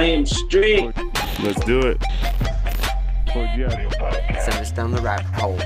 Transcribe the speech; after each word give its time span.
I 0.00 0.04
am 0.04 0.24
strict. 0.24 0.96
Let's 1.42 1.62
do 1.66 1.80
it. 1.80 2.02
Send 4.40 4.56
us 4.56 4.72
down 4.72 4.92
the 4.92 5.02
rabbit 5.02 5.26
hole. 5.26 5.58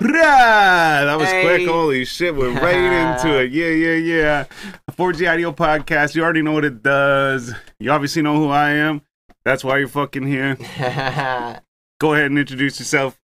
Rah! 0.00 1.04
That 1.04 1.16
was 1.18 1.28
Hey. 1.28 1.42
quick. 1.42 1.68
Holy 1.68 2.04
shit, 2.04 2.36
we're 2.36 2.52
right 2.52 2.76
into 2.76 3.40
it. 3.40 3.50
Yeah, 3.50 3.70
yeah, 3.70 3.94
yeah. 3.96 4.44
4G 4.92 5.26
Audio 5.26 5.50
Podcast. 5.50 6.14
You 6.14 6.22
already 6.22 6.42
know 6.42 6.52
what 6.52 6.64
it 6.64 6.80
does. 6.80 7.52
You 7.80 7.90
obviously 7.90 8.22
know 8.22 8.36
who 8.36 8.50
I 8.50 8.70
am. 8.70 9.02
That's 9.44 9.64
why 9.64 9.78
you're 9.78 9.88
fucking 9.88 10.28
here. 10.28 10.54
Go 11.98 12.12
ahead 12.14 12.26
and 12.26 12.38
introduce 12.38 12.78
yourself. 12.78 13.17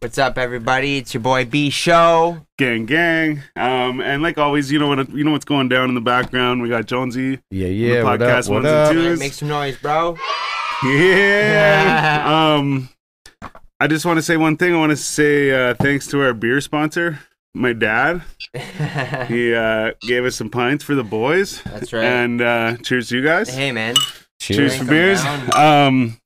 What's 0.00 0.16
up, 0.16 0.38
everybody? 0.38 0.96
It's 0.96 1.12
your 1.12 1.20
boy 1.20 1.44
B 1.44 1.68
Show. 1.68 2.46
Gang, 2.56 2.86
gang. 2.86 3.42
Um, 3.54 4.00
and 4.00 4.22
like 4.22 4.38
always, 4.38 4.72
you 4.72 4.78
know 4.78 4.88
what 4.88 5.10
you 5.10 5.24
know 5.24 5.32
what's 5.32 5.44
going 5.44 5.68
down 5.68 5.90
in 5.90 5.94
the 5.94 6.00
background. 6.00 6.62
We 6.62 6.70
got 6.70 6.86
Jonesy. 6.86 7.40
Yeah, 7.50 7.66
yeah. 7.66 8.02
What 8.02 8.18
podcast 8.20 8.44
up? 8.46 8.48
What 8.48 8.62
ones 8.62 8.66
and 8.66 8.76
up? 8.76 8.92
twos. 8.92 9.18
Hey, 9.18 9.24
make 9.26 9.32
some 9.34 9.48
noise, 9.48 9.76
bro. 9.76 10.16
Yeah. 10.84 12.54
um, 12.56 12.88
I 13.78 13.86
just 13.88 14.06
want 14.06 14.16
to 14.16 14.22
say 14.22 14.38
one 14.38 14.56
thing. 14.56 14.74
I 14.74 14.78
want 14.78 14.90
to 14.90 14.96
say 14.96 15.50
uh, 15.50 15.74
thanks 15.74 16.06
to 16.08 16.22
our 16.22 16.32
beer 16.32 16.62
sponsor, 16.62 17.18
my 17.54 17.72
dad. 17.74 18.22
He 19.28 19.54
uh, 19.54 19.92
gave 20.00 20.24
us 20.24 20.34
some 20.34 20.48
pints 20.48 20.82
for 20.82 20.94
the 20.94 21.04
boys. 21.04 21.62
That's 21.62 21.92
right. 21.92 22.04
And 22.04 22.40
uh, 22.40 22.76
cheers 22.78 23.10
to 23.10 23.18
you 23.18 23.22
guys. 23.22 23.48
hey, 23.54 23.70
man. 23.70 23.94
cheers 24.40 24.72
Drink 24.72 24.74
for 24.76 24.80
'em 24.82 24.86
beers. 24.88 25.22
down. 25.22 25.86
Um, 25.86 26.16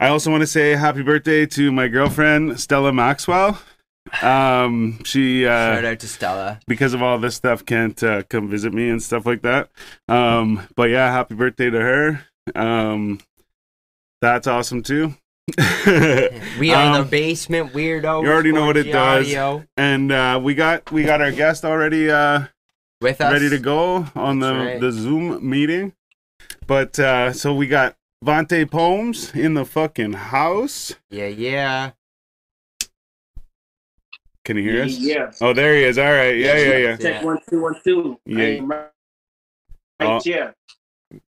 I 0.00 0.08
also 0.08 0.30
want 0.30 0.40
to 0.42 0.46
say 0.46 0.70
happy 0.70 1.02
birthday 1.02 1.44
to 1.46 1.70
my 1.70 1.86
girlfriend 1.88 2.58
Stella 2.58 2.92
Maxwell. 2.92 3.60
Um, 4.22 4.98
she 5.04 5.44
Shout 5.44 5.84
uh, 5.84 5.88
out 5.88 6.00
to 6.00 6.08
Stella. 6.08 6.60
because 6.66 6.94
of 6.94 7.02
all 7.02 7.18
this 7.18 7.36
stuff 7.36 7.64
can't 7.66 8.02
uh, 8.02 8.22
come 8.24 8.48
visit 8.48 8.72
me 8.72 8.88
and 8.88 9.02
stuff 9.02 9.26
like 9.26 9.42
that. 9.42 9.68
Um, 10.08 10.66
but 10.74 10.84
yeah, 10.90 11.12
happy 11.12 11.34
birthday 11.34 11.68
to 11.70 11.78
her. 11.80 12.24
Um, 12.54 13.20
that's 14.22 14.46
awesome 14.46 14.82
too. 14.82 15.14
We 16.58 16.72
are 16.72 16.94
Um, 16.96 17.02
the 17.04 17.08
basement 17.10 17.72
weirdo. 17.72 18.22
you 18.22 18.30
already 18.30 18.52
know 18.52 18.64
what 18.66 18.76
it 18.78 18.90
does. 18.92 19.26
Audio. 19.26 19.64
and 19.76 20.10
uh, 20.12 20.40
we 20.42 20.54
got 20.54 20.90
we 20.90 21.04
got 21.04 21.20
our 21.20 21.32
guest 21.32 21.64
already 21.64 22.10
uh, 22.10 22.44
With 23.02 23.20
us. 23.20 23.32
ready 23.32 23.50
to 23.50 23.58
go 23.58 24.06
on 24.14 24.38
the 24.40 24.54
right. 24.54 24.80
the 24.80 24.92
Zoom 24.92 25.46
meeting. 25.48 25.92
But 26.66 26.98
uh, 26.98 27.32
so 27.32 27.54
we 27.54 27.66
got 27.66 27.96
Vontae 28.24 28.70
Poems 28.70 29.34
in 29.34 29.54
the 29.54 29.64
fucking 29.64 30.12
house. 30.12 30.94
Yeah, 31.10 31.28
yeah. 31.28 31.92
Can 34.44 34.56
you 34.56 34.62
hear 34.62 34.84
us? 34.84 34.98
Yeah. 34.98 35.32
Oh, 35.40 35.52
there 35.52 35.74
he 35.74 35.84
is. 35.84 35.96
All 35.98 36.04
right. 36.04 36.36
Yeah, 36.36 36.56
yeah, 36.58 36.76
yeah. 36.76 36.96
Check 36.96 37.24
one 37.24 37.38
two 37.48 37.62
one 37.62 37.80
two. 37.82 38.18
Yeah. 38.26 38.58
Right, 38.62 38.90
right 40.00 40.22
here. 40.22 40.54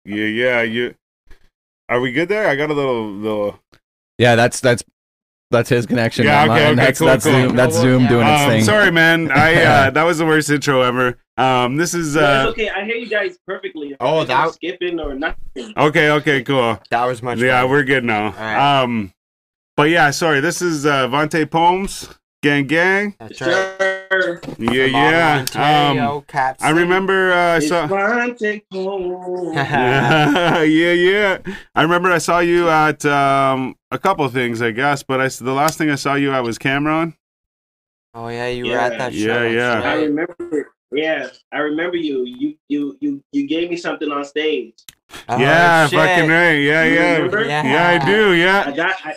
Yeah, 0.06 0.26
yeah. 0.26 0.62
You 0.62 0.96
are 1.90 2.00
we 2.00 2.12
good 2.12 2.30
there? 2.30 2.48
I 2.48 2.56
got 2.56 2.70
a 2.70 2.74
little 2.74 3.12
little. 3.12 3.60
Yeah, 4.18 4.36
that's 4.36 4.60
that's 4.60 4.84
that's 5.52 5.70
his 5.70 5.86
connection. 5.86 6.26
Yeah, 6.26 6.44
okay, 6.46 6.54
okay, 6.68 6.76
that's 6.76 7.00
cool, 7.00 7.08
that's 7.08 7.26
cool. 7.26 7.34
Zoom. 7.34 7.56
That's 7.56 7.76
Yeah. 7.76 7.82
Zoom 7.82 8.08
doing 8.08 8.28
its 8.28 8.42
Um, 8.42 8.50
thing. 8.50 8.64
sorry, 8.64 8.92
man. 8.92 9.32
I 9.32 9.64
uh, 9.64 9.90
that 9.96 10.04
was 10.04 10.18
the 10.20 10.26
worst 10.26 10.50
intro 10.50 10.82
ever. 10.82 11.18
Um, 11.38 11.78
this 11.78 11.94
is 11.94 12.16
No, 12.16 12.22
uh. 12.22 12.46
okay. 12.50 12.70
I 12.70 12.84
hear 12.86 12.96
you 12.96 13.08
guys 13.10 13.38
perfectly. 13.48 13.96
Oh, 14.00 14.22
I'm 14.22 14.28
not 14.28 14.46
that- 14.46 14.54
skipping 14.56 15.00
or 15.00 15.16
nothing. 15.16 15.74
Okay, 15.78 16.12
okay, 16.12 16.44
cool. 16.44 16.80
That 16.92 17.06
was 17.06 17.24
much 17.24 17.40
Yeah, 17.40 17.62
better. 17.62 17.68
we're 17.70 17.84
good 17.84 18.04
now. 18.04 18.32
right. 18.38 18.82
Um, 18.84 19.14
but 19.78 19.90
yeah, 19.90 20.12
sorry. 20.12 20.42
This 20.42 20.62
is 20.62 20.86
uh, 20.86 21.08
Vontae 21.08 21.50
Poems, 21.50 22.10
gang, 22.44 22.68
gang. 22.68 23.16
That's 23.20 23.40
right. 23.42 23.99
Sure. 24.22 24.42
Yeah, 24.58 24.86
From 24.86 24.94
yeah. 24.94 25.38
Ontario, 25.40 26.16
Um, 26.18 26.22
Cap 26.24 26.58
I 26.62 26.68
City. 26.70 26.80
remember 26.80 27.32
uh, 27.32 27.56
I 27.56 27.60
saw. 27.60 27.88
fine, 27.88 28.36
take 28.36 28.66
home. 28.74 29.54
yeah, 29.54 30.64
yeah. 30.64 31.38
I 31.76 31.82
remember 31.82 32.12
I 32.12 32.18
saw 32.18 32.40
you 32.40 32.70
at 32.70 33.06
um, 33.06 33.76
a 33.92 33.98
couple 34.00 34.26
of 34.26 34.34
things, 34.34 34.62
I 34.62 34.72
guess. 34.72 35.04
But 35.04 35.22
I 35.22 35.26
s- 35.26 35.40
the 35.40 35.54
last 35.54 35.78
thing 35.78 35.90
I 35.90 35.96
saw 35.96 36.16
you 36.16 36.32
at 36.34 36.42
was 36.44 36.58
Cam'ron. 36.58 37.14
Oh 38.14 38.28
yeah, 38.28 38.48
you 38.48 38.66
were 38.66 38.78
at 38.78 38.98
that 38.98 39.14
show. 39.14 39.28
that's 39.28 39.54
yeah. 39.54 39.90
I 39.90 39.96
remember. 40.04 40.72
Yeah, 40.92 41.28
I 41.52 41.60
remember 41.60 41.98
you. 41.98 42.26
You 42.26 42.56
you 42.68 42.98
you 43.00 43.24
you 43.32 43.48
gave 43.48 43.70
me 43.70 43.78
something 43.78 44.12
on 44.12 44.26
stage. 44.26 44.74
Oh, 45.28 45.38
yeah, 45.38 45.88
shit. 45.88 46.00
fucking 46.00 46.30
right. 46.30 46.54
Yeah, 46.54 46.84
You 46.84 46.94
yeah. 47.46 47.64
Yeah, 47.64 47.88
I 48.02 48.06
do. 48.06 48.34
Yeah. 48.34 48.64
I 48.66 48.70
Yeah. 48.70 48.76
got 48.76 48.96
I, 49.06 49.14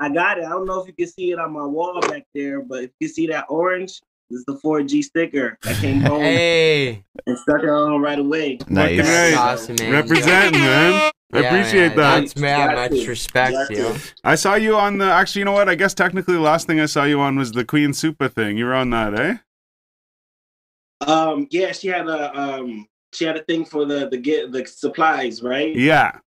I 0.00 0.08
got 0.10 0.38
it. 0.38 0.44
I 0.44 0.50
don't 0.50 0.66
know 0.66 0.80
if 0.82 0.86
you 0.86 0.92
can 0.92 1.06
see 1.08 1.32
it 1.32 1.38
on 1.38 1.52
my 1.52 1.64
wall 1.64 2.00
back 2.02 2.24
there, 2.34 2.60
but 2.62 2.84
if 2.84 2.90
you 3.00 3.08
see 3.08 3.26
that 3.28 3.46
orange, 3.48 4.00
this 4.30 4.40
is 4.40 4.44
the 4.46 4.58
4G 4.64 5.02
sticker. 5.02 5.58
I 5.64 5.74
came 5.74 6.00
home 6.00 6.20
Hey, 6.22 7.04
and 7.26 7.38
stuck 7.38 7.62
it 7.62 7.68
on 7.68 8.00
right 8.00 8.18
away. 8.18 8.58
Nice. 8.68 8.98
Right. 9.00 9.34
awesome, 9.36 9.76
man. 9.76 9.92
Representing, 9.92 10.60
man. 10.60 11.10
I 11.32 11.40
Yeah, 11.40 11.54
appreciate 11.54 11.88
man. 11.88 11.96
that. 11.96 12.20
That's 12.20 12.36
man, 12.36 12.74
much 12.74 12.90
to. 12.92 13.06
respect, 13.08 13.52
Got 13.52 13.70
yo. 13.70 13.96
I 14.24 14.34
saw 14.34 14.54
you 14.54 14.76
on 14.76 14.98
the. 14.98 15.06
Actually, 15.10 15.40
you 15.40 15.44
know 15.46 15.52
what? 15.52 15.68
I 15.68 15.74
guess 15.74 15.94
technically 15.94 16.34
the 16.34 16.40
last 16.40 16.66
thing 16.66 16.80
I 16.80 16.86
saw 16.86 17.04
you 17.04 17.20
on 17.20 17.36
was 17.36 17.52
the 17.52 17.64
Queen 17.64 17.92
Super 17.92 18.28
thing. 18.28 18.56
You 18.56 18.66
were 18.66 18.74
on 18.74 18.90
that, 18.90 19.14
eh? 19.18 19.36
Um, 21.06 21.46
yeah, 21.50 21.72
she 21.72 21.88
had 21.88 22.08
a 22.08 22.38
um, 22.38 22.86
she 23.12 23.24
had 23.24 23.36
a 23.36 23.42
thing 23.44 23.64
for 23.64 23.84
the 23.84 24.08
the 24.08 24.16
get 24.18 24.52
the 24.52 24.66
supplies, 24.66 25.42
right? 25.42 25.74
Yeah. 25.74 26.18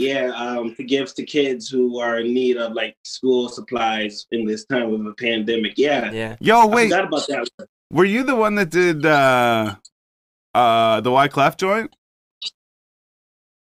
Yeah, 0.00 0.30
um, 0.34 0.74
to 0.76 0.82
give 0.82 1.14
to 1.14 1.24
kids 1.24 1.68
who 1.68 2.00
are 2.00 2.20
in 2.20 2.32
need 2.32 2.56
of 2.56 2.72
like 2.72 2.96
school 3.04 3.48
supplies 3.50 4.26
in 4.32 4.46
this 4.46 4.64
time 4.64 4.92
of 4.94 5.04
a 5.04 5.12
pandemic. 5.14 5.74
Yeah, 5.76 6.10
Yeah. 6.10 6.36
Yo, 6.40 6.60
I 6.60 6.66
wait. 6.66 6.90
forgot 6.90 7.04
about 7.04 7.26
that. 7.28 7.68
Were 7.92 8.06
you 8.06 8.22
the 8.22 8.34
one 8.34 8.54
that 8.54 8.70
did 8.70 9.04
uh 9.04 9.74
uh 10.54 11.00
the 11.02 11.10
Wyclef 11.10 11.56
joint? 11.58 11.94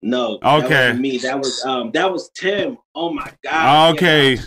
No, 0.03 0.39
Okay. 0.45 0.89
wasn't 0.91 1.01
me. 1.01 1.19
That 1.19 1.39
was 1.39 1.65
um, 1.65 1.91
that 1.93 2.13
was 2.13 2.31
Tim. 2.31 2.79
Oh 2.95 3.13
my 3.13 3.33
god. 3.43 3.95
Okay. 3.95 4.39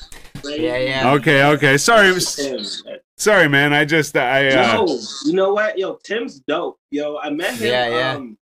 Yeah, 0.45 0.77
yeah. 0.77 1.11
Okay, 1.13 1.43
okay. 1.43 1.77
Sorry. 1.77 2.07
That 2.07 2.13
was 2.15 2.35
Tim. 2.35 2.97
Sorry, 3.17 3.47
man. 3.49 3.73
I 3.73 3.85
just 3.85 4.15
I 4.15 4.47
uh 4.49 4.77
Yo, 4.85 4.97
you 5.25 5.33
know 5.33 5.53
what? 5.53 5.77
Yo, 5.77 5.95
Tim's 6.03 6.39
dope. 6.41 6.79
Yo, 6.89 7.17
I 7.17 7.29
met 7.31 7.55
him. 7.55 7.67
Yeah, 7.67 7.87
yeah. 7.89 8.13
Um, 8.13 8.37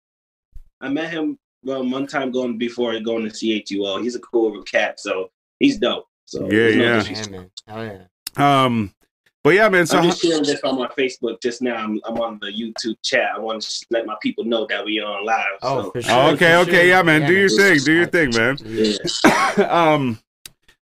I 0.82 0.90
met 0.90 1.10
him 1.10 1.38
um, 1.68 1.92
one 1.92 2.08
time 2.08 2.32
going 2.32 2.58
before 2.58 2.98
going 3.00 3.30
to 3.30 3.32
CHUO. 3.32 4.02
He's 4.02 4.16
a 4.16 4.20
cool 4.20 4.62
cat, 4.64 5.00
so 5.00 5.30
he's 5.60 5.78
dope. 5.78 6.06
So 6.26 6.50
Yeah, 6.50 6.76
no 6.76 6.84
yeah. 6.84 7.00
disrespect. 7.00 7.62
Yeah, 7.68 7.76
man. 7.76 8.08
Yeah. 8.38 8.64
um 8.64 8.94
but 9.42 9.52
yeah, 9.52 9.70
man, 9.70 9.88
so 9.88 9.98
I'm 10.00 10.04
just 10.04 10.22
sharing 10.22 10.44
this 10.44 10.60
on 10.66 10.78
my 10.78 10.90
Facebook 10.90 11.42
just 11.42 11.62
now. 11.62 11.76
I'm, 11.78 12.00
I'm 12.04 12.18
on 12.18 12.40
the 12.42 12.48
YouTube 12.48 12.98
chat. 13.02 13.30
I 13.34 13.40
want 13.40 13.62
to 13.62 13.86
let 13.90 14.06
my 14.06 14.16
people 14.22 14.44
know 14.44 14.68
that 14.68 14.84
we 14.84 15.00
are 15.00 15.18
on 15.18 15.26
live. 15.26 15.46
Oh, 15.62 15.84
so. 15.84 15.92
for 15.92 16.02
sure. 16.02 16.14
Oh, 16.14 16.30
okay, 16.32 16.52
for 16.56 16.58
okay, 16.70 16.72
sure. 16.72 16.86
yeah, 16.86 17.02
man. 17.02 17.26
Do 17.26 17.34
your 17.34 17.50
thing. 17.50 17.80
Do 17.86 17.94
your 17.94 18.06
thing, 18.06 18.32
man. 18.36 18.58
yeah. 18.66 19.70
um 19.94 20.20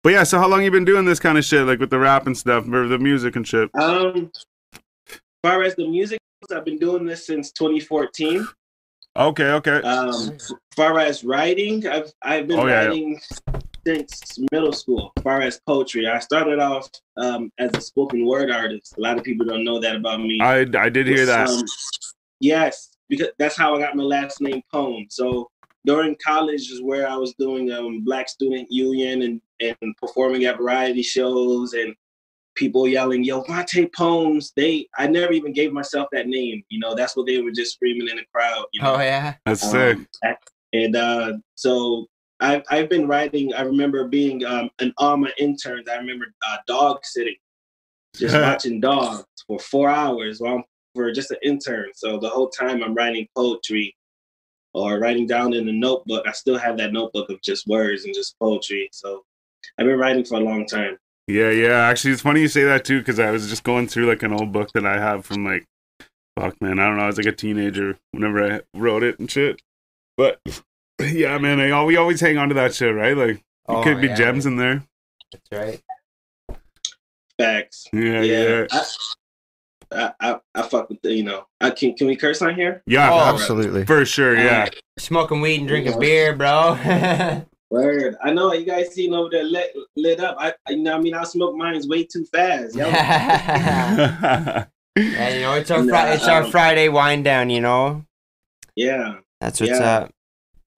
but 0.03 0.13
yeah, 0.13 0.25
so 0.25 0.39
how 0.39 0.49
long 0.49 0.65
you 0.65 0.71
been 0.71 0.85
doing 0.85 1.05
this 1.05 1.21
kind 1.21 1.39
of 1.39 1.45
shit, 1.45 1.65
like 1.65 1.79
with 1.79 1.91
the 1.91 1.99
rap 1.99 2.27
and 2.27 2.37
stuff, 2.37 2.67
or 2.69 2.89
the 2.89 2.99
music 2.99 3.37
and 3.37 3.47
shit? 3.47 3.71
Um, 3.75 4.33
as 5.09 5.21
far 5.45 5.63
as 5.63 5.77
the 5.77 5.87
music, 5.89 6.19
I've 6.55 6.65
been 6.65 6.79
doing 6.79 7.07
this 7.07 7.27
since 7.27 7.53
2014. 7.53 8.47
Okay, 9.17 9.51
okay. 9.53 9.83
Um, 9.83 10.39
far 10.75 10.99
as 10.99 11.23
writing, 11.25 11.87
I've 11.87 12.13
I've 12.23 12.47
been 12.49 12.59
Oh, 12.59 12.67
yeah, 12.67 12.83
yeah. 12.83 12.89
writing 12.89 13.21
since 13.87 14.39
middle 14.51 14.73
school. 14.73 15.13
As 15.17 15.23
far 15.23 15.41
as 15.43 15.61
poetry, 15.67 16.07
I 16.09 16.19
started 16.19 16.59
off 16.61 16.89
um, 17.19 17.53
as 17.59 17.71
a 17.75 17.81
spoken 17.81 18.25
word 18.27 18.51
artist. 18.51 18.95
A 18.97 19.01
lot 19.01 19.19
of 19.19 19.25
people 19.25 19.45
don't 19.45 19.65
know 19.65 19.81
that 19.81 19.97
about 19.97 20.21
me. 20.21 20.39
I 20.41 20.67
I 20.79 20.89
did 20.89 21.07
hear 21.07 21.27
that. 21.27 21.49
Um, 21.49 21.63
yes, 22.41 22.91
because 23.09 23.29
that's 23.39 23.57
how 23.57 23.77
I 23.77 23.81
got 23.81 23.97
my 23.97 24.03
last 24.03 24.41
name 24.41 24.63
Poem. 24.73 25.07
So 25.11 25.51
during 25.85 26.17
college 26.25 26.71
is 26.71 26.81
where 26.81 27.07
I 27.09 27.17
was 27.17 27.35
doing 27.35 27.71
um, 27.73 28.05
Black 28.05 28.29
Student 28.29 28.69
Union 28.71 29.23
and, 29.23 29.41
and 29.61 29.97
performing 29.99 30.45
at 30.45 30.57
variety 30.57 31.03
shows 31.03 31.75
and 31.75 31.95
people 32.55 32.87
yelling, 32.87 33.25
"Yo, 33.25 33.43
Vontae 33.43 33.93
Poems!" 33.95 34.53
They, 34.57 34.89
I 34.99 35.07
never 35.07 35.33
even 35.33 35.53
gave 35.53 35.73
myself 35.73 36.09
that 36.13 36.27
name. 36.27 36.63
You 36.69 36.79
know, 36.79 36.95
that's 36.95 37.17
what 37.17 37.27
they 37.27 37.41
were 37.41 37.51
just 37.51 37.75
screaming 37.75 38.09
in 38.09 38.17
the 38.17 38.25
crowd. 38.35 38.67
You 38.73 38.83
know, 38.83 38.95
Oh 38.95 39.01
yeah. 39.01 39.35
That's 39.45 39.69
sick. 39.71 39.99
um, 40.25 40.35
and 40.73 40.97
uh, 40.97 41.33
so 41.55 42.07
I've 42.41 42.63
I've 42.71 42.89
been 42.89 43.07
writing. 43.07 43.55
I 43.55 43.63
remember 43.63 44.09
being 44.09 44.45
um, 44.45 44.71
an 44.81 44.93
Alma 44.99 45.29
intern. 45.39 45.85
I 45.91 45.97
remember 45.97 46.27
uh, 46.47 46.57
dog 46.67 47.05
sitting, 47.05 47.37
just 48.17 48.35
watching 48.41 48.81
dogs 48.81 49.25
for 49.47 49.59
four 49.59 49.89
hours 49.89 50.41
while 50.41 50.57
I'm 50.57 50.65
for 50.95 51.11
just 51.13 51.31
an 51.31 51.39
intern. 51.43 51.91
So 51.95 52.19
the 52.19 52.29
whole 52.29 52.49
time 52.49 52.83
I'm 52.83 52.95
writing 52.95 53.27
poetry 53.37 53.97
or 54.75 54.99
writing 54.99 55.27
down 55.27 55.55
in 55.55 55.69
a 55.69 55.73
notebook. 55.73 56.27
I 56.27 56.33
still 56.33 56.59
have 56.59 56.77
that 56.79 56.93
notebook 56.93 57.31
of 57.31 57.41
just 57.43 57.67
words 57.67 58.05
and 58.05 58.15
just 58.15 58.39
poetry. 58.39 58.89
So 58.93 59.25
I've 59.79 59.87
been 59.87 59.99
writing 59.99 60.25
for 60.25 60.37
a 60.37 60.45
long 60.45 60.67
time. 60.67 60.97
Yeah, 61.33 61.51
yeah. 61.51 61.87
Actually, 61.89 62.13
it's 62.13 62.23
funny 62.23 62.41
you 62.43 62.49
say 62.49 62.65
that 62.65 62.85
too, 62.85 62.99
because 62.99 63.19
I 63.19 63.31
was 63.31 63.49
just 63.49 63.65
going 63.65 63.89
through 63.89 64.07
like 64.07 64.23
an 64.23 64.33
old 64.33 64.53
book 64.53 64.71
that 64.75 64.85
I 64.87 64.99
have 64.99 65.25
from 65.25 65.45
like, 65.45 65.65
fuck, 66.39 66.61
man, 66.61 66.79
I 66.79 66.87
don't 66.89 66.97
know. 66.99 67.05
I 67.05 67.07
was 67.07 67.17
like 67.17 67.27
a 67.27 67.33
teenager 67.33 67.99
whenever 68.11 68.55
I 68.57 68.61
wrote 68.75 69.03
it 69.03 69.19
and 69.19 69.31
shit. 69.31 69.61
But 70.17 70.41
yeah, 71.01 71.39
man, 71.39 71.61
I, 71.61 71.85
we 71.85 71.97
always 71.97 72.21
hang 72.21 72.39
on 72.39 72.49
to 72.49 72.55
that 72.57 72.75
shit, 72.75 72.95
right? 72.95 73.17
Like, 73.17 73.37
it 73.37 73.43
Oh, 73.69 73.83
could 73.83 74.01
be 74.01 74.09
yeah, 74.09 74.15
gems 74.17 74.45
in 74.45 74.57
there. 74.57 74.83
That's 75.31 75.49
right. 75.53 75.81
Yeah, 77.39 77.61
Facts. 77.61 77.89
yeah. 77.93 78.67
I, 78.71 78.85
I, 79.93 80.13
I, 80.33 80.41
I 80.55 80.63
fuck 80.63 80.89
with 80.89 80.99
you 81.05 81.23
know, 81.23 81.47
I 81.61 81.71
can 81.71 81.95
can 81.95 82.07
we 82.09 82.17
curse 82.17 82.43
on 82.43 82.55
here? 82.55 82.83
Yeah, 82.87 83.11
Oh. 83.13 83.33
Absolutely. 83.35 83.85
for 83.87 84.05
sure. 84.05 84.37
Yeah. 84.37 84.69
Smoking 84.99 85.41
weed 85.41 85.61
and 85.61 85.69
drinking 85.69 85.99
beer, 85.99 86.35
bro. 86.35 86.75
Word. 87.73 88.17
I 88.23 88.33
know 88.33 88.53
you 88.53 88.65
guys 88.67 88.93
seen 88.95 89.15
over 89.15 89.31
there 89.31 89.45
lit, 89.45 89.75
lit 89.97 90.21
up. 90.21 90.37
I, 90.39 90.53
I 90.69 90.73
you 90.73 90.83
know, 90.83 90.95
I 90.97 91.01
mean, 91.01 91.15
I 91.15 91.25
smoke 91.25 91.57
mines 91.57 91.89
way 91.89 92.05
too 92.05 92.25
fast. 92.27 92.77
Yo. 92.77 92.87
yeah, 92.89 94.65
you 94.97 95.41
know, 95.41 95.55
it's 95.55 95.71
our 95.71 95.83
Nah, 95.83 96.03
Fri- 96.05 96.15
it's 96.15 96.29
our 96.29 96.43
um, 96.43 96.51
Friday 96.51 96.89
wind 96.89 97.25
down, 97.25 97.51
you 97.51 97.61
know. 97.61 98.05
yeah. 98.77 99.17
That's 99.41 99.61
what's 99.61 99.73
Yeah. 99.73 99.97
up. 99.99 100.11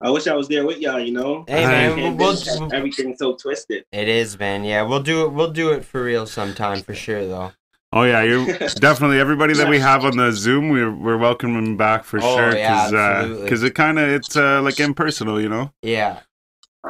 I 0.00 0.10
wish 0.10 0.26
I 0.26 0.34
was 0.34 0.48
there 0.48 0.66
with 0.66 0.78
y'all. 0.78 0.98
You 1.00 1.12
know. 1.12 1.44
Hey 1.48 1.64
Aye. 1.64 1.68
man, 1.94 2.16
we'll, 2.18 2.34
we'll, 2.34 2.74
Everything's 2.74 3.18
so 3.18 3.34
twisted. 3.36 3.84
it 3.92 4.08
is, 4.08 4.38
man. 4.38 4.64
Yeah, 4.64 4.82
we'll 4.82 5.02
do 5.02 5.24
it. 5.24 5.32
We'll 5.32 5.50
do 5.52 5.70
it 5.72 5.84
for 5.84 6.02
real 6.04 6.26
sometime 6.26 6.80
for 6.82 6.94
sure, 6.94 7.26
though. 7.26 7.52
Oh 7.92 8.02
yeah, 8.02 8.22
you're 8.22 8.44
definitely 8.76 9.18
everybody 9.20 9.54
that 9.54 9.68
we 9.68 9.78
have 9.78 10.04
on 10.04 10.16
the 10.16 10.32
Zoom. 10.32 10.68
We're 10.70 10.90
we're 10.94 11.16
welcoming 11.16 11.76
back 11.76 12.04
for 12.04 12.18
Oh, 12.22 12.36
sure 12.36 12.56
yeah, 12.56 12.86
because 12.86 12.92
absolutely. 12.94 13.66
it 13.68 13.74
kind 13.74 13.98
of 13.98 14.08
it's 14.10 14.36
uh, 14.36 14.60
like 14.62 14.78
impersonal, 14.80 15.40
you 15.40 15.48
know. 15.48 15.70
Yeah. 15.82 16.20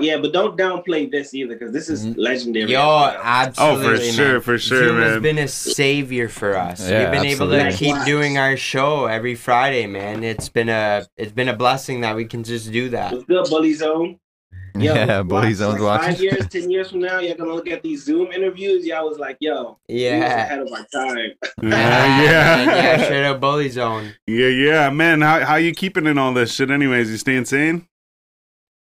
Yeah, 0.01 0.17
but 0.19 0.33
don't 0.33 0.57
downplay 0.59 1.11
this 1.11 1.35
either, 1.35 1.55
because 1.55 1.73
this 1.73 1.89
is 1.89 2.07
Mhm. 2.07 2.15
legendary. 2.19 2.71
Yo, 2.71 2.79
as 2.79 2.83
well. 2.85 3.15
Oh, 3.17 3.21
absolutely. 3.25 3.85
for 3.87 4.03
man. 4.03 4.13
sure, 4.13 4.41
for 4.41 4.59
sure, 4.59 4.89
Zoom 4.89 5.01
has 5.01 5.23
been 5.23 5.39
a 5.39 5.47
savior 5.49 6.29
for 6.29 6.57
us. 6.57 6.89
Yeah, 6.89 7.03
We've 7.03 7.21
been 7.21 7.27
able 7.31 7.49
to 7.51 7.71
keep 7.73 7.97
doing 8.05 8.37
our 8.37 8.57
show 8.57 9.07
every 9.07 9.35
Friday, 9.37 9.87
man. 9.87 10.25
It's 10.25 10.49
been 10.49 10.69
a 10.69 11.07
it's 11.17 11.33
been 11.33 11.49
a 11.49 11.57
blessing 11.57 12.01
that 12.01 12.17
we 12.17 12.25
can 12.25 12.43
just 12.43 12.73
do 12.73 12.89
that. 12.91 13.13
What's 13.13 13.25
good, 13.25 13.47
Bully 13.49 13.73
Zone? 13.75 14.19
Yo, 14.77 14.93
yeah, 14.93 15.23
Bully 15.23 15.49
watch, 15.51 15.55
Zone's 15.55 15.75
like 15.75 15.83
watching. 15.83 16.15
Five 16.15 16.21
years, 16.23 16.49
ten 16.51 16.69
years 16.69 16.91
from 16.91 16.99
now, 16.99 17.21
you're 17.21 17.37
gonna 17.37 17.55
look 17.55 17.69
at 17.69 17.81
these 17.85 18.05
Zoom 18.05 18.33
interviews. 18.33 18.85
Y'all 18.85 19.09
was 19.09 19.21
like, 19.21 19.37
yo, 19.39 19.79
we 19.89 19.95
was 19.95 20.03
Yeah. 20.03 20.45
ahead 20.47 20.59
of 20.59 20.69
our 20.73 20.85
time. 20.93 21.31
Yeah, 21.63 22.23
yeah, 22.23 22.65
yeah, 22.65 23.05
straight 23.05 23.25
up 23.27 23.41
bully 23.41 23.69
zone. 23.69 24.15
yeah, 24.27 24.49
yeah, 24.49 24.91
man. 24.91 25.21
How 25.21 25.45
how 25.45 25.55
you 25.55 25.73
keeping 25.73 26.07
in 26.07 26.19
all 26.19 26.35
this 26.35 26.53
shit? 26.53 26.73
Anyways, 26.73 27.09
you 27.13 27.17
staying 27.19 27.45
sane? 27.45 27.87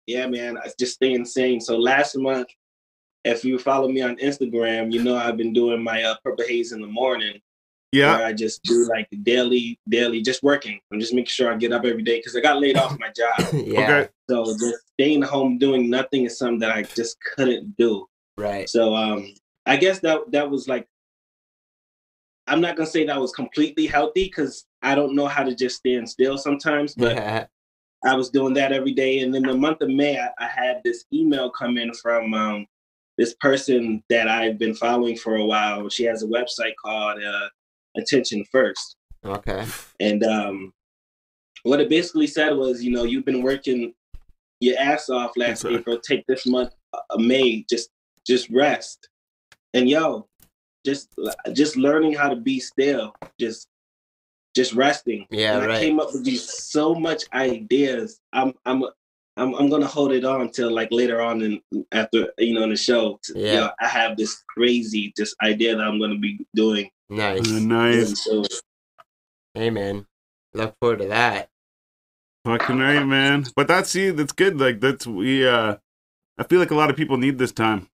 Yeah, 0.06 0.26
man, 0.26 0.58
I 0.58 0.70
just 0.78 0.94
stay 0.94 1.12
insane. 1.12 1.60
So 1.60 1.76
last 1.76 2.16
month, 2.16 2.48
if 3.24 3.44
you 3.44 3.58
follow 3.58 3.88
me 3.88 4.02
on 4.02 4.16
Instagram, 4.16 4.92
you 4.92 5.02
know 5.02 5.16
I've 5.16 5.36
been 5.36 5.52
doing 5.52 5.82
my 5.82 6.02
uh, 6.02 6.16
purple 6.24 6.44
haze 6.46 6.72
in 6.72 6.80
the 6.80 6.86
morning. 6.88 7.40
Yeah. 7.92 8.16
Where 8.16 8.26
I 8.26 8.32
just 8.32 8.62
do 8.62 8.88
like 8.88 9.06
daily, 9.22 9.78
daily, 9.88 10.22
just 10.22 10.42
working. 10.42 10.80
I'm 10.90 10.98
just 10.98 11.12
making 11.12 11.26
sure 11.26 11.52
I 11.52 11.56
get 11.56 11.72
up 11.72 11.84
every 11.84 12.02
day 12.02 12.18
because 12.18 12.34
I 12.34 12.40
got 12.40 12.58
laid 12.58 12.78
off 12.78 12.98
my 12.98 13.10
job. 13.14 13.52
yeah. 13.52 13.80
Okay. 13.82 14.08
So 14.30 14.46
just 14.46 14.78
staying 14.94 15.20
home 15.22 15.58
doing 15.58 15.90
nothing 15.90 16.24
is 16.24 16.38
something 16.38 16.58
that 16.60 16.72
I 16.74 16.82
just 16.82 17.18
couldn't 17.20 17.76
do. 17.76 18.06
Right. 18.38 18.66
So 18.68 18.94
um 18.96 19.34
I 19.66 19.76
guess 19.76 20.00
that 20.00 20.20
that 20.32 20.50
was 20.50 20.68
like 20.68 20.88
I'm 22.46 22.62
not 22.62 22.76
gonna 22.76 22.88
say 22.88 23.04
that 23.04 23.20
was 23.20 23.32
completely 23.32 23.86
healthy 23.86 24.24
because 24.24 24.64
I 24.80 24.94
don't 24.94 25.14
know 25.14 25.26
how 25.26 25.44
to 25.44 25.54
just 25.54 25.76
stand 25.76 26.08
still 26.08 26.38
sometimes, 26.38 26.94
but 26.94 27.16
Yeah. 27.16 27.46
I 28.04 28.14
was 28.14 28.30
doing 28.30 28.54
that 28.54 28.72
every 28.72 28.92
day. 28.92 29.20
And 29.20 29.34
then 29.34 29.42
the 29.42 29.54
month 29.54 29.80
of 29.80 29.88
May, 29.88 30.18
I, 30.18 30.28
I 30.38 30.46
had 30.48 30.80
this 30.84 31.04
email 31.12 31.50
come 31.50 31.78
in 31.78 31.92
from 31.94 32.34
um, 32.34 32.66
this 33.18 33.34
person 33.40 34.02
that 34.08 34.28
I've 34.28 34.58
been 34.58 34.74
following 34.74 35.16
for 35.16 35.36
a 35.36 35.44
while. 35.44 35.88
She 35.88 36.04
has 36.04 36.22
a 36.22 36.26
website 36.26 36.74
called 36.82 37.22
uh, 37.22 37.48
Attention 37.96 38.44
First. 38.50 38.96
Okay. 39.24 39.64
And 40.00 40.24
um, 40.24 40.72
what 41.62 41.80
it 41.80 41.88
basically 41.88 42.26
said 42.26 42.50
was, 42.50 42.82
you 42.82 42.90
know, 42.90 43.04
you've 43.04 43.24
been 43.24 43.42
working 43.42 43.94
your 44.60 44.78
ass 44.78 45.08
off 45.08 45.36
last 45.36 45.64
Okay. 45.64 45.76
April. 45.76 45.98
Take 45.98 46.24
this 46.26 46.46
month 46.46 46.74
of 47.10 47.20
May, 47.20 47.64
just 47.68 47.90
just 48.26 48.48
rest. 48.50 49.08
And 49.74 49.88
yo, 49.88 50.28
just 50.84 51.08
just 51.52 51.76
learning 51.76 52.14
how 52.14 52.28
to 52.28 52.36
be 52.36 52.58
still, 52.60 53.14
just 53.38 53.68
just 54.54 54.74
resting. 54.74 55.26
Yeah, 55.30 55.58
and 55.58 55.70
I 55.70 55.80
came 55.80 56.00
up 56.00 56.12
with 56.12 56.24
these 56.24 56.48
so 56.48 56.94
much 56.94 57.24
ideas. 57.32 58.20
I'm 58.32 58.52
I'm 58.64 58.84
I'm 59.36 59.54
I'm 59.54 59.68
gonna 59.68 59.86
hold 59.86 60.12
it 60.12 60.24
on 60.24 60.50
till 60.50 60.72
like 60.72 60.88
later 60.90 61.20
on 61.20 61.42
in 61.42 61.84
after 61.92 62.32
you 62.38 62.54
know 62.54 62.64
in 62.64 62.70
the 62.70 62.76
show. 62.76 63.18
Yeah. 63.34 63.54
Yo, 63.54 63.68
I 63.80 63.86
have 63.88 64.16
this 64.16 64.42
crazy 64.48 65.12
just 65.16 65.34
idea 65.42 65.76
that 65.76 65.82
I'm 65.82 66.00
gonna 66.00 66.18
be 66.18 66.44
doing. 66.54 66.90
Nice. 67.08 67.40
Uh, 67.50 67.58
nice. 67.60 68.08
And 68.08 68.18
so 68.18 68.44
Hey 69.54 69.70
man. 69.70 70.06
Look 70.54 70.74
forward 70.80 71.00
to 71.00 71.08
that. 71.08 71.48
Fucking 72.44 72.78
right, 72.78 73.04
man. 73.04 73.46
But 73.54 73.68
that's 73.68 73.90
see, 73.90 74.10
that's 74.10 74.32
good. 74.32 74.58
Like 74.58 74.80
that's 74.80 75.06
we. 75.06 75.46
uh 75.46 75.76
I 76.38 76.44
feel 76.44 76.58
like 76.58 76.70
a 76.70 76.74
lot 76.74 76.90
of 76.90 76.96
people 76.96 77.16
need 77.18 77.38
this 77.38 77.52
time. 77.52 77.88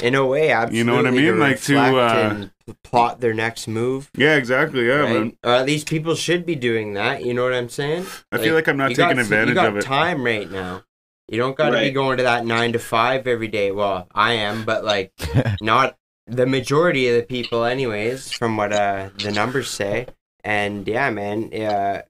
In 0.00 0.14
a 0.14 0.24
way, 0.24 0.50
absolutely. 0.50 0.78
You 0.78 0.84
know 0.84 0.96
what 0.96 1.06
I 1.06 1.10
mean? 1.10 1.38
Like, 1.38 1.60
to, 1.62 1.76
uh, 1.76 2.30
and 2.30 2.50
plot 2.82 3.20
their 3.20 3.34
next 3.34 3.68
move. 3.68 4.10
Yeah, 4.16 4.36
exactly. 4.36 4.86
Yeah, 4.86 5.00
right? 5.00 5.12
man. 5.12 5.36
Or 5.44 5.52
at 5.52 5.66
least 5.66 5.88
people 5.88 6.14
should 6.14 6.46
be 6.46 6.54
doing 6.54 6.94
that. 6.94 7.24
You 7.24 7.34
know 7.34 7.44
what 7.44 7.54
I'm 7.54 7.68
saying? 7.68 8.06
I 8.30 8.38
feel 8.38 8.54
like 8.54 8.68
I'm 8.68 8.76
not 8.76 8.88
taking 8.88 9.16
got, 9.16 9.18
advantage 9.18 9.48
you 9.48 9.54
got 9.54 9.68
of 9.68 9.76
it. 9.76 9.84
time 9.84 10.24
right 10.24 10.50
now. 10.50 10.84
You 11.28 11.38
don't 11.38 11.56
got 11.56 11.70
to 11.70 11.80
be 11.80 11.90
going 11.90 12.18
to 12.18 12.24
that 12.24 12.44
nine 12.44 12.72
to 12.72 12.78
five 12.78 13.26
every 13.26 13.48
day. 13.48 13.70
Well, 13.70 14.08
I 14.14 14.34
am, 14.34 14.64
but 14.64 14.84
like 14.84 15.12
not 15.60 15.96
the 16.26 16.46
majority 16.46 17.08
of 17.08 17.16
the 17.16 17.22
people, 17.22 17.64
anyways, 17.64 18.32
from 18.32 18.56
what 18.56 18.72
uh 18.72 19.10
the 19.18 19.32
numbers 19.32 19.70
say. 19.70 20.08
And 20.44 20.86
yeah, 20.86 21.10
man, 21.10 21.50
yeah. 21.52 22.02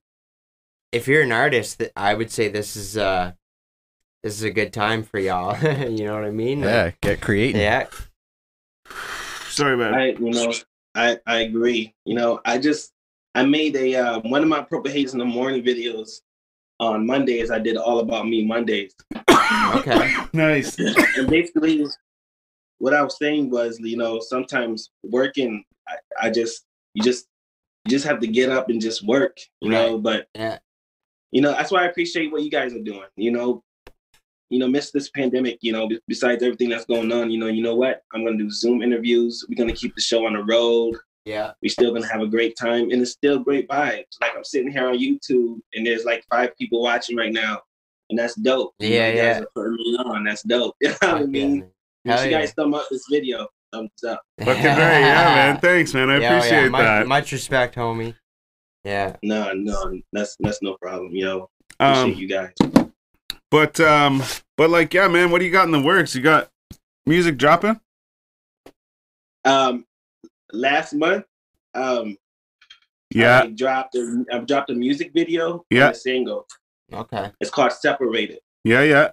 If 0.90 1.08
you're 1.08 1.22
an 1.22 1.32
artist, 1.32 1.78
th- 1.78 1.92
I 1.96 2.14
would 2.14 2.30
say 2.30 2.48
this 2.48 2.76
is 2.76 2.96
uh 2.96 3.32
this 4.22 4.34
is 4.34 4.42
a 4.42 4.50
good 4.50 4.72
time 4.72 5.02
for 5.02 5.18
y'all. 5.18 5.56
you 5.88 6.04
know 6.04 6.14
what 6.14 6.24
I 6.24 6.30
mean? 6.30 6.60
Like, 6.60 6.70
yeah, 6.70 6.90
get 7.00 7.20
creating. 7.20 7.60
yeah. 7.60 7.86
Sorry, 9.48 9.76
man. 9.76 9.94
I 9.94 10.12
you 10.12 10.30
know 10.30 10.52
I 10.94 11.18
I 11.26 11.40
agree. 11.40 11.94
You 12.04 12.14
know 12.14 12.40
I 12.44 12.58
just 12.58 12.92
I 13.34 13.44
made 13.44 13.76
a 13.76 13.94
uh, 13.96 14.20
one 14.20 14.42
of 14.42 14.48
my 14.48 14.62
purple 14.62 14.90
haze 14.90 15.12
in 15.12 15.18
the 15.18 15.24
morning 15.24 15.62
videos 15.62 16.20
on 16.80 17.06
Mondays. 17.06 17.50
I 17.50 17.58
did 17.58 17.76
all 17.76 18.00
about 18.00 18.26
me 18.28 18.44
Mondays. 18.44 18.94
Okay. 19.76 20.14
Nice. 20.32 20.78
and 21.16 21.28
basically 21.28 21.84
what 22.78 22.94
I 22.94 23.02
was 23.02 23.18
saying 23.18 23.50
was, 23.50 23.78
you 23.78 23.96
know, 23.98 24.18
sometimes 24.18 24.90
working, 25.04 25.62
I, 25.86 25.96
I 26.22 26.30
just, 26.30 26.64
you 26.94 27.02
just, 27.02 27.26
you 27.84 27.90
just 27.90 28.06
have 28.06 28.18
to 28.20 28.26
get 28.26 28.48
up 28.48 28.70
and 28.70 28.80
just 28.80 29.06
work, 29.06 29.36
you 29.60 29.68
know. 29.70 29.98
But 29.98 30.28
Yeah. 30.34 30.58
you 31.30 31.42
know, 31.42 31.52
that's 31.52 31.70
why 31.70 31.82
I 31.82 31.86
appreciate 31.86 32.32
what 32.32 32.42
you 32.42 32.50
guys 32.50 32.72
are 32.74 32.82
doing. 32.82 33.06
You 33.16 33.30
know, 33.32 33.62
you 34.52 34.58
know, 34.58 34.68
miss 34.68 34.90
this 34.90 35.08
pandemic. 35.10 35.58
You 35.62 35.72
know, 35.72 35.88
besides 36.06 36.42
everything 36.42 36.68
that's 36.68 36.84
going 36.84 37.10
on, 37.10 37.30
you 37.30 37.38
know, 37.38 37.46
you 37.46 37.62
know 37.62 37.74
what? 37.74 38.02
I'm 38.12 38.24
gonna 38.24 38.36
do 38.38 38.50
Zoom 38.50 38.82
interviews. 38.82 39.44
We're 39.48 39.56
gonna 39.56 39.72
keep 39.72 39.94
the 39.94 40.02
show 40.02 40.26
on 40.26 40.34
the 40.34 40.44
road. 40.44 40.96
Yeah. 41.24 41.52
We're 41.62 41.70
still 41.70 41.92
gonna 41.92 42.10
have 42.10 42.20
a 42.20 42.26
great 42.26 42.56
time, 42.56 42.90
and 42.90 43.00
it's 43.00 43.12
still 43.12 43.38
great 43.38 43.68
vibes. 43.68 44.04
Like 44.20 44.32
I'm 44.36 44.44
sitting 44.44 44.70
here 44.70 44.88
on 44.88 44.98
YouTube, 44.98 45.60
and 45.74 45.86
there's 45.86 46.04
like 46.04 46.24
five 46.30 46.56
people 46.58 46.82
watching 46.82 47.16
right 47.16 47.32
now, 47.32 47.60
and 48.10 48.18
that's 48.18 48.34
dope. 48.34 48.74
Yeah, 48.78 48.88
you 48.88 48.96
guys 48.96 49.16
yeah. 49.16 49.40
are 49.40 49.46
putting 49.54 49.72
me 49.72 49.96
on. 50.04 50.24
That's 50.24 50.42
dope. 50.42 50.76
You 50.82 50.88
know 50.90 50.96
what 51.00 51.22
I 51.22 51.24
mean? 51.24 51.60
man. 51.60 51.70
Make 52.04 52.14
Hell 52.14 52.22
sure 52.22 52.30
you 52.30 52.36
guys 52.36 52.52
thumb 52.52 52.74
up 52.74 52.86
this 52.90 53.04
video. 53.10 53.46
Thumbs 53.72 53.90
up. 54.06 54.20
Fucking 54.40 54.62
great. 54.62 54.70
Yeah, 54.72 55.34
man. 55.34 55.60
Thanks, 55.60 55.94
man. 55.94 56.10
I 56.10 56.16
Yeah, 56.18 56.18
oh, 56.18 56.20
yeah, 56.20 56.36
appreciate 56.36 56.70
much, 56.70 56.80
that. 56.82 57.06
Much 57.06 57.32
respect, 57.32 57.76
homie. 57.76 58.14
Yeah. 58.84 59.16
No, 59.22 59.52
no, 59.54 59.98
that's 60.12 60.36
that's 60.40 60.60
no 60.60 60.76
problem, 60.82 61.14
yo. 61.14 61.48
Appreciate 61.78 62.14
Um, 62.14 62.14
you 62.14 62.28
guys. 62.28 62.52
But 63.52 63.78
um, 63.80 64.22
but 64.56 64.70
like, 64.70 64.94
yeah, 64.94 65.06
man. 65.08 65.30
What 65.30 65.38
do 65.40 65.44
you 65.44 65.52
got 65.52 65.66
in 65.66 65.72
the 65.72 65.80
works? 65.82 66.14
You 66.16 66.22
got 66.22 66.48
music 67.06 67.36
dropping? 67.36 67.78
Um, 69.44 69.84
last 70.52 70.94
month, 70.94 71.24
um, 71.74 72.16
Yeah. 73.14 73.42
I 73.42 73.46
dropped 73.48 73.94
a, 73.94 74.24
I 74.32 74.38
dropped 74.38 74.70
a 74.70 74.74
music 74.74 75.12
video. 75.14 75.64
Yeah. 75.70 75.86
and 75.88 75.94
a 75.94 75.98
single. 75.98 76.46
Okay. 76.92 77.30
It's 77.40 77.50
called 77.50 77.72
Separated. 77.72 78.38
Yeah, 78.64 78.82
yeah. 78.82 79.10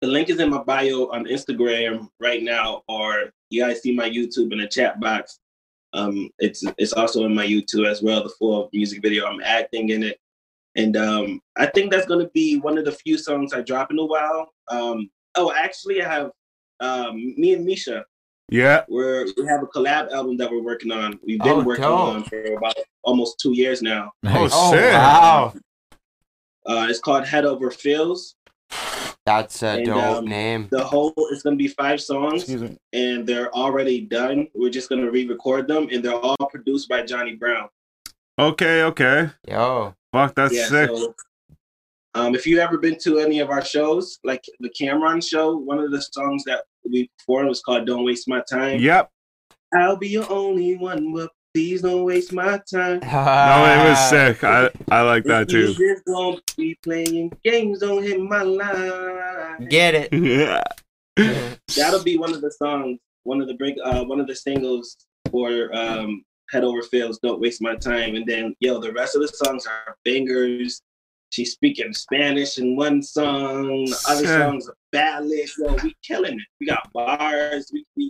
The 0.00 0.08
link 0.08 0.28
is 0.28 0.40
in 0.40 0.50
my 0.50 0.62
bio 0.62 1.08
on 1.10 1.24
Instagram 1.26 2.08
right 2.20 2.42
now, 2.42 2.82
or 2.88 3.30
you 3.50 3.64
guys 3.64 3.80
see 3.80 3.94
my 3.94 4.08
YouTube 4.10 4.52
in 4.52 4.58
the 4.58 4.66
chat 4.66 4.98
box. 5.00 5.38
Um, 5.92 6.30
it's 6.40 6.64
it's 6.78 6.92
also 6.92 7.24
in 7.24 7.34
my 7.34 7.46
YouTube 7.46 7.88
as 7.88 8.02
well. 8.02 8.22
The 8.24 8.28
full 8.30 8.68
music 8.72 9.02
video. 9.02 9.24
I'm 9.26 9.40
acting 9.40 9.90
in 9.90 10.02
it, 10.02 10.18
and 10.76 10.96
um, 10.96 11.40
I 11.56 11.66
think 11.66 11.90
that's 11.90 12.06
gonna 12.06 12.28
be 12.34 12.58
one 12.58 12.78
of 12.78 12.84
the 12.84 12.92
few 12.92 13.18
songs 13.18 13.52
I 13.52 13.62
drop 13.62 13.90
in 13.90 13.98
a 13.98 14.04
while. 14.04 14.50
Um, 14.70 15.10
oh, 15.34 15.52
actually, 15.52 16.02
I 16.02 16.08
have 16.12 16.30
um, 16.80 17.34
me 17.36 17.54
and 17.54 17.64
Misha. 17.64 18.04
Yeah. 18.50 18.84
We're 18.88 19.26
we 19.36 19.46
have 19.46 19.62
a 19.62 19.66
collab 19.66 20.12
album 20.12 20.36
that 20.36 20.50
we're 20.50 20.62
working 20.62 20.92
on. 20.92 21.18
We've 21.26 21.40
been 21.40 21.48
Oh, 21.60 21.64
working 21.64 21.82
dope. 21.82 21.98
on 22.00 22.22
for 22.24 22.40
about 22.54 22.74
almost 23.02 23.40
two 23.40 23.52
years 23.56 23.82
now. 23.82 24.12
Oh, 24.24 24.48
Oh 24.52 24.70
sick. 24.72 24.92
wow, 24.92 25.52
Uh, 26.64 26.86
it's 26.88 27.00
called 27.00 27.24
Head 27.24 27.44
Over 27.44 27.70
Feels. 27.72 28.36
that's 29.24 29.62
a 29.64 29.68
And, 29.78 29.86
dope 29.86 30.16
um, 30.18 30.24
name. 30.26 30.68
The 30.70 30.84
whole 30.84 31.12
is 31.32 31.42
gonna 31.42 31.56
be 31.56 31.68
five 31.68 32.00
songs. 32.00 32.48
And 32.92 33.26
they're 33.26 33.52
already 33.52 34.00
done. 34.02 34.46
We're 34.54 34.70
just 34.70 34.88
gonna 34.88 35.10
re-record 35.10 35.66
them, 35.66 35.88
and 35.90 36.04
they're 36.04 36.14
all 36.14 36.36
produced 36.50 36.88
by 36.88 37.02
Johnny 37.02 37.34
Brown. 37.34 37.68
Okay, 38.38 38.82
okay. 38.82 39.30
Yo, 39.48 39.94
Fuck, 40.12 40.34
that's 40.34 40.54
yeah. 40.54 40.66
sick. 40.66 40.90
So, 40.90 41.14
um, 42.14 42.34
if 42.34 42.46
you 42.46 42.58
ever 42.60 42.78
been 42.78 42.98
to 43.00 43.18
any 43.18 43.40
of 43.40 43.50
our 43.50 43.64
shows, 43.64 44.18
like 44.24 44.44
the 44.60 44.70
Cam'ron 44.70 45.26
show, 45.26 45.56
one 45.56 45.78
of 45.78 45.90
the 45.90 46.00
songs 46.02 46.44
that 46.44 46.64
we 46.90 47.10
performed 47.18 47.48
was 47.48 47.62
called 47.62 47.86
"Don't 47.86 48.04
Waste 48.04 48.28
My 48.28 48.42
Time." 48.50 48.80
Yep. 48.80 49.10
I'll 49.74 49.96
be 49.96 50.08
your 50.08 50.30
only 50.30 50.76
one, 50.76 51.12
but 51.12 51.30
please 51.54 51.80
don't 51.82 52.04
waste 52.04 52.32
my 52.32 52.60
time. 52.70 53.00
No, 53.02 53.64
it 53.64 53.88
was 53.88 54.10
sick. 54.10 54.44
I 54.44 54.70
I 54.90 55.00
like 55.02 55.24
that 55.24 55.48
too. 55.48 55.72
you 55.72 55.74
just 55.94 56.04
gonna 56.04 56.36
be 56.56 56.76
playing 56.82 57.32
games, 57.42 57.80
don't 57.80 58.02
hit 58.02 58.20
my 58.20 58.42
line. 58.42 59.66
Get 59.68 59.94
it. 59.94 60.12
Yeah. 61.18 61.54
That'll 61.74 62.02
be 62.04 62.18
one 62.18 62.34
of 62.34 62.42
the 62.42 62.50
songs, 62.50 62.98
one 63.22 63.40
of 63.40 63.48
the 63.48 63.54
break, 63.54 63.76
uh, 63.82 64.04
one 64.04 64.20
of 64.20 64.26
the 64.26 64.34
singles 64.36 64.98
for 65.30 65.74
um, 65.74 66.22
Head 66.50 66.64
Over 66.64 66.82
Fails. 66.82 67.18
Don't 67.18 67.40
waste 67.40 67.62
my 67.62 67.74
time. 67.76 68.14
And 68.14 68.26
then, 68.26 68.54
yo, 68.60 68.80
the 68.80 68.92
rest 68.92 69.16
of 69.16 69.22
the 69.22 69.28
songs 69.28 69.66
are 69.66 69.96
bangers. 70.04 70.82
She's 71.30 71.52
speaking 71.52 71.92
Spanish 71.92 72.58
in 72.58 72.76
one 72.76 73.02
song. 73.02 73.84
The 73.84 74.04
other 74.08 74.26
Sick. 74.26 74.40
songs 74.40 74.68
are 74.68 74.76
ballads. 74.92 75.54
Yo, 75.58 75.76
we 75.82 75.94
killing 76.02 76.34
it. 76.34 76.46
We 76.60 76.66
got 76.66 76.88
bars. 76.92 77.70
We, 77.72 77.84
we 77.96 78.08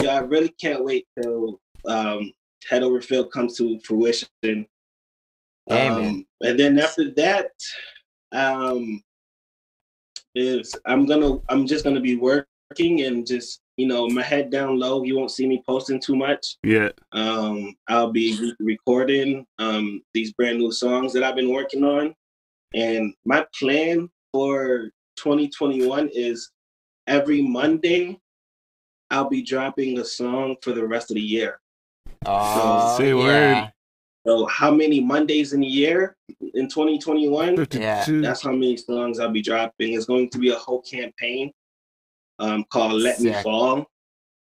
yo, 0.00 0.10
I 0.10 0.18
really 0.18 0.54
can't 0.60 0.84
wait 0.84 1.06
till 1.20 1.60
um, 1.86 2.32
Head 2.68 2.82
Over 2.82 3.00
Fail 3.00 3.24
comes 3.26 3.56
to 3.58 3.78
fruition. 3.80 4.28
Hey, 4.42 4.66
man. 5.66 5.98
Um, 5.98 6.26
and 6.40 6.58
then 6.58 6.78
after 6.78 7.12
that, 7.14 7.50
um, 8.32 9.02
is 10.34 10.74
I'm 10.86 11.06
gonna 11.06 11.38
I'm 11.48 11.66
just 11.66 11.84
gonna 11.84 12.00
be 12.00 12.16
working 12.70 13.02
and 13.02 13.26
just 13.26 13.60
you 13.76 13.86
know 13.86 14.08
my 14.08 14.22
head 14.22 14.50
down 14.50 14.78
low. 14.78 15.02
You 15.04 15.16
won't 15.16 15.30
see 15.30 15.46
me 15.46 15.62
posting 15.66 16.00
too 16.00 16.16
much. 16.16 16.56
Yeah. 16.62 16.90
Um, 17.12 17.74
I'll 17.88 18.12
be 18.12 18.52
recording 18.60 19.46
um 19.58 20.02
these 20.14 20.32
brand 20.32 20.58
new 20.58 20.72
songs 20.72 21.12
that 21.12 21.22
I've 21.22 21.36
been 21.36 21.52
working 21.52 21.84
on, 21.84 22.14
and 22.74 23.14
my 23.24 23.46
plan 23.58 24.08
for 24.32 24.90
2021 25.16 26.10
is 26.12 26.50
every 27.06 27.42
Monday 27.42 28.18
I'll 29.10 29.28
be 29.28 29.42
dropping 29.42 29.98
a 29.98 30.04
song 30.04 30.56
for 30.62 30.72
the 30.72 30.86
rest 30.86 31.10
of 31.10 31.14
the 31.14 31.20
year. 31.20 31.60
Oh, 32.26 32.96
Say 32.98 33.08
yeah. 33.08 33.14
word. 33.62 33.72
So 34.26 34.44
how 34.46 34.70
many 34.70 35.00
Mondays 35.00 35.54
in 35.54 35.62
a 35.62 35.66
year 35.66 36.14
in 36.52 36.68
2021? 36.68 37.56
52. 37.56 38.20
That's 38.20 38.42
how 38.42 38.50
many 38.50 38.76
songs 38.76 39.18
I'll 39.18 39.30
be 39.30 39.40
dropping. 39.40 39.94
It's 39.94 40.04
going 40.04 40.28
to 40.30 40.38
be 40.38 40.50
a 40.50 40.56
whole 40.56 40.82
campaign 40.82 41.50
um, 42.38 42.64
called 42.70 43.00
Let 43.02 43.20
Me 43.20 43.32
Fall. 43.42 43.86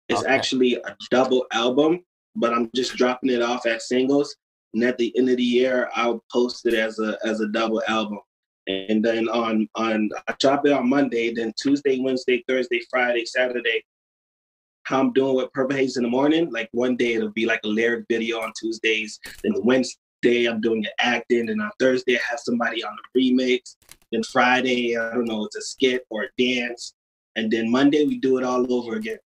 It's 0.09 0.21
Okay. 0.21 0.33
actually 0.33 0.75
a 0.75 0.95
double 1.11 1.45
album, 1.51 2.03
but 2.35 2.53
I'm 2.53 2.69
just 2.75 2.95
dropping 2.95 3.29
it 3.29 3.41
off 3.41 3.65
as 3.65 3.87
singles. 3.87 4.35
And 4.73 4.83
at 4.83 4.97
the 4.97 5.15
end 5.17 5.29
of 5.29 5.37
the 5.37 5.43
year, 5.43 5.89
I'll 5.95 6.23
post 6.31 6.65
it 6.65 6.73
as 6.73 6.99
a 6.99 7.17
as 7.25 7.41
a 7.41 7.47
double 7.49 7.81
album. 7.87 8.19
And 8.67 9.03
then 9.03 9.27
on 9.29 9.67
on 9.75 10.09
I 10.27 10.35
drop 10.39 10.65
it 10.65 10.71
on 10.73 10.89
Monday, 10.89 11.33
then 11.33 11.53
Tuesday, 11.61 11.99
Wednesday, 11.99 12.43
Thursday, 12.47 12.81
Friday, 12.89 13.25
Saturday. 13.25 13.83
How 14.83 15.01
I'm 15.01 15.11
doing 15.11 15.35
with 15.35 15.51
Purple 15.51 15.75
Haze 15.75 15.97
in 15.97 16.03
the 16.03 16.09
morning. 16.09 16.49
Like 16.51 16.69
one 16.71 16.95
day 16.95 17.13
it'll 17.15 17.31
be 17.31 17.45
like 17.45 17.59
a 17.65 17.67
lyric 17.67 18.05
video 18.09 18.39
on 18.39 18.53
Tuesdays. 18.57 19.19
Then 19.43 19.53
Wednesday 19.63 20.45
I'm 20.45 20.61
doing 20.61 20.81
the 20.81 20.91
acting, 20.99 21.49
and 21.49 21.61
on 21.61 21.71
Thursday 21.79 22.15
I 22.15 22.21
have 22.29 22.39
somebody 22.39 22.83
on 22.83 22.95
the 23.13 23.21
remix. 23.21 23.75
Then 24.11 24.23
Friday, 24.23 24.95
I 24.97 25.13
don't 25.13 25.25
know, 25.25 25.43
it's 25.45 25.57
a 25.57 25.61
skit 25.61 26.05
or 26.09 26.23
a 26.23 26.29
dance. 26.41 26.93
And 27.37 27.51
then 27.51 27.71
Monday 27.71 28.05
we 28.05 28.17
do 28.17 28.37
it 28.39 28.43
all 28.43 28.71
over 28.73 28.95
again. 28.95 29.19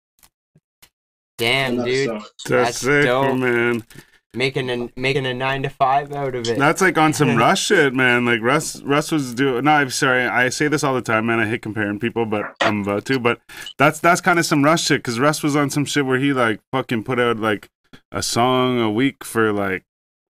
Damn, 1.39 1.75
Another 1.75 1.91
dude. 1.91 2.09
song. 2.09 2.19
That's, 2.21 2.49
That's 2.49 2.79
sick, 2.79 3.05
dope. 3.05 3.39
man. 3.39 3.85
Making 4.35 4.71
a 4.71 4.89
making 5.01 5.27
a 5.27 5.35
nine 5.35 5.63
to 5.63 5.71
five 5.71 6.13
out 6.13 6.35
of 6.35 6.47
it. 6.47 6.59
That's 6.59 6.81
like 6.81 6.99
on 6.99 7.13
some 7.13 7.37
Russ 7.39 7.59
shit, 7.59 7.95
man. 7.95 8.25
Like 8.25 8.41
Russ, 8.43 8.81
Russ 8.83 9.11
was 9.11 9.35
doing. 9.35 9.65
No, 9.65 9.73
I'm 9.73 9.91
sorry. 9.91 10.25
I 10.25 10.51
say 10.51 10.69
this 10.69 10.85
all 10.85 10.95
the 10.95 11.03
time, 11.03 11.27
man. 11.27 11.41
I 11.41 11.49
hate 11.49 11.63
comparing 11.63 11.99
people, 11.99 12.27
but 12.27 12.55
I'm 12.61 12.83
about 12.83 13.07
to. 13.07 13.19
But 13.19 13.41
that's 13.79 13.99
that's 13.99 14.21
kind 14.21 14.39
of 14.39 14.47
some 14.47 14.63
Russ 14.63 14.85
shit 14.85 15.01
because 15.01 15.19
Russ 15.19 15.43
was 15.43 15.57
on 15.57 15.71
some 15.71 15.85
shit 15.85 16.07
where 16.07 16.19
he 16.19 16.33
like 16.33 16.61
fucking 16.71 17.05
put 17.05 17.19
out 17.19 17.39
like 17.39 17.71
a 18.13 18.23
song 18.23 18.81
a 18.81 18.91
week 18.91 19.25
for 19.25 19.53
like 19.53 19.85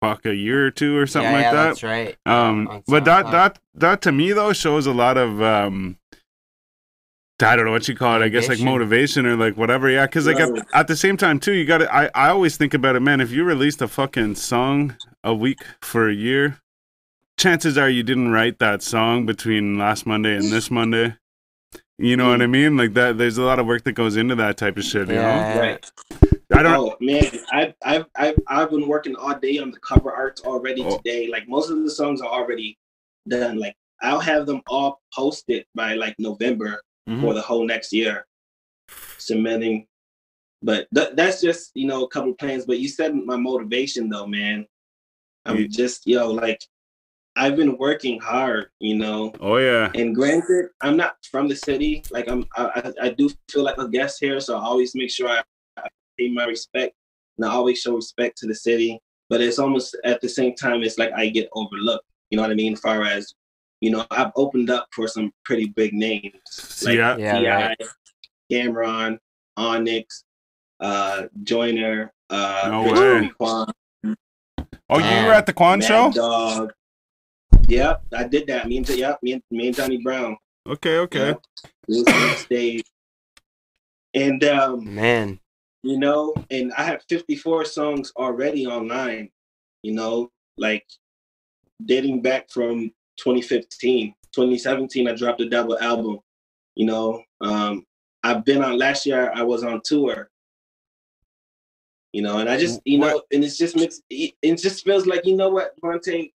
fuck 0.02 0.26
a 0.26 0.36
year 0.36 0.66
or 0.66 0.72
two 0.72 0.98
or 0.98 1.06
something 1.06 1.32
yeah, 1.32 1.38
like 1.38 1.44
yeah, 1.44 1.54
that. 1.54 1.64
That's 1.66 1.84
right. 1.84 2.18
Um, 2.26 2.84
but 2.88 3.06
that 3.06 3.30
that 3.32 3.60
that 3.76 4.02
to 4.04 4.12
me 4.12 4.32
though 4.32 4.54
shows 4.54 4.88
a 4.88 4.92
lot 4.92 5.18
of 5.18 5.40
um, 5.42 5.98
I 7.42 7.56
don't 7.56 7.66
know 7.66 7.72
what 7.72 7.88
you 7.88 7.96
call 7.96 8.22
it. 8.22 8.26
I 8.26 8.30
guess 8.30 8.48
like 8.48 8.60
Motivation. 8.60 9.24
motivation 9.24 9.26
or 9.26 9.36
like 9.36 9.58
whatever. 9.58 9.90
Yeah, 9.90 10.06
because 10.06 10.28
like 10.28 10.40
at, 10.40 10.50
Right. 10.50 10.64
at 10.74 10.88
the 10.88 10.96
same 10.96 11.18
time 11.18 11.40
too, 11.40 11.54
you 11.54 11.66
got 11.66 11.80
to 11.80 11.94
I 11.94 12.10
I 12.16 12.30
always 12.30 12.58
think 12.58 12.74
about 12.74 12.96
it, 12.96 13.02
man. 13.02 13.20
If 13.22 13.32
you 13.32 13.44
released 13.44 13.82
a 13.82 13.88
fucking 13.88 14.36
song 14.36 14.96
a 15.24 15.34
week 15.34 15.60
for 15.82 16.08
a 16.08 16.14
year, 16.14 16.60
chances 17.38 17.78
are 17.78 17.90
you 17.90 18.04
didn't 18.04 18.32
write 18.32 18.60
that 18.60 18.82
song 18.84 19.26
between 19.26 19.78
last 19.78 20.06
Monday 20.06 20.36
and 20.36 20.52
this 20.52 20.70
Monday. 20.72 21.16
You 21.98 22.18
know 22.18 22.30
what 22.30 22.42
I 22.42 22.48
mean? 22.48 22.78
Like 22.78 22.94
that. 22.94 23.18
There's 23.18 23.38
a 23.38 23.44
lot 23.44 23.60
of 23.60 23.66
work 23.66 23.84
that 23.86 23.94
goes 23.94 24.16
into 24.16 24.36
that 24.36 24.58
type 24.58 24.78
of 24.78 24.84
shit. 24.84 25.08
You 25.10 25.16
Yeah. 25.16 25.60
Right. 25.60 25.92
I 26.54 26.62
don't. 26.64 26.76
Oh 26.76 26.96
man, 27.02 27.24
I've 27.52 27.74
I've 27.84 28.06
I've 28.16 28.36
I've 28.48 28.70
been 28.70 28.88
working 28.88 29.16
all 29.16 29.38
day 29.38 29.58
on 29.58 29.72
the 29.72 29.80
cover 29.80 30.12
arts 30.14 30.42
already 30.44 30.84
Oh. 30.86 30.98
today. 30.98 31.28
Like 31.30 31.48
most 31.50 31.70
of 31.72 31.82
the 31.84 31.90
songs 31.90 32.22
are 32.22 32.30
already 32.30 32.78
done. 33.28 33.58
Like 33.60 33.76
I'll 34.02 34.20
have 34.20 34.46
them 34.46 34.62
all 34.68 35.02
posted 35.14 35.66
by 35.76 35.96
like 35.96 36.16
November 36.20 36.80
Mhm. 37.10 37.22
for 37.22 37.34
the 37.34 37.42
whole 37.42 37.66
next 37.66 37.92
year. 37.94 38.26
Submitting. 39.18 39.88
But 40.62 40.88
th- 40.96 41.12
that's 41.16 41.42
just, 41.42 41.72
you 41.76 41.88
know, 41.88 42.04
a 42.04 42.08
couple 42.08 42.32
of 42.32 42.38
plans. 42.38 42.66
But 42.66 42.80
you 42.80 42.88
said 42.88 43.16
my 43.16 43.36
motivation 43.36 44.10
though, 44.10 44.28
man. 44.28 44.66
I'm 45.46 45.58
Yeah. 45.58 45.68
just, 45.70 46.08
yo, 46.08 46.32
like 46.32 46.62
I've 47.36 47.56
been 47.56 47.78
working 47.78 48.20
hard, 48.20 48.68
you 48.80 48.96
know. 48.96 49.34
Oh 49.40 49.58
yeah. 49.58 49.92
And 49.96 50.16
granted, 50.16 50.68
I'm 50.82 50.96
not 50.96 51.16
from 51.30 51.48
the 51.48 51.56
city. 51.56 52.04
Like 52.12 52.30
I'm, 52.30 52.46
I, 52.56 52.94
I 53.02 53.08
I 53.08 53.10
do 53.10 53.30
feel 53.50 53.64
like 53.64 53.78
a 53.78 53.88
guest 53.90 54.20
here, 54.20 54.40
so 54.40 54.56
I 54.58 54.62
always 54.62 54.94
make 54.96 55.10
sure 55.12 55.28
I, 55.28 55.42
I 55.78 55.88
pay 56.18 56.30
my 56.30 56.46
respect, 56.46 56.96
and 57.38 57.46
I 57.46 57.50
always 57.52 57.80
show 57.80 57.96
respect 57.96 58.38
to 58.40 58.48
the 58.48 58.56
city. 58.56 59.00
But 59.30 59.42
it's 59.42 59.58
almost 59.60 59.98
at 60.06 60.22
the 60.22 60.30
same 60.30 60.54
time, 60.56 60.84
it's 60.84 61.00
like 61.00 61.12
I 61.14 61.28
get 61.30 61.50
overlooked. 61.54 62.06
You 62.30 62.38
know 62.38 62.44
what 62.44 62.52
I 62.52 62.56
mean? 62.56 62.74
As 62.74 62.80
far 62.82 63.04
as 63.04 63.34
you 63.84 63.90
know, 63.90 64.06
I've 64.12 64.32
opened 64.38 64.70
up 64.70 64.88
for 64.94 65.10
some 65.10 65.34
pretty 65.44 65.66
big 65.66 65.94
names 65.94 66.82
like 66.86 66.96
yeah. 66.96 67.18
Yeah, 67.18 67.40
T.I., 67.40 67.68
right. 67.68 67.78
Cam'ron, 68.50 69.20
Onyx, 69.58 70.24
uh, 70.80 71.24
Joyner, 71.44 72.14
uh, 72.30 72.70
No 72.72 72.94
way. 72.94 73.30
Quan, 73.38 73.68
Oh, 74.90 74.98
you 75.00 75.04
Man. 75.04 75.26
were 75.26 75.34
at 75.34 75.46
the 75.46 75.52
Quan 75.52 75.80
Mad 75.80 75.88
show? 75.88 76.12
Dog. 76.12 76.72
Yep, 77.68 78.04
I 78.16 78.24
did 78.24 78.48
that. 78.48 78.70
Me 78.70 78.78
and 78.78 78.88
yep, 78.88 79.20
me 79.22 79.34
and, 79.34 79.44
me 79.52 79.68
and 79.68 79.76
Johnny 79.76 79.98
Brown. 80.02 80.38
Okay. 80.66 81.00
Okay. 81.00 81.28
Yeah. 81.28 81.34
We 81.90 82.04
was 82.04 82.38
stage. 82.38 82.84
And 84.14 84.42
um, 84.46 84.96
Man. 84.96 85.40
you 85.82 86.00
know, 86.00 86.34
and 86.50 86.72
I 86.78 86.84
have 86.84 87.04
54 87.10 87.66
songs 87.66 88.14
already 88.16 88.66
online, 88.66 89.30
you 89.82 89.92
know, 89.94 90.32
like 90.58 90.86
dating 91.86 92.22
back 92.22 92.50
from 92.50 92.92
2015. 93.18 94.14
2017, 94.34 95.08
I 95.08 95.14
dropped 95.14 95.42
a 95.42 95.50
double 95.50 95.78
album, 95.80 96.20
you 96.76 96.86
know. 96.86 97.22
Um, 97.42 97.86
I've 98.24 98.46
been 98.46 98.64
on 98.64 98.78
last 98.78 99.06
year, 99.06 99.32
I 99.36 99.44
was 99.44 99.64
on 99.64 99.82
tour. 99.84 100.30
You 102.14 102.22
know, 102.22 102.38
and 102.38 102.48
I 102.48 102.58
just, 102.58 102.80
you 102.86 103.00
know, 103.00 103.24
and 103.34 103.44
it's 103.44 103.58
just 103.58 103.76
makes 103.76 104.00
it 104.10 104.34
it 104.42 104.56
just 104.58 104.86
feels 104.86 105.08
like, 105.08 105.26
you 105.26 105.36
know 105.36 105.50
what, 105.50 105.74
Monte, 105.82 106.32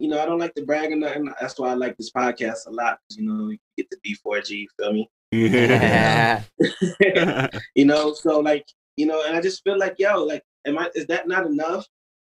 you 0.00 0.08
know, 0.08 0.20
I 0.20 0.26
don't 0.26 0.40
like 0.40 0.54
to 0.54 0.64
brag 0.64 0.90
or 0.90 0.96
nothing. 0.96 1.32
That's 1.40 1.58
why 1.60 1.70
I 1.70 1.74
like 1.74 1.96
this 1.96 2.10
podcast 2.10 2.66
a 2.66 2.70
lot. 2.70 2.98
You 3.10 3.24
know, 3.24 3.48
you 3.50 3.58
get 3.76 3.88
the 3.88 3.98
B4G, 4.04 4.50
you 4.50 4.68
feel 4.76 4.92
me? 4.92 5.08
Yeah. 5.32 6.42
you 7.74 7.86
know 7.86 8.12
so 8.12 8.40
like 8.40 8.66
you 8.96 9.06
know 9.06 9.24
and 9.26 9.34
i 9.34 9.40
just 9.40 9.64
feel 9.64 9.78
like 9.78 9.94
yo 9.98 10.22
like 10.22 10.42
am 10.66 10.78
i 10.78 10.90
is 10.94 11.06
that 11.06 11.26
not 11.26 11.46
enough 11.46 11.86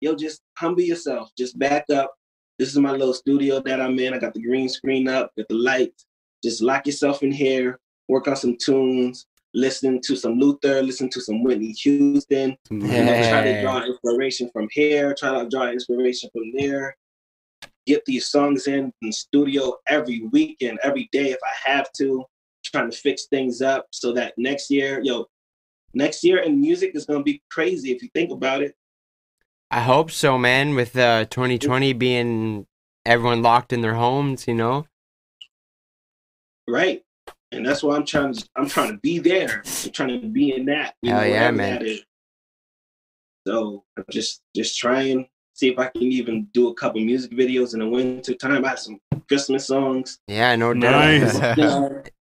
yo 0.01 0.15
just 0.15 0.41
humble 0.58 0.82
yourself 0.82 1.29
just 1.38 1.58
back 1.60 1.86
up 1.94 2.13
this 2.57 2.69
is 2.69 2.77
my 2.77 2.91
little 2.91 3.13
studio 3.13 3.59
that 3.61 3.81
i'm 3.81 3.97
in. 3.99 4.13
I 4.13 4.19
got 4.19 4.33
the 4.33 4.41
green 4.41 4.69
screen 4.69 5.07
up 5.07 5.31
got 5.37 5.47
the 5.47 5.55
lights. 5.55 6.05
Just 6.43 6.61
lock 6.61 6.85
yourself 6.85 7.23
in 7.23 7.31
here 7.31 7.79
work 8.07 8.27
on 8.27 8.35
some 8.35 8.55
tunes 8.57 9.25
listen 9.53 9.99
to 10.01 10.15
some 10.15 10.39
luther 10.39 10.81
listen 10.81 11.09
to 11.09 11.21
some 11.21 11.43
whitney 11.43 11.71
houston. 11.71 12.57
You 12.69 12.77
know, 12.77 13.29
try 13.29 13.43
to 13.43 13.61
draw 13.61 13.83
inspiration 13.83 14.49
from 14.51 14.67
here 14.71 15.15
try 15.17 15.43
to 15.43 15.49
draw 15.49 15.67
inspiration 15.67 16.29
from 16.31 16.51
there. 16.57 16.95
Get 17.85 18.03
these 18.05 18.27
songs 18.27 18.67
in 18.67 18.91
in 19.01 19.11
studio 19.11 19.77
every 19.87 20.23
weekend 20.31 20.79
every 20.83 21.09
day 21.11 21.31
if 21.31 21.39
i 21.43 21.71
have 21.71 21.91
to 21.93 22.25
trying 22.65 22.91
to 22.91 22.97
fix 22.97 23.27
things 23.27 23.61
up 23.61 23.87
so 23.91 24.11
that 24.13 24.33
next 24.37 24.69
year 24.69 24.99
yo 25.01 25.25
next 25.93 26.23
year 26.23 26.39
in 26.39 26.59
music 26.59 26.91
is 26.95 27.05
going 27.05 27.19
to 27.19 27.23
be 27.23 27.41
crazy 27.49 27.91
if 27.91 28.03
you 28.03 28.09
think 28.13 28.31
about 28.31 28.61
it 28.61 28.75
I 29.69 29.81
hope 29.81 30.12
so, 30.12 30.38
man. 30.38 30.75
With 30.75 30.97
uh, 30.97 31.25
2020 31.25 31.93
being 31.93 32.65
everyone 33.05 33.41
locked 33.41 33.71
in 33.74 33.81
their 33.81 33.95
homes, 33.95 34.47
you 34.47 34.53
know. 34.55 34.86
right 36.67 37.01
and 37.53 37.65
that's 37.65 37.81
why 37.81 37.95
i'm 37.95 38.05
trying 38.05 38.33
to 38.33 38.45
i'm 38.57 38.67
trying 38.67 38.91
to 38.91 38.97
be 38.97 39.19
there 39.19 39.63
i'm 39.86 39.91
trying 39.91 40.21
to 40.21 40.27
be 40.27 40.53
in 40.53 40.65
that 40.65 40.95
you 41.01 41.12
Hell 41.12 41.21
know, 41.21 41.27
yeah, 41.27 41.50
wherever 41.51 41.57
man. 41.57 41.97
so 43.47 43.86
i'm 43.97 44.03
just 44.12 44.41
just 44.53 44.77
trying 44.77 45.27
see 45.53 45.69
if 45.69 45.79
i 45.79 45.88
can 45.88 46.03
even 46.03 46.45
do 46.53 46.67
a 46.67 46.74
couple 46.74 47.00
music 47.00 47.31
videos 47.31 47.74
in 47.74 47.79
the 47.79 47.88
winter 47.88 48.33
time 48.33 48.65
i 48.65 48.69
have 48.69 48.79
some 48.79 49.00
christmas 49.29 49.65
songs 49.67 50.19
Yeah, 50.27 50.57
no 50.57 50.74
doubt. 50.74 51.21
Nice. 51.57 52.03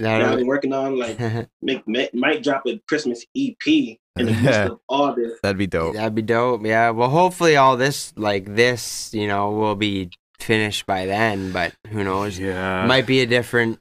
you 0.00 0.06
know, 0.06 0.18
that 0.18 0.32
I've 0.32 0.38
been 0.38 0.46
working 0.46 0.72
on. 0.72 0.98
Like, 0.98 1.18
make, 1.62 1.86
make 1.86 2.14
might 2.14 2.42
drop 2.42 2.62
a 2.66 2.80
Christmas 2.88 3.24
EP 3.36 3.66
in 3.66 3.98
the 4.16 4.32
midst 4.32 4.60
of 4.60 4.80
all 4.88 5.14
this. 5.14 5.38
That'd 5.42 5.58
be 5.58 5.66
dope. 5.66 5.94
that'd 5.94 6.14
be 6.14 6.22
dope. 6.22 6.64
Yeah. 6.64 6.90
Well, 6.90 7.10
hopefully 7.10 7.56
all 7.56 7.76
this 7.76 8.12
like 8.16 8.54
this, 8.54 9.12
you 9.12 9.26
know, 9.26 9.50
will 9.50 9.76
be 9.76 10.10
finished 10.38 10.86
by 10.86 11.06
then. 11.06 11.52
But 11.52 11.74
who 11.88 12.04
knows? 12.04 12.38
Yeah. 12.38 12.86
Might 12.86 13.06
be 13.06 13.20
a 13.20 13.26
different, 13.26 13.78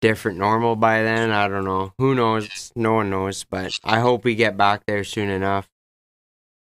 different 0.00 0.38
normal 0.38 0.76
by 0.76 1.02
then. 1.02 1.30
I 1.30 1.48
don't 1.48 1.64
know. 1.64 1.92
Who 1.98 2.14
knows? 2.14 2.72
No 2.74 2.94
one 2.94 3.10
knows. 3.10 3.44
But 3.44 3.78
I 3.84 4.00
hope 4.00 4.24
we 4.24 4.34
get 4.34 4.56
back 4.56 4.82
there 4.86 5.04
soon 5.04 5.28
enough. 5.28 5.68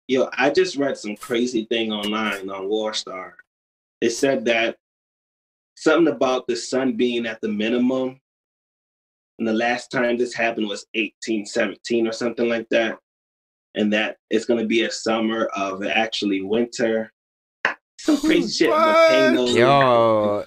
Yo, 0.08 0.30
I 0.38 0.50
just 0.50 0.78
read 0.78 0.98
some 0.98 1.18
crazy 1.18 1.66
thing 1.66 1.92
online 1.92 2.50
on 2.50 2.70
Warstar. 2.70 3.34
It 4.00 4.12
said 4.12 4.46
that 4.46 4.78
something 5.76 6.14
about 6.14 6.48
the 6.48 6.56
sun 6.56 6.94
being 6.94 7.26
at 7.26 7.40
the 7.42 7.48
minimum. 7.50 8.20
And 9.40 9.48
the 9.48 9.54
last 9.54 9.92
time 9.92 10.18
this 10.18 10.34
happened 10.34 10.68
was 10.68 10.86
1817 10.96 12.08
or 12.08 12.12
something 12.12 12.50
like 12.50 12.68
that. 12.72 12.98
And 13.76 13.94
that 13.94 14.18
it's 14.30 14.46
going 14.46 14.60
to 14.60 14.66
be 14.66 14.84
a 14.84 14.92
summer 14.92 15.46
of 15.56 15.86
actually 15.86 16.42
winter. 16.42 17.12
Some 18.00 18.18
crazy 18.22 18.66
shit. 18.66 18.70
What? 18.70 19.34
Volcanoes, 19.36 19.56
Yo. 19.56 20.46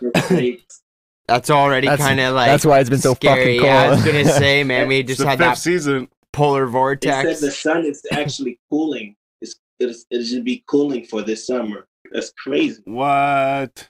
That's 1.28 1.48
already 1.50 1.86
kind 1.86 2.18
of 2.18 2.34
like. 2.34 2.48
That's 2.48 2.66
why 2.66 2.80
it's 2.80 2.90
been 2.90 2.98
so 2.98 3.14
scary. 3.14 3.58
fucking 3.58 3.60
cold. 3.60 3.66
Yeah, 3.68 3.82
I 3.82 3.90
was 3.90 4.04
gonna 4.04 4.24
say, 4.24 4.64
man, 4.64 4.88
we 4.88 5.02
just 5.04 5.20
the 5.20 5.26
had 5.28 5.38
fifth 5.38 5.46
that 5.46 5.58
season. 5.58 6.08
polar 6.32 6.66
vortex. 6.66 7.06
It 7.06 7.12
said 7.12 7.22
vortex. 7.22 7.40
the 7.40 7.50
sun 7.52 7.84
is 7.84 8.02
actually 8.10 8.58
cooling. 8.68 9.14
It's, 9.40 9.54
it's, 9.78 10.06
it 10.10 10.24
should 10.24 10.44
be 10.44 10.64
cooling 10.66 11.04
for 11.04 11.22
this 11.22 11.46
summer. 11.46 11.86
That's 12.10 12.32
crazy. 12.32 12.82
What? 12.84 13.88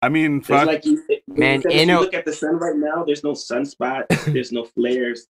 I 0.00 0.08
mean, 0.08 0.40
fuck. 0.40 0.66
like 0.66 0.84
you, 0.84 1.02
it- 1.08 1.22
Man, 1.26 1.60
if 1.64 1.72
you 1.72 1.80
you 1.80 1.86
know- 1.86 2.00
look 2.00 2.14
at 2.14 2.24
the 2.24 2.32
sun 2.32 2.56
right 2.58 2.76
now. 2.76 3.04
There's 3.04 3.24
no 3.24 3.32
sunspot. 3.32 4.06
there's 4.32 4.52
no 4.52 4.64
flares. 4.64 5.26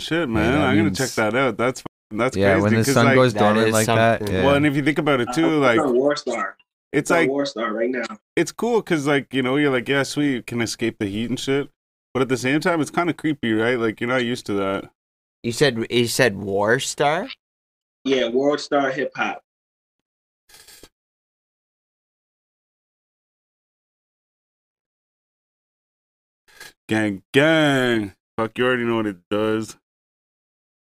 shit, 0.00 0.28
man. 0.28 0.52
that 0.52 0.60
I'm 0.68 0.76
gonna 0.76 0.90
check 0.90 1.10
that 1.10 1.34
out. 1.34 1.56
That's 1.56 1.82
that's 2.10 2.36
yeah, 2.36 2.52
crazy. 2.52 2.62
when 2.62 2.72
the 2.74 2.84
'cause, 2.84 2.94
sun 2.94 3.04
like, 3.06 3.14
goes 3.14 3.32
dormant 3.34 3.68
is 3.68 3.72
like 3.72 3.86
that. 3.86 4.28
Yeah. 4.30 4.44
Well, 4.44 4.54
and 4.56 4.66
if 4.66 4.76
you 4.76 4.82
think 4.82 4.98
about 4.98 5.20
it 5.20 5.28
uh, 5.28 5.32
too, 5.32 5.58
like 5.58 5.76
it's 5.78 5.84
on 5.86 5.94
Warstar. 5.94 6.52
it's 6.92 7.10
It's 7.10 7.10
on 7.10 7.16
like 7.18 7.30
Warstar 7.30 7.72
right 7.72 7.90
now. 7.90 8.04
it's 8.36 8.52
cool 8.52 8.80
because 8.80 9.06
like 9.06 9.32
you 9.32 9.42
know 9.42 9.56
you're 9.56 9.70
like 9.72 9.88
yeah 9.88 10.02
sweet 10.02 10.30
you 10.32 10.42
can 10.42 10.60
escape 10.60 10.98
the 10.98 11.06
heat 11.06 11.30
and 11.30 11.38
shit, 11.40 11.70
but 12.12 12.22
at 12.22 12.28
the 12.28 12.36
same 12.36 12.60
time 12.60 12.80
it's 12.80 12.90
kind 12.90 13.08
of 13.10 13.16
creepy, 13.16 13.52
right? 13.52 13.78
Like 13.78 14.00
you're 14.00 14.10
not 14.10 14.24
used 14.24 14.46
to 14.46 14.52
that. 14.54 14.90
You 15.42 15.52
said 15.52 15.86
you 15.90 16.06
said 16.06 16.36
War 16.36 16.78
Star. 16.80 17.28
Yeah, 18.04 18.28
World 18.28 18.60
Star 18.60 18.90
Hip 18.90 19.12
Hop. 19.16 19.42
Gang, 26.88 27.22
gang. 27.32 28.14
Fuck, 28.36 28.58
you 28.58 28.66
already 28.66 28.84
know 28.84 28.96
what 28.96 29.06
it 29.06 29.16
does. 29.30 29.76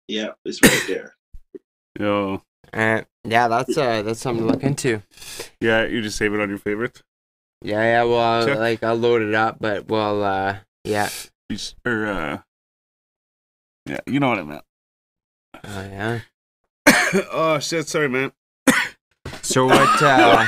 Yeah, 0.08 0.30
it's 0.46 0.62
right 0.62 0.84
there. 0.88 1.16
Yo, 2.00 2.42
Uh, 2.72 3.02
yeah, 3.26 3.48
that's 3.48 3.78
uh, 3.78 4.02
that's 4.04 4.20
something 4.22 4.46
to 4.46 4.52
look 4.54 4.64
into. 4.64 5.02
yeah, 5.60 5.86
you 5.86 6.02
just 6.02 6.18
save 6.18 6.34
it 6.34 6.40
on 6.40 6.50
your 6.50 6.58
favorites. 6.58 7.04
Yeah, 7.62 7.82
yeah. 7.84 8.04
Well, 8.04 8.20
I'll, 8.20 8.46
Check. 8.46 8.58
like 8.60 8.84
I'll 8.84 8.96
load 8.96 9.22
it 9.22 9.34
up, 9.36 9.58
but 9.60 9.88
well, 9.90 10.24
uh, 10.24 10.58
yeah, 10.86 11.10
You 11.50 11.58
Or 11.86 12.06
uh, 12.06 12.38
yeah, 13.86 14.00
you 14.08 14.20
know 14.20 14.30
what 14.30 14.40
I 14.40 14.44
meant. 14.44 14.64
oh 15.66 15.82
yeah. 15.90 16.20
oh 17.32 17.60
shit, 17.60 17.88
sorry, 17.88 18.08
man. 18.10 18.32
So 19.42 19.66
what? 19.66 20.02
Uh, 20.02 20.46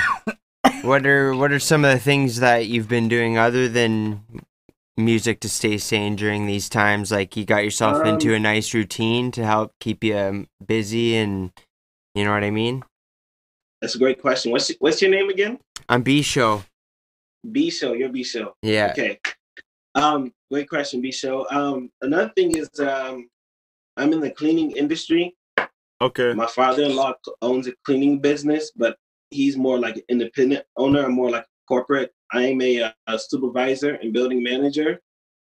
what 0.83 1.05
are 1.07 1.33
what 1.35 1.51
are 1.51 1.59
some 1.59 1.83
of 1.83 1.91
the 1.91 1.99
things 1.99 2.39
that 2.39 2.67
you've 2.67 2.87
been 2.87 3.07
doing 3.09 3.37
other 3.37 3.67
than 3.67 4.23
music 4.97 5.39
to 5.41 5.49
stay 5.49 5.77
sane 5.77 6.15
during 6.15 6.45
these 6.45 6.69
times? 6.69 7.11
Like 7.11 7.35
you 7.37 7.45
got 7.45 7.63
yourself 7.63 7.97
Um, 7.97 8.07
into 8.07 8.33
a 8.33 8.39
nice 8.39 8.73
routine 8.73 9.31
to 9.31 9.45
help 9.45 9.73
keep 9.79 10.03
you 10.03 10.17
um, 10.17 10.47
busy, 10.65 11.15
and 11.15 11.51
you 12.15 12.23
know 12.23 12.31
what 12.31 12.43
I 12.43 12.51
mean. 12.51 12.83
That's 13.81 13.95
a 13.95 13.99
great 13.99 14.21
question. 14.21 14.51
What's 14.51 14.71
what's 14.79 15.01
your 15.01 15.11
name 15.11 15.29
again? 15.29 15.59
I'm 15.89 16.03
B 16.03 16.21
show. 16.21 16.63
B 17.51 17.69
Show. 17.71 17.93
Your 17.93 18.09
B 18.09 18.23
Show. 18.23 18.53
Yeah. 18.61 18.91
Okay. 18.91 19.19
Um, 19.95 20.31
great 20.51 20.69
question, 20.69 21.01
B 21.01 21.11
Show. 21.11 21.47
Um, 21.49 21.89
another 22.01 22.31
thing 22.35 22.55
is 22.55 22.69
um, 22.79 23.27
I'm 23.97 24.13
in 24.13 24.19
the 24.19 24.31
cleaning 24.31 24.71
industry. 24.71 25.35
Okay. 26.01 26.33
My 26.33 26.47
father-in-law 26.47 27.13
owns 27.41 27.67
a 27.67 27.73
cleaning 27.83 28.19
business, 28.19 28.71
but 28.75 28.97
he's 29.31 29.57
more 29.57 29.79
like 29.79 29.97
an 29.97 30.03
independent 30.09 30.65
owner, 30.77 31.05
and 31.05 31.13
more 31.13 31.29
like 31.31 31.45
corporate. 31.67 32.13
I 32.33 32.43
am 32.47 32.61
a, 32.61 32.81
uh, 32.83 32.91
a 33.07 33.19
supervisor 33.19 33.95
and 33.95 34.13
building 34.13 34.41
manager 34.43 34.99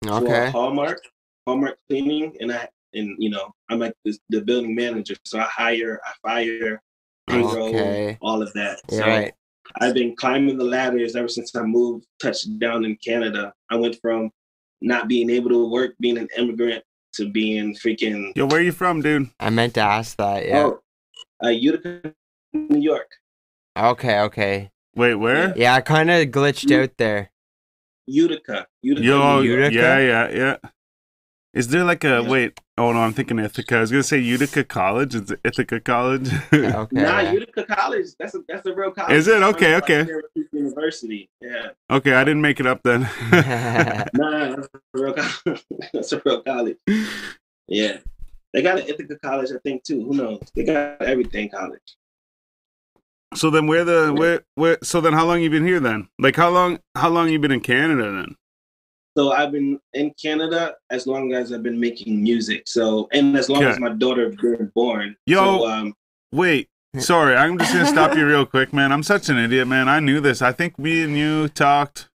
for 0.05 0.11
Okay. 0.25 0.51
Hallmark, 0.51 1.01
Hallmark 1.47 1.79
Cleaning, 1.89 2.37
and 2.41 2.53
I 2.53 2.69
and 2.95 3.17
you 3.19 3.31
know 3.31 3.53
I'm 3.69 3.79
like 3.81 3.95
the, 4.05 4.17
the 4.31 4.41
building 4.41 4.75
manager, 4.75 5.15
so 5.25 5.39
I 5.39 5.45
hire, 5.45 6.01
I 6.05 6.13
fire, 6.23 6.83
payroll, 7.29 7.69
Okay. 7.69 8.19
all 8.21 8.43
of 8.43 8.53
that. 8.55 8.81
Yeah, 8.91 8.99
so 8.99 9.07
right. 9.07 9.35
I've 9.81 9.95
been 9.95 10.15
climbing 10.17 10.59
the 10.59 10.65
ladders 10.65 11.17
ever 11.17 11.29
since 11.29 11.55
I 11.57 11.63
moved, 11.63 12.07
touched 12.21 12.59
down 12.59 12.85
in 12.85 12.97
Canada. 12.97 13.53
I 13.71 13.77
went 13.77 13.99
from 14.01 14.31
not 14.83 15.09
being 15.09 15.31
able 15.31 15.51
to 15.51 15.71
work, 15.71 15.95
being 16.01 16.19
an 16.19 16.29
immigrant, 16.37 16.85
to 17.15 17.31
being 17.31 17.75
freaking 17.75 18.33
Yo, 18.37 18.47
where 18.47 18.61
are 18.61 18.63
you 18.63 18.73
from, 18.73 19.01
dude? 19.01 19.31
I 19.41 19.51
meant 19.51 19.75
to 19.75 19.81
ask 19.81 20.17
that. 20.19 20.47
Yeah. 20.47 20.65
oh, 20.65 20.81
uh, 21.43 21.49
Utica, 21.49 22.13
New 22.53 22.81
York. 22.81 23.11
Okay. 23.77 24.21
Okay. 24.21 24.71
Wait, 24.97 25.15
where? 25.15 25.53
Yeah, 25.57 25.75
I 25.75 25.81
kind 25.81 26.11
of 26.11 26.29
glitched 26.29 26.71
out 26.71 26.91
there. 26.99 27.31
Utica, 28.07 28.67
Utica. 28.83 29.07
Yo, 29.07 29.41
Utica? 29.41 29.75
yeah, 29.75 29.99
yeah, 29.99 30.31
yeah. 30.31 30.57
Is 31.55 31.69
there 31.69 31.85
like 31.85 32.03
a 32.05 32.21
Yeah. 32.23 32.29
wait? 32.29 32.61
Oh 32.77 32.93
no, 32.93 32.99
I'm 32.99 33.13
thinking 33.13 33.39
Ithaca. 33.39 33.77
I 33.77 33.81
was 33.81 33.91
gonna 33.93 34.03
say 34.03 34.19
Utica 34.19 34.65
College. 34.65 35.15
Is 35.15 35.31
it 35.31 35.41
Ithaca 35.45 35.81
College? 35.81 36.29
Okay. 36.53 36.97
Nah, 36.97 37.21
Utica 37.31 37.65
College. 37.65 38.07
That's 38.19 38.35
a 38.35 38.41
that's 38.49 38.67
a 38.67 38.75
real 38.75 38.91
college. 38.91 39.13
Is 39.17 39.29
it? 39.29 39.37
It's 39.37 39.45
Okay, 39.55 39.77
okay. 39.77 40.05
Syracuse 40.05 40.49
University. 40.53 41.31
Yeah. 41.41 41.69
okay, 41.91 42.13
I 42.15 42.25
didn't 42.25 42.43
make 42.43 42.59
it 42.61 42.67
up 42.67 42.83
then. 42.83 43.03
Nah, 44.15 44.57
that's 44.57 44.69
a 44.75 44.81
real 44.95 45.15
college. 45.15 45.65
that's 45.93 46.13
a 46.13 46.23
real 46.25 46.43
college. 46.43 46.77
Yeah. 47.69 47.99
They 48.53 48.63
got 48.63 48.79
an 48.79 48.87
Ithaca 48.87 49.17
College, 49.19 49.51
I 49.53 49.59
think, 49.65 49.83
too. 49.83 50.05
Who 50.05 50.15
knows? 50.15 50.41
They 50.55 50.65
got 50.65 51.03
everything 51.03 51.49
college. 51.51 51.97
So 53.35 53.51
then, 53.51 53.67
where 53.67 53.85
the 53.85 54.13
where 54.13 54.43
where? 54.55 54.79
So 54.83 55.01
then, 55.01 55.13
how 55.13 55.27
long 55.27 55.41
you 55.43 55.51
been 55.51 55.67
here 55.67 55.81
then? 55.81 56.09
Like 56.19 56.37
how 56.37 56.51
long? 56.51 56.79
How 56.97 57.09
long 57.09 57.29
you 57.29 57.39
been 57.39 57.53
in 57.53 57.61
Canada 57.61 58.11
then? 58.13 58.37
So 59.17 59.31
I've 59.33 59.53
been 59.53 59.79
in 59.93 60.13
Canada 60.21 60.75
as 60.91 61.07
long 61.07 61.33
as 61.35 61.53
I've 61.53 61.63
been 61.63 61.79
making 61.79 62.21
music. 62.23 62.67
So 62.67 63.09
and 63.13 63.37
as 63.37 63.49
long 63.49 63.63
Okay. 63.63 63.71
as 63.71 63.79
my 63.79 63.91
daughter 63.91 64.31
been 64.31 64.73
born. 64.75 65.17
Yo. 65.27 65.39
So, 65.59 65.67
um, 65.69 65.95
Wait, 66.33 66.69
sorry, 66.99 67.37
I'm 67.37 67.57
just 67.59 67.73
gonna 67.73 67.87
stop 67.87 68.17
you 68.17 68.27
real 68.35 68.45
quick, 68.45 68.73
man. 68.73 68.91
I'm 68.91 69.05
such 69.05 69.29
an 69.29 69.39
idiot, 69.39 69.69
man. 69.69 69.89
I 69.89 70.01
knew 70.01 70.21
this. 70.21 70.43
I 70.43 70.51
think 70.51 70.79
me 70.79 71.03
and 71.03 71.17
you 71.17 71.49
talked. 71.49 72.09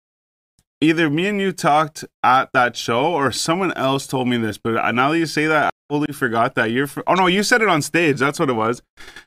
Either 0.82 1.10
me 1.10 1.28
and 1.28 1.42
you 1.42 1.52
talked 1.52 2.06
at 2.24 2.50
that 2.54 2.76
show, 2.78 3.14
or 3.14 3.32
someone 3.34 3.74
else 3.74 4.08
told 4.08 4.28
me 4.30 4.38
this. 4.38 4.58
But 4.58 4.92
now 4.94 5.12
that 5.12 5.18
you 5.18 5.26
say 5.26 5.46
that, 5.48 5.74
I 5.90 5.94
totally 5.96 6.14
forgot 6.14 6.54
that 6.56 6.72
you're. 6.72 6.86
From, 6.88 7.04
oh 7.08 7.16
no, 7.16 7.26
you 7.28 7.42
said 7.42 7.62
it 7.62 7.68
on 7.68 7.82
stage. 7.82 8.20
That's 8.20 8.40
what 8.40 8.50
it 8.50 8.54
was. 8.54 8.82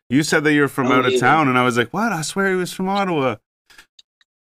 You 0.09 0.23
said 0.23 0.45
that 0.45 0.53
you're 0.53 0.69
from 0.69 0.87
Oh, 0.89 0.93
out 0.93 1.07
of 1.07 1.19
town, 1.19 1.49
and 1.49 1.59
I 1.59 1.65
was 1.65 1.77
like, 1.77 1.93
"What? 1.93 2.13
I 2.13 2.23
swear 2.23 2.51
he 2.51 2.55
was 2.57 2.73
from 2.73 2.89
Ottawa." 2.89 3.37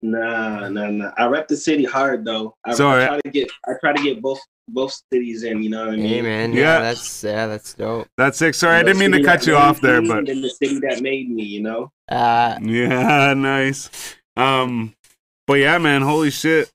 nah, 0.02 0.68
nah, 0.68 0.90
nah. 0.90 1.12
I 1.16 1.26
rep 1.26 1.48
the 1.48 1.56
city 1.56 1.84
hard 1.84 2.24
though. 2.24 2.54
I, 2.64 2.74
Sorry. 2.74 3.04
I 3.04 3.08
try 3.08 3.20
to 3.20 3.30
get 3.30 3.50
I 3.66 3.72
try 3.80 3.92
to 3.94 4.02
get 4.02 4.20
both 4.20 4.40
both 4.68 5.00
cities 5.12 5.42
in. 5.44 5.62
You 5.62 5.70
know 5.70 5.86
what 5.86 5.94
I 5.94 5.96
mean? 5.96 6.06
Hey 6.06 6.22
man, 6.22 6.52
Yeah. 6.52 6.60
yeah, 6.60 6.80
that's 6.80 7.24
yeah, 7.24 7.46
that's 7.46 7.74
dope. 7.74 8.08
That's 8.18 8.36
sick. 8.38 8.54
Sorry, 8.54 8.76
I 8.76 8.82
didn't 8.82 8.98
mean 8.98 9.12
to 9.12 9.22
cut 9.22 9.46
you 9.46 9.56
off 9.56 9.80
there, 9.80 10.02
me, 10.02 10.08
but 10.08 10.28
in 10.28 10.42
the 10.42 10.50
city 10.50 10.80
that 10.80 11.00
made 11.00 11.30
me. 11.30 11.44
You 11.44 11.62
know. 11.62 11.92
Uh, 12.10 12.58
yeah, 12.60 13.32
nice. 13.36 13.88
Um, 14.36 14.94
but 15.46 15.54
yeah, 15.54 15.78
man, 15.78 16.02
holy 16.02 16.30
shit. 16.30 16.70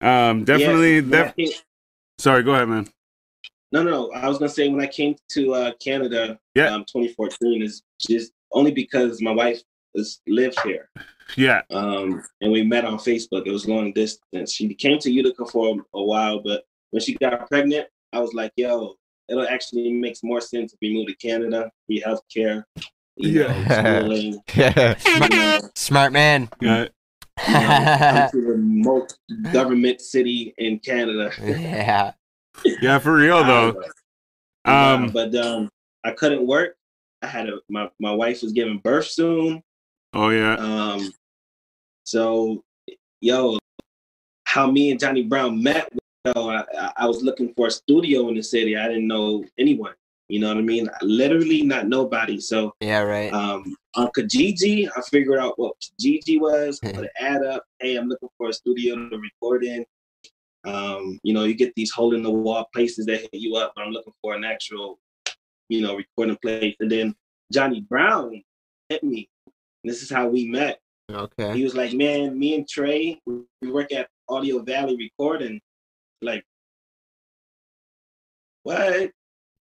Um, 0.00 0.44
definitely. 0.44 0.96
Yeah, 0.96 1.00
def- 1.24 1.36
came- 1.36 1.48
Sorry, 2.18 2.42
go 2.42 2.54
ahead, 2.54 2.68
man. 2.68 2.88
No, 3.72 3.82
no. 3.82 4.10
I 4.12 4.28
was 4.28 4.38
gonna 4.38 4.48
say 4.48 4.68
when 4.68 4.80
I 4.80 4.86
came 4.86 5.14
to 5.32 5.54
uh, 5.54 5.72
Canada, 5.82 6.38
Yeah. 6.54 6.74
um, 6.74 6.84
2014 6.84 7.62
is 7.62 7.82
just 8.00 8.32
only 8.52 8.70
because 8.72 9.20
my 9.20 9.32
wife 9.32 9.60
is 9.94 10.20
lived 10.26 10.58
here, 10.64 10.88
Yeah, 11.36 11.62
um, 11.70 12.22
and 12.40 12.50
we 12.52 12.62
met 12.62 12.84
on 12.84 12.98
Facebook. 12.98 13.46
It 13.46 13.50
was 13.52 13.66
long 13.68 13.92
distance. 13.92 14.52
She 14.52 14.72
came 14.74 14.98
to 15.00 15.10
Utica 15.10 15.44
for 15.46 15.76
a 15.94 16.02
while, 16.02 16.40
but 16.42 16.62
when 16.90 17.02
she 17.02 17.14
got 17.14 17.48
pregnant, 17.50 17.86
I 18.12 18.20
was 18.20 18.32
like, 18.32 18.52
"Yo, 18.56 18.94
it'll 19.28 19.46
actually 19.48 19.92
makes 19.92 20.22
more 20.22 20.40
sense 20.40 20.72
if 20.72 20.78
we 20.80 20.94
move 20.94 21.06
to 21.08 21.14
Canada, 21.16 21.70
free 21.86 22.02
healthcare, 22.06 22.64
you 23.16 23.40
know, 23.40 23.48
Yeah. 23.48 23.98
schooling, 24.00 24.40
yeah. 24.54 24.94
you 25.06 25.28
know, 25.28 25.60
smart 25.74 26.12
man. 26.12 26.48
yeah. 26.62 26.86
you 27.46 27.52
know, 27.52 28.30
come 28.30 28.30
to 28.30 28.52
the 28.52 28.56
most 28.58 29.18
government 29.52 30.00
city 30.00 30.54
in 30.58 30.78
Canada." 30.78 31.30
yeah. 31.42 32.12
Yeah, 32.80 32.98
for 32.98 33.14
real 33.14 33.44
though. 33.44 33.82
Yeah, 34.66 34.94
Um, 34.94 35.10
but 35.10 35.34
um, 35.34 35.70
I 36.04 36.12
couldn't 36.12 36.46
work. 36.46 36.76
I 37.22 37.26
had 37.26 37.48
a 37.48 37.58
my 37.68 37.88
my 37.98 38.12
wife 38.12 38.42
was 38.42 38.52
giving 38.52 38.78
birth 38.78 39.06
soon. 39.06 39.62
oh 40.14 40.28
yeah, 40.30 40.54
Um, 40.54 41.12
so 42.04 42.62
yo, 43.20 43.58
how 44.44 44.70
me 44.70 44.90
and 44.90 45.00
Johnny 45.00 45.22
Brown 45.24 45.62
met 45.62 45.88
I, 46.26 46.30
I- 46.76 46.92
I 46.98 47.06
was 47.06 47.22
looking 47.22 47.52
for 47.54 47.68
a 47.68 47.70
studio 47.70 48.28
in 48.28 48.34
the 48.34 48.42
city. 48.42 48.76
I 48.76 48.86
didn't 48.88 49.06
know 49.08 49.44
anyone. 49.58 49.94
You 50.28 50.40
know 50.40 50.48
what 50.48 50.58
I 50.58 50.60
mean? 50.62 50.88
Literally 51.00 51.62
not 51.62 51.88
nobody. 51.88 52.38
So 52.38 52.74
Yeah, 52.80 53.00
right. 53.00 53.32
um, 53.32 53.74
on 53.94 54.08
Kijiji, 54.08 54.86
I 54.94 55.00
figured 55.10 55.38
out 55.38 55.58
what 55.58 55.72
Kijiji 55.80 56.38
was, 56.38 56.78
put 56.80 56.96
an 56.98 57.08
ad 57.18 57.42
up. 57.44 57.64
Hey, 57.80 57.96
I'm 57.96 58.08
looking 58.08 58.28
for 58.36 58.50
a 58.50 58.52
studio 58.52 58.94
to 59.08 59.16
record 59.18 59.64
in. 59.64 59.86
Um, 60.64 61.18
you 61.22 61.32
know, 61.32 61.44
you 61.44 61.54
get 61.54 61.72
these 61.74 61.90
hole 61.90 62.14
in 62.14 62.22
the 62.22 62.30
wall 62.30 62.66
places 62.74 63.06
that 63.06 63.20
hit 63.20 63.30
you 63.32 63.56
up, 63.56 63.72
but 63.74 63.84
I'm 63.84 63.92
looking 63.92 64.12
for 64.22 64.34
an 64.34 64.44
actual, 64.44 64.98
you 65.68 65.80
know, 65.80 65.96
recording 65.96 66.38
place. 66.42 66.74
And 66.80 66.90
then 66.90 67.14
Johnny 67.52 67.80
Brown 67.80 68.42
hit 68.88 69.02
me. 69.02 69.28
This 69.84 70.02
is 70.02 70.10
how 70.10 70.28
we 70.28 70.46
met. 70.46 70.80
okay. 71.10 71.56
He 71.56 71.64
was 71.64 71.74
like, 71.74 71.92
"Man, 71.94 72.38
me 72.38 72.54
and 72.54 72.68
Trey, 72.68 73.20
we 73.26 73.70
work 73.70 73.92
at 73.92 74.08
Audio 74.28 74.60
Valley 74.60 74.96
Recording." 74.96 75.60
Like, 76.20 76.44
what? 78.64 79.12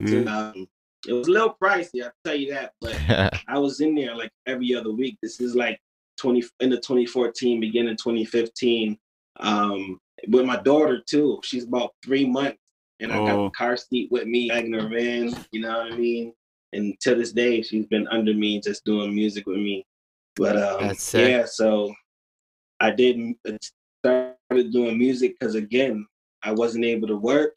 Mm. 0.01 0.27
Um, 0.27 0.67
it 1.07 1.13
was 1.13 1.27
a 1.27 1.31
little 1.31 1.55
pricey, 1.61 2.03
I'll 2.03 2.11
tell 2.25 2.35
you 2.35 2.53
that, 2.53 2.73
but 2.81 2.95
I 3.47 3.57
was 3.57 3.79
in 3.81 3.95
there 3.95 4.15
like 4.15 4.31
every 4.45 4.75
other 4.75 4.91
week. 4.91 5.17
This 5.21 5.39
is 5.39 5.55
like 5.55 5.79
20 6.17 6.43
in 6.59 6.69
the 6.69 6.77
2014, 6.77 7.59
beginning 7.59 7.95
2015. 7.95 8.97
Um, 9.39 9.99
with 10.29 10.45
my 10.45 10.57
daughter 10.57 11.01
too. 11.07 11.39
She's 11.43 11.63
about 11.65 11.91
three 12.03 12.25
months, 12.25 12.57
and 12.99 13.11
I 13.11 13.17
got 13.17 13.35
Oh. 13.35 13.43
the 13.45 13.51
car 13.51 13.77
seat 13.77 14.11
with 14.11 14.27
me, 14.27 14.47
dragging 14.49 14.73
her 14.73 14.95
in. 14.97 15.33
You 15.51 15.61
know 15.61 15.77
what 15.77 15.93
I 15.93 15.97
mean? 15.97 16.33
And 16.73 16.99
to 17.01 17.15
this 17.15 17.31
day, 17.31 17.61
she's 17.61 17.85
been 17.85 18.07
under 18.09 18.33
me, 18.33 18.59
just 18.59 18.83
doing 18.83 19.13
music 19.15 19.45
with 19.45 19.57
me. 19.57 19.85
But 20.35 20.57
um, 20.57 20.87
That's 20.87 21.13
yeah, 21.13 21.45
so 21.45 21.93
I 22.79 22.91
didn't 22.91 23.37
started 24.03 24.71
doing 24.71 24.97
music 24.97 25.35
because 25.39 25.55
again, 25.55 26.05
I 26.43 26.51
wasn't 26.51 26.85
able 26.85 27.07
to 27.07 27.15
work, 27.17 27.55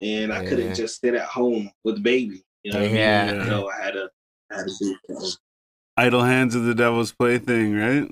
and 0.00 0.32
I 0.32 0.42
Yeah. 0.42 0.48
couldn't 0.48 0.74
just 0.74 1.00
sit 1.00 1.14
at 1.14 1.26
home 1.26 1.70
with 1.84 1.96
the 1.96 2.00
baby. 2.02 2.44
You 2.64 2.72
know 2.72 2.80
what 2.80 2.90
Yeah. 2.90 3.28
I 3.30 3.32
mean? 3.36 3.46
So 3.46 3.70
I 3.70 3.84
had 3.84 3.94
to, 3.94 4.10
I 4.50 4.56
had 4.56 4.66
to 4.66 4.74
do 4.78 4.96
something. 5.08 5.38
Idle 5.96 6.22
hands 6.24 6.54
of 6.54 6.64
the 6.64 6.74
devil's 6.74 7.12
plaything, 7.12 7.74
right? 7.74 8.10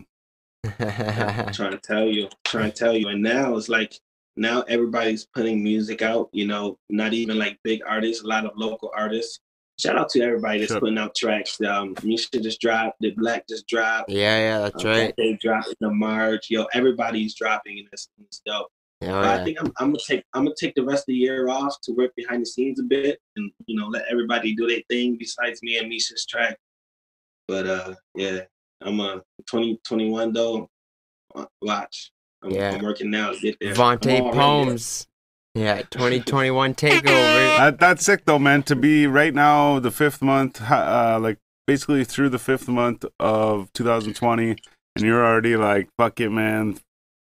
Trying 1.52 1.72
to 1.72 1.80
tell 1.82 2.04
you, 2.06 2.28
trying 2.44 2.70
to 2.70 2.76
tell 2.76 2.94
you. 2.94 3.08
And 3.08 3.22
now 3.22 3.56
it's 3.56 3.68
like 3.68 3.98
now 4.36 4.62
everybody's 4.62 5.26
putting 5.26 5.62
music 5.62 6.02
out, 6.02 6.28
you 6.32 6.46
know, 6.46 6.78
not 6.90 7.12
even 7.12 7.38
like 7.38 7.58
big 7.62 7.80
artists, 7.86 8.24
a 8.24 8.26
lot 8.26 8.44
of 8.44 8.52
local 8.56 8.90
artists. 8.96 9.40
Shout 9.78 9.96
out 9.96 10.08
to 10.10 10.20
everybody 10.22 10.60
that's 10.60 10.70
Sure. 10.70 10.80
putting 10.80 10.98
out 10.98 11.14
tracks. 11.14 11.60
Um 11.60 11.94
Misha 12.02 12.40
just 12.40 12.60
dropped, 12.60 12.96
the 13.00 13.10
Black 13.10 13.46
just 13.48 13.66
dropped. 13.66 14.10
yeah, 14.10 14.38
yeah, 14.38 14.58
that's 14.60 14.84
uh, 14.84 14.88
right. 14.88 15.14
They 15.16 15.34
dropped 15.34 15.68
in 15.68 15.74
the 15.80 15.90
March. 15.90 16.46
Yo, 16.50 16.64
everybody's 16.72 17.34
dropping 17.34 17.78
and 17.80 17.88
it's 17.92 18.08
dope. 18.46 18.68
Oh, 19.02 19.06
But 19.08 19.40
I 19.40 19.44
think 19.44 19.58
I'm, 19.60 19.66
I'm 19.78 19.88
gonna 19.88 19.98
take 20.06 20.24
I'm 20.32 20.44
gonna 20.44 20.54
take 20.58 20.74
the 20.76 20.84
rest 20.84 21.02
of 21.02 21.06
the 21.08 21.14
year 21.14 21.48
off 21.48 21.76
to 21.82 21.92
work 21.92 22.12
behind 22.16 22.42
the 22.42 22.46
scenes 22.46 22.80
a 22.80 22.84
bit 22.84 23.18
and 23.36 23.50
you 23.66 23.78
know 23.78 23.88
let 23.88 24.04
everybody 24.10 24.54
do 24.54 24.66
their 24.66 24.80
thing 24.88 25.16
besides 25.18 25.60
me 25.62 25.76
and 25.78 25.88
Misha's 25.88 26.24
track. 26.24 26.56
But 27.48 27.66
uh 27.66 27.94
yeah, 28.14 28.40
I'm 28.84 29.00
a 29.00 29.22
2021 29.46 30.32
though. 30.32 30.68
uh, 31.34 31.46
Watch. 31.62 32.12
I'm, 32.42 32.50
Yeah. 32.50 32.72
I'm 32.74 32.82
working 32.82 33.10
now 33.10 33.32
to 33.32 33.38
get 33.40 33.56
there. 33.60 33.74
Vontae 33.74 34.26
I'm 34.28 34.32
Poems. 34.34 35.06
Yeah, 35.54 35.82
2021 35.82 36.74
takeover. 36.74 37.04
That, 37.64 37.78
that's 37.78 38.04
sick 38.04 38.24
though, 38.24 38.38
man. 38.40 38.62
To 38.64 38.74
be 38.76 39.06
right 39.06 39.32
now 39.32 39.78
the 39.78 39.90
fifth 39.92 40.20
month, 40.20 40.60
uh, 40.60 41.18
like 41.20 41.38
basically 41.66 42.04
through 42.04 42.30
the 42.30 42.38
fifth 42.38 42.68
month 42.68 43.04
of 43.20 43.72
2020, 43.74 44.50
and 44.50 44.58
you're 45.04 45.24
already 45.24 45.56
like, 45.56 45.88
fuck 45.96 46.20
it, 46.20 46.30
man. 46.30 46.78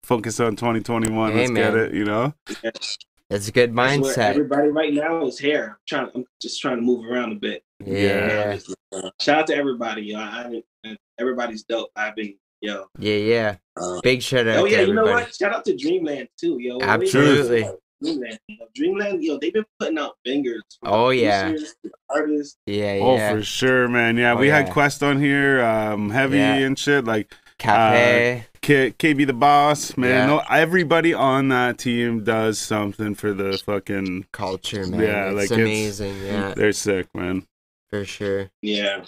Focus 0.03 0.39
on 0.39 0.55
2021. 0.55 1.31
Hey, 1.31 1.37
Let's 1.39 1.51
get 1.51 1.75
it. 1.75 1.93
You 1.93 2.05
know. 2.05 2.33
there. 2.61 2.71
That's 3.29 3.47
a 3.47 3.51
good 3.51 3.73
mindset. 3.73 4.29
Everybody 4.29 4.69
right 4.69 4.93
now 4.93 5.25
is 5.25 5.37
here. 5.37 5.65
I'm 5.69 5.75
trying. 5.87 6.11
I'm 6.15 6.25
just 6.41 6.61
trying 6.61 6.77
to 6.77 6.81
move 6.81 7.05
around 7.05 7.31
a 7.31 7.35
bit. 7.35 7.63
Yeah, 7.83 8.57
Uh, 8.91 9.09
shout 9.21 9.39
out 9.39 9.47
to 9.47 9.55
everybody. 9.55 10.01
Yo, 10.03 10.19
I, 10.19 10.21
I, 10.21 10.63
everybody's 11.19 11.63
dope. 11.63 11.89
I've 11.95 12.15
been 12.15 12.35
yo. 12.61 12.85
yeah, 12.97 13.15
yeah. 13.15 13.55
Uh, 13.79 13.99
Big 14.01 14.21
shout 14.21 14.47
out 14.47 14.57
Oh 14.57 14.65
to 14.65 14.71
yeah, 14.71 14.81
you 14.81 14.93
know 14.93 15.03
what? 15.05 15.33
Shout 15.35 15.53
out 15.53 15.65
to 15.65 15.75
Dreamland 15.75 16.27
too, 16.39 16.57
yo. 16.59 16.79
Absolutely. 16.81 17.69
Dreamland, 18.01 18.39
yo, 18.47 18.65
Dreamland, 18.75 19.23
yo, 19.23 19.37
they've 19.39 19.51
been 19.53 19.65
putting 19.77 19.97
out 19.97 20.15
bangers. 20.23 20.61
from 20.79 20.89
Oh, 20.93 21.09
yeah. 21.09 21.53
Artists. 22.09 22.55
Yeah, 22.65 22.93
yeah. 22.95 23.01
Oh, 23.03 23.35
for 23.35 23.43
sure, 23.43 23.89
man. 23.89 24.15
Yeah, 24.15 24.33
Oh, 24.33 24.37
we 24.37 24.47
had. 24.47 24.69
Quest 24.69 25.03
on 25.03 25.19
here, 25.19 25.61
um, 25.61 26.09
Heavy 26.09 26.37
Yeah. 26.37 26.53
and 26.55 26.79
shit. 26.79 27.03
Like 27.03 27.33
Cafe. 27.57 28.45
K- 28.61 28.91
KB 28.91 29.25
the 29.27 29.33
boss, 29.33 29.97
man. 29.97 30.09
Yeah. 30.11 30.25
No, 30.27 30.41
everybody 30.49 31.13
on 31.13 31.49
that 31.49 31.77
team 31.77 32.23
does 32.23 32.57
something 32.57 33.15
for 33.15 33.33
the 33.33 33.61
fucking. 33.65 34.27
culture, 34.31 34.87
man. 34.87 35.01
yeah, 35.01 35.25
it's 35.27 35.35
like, 35.35 35.45
it's- 35.45 35.59
amazing. 35.59 36.15
yeah, 36.23 36.53
They're 36.55 36.71
sick, 36.71 37.07
man. 37.13 37.45
for 37.89 38.05
sure. 38.05 38.49
Yeah, 38.61 39.03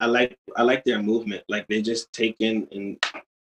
I 0.00 0.06
like 0.06 0.36
I 0.56 0.62
like 0.62 0.84
their 0.84 1.02
movement. 1.02 1.44
Like 1.48 1.66
they 1.68 1.82
just 1.82 2.12
taking 2.12 2.66
and 2.72 3.02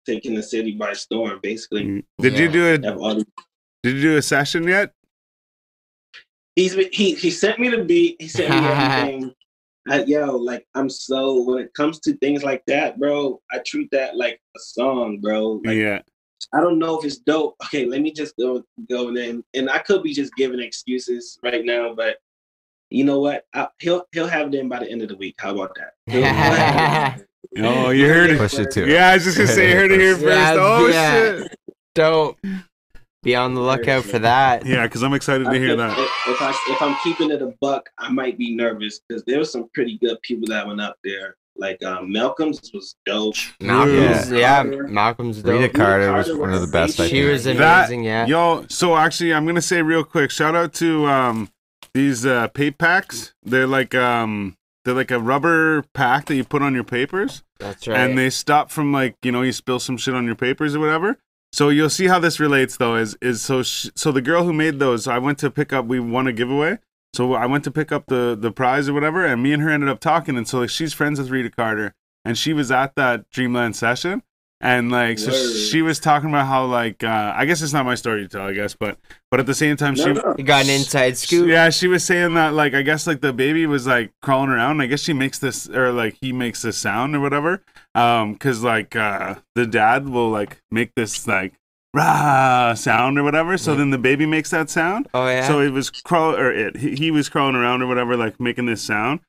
taking 0.05 0.35
the 0.35 0.43
city 0.43 0.73
by 0.73 0.93
storm. 0.93 1.39
Basically, 1.41 1.83
Mm. 1.85 2.03
Did 2.19 2.37
you 2.39 2.49
do 2.49 2.73
a 2.73 2.77
They 2.77 2.87
have 2.87 2.97
all 2.97 3.15
these- 3.15 3.25
Did 3.83 3.95
you 3.95 4.01
do 4.01 4.17
a 4.17 4.21
session 4.21 4.63
yet? 4.67 4.93
he's 6.55 6.73
he 6.93 7.15
he 7.15 7.31
sent 7.31 7.59
me 7.59 7.69
the 7.69 7.83
beat. 7.83 8.15
He 8.19 8.27
sent 8.27 8.49
me 8.49 8.57
everything. 8.57 9.33
I, 9.87 10.03
yo, 10.05 10.35
like 10.35 10.65
I'm 10.73 10.89
so 10.89 11.41
when 11.43 11.59
it 11.59 11.73
comes 11.73 11.99
to 12.01 12.13
things 12.17 12.43
like 12.43 12.63
that, 12.65 12.97
bro, 12.99 13.39
I 13.51 13.59
treat 13.59 13.89
that 13.91 14.15
like 14.17 14.39
a 14.55 14.59
song, 14.59 15.19
bro. 15.21 15.61
Like 15.63 15.77
yeah. 15.77 16.01
I 16.53 16.61
don't 16.61 16.79
know 16.79 16.97
if 16.99 17.05
it's 17.05 17.17
dope. 17.17 17.55
Okay, 17.65 17.85
let 17.85 18.01
me 18.01 18.11
just 18.11 18.35
go 18.37 18.63
go 18.89 19.09
in, 19.15 19.43
and 19.53 19.69
I 19.69 19.79
could 19.79 20.01
be 20.01 20.13
just 20.13 20.33
giving 20.35 20.59
excuses 20.59 21.37
right 21.43 21.63
now, 21.65 21.93
but 21.93 22.17
you 22.89 23.03
know 23.03 23.19
what? 23.19 23.45
I, 23.53 23.67
he'll 23.79 24.03
he'll 24.11 24.27
have 24.27 24.51
them 24.51 24.69
by 24.69 24.79
the 24.79 24.89
end 24.91 25.01
of 25.01 25.09
the 25.09 25.17
week. 25.17 25.35
How 25.39 25.53
about 25.55 25.75
that? 25.75 25.93
He'll- 26.05 26.21
he'll 26.23 26.33
have 26.33 27.17
them. 27.17 27.25
Oh, 27.57 27.91
you 27.91 28.07
heard 28.09 28.31
it. 28.31 28.37
Push 28.37 28.55
it 28.59 28.71
too. 28.71 28.85
Yeah, 28.85 29.09
I 29.09 29.13
was 29.13 29.23
just 29.23 29.37
gonna 29.37 29.47
say, 29.47 29.69
you 29.69 29.75
heard 29.77 29.91
it 29.91 30.01
here 30.01 30.15
first. 30.17 30.25
Yeah, 30.25 30.55
oh 30.59 30.87
yeah. 30.87 31.11
shit. 31.13 31.55
Dope. 31.93 32.37
Be 33.23 33.33
on 33.35 33.53
the 33.53 33.61
lookout 33.61 34.03
for 34.03 34.19
that. 34.19 34.65
Yeah, 34.65 34.83
because 34.83 35.03
I'm 35.03 35.13
excited 35.13 35.45
to 35.45 35.51
hear 35.57 35.69
think 35.69 35.79
that. 35.79 35.97
If, 35.97 36.09
if 36.27 36.41
I 36.41 36.49
if 36.69 36.81
I'm 36.81 36.97
keeping 37.01 37.31
it 37.31 37.41
a 37.41 37.53
buck, 37.61 37.89
I 37.97 38.09
might 38.11 38.37
be 38.37 38.53
nervous 38.55 38.99
because 39.07 39.23
there 39.25 39.39
was 39.39 39.51
some 39.51 39.69
pretty 39.73 39.97
good 39.99 40.21
people 40.21 40.47
that 40.49 40.67
went 40.67 40.81
up 40.81 40.97
there. 41.03 41.37
Like 41.55 41.81
um, 41.85 42.11
Malcolm's 42.11 42.69
was 42.73 42.95
dope. 43.05 43.35
Malcolm's, 43.61 44.29
yeah, 44.31 44.63
Carter. 44.63 44.87
Malcolm's 44.89 45.37
Rita 45.41 45.67
dope. 45.67 45.73
Carter 45.75 46.11
was 46.13 46.25
Carter 46.27 46.41
one 46.41 46.53
of 46.53 46.59
the 46.61 46.67
best. 46.67 46.97
She 46.97 47.07
think. 47.09 47.29
was 47.31 47.45
That- 47.45 47.55
amazing, 47.85 48.03
yeah. 48.03 48.25
Yo, 48.25 48.65
so 48.67 48.97
actually, 48.97 49.33
I'm 49.33 49.45
gonna 49.45 49.61
say 49.61 49.81
real 49.81 50.03
quick. 50.03 50.29
Shout 50.29 50.55
out 50.55 50.73
to 50.75 51.05
um 51.05 51.49
these 51.95 52.25
uh 52.25 52.47
pape 52.49 52.77
packs. 52.77 53.33
They're 53.43 53.65
like 53.65 53.95
um 53.95 54.55
they're 54.83 54.93
like 54.93 55.09
a 55.09 55.19
rubber 55.19 55.81
pack 55.93 56.25
that 56.27 56.35
you 56.35 56.43
put 56.43 56.61
on 56.61 56.75
your 56.75 56.83
papers, 56.83 57.41
That's 57.57 57.87
right. 57.87 57.97
and 57.99 58.15
they 58.15 58.29
stop 58.29 58.69
from 58.69 58.93
like 58.93 59.15
you 59.23 59.31
know 59.31 59.41
you 59.41 59.51
spill 59.51 59.79
some 59.79 59.97
shit 59.97 60.13
on 60.13 60.25
your 60.25 60.35
papers 60.35 60.75
or 60.75 60.79
whatever. 60.79 61.17
So 61.53 61.69
you'll 61.69 61.89
see 61.89 62.07
how 62.07 62.19
this 62.19 62.39
relates 62.39 62.77
though. 62.77 62.95
Is 62.97 63.17
is 63.21 63.41
so 63.41 63.63
sh- 63.63 63.89
so 63.95 64.11
the 64.11 64.21
girl 64.21 64.43
who 64.43 64.53
made 64.53 64.77
those, 64.77 65.07
I 65.07 65.17
went 65.17 65.39
to 65.39 65.49
pick 65.49 65.73
up. 65.73 65.85
We 65.85 65.99
won 65.99 66.27
a 66.27 66.33
giveaway. 66.33 66.77
So 67.13 67.33
I 67.33 67.45
went 67.45 67.63
to 67.63 67.71
pick 67.71 67.93
up 67.93 68.07
the 68.07 68.37
the 68.39 68.51
prize 68.51 68.89
or 68.89 68.93
whatever, 68.93 69.25
and 69.25 69.41
me 69.41 69.53
and 69.53 69.63
her 69.63 69.69
ended 69.69 69.87
up 69.89 70.01
talking. 70.01 70.35
And 70.37 70.47
so 70.47 70.59
like 70.59 70.69
she's 70.69 70.93
friends 70.93 71.17
with 71.17 71.29
Rita 71.29 71.49
Carter, 71.49 71.93
and 72.25 72.37
she 72.37 72.51
was 72.51 72.71
at 72.71 72.93
that 72.95 73.29
Dreamland 73.31 73.77
session, 73.77 74.21
and 74.65 74.91
like 74.91 75.19
so 75.19 75.31
Word. 75.31 75.55
she 75.55 75.81
was 75.81 75.99
talking 75.99 76.29
about 76.29 76.47
how 76.47 76.65
like 76.65 77.03
uh, 77.03 77.33
I 77.35 77.45
guess 77.45 77.61
it's 77.61 77.71
not 77.73 77.85
my 77.85 77.95
story 77.95 78.23
to 78.23 78.27
tell, 78.27 78.45
I 78.47 78.53
guess, 78.53 78.75
but 78.75 78.97
but 79.31 79.39
at 79.39 79.45
the 79.45 79.53
same 79.53 79.77
time 79.77 79.93
No, 79.93 80.03
she. 80.03 80.13
no. 80.13 80.33
got 80.43 80.63
an 80.65 80.71
inside 80.71 81.17
scoop. 81.17 81.47
Yeah, 81.47 81.69
she 81.69 81.87
was 81.87 82.03
saying 82.03 82.33
that 82.33 82.53
like 82.53 82.73
I 82.73 82.81
guess 82.81 83.05
like 83.07 83.21
the 83.21 83.31
baby 83.33 83.65
was 83.67 83.85
like 83.87 84.11
crawling 84.21 84.49
around. 84.49 84.81
I 84.81 84.87
guess 84.87 85.01
she 85.01 85.13
makes 85.13 85.39
this 85.39 85.69
or 85.69 85.91
like 85.91 86.17
he 86.21 86.31
makes 86.33 86.61
this 86.63 86.77
sound 86.77 87.15
or 87.15 87.19
whatever. 87.19 87.61
Um, 87.93 88.35
cause 88.35 88.63
like 88.63 88.95
uh 88.95 89.35
the 89.55 89.65
dad 89.67 90.09
will 90.09 90.29
like 90.29 90.61
make 90.71 90.91
this 90.95 91.27
like 91.27 91.53
rah 91.93 92.73
sound 92.73 93.17
or 93.17 93.23
whatever. 93.23 93.57
So 93.57 93.71
Yeah. 93.71 93.77
then 93.77 93.89
the 93.91 93.97
baby 93.97 94.25
makes 94.25 94.49
that 94.51 94.69
sound. 94.69 95.07
Oh 95.13 95.27
yeah. 95.27 95.47
So 95.47 95.59
it 95.61 95.69
was 95.71 95.89
crawl 95.89 96.35
or 96.35 96.51
it 96.51 96.77
he, 96.77 96.95
he 96.95 97.11
was 97.11 97.29
crawling 97.29 97.55
around 97.55 97.81
or 97.81 97.87
whatever, 97.87 98.17
like 98.17 98.39
making 98.39 98.65
this 98.65 98.81
sound. 98.81 99.21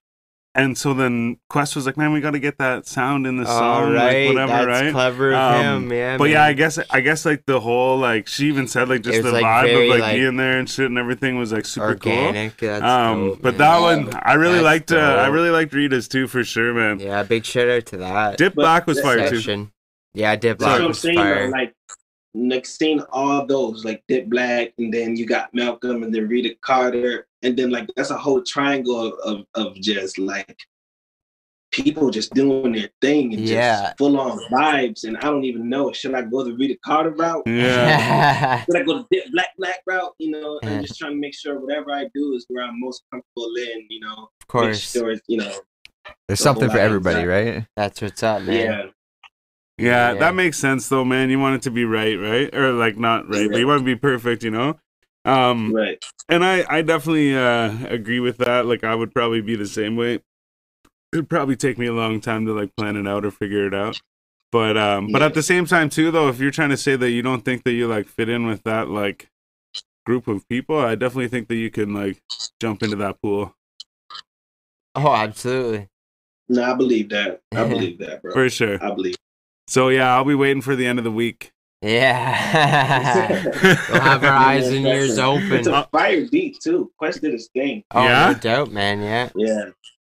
And 0.59 0.77
so 0.79 0.95
then 0.95 1.37
Quest 1.51 1.77
was 1.77 1.85
like, 1.85 1.99
"Man, 1.99 2.13
we 2.13 2.23
got 2.23 2.31
to 2.31 2.39
get 2.39 2.57
that 2.59 2.87
sound 2.87 3.27
in 3.27 3.37
the 3.37 3.47
All 3.47 3.59
song, 3.59 3.93
right, 3.93 4.27
like 4.27 4.35
whatever, 4.35 4.53
that's 4.71 4.83
right?" 4.85 4.93
clever 4.93 5.33
of 5.35 5.39
Um, 5.39 5.85
him, 5.85 5.93
yeah. 5.93 6.17
But 6.17 6.25
man. 6.25 6.33
yeah, 6.33 6.45
I 6.45 6.53
guess 6.55 6.79
I 6.91 7.01
guess 7.03 7.27
like 7.27 7.45
the 7.45 7.61
whole 7.61 7.99
like 7.99 8.27
she 8.27 8.49
even 8.49 8.67
said 8.67 8.89
like 8.89 9.03
just 9.03 9.19
the 9.19 9.25
was, 9.25 9.33
like, 9.35 9.45
vibe 9.45 9.65
very, 9.65 9.85
of 9.85 9.91
like, 9.91 10.01
like, 10.01 10.17
being 10.17 10.37
there 10.37 10.59
and 10.59 10.69
shit 10.69 10.87
and 10.87 10.97
everything 10.97 11.37
was 11.37 11.53
like 11.53 11.67
super 11.67 11.95
cool. 11.97 12.11
organic. 12.11 12.57
That's 12.57 12.83
Um, 12.83 13.29
dope, 13.29 13.43
but 13.43 13.51
man. 13.53 13.59
that 13.59 13.81
one 13.81 14.21
I 14.23 14.33
really 14.35 14.55
That's 14.55 14.65
liked. 14.65 14.93
Uh, 14.93 14.97
I 14.97 15.27
really 15.27 15.51
liked 15.51 15.75
Rita's 15.75 16.09
too 16.09 16.27
for 16.27 16.43
sure, 16.43 16.73
man. 16.73 17.01
Yeah, 17.01 17.23
big 17.23 17.45
shout 17.45 17.69
out 17.69 17.85
to 17.87 17.99
that 17.99 18.39
Dip 18.39 18.55
But 18.55 18.63
Black 18.63 18.87
was 18.87 18.97
that 18.97 19.03
fire 19.05 19.29
too. 19.29 19.37
section. 19.37 19.73
Yeah, 20.15 20.35
Dip 20.37 20.59
That's 20.59 20.65
Black 20.65 20.73
what 20.73 20.81
I'm 20.81 20.89
was 20.89 20.99
saying. 21.01 21.17
fire. 21.17 21.45
though, 21.51 21.53
Like, 21.53 21.75
like 22.35 22.65
seeing 22.67 23.01
all 23.13 23.47
those, 23.47 23.85
like 23.85 24.03
Dip 24.09 24.27
Black, 24.29 24.73
and 24.79 24.93
then 24.93 25.17
you 25.17 25.27
got 25.27 25.53
Malcolm, 25.55 26.03
and 26.03 26.15
then 26.15 26.29
Rita 26.29 26.55
Carter, 26.63 27.27
and 27.47 27.57
then 27.57 27.71
like 27.71 27.89
that's 27.97 28.11
a 28.11 28.19
whole 28.19 28.43
triangle 28.43 28.99
of 29.01 29.15
of, 29.25 29.45
of 29.55 29.75
just 29.77 30.19
like 30.19 30.57
people 31.73 32.11
just 32.11 32.33
doing 32.33 32.73
their 32.73 32.89
thing 33.03 33.35
and 33.35 33.43
Yeah. 33.43 33.83
just 33.83 33.99
full 33.99 34.19
on 34.19 34.39
vibes. 34.51 35.05
And 35.05 35.17
I 35.19 35.23
don't 35.23 35.45
even 35.45 35.69
know 35.69 35.93
should 35.93 36.15
I 36.15 36.23
go 36.23 36.43
the 36.45 36.55
Rita 36.55 36.77
Carter 36.85 37.11
route? 37.11 37.43
Yeah. 37.47 38.65
Should 38.65 38.77
I 38.81 38.83
go 38.83 38.99
the 38.99 39.07
Dip 39.11 39.25
Black 39.33 39.49
Black 39.59 39.81
route? 39.87 40.13
You 40.19 40.31
know, 40.31 40.59
Yeah. 40.63 40.71
I'm 40.77 40.83
just 40.83 40.99
trying 40.99 41.13
to 41.13 41.19
make 41.19 41.35
sure 41.35 41.59
whatever 41.61 41.91
I 41.93 42.09
do 42.15 42.35
is 42.35 42.47
where 42.49 42.65
I'm 42.65 42.81
most 42.81 43.03
comfortable 43.13 43.53
in. 43.57 43.87
You 43.91 44.01
know, 44.01 44.13
of 44.13 44.29
make 44.41 44.49
course. 44.49 44.91
sure 44.93 45.11
it's, 45.11 45.23
you 45.29 45.39
know, 45.39 45.53
There's 46.29 46.39
The 46.39 46.45
something 46.45 46.71
for 46.71 46.79
everybody, 46.79 47.21
exactly. 47.21 47.53
right? 47.53 47.67
That's 47.77 48.01
what's 48.01 48.23
up, 48.23 48.43
man. 48.43 48.55
yeah, 48.55 48.83
Yeah, 49.79 50.13
Yeah. 50.13 50.15
that 50.21 50.35
makes 50.35 50.57
sense 50.59 50.89
though, 50.89 51.05
man. 51.05 51.29
You 51.31 51.41
want 51.41 51.57
it 51.57 51.63
to 51.63 51.71
be 51.71 51.85
right, 51.85 52.15
right? 52.19 52.55
Or 52.55 52.73
like 52.73 52.97
not 52.97 53.29
right, 53.29 53.51
but 53.51 53.59
you 53.59 53.67
want 53.67 53.79
it 53.83 53.85
to 53.85 53.97
be 53.97 53.97
perfect, 53.97 54.45
you 54.45 54.51
know? 54.53 54.79
Um 55.27 55.75
right. 55.75 56.03
and 56.29 56.45
I 56.45 56.65
I 56.69 56.83
definitely 56.83 57.37
uh 57.37 57.87
agree 57.89 58.21
with 58.21 58.39
that. 58.39 58.67
Like 58.67 58.85
I 58.85 58.95
would 58.95 59.13
probably 59.13 59.41
be 59.43 59.57
the 59.57 59.67
same 59.67 59.97
way. 59.97 60.21
It'd 61.13 61.29
probably 61.29 61.57
take 61.57 61.79
me 61.79 61.87
a 61.87 61.93
long 61.93 62.21
time 62.21 62.47
to 62.47 62.53
like 62.53 62.75
plan 62.77 62.97
it 62.97 63.07
out 63.09 63.25
or 63.25 63.31
figure 63.31 63.67
it 63.67 63.75
out. 63.75 64.01
But 64.53 64.77
um 64.77 65.09
but 65.13 65.23
Yeah. 65.23 65.27
at 65.27 65.35
the 65.35 65.43
same 65.43 65.67
time 65.67 65.91
too 65.91 66.11
though, 66.11 66.29
if 66.29 66.39
you're 66.41 66.51
trying 66.51 66.71
to 66.71 66.77
say 66.77 66.97
that 66.97 67.11
you 67.11 67.23
don't 67.23 67.45
think 67.45 67.65
that 67.65 67.73
you 67.73 67.89
like 67.89 68.07
fit 68.09 68.29
in 68.29 68.47
with 68.47 68.63
that 68.65 68.89
like 68.89 69.29
group 70.07 70.29
of 70.29 70.49
people, 70.49 70.79
I 70.79 70.95
definitely 70.95 71.29
think 71.29 71.49
that 71.49 71.57
you 71.57 71.71
can 71.71 71.93
like 71.93 72.23
jump 72.61 72.83
into 72.83 72.97
that 72.97 73.21
pool. 73.21 73.55
Oh, 74.95 75.13
absolutely. 75.13 75.89
No, 76.49 76.63
I 76.63 76.75
believe 76.75 77.09
that. 77.11 77.41
I 77.55 77.65
believe 77.69 77.99
that, 77.99 78.23
bro. 78.23 78.33
For 78.33 78.49
sure. 78.49 78.83
I 78.83 78.93
believe. 78.95 79.17
So 79.69 79.89
yeah, 79.89 80.15
I'll 80.15 80.25
be 80.25 80.35
waiting 80.37 80.63
for 80.63 80.77
the 80.77 80.87
end 80.87 80.99
of 80.99 81.05
the 81.05 81.11
week. 81.11 81.53
Yeah. 81.87 83.45
we'll 83.91 84.01
have 84.01 84.25
our 84.25 84.31
eyes 84.31 84.69
and 84.69 84.87
ears 84.87 85.11
It's 85.11 85.19
open. 85.19 85.69
a 85.69 85.87
fire 85.93 86.27
beat 86.31 86.59
too. 86.61 86.91
Question 86.99 87.35
is 87.35 87.49
thing. 87.53 87.85
Oh, 87.93 88.05
Yeah? 88.05 88.33
no 88.33 88.39
doubt, 88.39 88.73
man. 88.73 89.01
Yeah. 89.03 89.29
Yeah. 89.37 89.65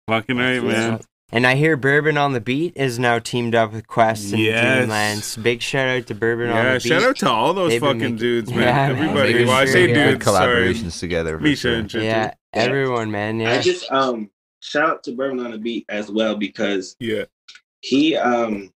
Fucking 0.09 0.37
right, 0.37 0.55
Yeah. 0.55 0.61
man. 0.63 1.01
And 1.33 1.47
I 1.47 1.55
hear 1.55 1.77
Bourbon 1.77 2.19
on 2.19 2.33
the 2.33 2.41
Beat 2.41 2.73
is 2.77 2.99
now 2.99 3.21
teamed 3.21 3.55
up 3.55 3.73
with 3.73 3.87
Quest 3.87 4.33
and 4.33 4.43
Yes. 4.43 4.89
Dreamlands. 4.89 5.41
Big 5.41 5.63
shout 5.63 5.87
out 5.89 6.07
to 6.09 6.15
Bourbon 6.17 6.51
on 6.51 6.65
the 6.65 6.73
Beat. 6.73 6.83
shout 6.83 7.03
out 7.05 7.17
to 7.19 7.31
all 7.31 7.55
those 7.55 7.71
They've 7.71 7.81
fucking 7.81 7.99
making- 8.01 8.17
dudes, 8.17 8.51
man. 8.51 8.63
Yeah. 8.63 8.89
Everybody. 8.91 9.33
Making 9.35 9.47
Well, 9.47 9.57
I 9.57 9.65
say 9.67 9.87
they 9.87 9.93
Good 9.93 10.19
dudes, 10.19 10.25
sorry. 10.25 10.75
collaborations 10.75 10.99
together. 10.99 11.37
for 11.39 11.45
Misha 11.45 11.61
sure. 11.69 11.75
and 11.77 11.89
shit. 11.91 12.03
Yeah, 12.03 12.35
everyone, 12.53 13.13
man. 13.13 13.41
I 13.43 13.55
Yeah. 13.55 13.61
just 13.61 13.91
um 13.93 14.31
shout 14.61 14.91
out 14.91 15.05
to 15.05 15.13
Bourbon 15.13 15.39
on 15.39 15.53
the 15.53 15.59
Beat 15.59 15.85
as 15.89 16.11
well 16.11 16.35
because 16.35 16.97
Yeah. 16.99 17.27
he 17.81 18.17
um 18.17 18.73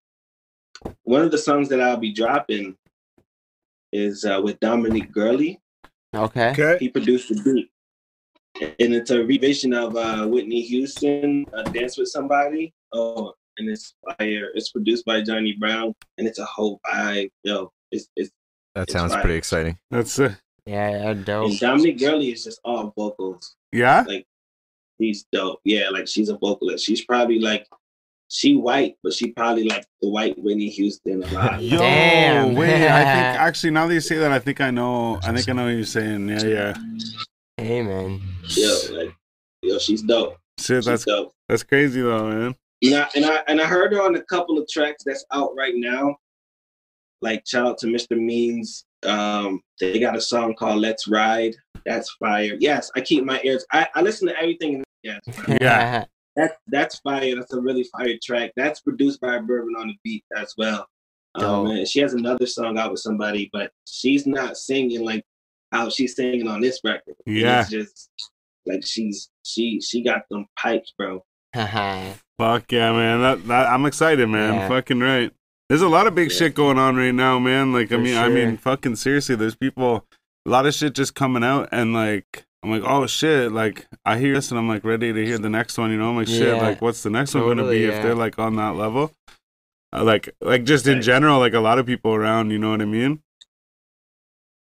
one 1.03 1.23
of 1.23 1.31
the 1.31 1.37
songs 1.37 1.67
that 1.69 1.81
I'll 1.81 1.97
be 1.97 2.13
dropping 2.13 2.77
is 3.95 4.25
uh, 4.25 4.39
with 4.43 4.59
Dominic 4.59 5.11
Gurley. 5.11 5.59
Okay. 6.15 6.51
Okay. 6.51 6.77
He 6.79 6.89
produced 6.89 7.29
the 7.29 7.41
beat. 7.43 7.69
And 8.79 8.93
it's 8.95 9.11
a 9.11 9.21
revision 9.23 9.73
of 9.73 9.95
uh, 9.97 10.25
Whitney 10.27 10.61
Houston, 10.61 11.45
uh, 11.53 11.63
Dance 11.63 11.97
with 11.97 12.07
Somebody. 12.07 12.73
Oh, 12.93 13.33
and 13.57 13.69
it's 13.69 13.93
fire. 14.17 14.49
It's 14.53 14.71
produced 14.71 15.03
by 15.05 15.21
Johnny 15.21 15.53
Brown, 15.59 15.93
and 16.17 16.25
it's 16.27 16.39
a 16.39 16.45
whole 16.45 16.79
vibe. 16.87 17.29
Yo, 17.43 17.71
it's, 17.91 18.07
it's 18.15 18.31
That 18.73 18.83
It's 18.83 18.93
sounds 18.93 19.11
fire. 19.13 19.21
pretty 19.21 19.37
exciting. 19.37 19.77
That's 19.91 20.17
uh, 20.19 20.35
Yeah, 20.65 20.89
yeah, 20.91 21.13
dope. 21.15 21.49
and 21.51 21.59
Dominic 21.59 21.99
Gurley 21.99 22.31
is 22.31 22.45
just 22.45 22.59
all 22.63 22.93
vocals. 22.95 23.55
yeah. 23.73 24.03
like 24.07 24.25
he's 24.99 25.25
dope. 25.33 25.59
Yeah, 25.65 25.89
like 25.89 26.07
she's 26.07 26.29
a 26.29 26.37
vocalist. 26.37 26.85
She's 26.85 27.03
probably 27.03 27.39
like 27.39 27.67
she 28.29 28.55
white, 28.55 28.95
but 29.03 29.13
she 29.13 29.31
probably 29.31 29.63
like 29.65 29.85
the 30.01 30.09
white 30.09 30.37
Whitney 30.37 30.69
Houston 30.69 31.23
a 31.23 31.27
lot. 31.27 31.61
Yo, 31.63 31.77
Damn. 31.77 32.55
wait. 32.55 32.87
I 32.87 33.03
think 33.03 33.39
actually 33.41 33.71
now 33.71 33.87
that 33.87 33.93
you 33.93 34.01
say 34.01 34.17
that, 34.17 34.31
I 34.31 34.39
think 34.39 34.61
I 34.61 34.71
know. 34.71 35.19
I 35.23 35.31
think 35.33 35.47
I 35.47 35.53
know 35.53 35.65
what 35.65 35.69
you're 35.75 35.83
saying. 35.85 36.27
Yeah, 36.29 36.43
yeah. 36.43 36.73
Hey, 37.57 37.81
man. 37.81 38.21
yo, 38.49 38.77
like 38.91 39.15
yo, 39.61 39.77
she's 39.79 40.01
dope. 40.01 40.37
Shit, 40.59 40.77
She's 40.77 40.85
that's 40.85 41.05
dope. 41.05 41.33
that's 41.49 41.63
crazy 41.63 42.01
though, 42.01 42.29
man. 42.29 42.55
And 42.83 42.95
I, 42.95 43.09
and 43.15 43.25
I 43.25 43.35
and 43.47 43.61
I 43.61 43.65
heard 43.65 43.93
her 43.93 44.01
on 44.01 44.15
a 44.15 44.21
couple 44.23 44.57
of 44.57 44.67
tracks 44.67 45.03
that's 45.05 45.25
out 45.31 45.51
right 45.55 45.73
now. 45.75 46.15
Like 47.21 47.43
shout 47.47 47.65
out 47.67 47.77
to 47.79 47.87
Mr. 47.87 48.17
Means. 48.19 48.85
Um, 49.05 49.61
they 49.79 49.99
got 49.99 50.15
a 50.15 50.21
song 50.21 50.55
called 50.55 50.79
"Let's 50.81 51.07
Ride." 51.07 51.55
That's 51.85 52.09
fire. 52.19 52.55
Yes, 52.59 52.91
I 52.95 53.01
keep 53.01 53.23
my 53.23 53.39
ears. 53.43 53.65
I, 53.71 53.87
I 53.95 54.01
listen 54.01 54.27
to 54.27 54.35
everything. 54.39 54.83
Yes, 55.03 55.21
Yeah. 55.61 56.05
that 56.35 56.57
that's 56.67 56.99
fire. 56.99 57.35
That's 57.35 57.53
a 57.53 57.59
really 57.61 57.83
fire 57.83 58.15
track. 58.23 58.51
That's 58.55 58.81
produced 58.81 59.21
by 59.21 59.39
Bourbon 59.39 59.75
on 59.77 59.87
the 59.87 59.95
beat 60.03 60.23
as 60.35 60.53
well. 60.57 60.87
Um, 61.35 61.67
and 61.67 61.87
she 61.87 61.99
has 61.99 62.13
another 62.13 62.45
song 62.45 62.77
out 62.77 62.91
with 62.91 63.01
somebody, 63.01 63.49
but 63.51 63.71
she's 63.85 64.25
not 64.25 64.55
singing 64.57 65.03
like 65.03 65.23
how 65.71 65.89
she's 65.89 66.15
singing 66.15 66.47
on 66.47 66.61
this 66.61 66.79
record. 66.83 67.15
Yeah. 67.25 67.61
it's 67.61 67.69
just 67.69 68.09
like 68.65 68.85
she's 68.85 69.29
she 69.43 69.81
she 69.81 70.01
got 70.03 70.21
them 70.29 70.45
pipes, 70.57 70.93
bro. 70.97 71.23
Fuck 71.53 72.71
yeah, 72.71 72.91
man. 72.91 73.21
That, 73.21 73.47
that 73.47 73.67
I'm 73.69 73.85
excited, 73.85 74.27
man. 74.27 74.53
Yeah. 74.53 74.67
Fucking 74.67 74.99
right. 74.99 75.31
There's 75.69 75.81
a 75.81 75.87
lot 75.89 76.07
of 76.07 76.15
big 76.15 76.31
Yeah. 76.31 76.37
shit 76.37 76.55
going 76.55 76.77
on 76.77 76.95
right 76.95 77.11
now, 77.13 77.39
man. 77.39 77.73
Like 77.73 77.87
I 77.87 77.95
For 77.95 77.97
mean, 77.99 78.17
I 78.17 78.29
mean, 78.29 78.57
fucking 78.57 78.97
seriously, 78.97 79.35
there's 79.35 79.55
people, 79.55 80.05
a 80.45 80.49
lot 80.49 80.65
of 80.65 80.73
shit 80.73 80.93
just 80.93 81.15
coming 81.15 81.43
out, 81.43 81.69
and 81.71 81.93
like 81.93 82.45
I'm 82.65 82.71
like, 82.71 82.89
oh 82.89 83.05
shit, 83.05 83.51
like 83.51 83.85
I 84.05 84.17
hear 84.17 84.33
this, 84.33 84.49
and 84.49 84.57
I'm 84.57 84.67
like 84.67 84.83
ready 84.83 85.13
to 85.13 85.23
hear 85.23 85.37
the 85.37 85.51
next 85.51 85.77
one. 85.77 85.91
You 85.91 85.97
know, 85.97 86.09
I'm 86.09 86.15
like, 86.15 86.27
shit, 86.27 86.47
Yeah. 86.47 86.55
like 86.55 86.81
what's 86.81 87.03
the 87.03 87.11
next 87.11 87.35
one 87.35 87.43
gonna 87.43 87.69
be 87.69 87.81
yeah. 87.81 87.89
if 87.89 88.01
they're 88.01 88.15
like 88.15 88.39
on 88.39 88.55
that 88.55 88.75
level? 88.75 89.13
Uh, 89.93 90.03
like, 90.03 90.33
like 90.41 90.63
just 90.63 90.87
in 90.87 91.03
general, 91.03 91.37
like 91.37 91.53
a 91.53 91.59
lot 91.59 91.77
of 91.77 91.85
people 91.85 92.15
around. 92.15 92.49
You 92.49 92.57
know 92.57 92.71
what 92.71 92.81
I 92.81 92.85
mean? 92.85 93.21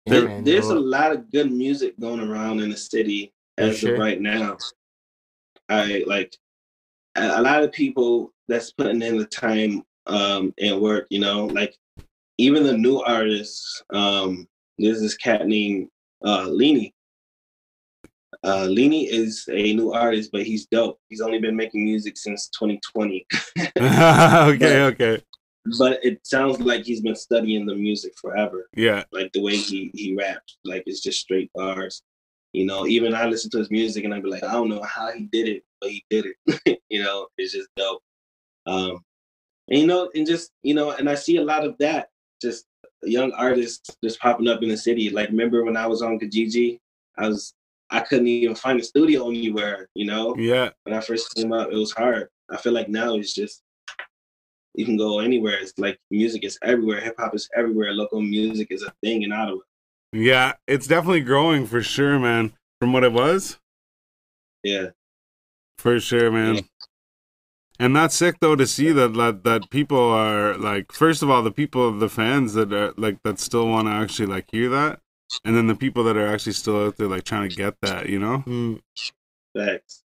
Yeah, 0.06 0.14
There, 0.14 0.28
man, 0.28 0.44
there's 0.44 0.68
a 0.68 0.80
lot 0.80 1.12
of 1.12 1.32
good 1.32 1.52
music 1.52 2.00
going 2.00 2.20
around 2.20 2.60
in 2.60 2.70
the 2.70 2.78
city 2.78 3.34
as 3.58 3.80
sure. 3.80 3.96
of 3.96 4.00
right 4.00 4.22
now. 4.22 4.58
I 5.68 6.04
like 6.06 6.38
a, 7.16 7.40
a 7.40 7.42
lot 7.42 7.64
of 7.64 7.72
people 7.72 8.32
that's 8.48 8.72
putting 8.74 9.02
in 9.02 9.18
the 9.18 9.26
time 9.26 9.82
um, 10.06 10.54
and 10.60 10.80
work. 10.80 11.08
You 11.10 11.20
know, 11.20 11.48
like 11.48 11.76
even 12.38 12.64
the 12.64 12.78
new 12.78 13.00
artists. 13.00 13.82
Um, 13.92 14.48
there's 14.78 15.02
this 15.02 15.18
cat 15.18 15.48
named 15.48 15.90
uh, 16.24 16.46
Leany. 16.46 16.94
Uh, 18.44 18.68
Leany 18.68 19.08
is 19.10 19.48
a 19.52 19.74
new 19.74 19.94
artist, 19.94 20.32
but 20.32 20.44
he's 20.44 20.66
dope. 20.68 21.00
He's 21.10 21.22
only 21.22 21.40
been 21.40 21.56
making 21.56 21.84
music 21.84 22.18
since 22.18 22.50
2020, 22.50 23.26
okay, 23.78 24.84
okay, 24.84 25.22
but 25.78 26.04
it 26.04 26.26
sounds 26.26 26.60
like 26.60 26.84
he's 26.84 27.02
been 27.02 27.16
studying 27.16 27.66
the 27.66 27.76
music 27.76 28.14
forever. 28.20 28.70
yeah, 28.76 29.04
like 29.12 29.32
the 29.34 29.42
way 29.42 29.56
he 29.56 29.92
he 29.94 30.16
raps, 30.16 30.58
like 30.64 30.84
it's 30.86 31.02
just 31.02 31.20
straight 31.20 31.52
bars. 31.54 32.04
You 32.54 32.66
know, 32.66 32.88
even 32.88 33.14
I 33.14 33.26
listen 33.26 33.52
to 33.52 33.58
his 33.58 33.70
music 33.70 34.04
and 34.06 34.14
I'd 34.14 34.24
be 34.24 34.30
like, 34.30 34.44
I 34.44 34.54
don't 34.54 34.70
know 34.70 34.82
how 34.82 35.12
he 35.12 35.26
did 35.26 35.48
it, 35.48 35.64
but 35.82 35.90
he 35.92 36.04
did 36.10 36.26
it. 36.26 36.82
you 36.90 37.04
know, 37.04 37.28
it's 37.38 37.54
just 37.54 37.70
dope. 37.76 38.02
Um, 38.66 39.04
and 39.70 39.80
you 39.80 39.88
know, 39.88 40.10
and 40.16 40.26
just 40.26 40.52
you 40.64 40.74
know, 40.74 40.92
and 40.92 41.10
I 41.10 41.16
see 41.16 41.38
a 41.38 41.44
lot 41.44 41.66
of 41.66 41.78
that, 41.80 42.10
just 42.42 42.66
young 43.04 43.32
artists 43.34 43.96
just 44.04 44.20
popping 44.20 44.48
up 44.48 44.64
in 44.64 44.70
the 44.70 44.78
city. 44.78 45.10
Like, 45.10 45.30
remember 45.30 45.64
when 45.64 45.78
I 45.78 45.88
was 45.88 46.02
on 46.02 46.20
Kijiji, 46.20 46.80
I 47.18 47.28
was 47.28 47.54
I 47.90 48.02
couldn't 48.02 48.28
even 48.28 48.56
find 48.56 48.80
a 48.80 48.84
studio 48.84 49.30
anywhere. 49.30 49.90
You 49.94 50.06
know, 50.06 50.36
yeah. 50.38 50.70
when 50.84 50.96
I 50.96 51.02
first 51.02 51.34
came 51.36 51.54
out, 51.54 51.72
it 51.72 51.78
was 51.78 51.92
hard. 51.92 52.30
I 52.50 52.58
feel 52.58 52.74
like 52.74 52.90
now 52.90 53.16
it's 53.16 53.34
just 53.34 53.62
you 54.74 54.86
can 54.86 54.98
go 54.98 55.20
anywhere. 55.20 55.58
It's 55.60 55.74
like 55.78 56.00
music 56.12 56.44
is 56.44 56.58
everywhere. 56.64 57.02
Hip 57.02 57.16
hop 57.18 57.36
is 57.36 57.50
everywhere. 57.56 57.94
Local 57.94 58.22
music 58.22 58.68
is 58.70 58.84
a 58.84 58.94
thing 59.04 59.24
in 59.24 59.32
Ottawa. 59.32 59.62
Yeah, 60.14 60.54
it's 60.68 60.88
definitely 60.88 61.22
growing 61.22 61.66
for 61.66 61.82
sure, 61.82 62.20
man. 62.20 62.54
From 62.80 62.94
what 62.94 63.04
it 63.04 63.12
was, 63.12 63.58
Yeah, 64.64 64.90
for 65.80 66.00
sure, 66.00 66.32
man. 66.32 66.56
Yeah. 66.56 66.62
And 67.80 67.96
that's 67.96 68.16
sick 68.16 68.38
though 68.40 68.56
to 68.56 68.66
see 68.66 68.92
that, 68.92 69.14
that 69.16 69.44
that 69.44 69.70
people 69.70 70.00
are 70.00 70.56
like, 70.56 70.92
first 70.92 71.22
of 71.22 71.30
all, 71.30 71.42
the 71.42 71.52
people, 71.52 71.92
the 71.92 72.10
fans 72.10 72.54
that 72.54 72.72
are 72.72 72.94
like 72.98 73.22
that 73.24 73.40
still 73.40 73.68
want 73.68 73.88
to 73.88 73.92
actually 73.92 74.28
like 74.28 74.46
hear 74.52 74.70
that, 74.70 75.00
and 75.44 75.56
then 75.56 75.68
the 75.68 75.76
people 75.76 76.04
that 76.06 76.18
are 76.18 76.28
actually 76.28 76.54
still 76.54 76.86
out 76.88 76.98
there 76.98 77.08
like 77.08 77.24
trying 77.24 77.50
to 77.50 77.56
get 77.56 77.76
that, 77.82 78.10
you 78.10 78.20
know? 78.20 78.44
Mm, 78.48 78.82
facts. 79.56 80.04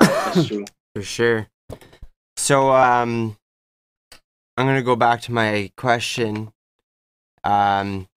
That's 0.00 0.46
true. 0.48 0.64
for 0.94 1.02
sure. 1.02 1.48
So, 2.36 2.72
um, 2.72 3.36
I'm 4.56 4.66
gonna 4.66 4.82
go 4.82 4.96
back 4.96 5.20
to 5.22 5.32
my 5.32 5.70
question. 5.76 6.52
Um, 7.44 8.08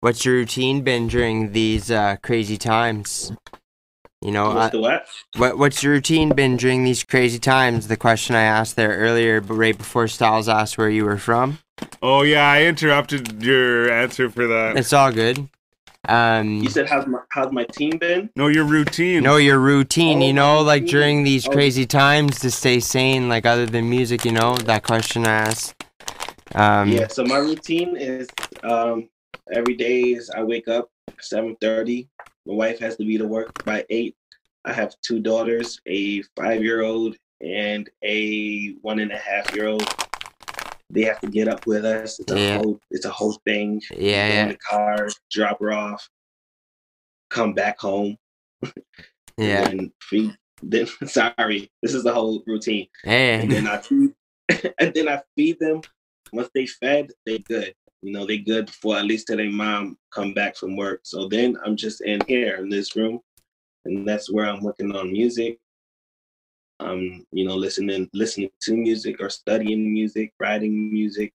what's 0.00 0.24
your 0.24 0.34
routine 0.34 0.82
been 0.82 1.08
during 1.08 1.52
these 1.52 1.90
uh, 1.90 2.16
crazy 2.22 2.56
times? 2.56 3.32
You 4.22 4.32
know, 4.32 4.46
What's 4.54 4.66
uh, 4.66 4.68
the 4.70 4.80
what? 4.80 5.06
what 5.36 5.58
what's 5.58 5.82
your 5.82 5.92
routine 5.92 6.30
been 6.30 6.56
during 6.56 6.84
these 6.84 7.04
crazy 7.04 7.38
times? 7.38 7.86
The 7.88 7.96
question 7.96 8.34
I 8.34 8.42
asked 8.42 8.74
there 8.76 8.96
earlier, 8.96 9.40
but 9.40 9.54
right 9.54 9.76
before 9.76 10.08
Styles 10.08 10.48
asked 10.48 10.78
where 10.78 10.90
you 10.90 11.04
were 11.04 11.18
from. 11.18 11.58
Oh 12.02 12.22
yeah, 12.22 12.48
I 12.50 12.64
interrupted 12.64 13.42
your 13.42 13.90
answer 13.90 14.30
for 14.30 14.46
that. 14.46 14.76
It's 14.76 14.92
all 14.92 15.12
good. 15.12 15.48
Um, 16.08 16.62
You 16.62 16.70
said 16.70 16.88
how's 16.88 17.06
my 17.06 17.18
how's 17.30 17.52
my 17.52 17.64
team 17.64 17.98
been? 17.98 18.30
No, 18.36 18.46
your 18.46 18.64
routine. 18.64 19.22
know 19.24 19.36
your 19.36 19.58
routine, 19.58 20.22
Oh, 20.22 20.26
you 20.26 20.32
know, 20.32 20.62
like 20.62 20.82
routine. 20.82 20.92
during 21.00 21.24
these 21.24 21.48
Oh. 21.48 21.50
crazy 21.50 21.84
times 21.84 22.38
to 22.40 22.50
stay 22.50 22.80
sane, 22.80 23.28
like 23.28 23.44
other 23.44 23.66
than 23.66 23.90
music, 23.90 24.24
you 24.24 24.32
know, 24.32 24.54
that 24.56 24.84
question 24.84 25.26
I 25.26 25.32
asked. 25.32 25.74
Um, 26.54 26.90
yeah. 26.90 27.08
So 27.08 27.24
my 27.24 27.38
routine 27.38 27.96
is 27.96 28.28
um 28.62 29.08
every 29.52 29.74
day 29.74 30.00
is 30.02 30.30
I 30.30 30.42
wake 30.42 30.68
up 30.68 30.90
seven 31.20 31.56
thirty. 31.60 32.08
My 32.46 32.54
wife 32.54 32.78
has 32.78 32.96
to 32.96 33.04
be 33.04 33.18
to 33.18 33.26
work 33.26 33.64
by 33.64 33.84
eight. 33.90 34.14
I 34.64 34.72
have 34.72 34.94
two 35.02 35.18
daughters, 35.20 35.80
a 35.86 36.22
five 36.36 36.62
year 36.62 36.82
old 36.82 37.16
and 37.40 37.88
a 38.04 38.74
one 38.82 39.00
and 39.00 39.10
a 39.12 39.18
half 39.18 39.54
year 39.54 39.66
old. 39.68 39.86
They 40.90 41.02
have 41.02 41.20
to 41.20 41.28
get 41.28 41.48
up 41.48 41.66
with 41.66 41.84
us. 41.84 42.20
It's 42.20 42.32
a 42.32 42.38
Yeah. 42.38 42.58
whole 42.58 42.80
it's 42.90 43.04
a 43.04 43.10
whole 43.10 43.40
thing. 43.44 43.82
Yeah, 43.90 43.96
Go 44.28 44.34
in 44.34 44.48
yeah, 44.48 44.48
the 44.48 44.58
car, 44.58 45.08
drop 45.30 45.60
her 45.60 45.72
off, 45.72 46.08
come 47.28 47.54
back 47.54 47.78
home, 47.80 48.16
yeah. 49.36 49.68
and 49.68 49.92
feed. 50.02 50.36
Then 50.62 50.86
sorry, 51.06 51.70
this 51.82 51.94
is 51.94 52.04
the 52.04 52.12
whole 52.14 52.42
routine. 52.46 52.88
Hey, 53.04 53.40
And 53.40 53.50
then 53.50 53.66
I 53.66 53.78
feed, 53.78 54.12
and 54.78 54.94
then 54.94 55.08
I 55.08 55.22
feed 55.36 55.58
them. 55.58 55.82
Once 56.32 56.50
they 56.54 56.66
fed, 56.66 57.10
they 57.24 57.38
good. 57.38 57.74
You 58.02 58.12
know, 58.12 58.26
they 58.26 58.38
good 58.38 58.70
for 58.70 58.96
at 58.96 59.04
least 59.04 59.26
till 59.26 59.38
their 59.38 59.50
mom 59.50 59.96
come 60.12 60.34
back 60.34 60.56
from 60.56 60.76
work. 60.76 61.00
So 61.04 61.28
then 61.28 61.56
I'm 61.64 61.76
just 61.76 62.00
in 62.02 62.20
here 62.28 62.56
in 62.56 62.68
this 62.68 62.94
room, 62.94 63.20
and 63.84 64.06
that's 64.06 64.30
where 64.30 64.46
I'm 64.46 64.62
working 64.62 64.94
on 64.94 65.12
music. 65.12 65.58
Um, 66.78 67.24
you 67.32 67.46
know, 67.46 67.56
listening 67.56 68.08
listening 68.12 68.50
to 68.62 68.76
music 68.76 69.16
or 69.20 69.30
studying 69.30 69.92
music, 69.92 70.32
writing 70.38 70.92
music. 70.92 71.32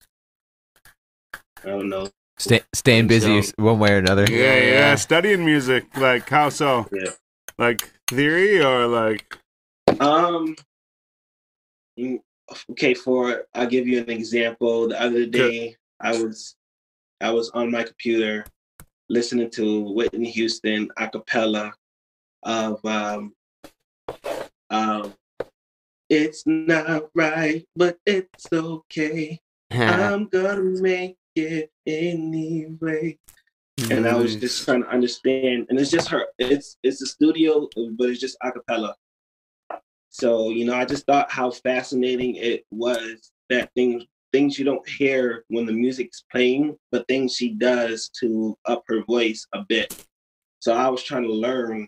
I 1.63 1.67
don't 1.69 1.89
know. 1.89 2.09
Stay, 2.37 2.61
staying 2.73 3.07
busy 3.07 3.41
So- 3.41 3.53
one 3.57 3.79
way 3.79 3.93
or 3.93 3.97
another. 3.97 4.25
Yeah, 4.29 4.55
yeah, 4.55 4.69
Yeah. 4.69 4.95
Studying 4.95 5.45
music, 5.45 5.85
like 5.97 6.27
how 6.29 6.49
so? 6.49 6.87
Yeah. 6.91 7.11
Like 7.57 7.81
theory 8.07 8.61
or 8.63 8.87
like 8.87 9.37
Um. 9.99 10.55
mm, 11.99 12.19
Okay, 12.71 12.93
for 12.93 13.45
I'll 13.53 13.67
give 13.67 13.87
you 13.87 13.99
an 13.99 14.09
example. 14.09 14.89
The 14.89 15.01
other 15.01 15.25
day, 15.25 15.77
I 16.01 16.11
was 16.21 16.55
I 17.21 17.29
was 17.31 17.49
on 17.51 17.71
my 17.71 17.83
computer 17.83 18.45
listening 19.09 19.49
to 19.51 19.81
Whitney 19.93 20.29
Houston 20.31 20.89
a 20.97 21.07
cappella 21.09 21.73
of 22.43 22.83
um 22.85 23.33
um 24.69 25.13
It's 26.11 26.43
not 26.45 27.05
right, 27.15 27.65
but 27.77 27.97
it's 28.05 28.51
okay. 28.51 29.39
I'm 29.71 30.27
gonna 30.27 30.61
make 30.61 31.15
it 31.37 31.71
anyway. 31.87 33.17
And 33.89 34.05
I 34.05 34.15
was 34.15 34.35
just 34.35 34.65
trying 34.65 34.83
to 34.83 34.89
understand, 34.89 35.67
and 35.69 35.79
it's 35.79 35.89
just 35.89 36.09
her. 36.09 36.25
It's 36.37 36.75
it's 36.83 37.01
a 37.01 37.05
studio, 37.05 37.69
but 37.97 38.09
it's 38.09 38.19
just 38.19 38.35
a 38.43 38.51
cappella. 38.51 38.93
So 40.09 40.49
you 40.49 40.65
know, 40.65 40.75
I 40.75 40.83
just 40.83 41.05
thought 41.05 41.31
how 41.31 41.49
fascinating 41.49 42.35
it 42.35 42.65
was 42.71 43.31
that 43.49 43.71
things 43.73 44.03
things 44.33 44.59
you 44.59 44.65
don't 44.65 44.87
hear 44.89 45.45
when 45.47 45.65
the 45.65 45.71
music's 45.71 46.25
playing, 46.29 46.75
but 46.91 47.07
things 47.07 47.37
she 47.37 47.53
does 47.53 48.09
to 48.19 48.57
up 48.65 48.83
her 48.89 49.05
voice 49.05 49.47
a 49.53 49.63
bit. 49.69 50.05
So 50.59 50.73
I 50.73 50.89
was 50.89 51.03
trying 51.03 51.23
to 51.23 51.33
learn 51.33 51.87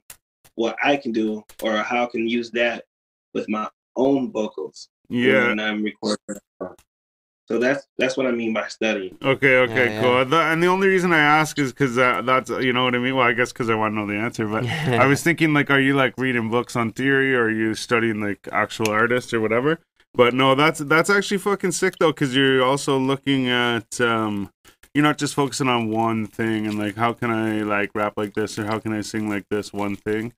what 0.55 0.77
I 0.81 0.95
can 0.95 1.11
do 1.11 1.43
or 1.61 1.75
how 1.75 2.05
I 2.05 2.07
can 2.07 2.25
use 2.25 2.51
that 2.51 2.85
with 3.33 3.49
my 3.49 3.67
own 3.95 4.31
vocals 4.31 4.89
yeah. 5.09 5.47
when 5.47 5.59
I'm 5.59 5.83
recording. 5.83 6.39
So 7.49 7.59
that's 7.59 7.85
that's 7.97 8.15
what 8.15 8.25
I 8.25 8.31
mean 8.31 8.53
by 8.53 8.67
studying. 8.67 9.17
Okay, 9.21 9.57
okay, 9.57 9.95
Yeah, 9.95 10.01
cool. 10.01 10.25
The, 10.25 10.37
and 10.37 10.63
the 10.63 10.67
only 10.67 10.87
reason 10.87 11.11
I 11.11 11.19
ask 11.19 11.59
is 11.59 11.73
because 11.73 11.97
uh, 11.97 12.21
that's 12.21 12.49
you 12.49 12.71
know 12.71 12.85
what 12.85 12.95
I 12.95 12.99
mean. 12.99 13.15
Well, 13.15 13.27
I 13.27 13.33
guess 13.33 13.51
because 13.51 13.69
I 13.69 13.75
want 13.75 13.93
to 13.93 13.99
know 13.99 14.07
the 14.07 14.15
answer. 14.15 14.47
But 14.47 14.65
I 14.67 15.05
was 15.05 15.21
thinking 15.21 15.53
like, 15.53 15.69
are 15.69 15.79
you 15.79 15.93
like 15.93 16.13
reading 16.17 16.49
books 16.49 16.75
on 16.77 16.93
theory, 16.93 17.35
or 17.35 17.43
are 17.43 17.51
you 17.51 17.75
studying 17.75 18.21
like 18.21 18.47
actual 18.51 18.89
artists 18.89 19.33
or 19.33 19.41
whatever? 19.41 19.79
But 20.13 20.33
no, 20.33 20.55
that's 20.55 20.79
that's 20.79 21.09
actually 21.09 21.39
fucking 21.39 21.73
sick 21.73 21.95
though, 21.99 22.13
because 22.13 22.33
you're 22.33 22.63
also 22.63 22.97
looking 22.97 23.49
at 23.49 23.99
um, 23.99 24.49
you're 24.93 25.03
not 25.03 25.17
just 25.17 25.33
focusing 25.33 25.67
on 25.67 25.89
one 25.89 26.27
thing 26.27 26.67
and 26.67 26.77
like 26.77 26.95
how 26.95 27.13
can 27.13 27.31
I 27.31 27.61
like 27.63 27.91
rap 27.93 28.13
like 28.15 28.35
this 28.35 28.59
or 28.59 28.65
how 28.65 28.79
can 28.79 28.93
I 28.93 29.01
sing 29.01 29.29
like 29.29 29.49
this 29.49 29.73
one 29.73 29.95
thing. 29.95 30.33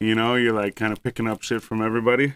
You 0.00 0.14
know, 0.14 0.34
you're 0.34 0.52
like 0.52 0.74
kind 0.74 0.92
of 0.92 1.02
picking 1.02 1.28
up 1.28 1.42
shit 1.42 1.62
from 1.62 1.82
everybody. 1.82 2.34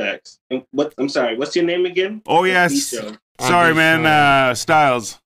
Facts. 0.00 0.38
And 0.50 0.64
what 0.70 0.94
I'm 0.98 1.08
sorry, 1.08 1.36
what's 1.36 1.54
your 1.54 1.64
name 1.64 1.84
again? 1.86 2.22
Oh 2.26 2.44
yes, 2.44 2.72
Bisho. 2.72 3.18
sorry 3.40 3.74
man, 3.74 4.06
uh, 4.06 4.54
Styles. 4.54 5.18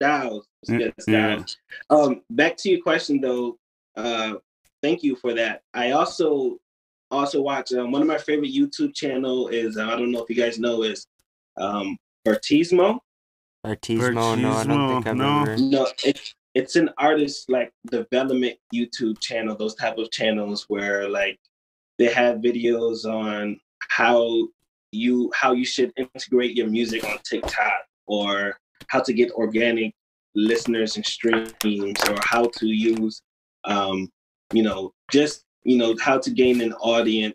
Styles. 0.00 0.46
It's 0.68 1.06
Yeah, 1.06 1.36
yeah. 1.36 1.44
Um, 1.90 2.22
back 2.30 2.56
to 2.58 2.70
your 2.70 2.80
question 2.82 3.20
though. 3.20 3.58
Uh, 3.96 4.34
thank 4.82 5.02
you 5.02 5.16
for 5.16 5.32
that. 5.34 5.62
I 5.72 5.92
also 5.92 6.58
also 7.10 7.40
watch 7.40 7.72
um, 7.72 7.92
one 7.92 8.02
of 8.02 8.08
my 8.08 8.18
favorite 8.18 8.52
YouTube 8.52 8.94
channel 8.94 9.48
is 9.48 9.76
uh, 9.76 9.86
I 9.86 9.96
don't 9.96 10.10
know 10.10 10.22
if 10.22 10.28
you 10.28 10.36
guys 10.36 10.58
know 10.58 10.82
is 10.82 11.06
um 11.56 11.96
Bertismo. 12.26 12.98
Artismo, 13.64 14.38
no, 14.40 14.52
I 14.52 14.64
don't 14.64 14.88
think 14.88 15.06
I've 15.06 15.16
No. 15.16 15.42
ever. 15.42 15.56
No, 15.58 15.88
it's 16.04 16.34
it's 16.54 16.76
an 16.76 16.90
artist 16.98 17.50
like 17.50 17.70
development 17.90 18.56
YouTube 18.74 19.20
channel. 19.20 19.56
Those 19.56 19.74
type 19.74 19.98
of 19.98 20.10
channels 20.10 20.64
where 20.68 21.08
like 21.08 21.38
they 21.98 22.12
have 22.12 22.38
videos 22.38 23.04
on 23.04 23.58
how 23.88 24.48
you 24.92 25.30
how 25.34 25.52
you 25.52 25.64
should 25.64 25.92
integrate 25.96 26.56
your 26.56 26.68
music 26.68 27.04
on 27.04 27.18
TikTok 27.28 27.84
or 28.06 28.58
how 28.88 29.00
to 29.00 29.12
get 29.12 29.30
organic 29.32 29.92
listeners 30.34 30.96
and 30.96 31.04
streams 31.04 31.98
or 32.08 32.16
how 32.22 32.48
to 32.56 32.66
use 32.66 33.22
um 33.64 34.08
you 34.52 34.62
know 34.62 34.92
just 35.10 35.44
you 35.64 35.76
know 35.76 35.94
how 36.00 36.18
to 36.18 36.30
gain 36.30 36.60
an 36.60 36.72
audience 36.74 37.34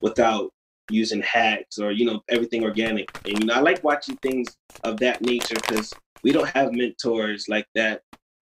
without 0.00 0.50
using 0.90 1.20
hacks 1.20 1.78
or 1.78 1.92
you 1.92 2.04
know 2.04 2.22
everything 2.28 2.64
organic. 2.64 3.10
And 3.26 3.38
you 3.38 3.46
know 3.46 3.54
i 3.54 3.60
like 3.60 3.84
watching 3.84 4.16
things 4.18 4.56
of 4.84 4.98
that 4.98 5.20
nature 5.20 5.56
because 5.56 5.92
we 6.22 6.32
don't 6.32 6.48
have 6.48 6.72
mentors 6.72 7.46
like 7.48 7.66
that 7.74 8.02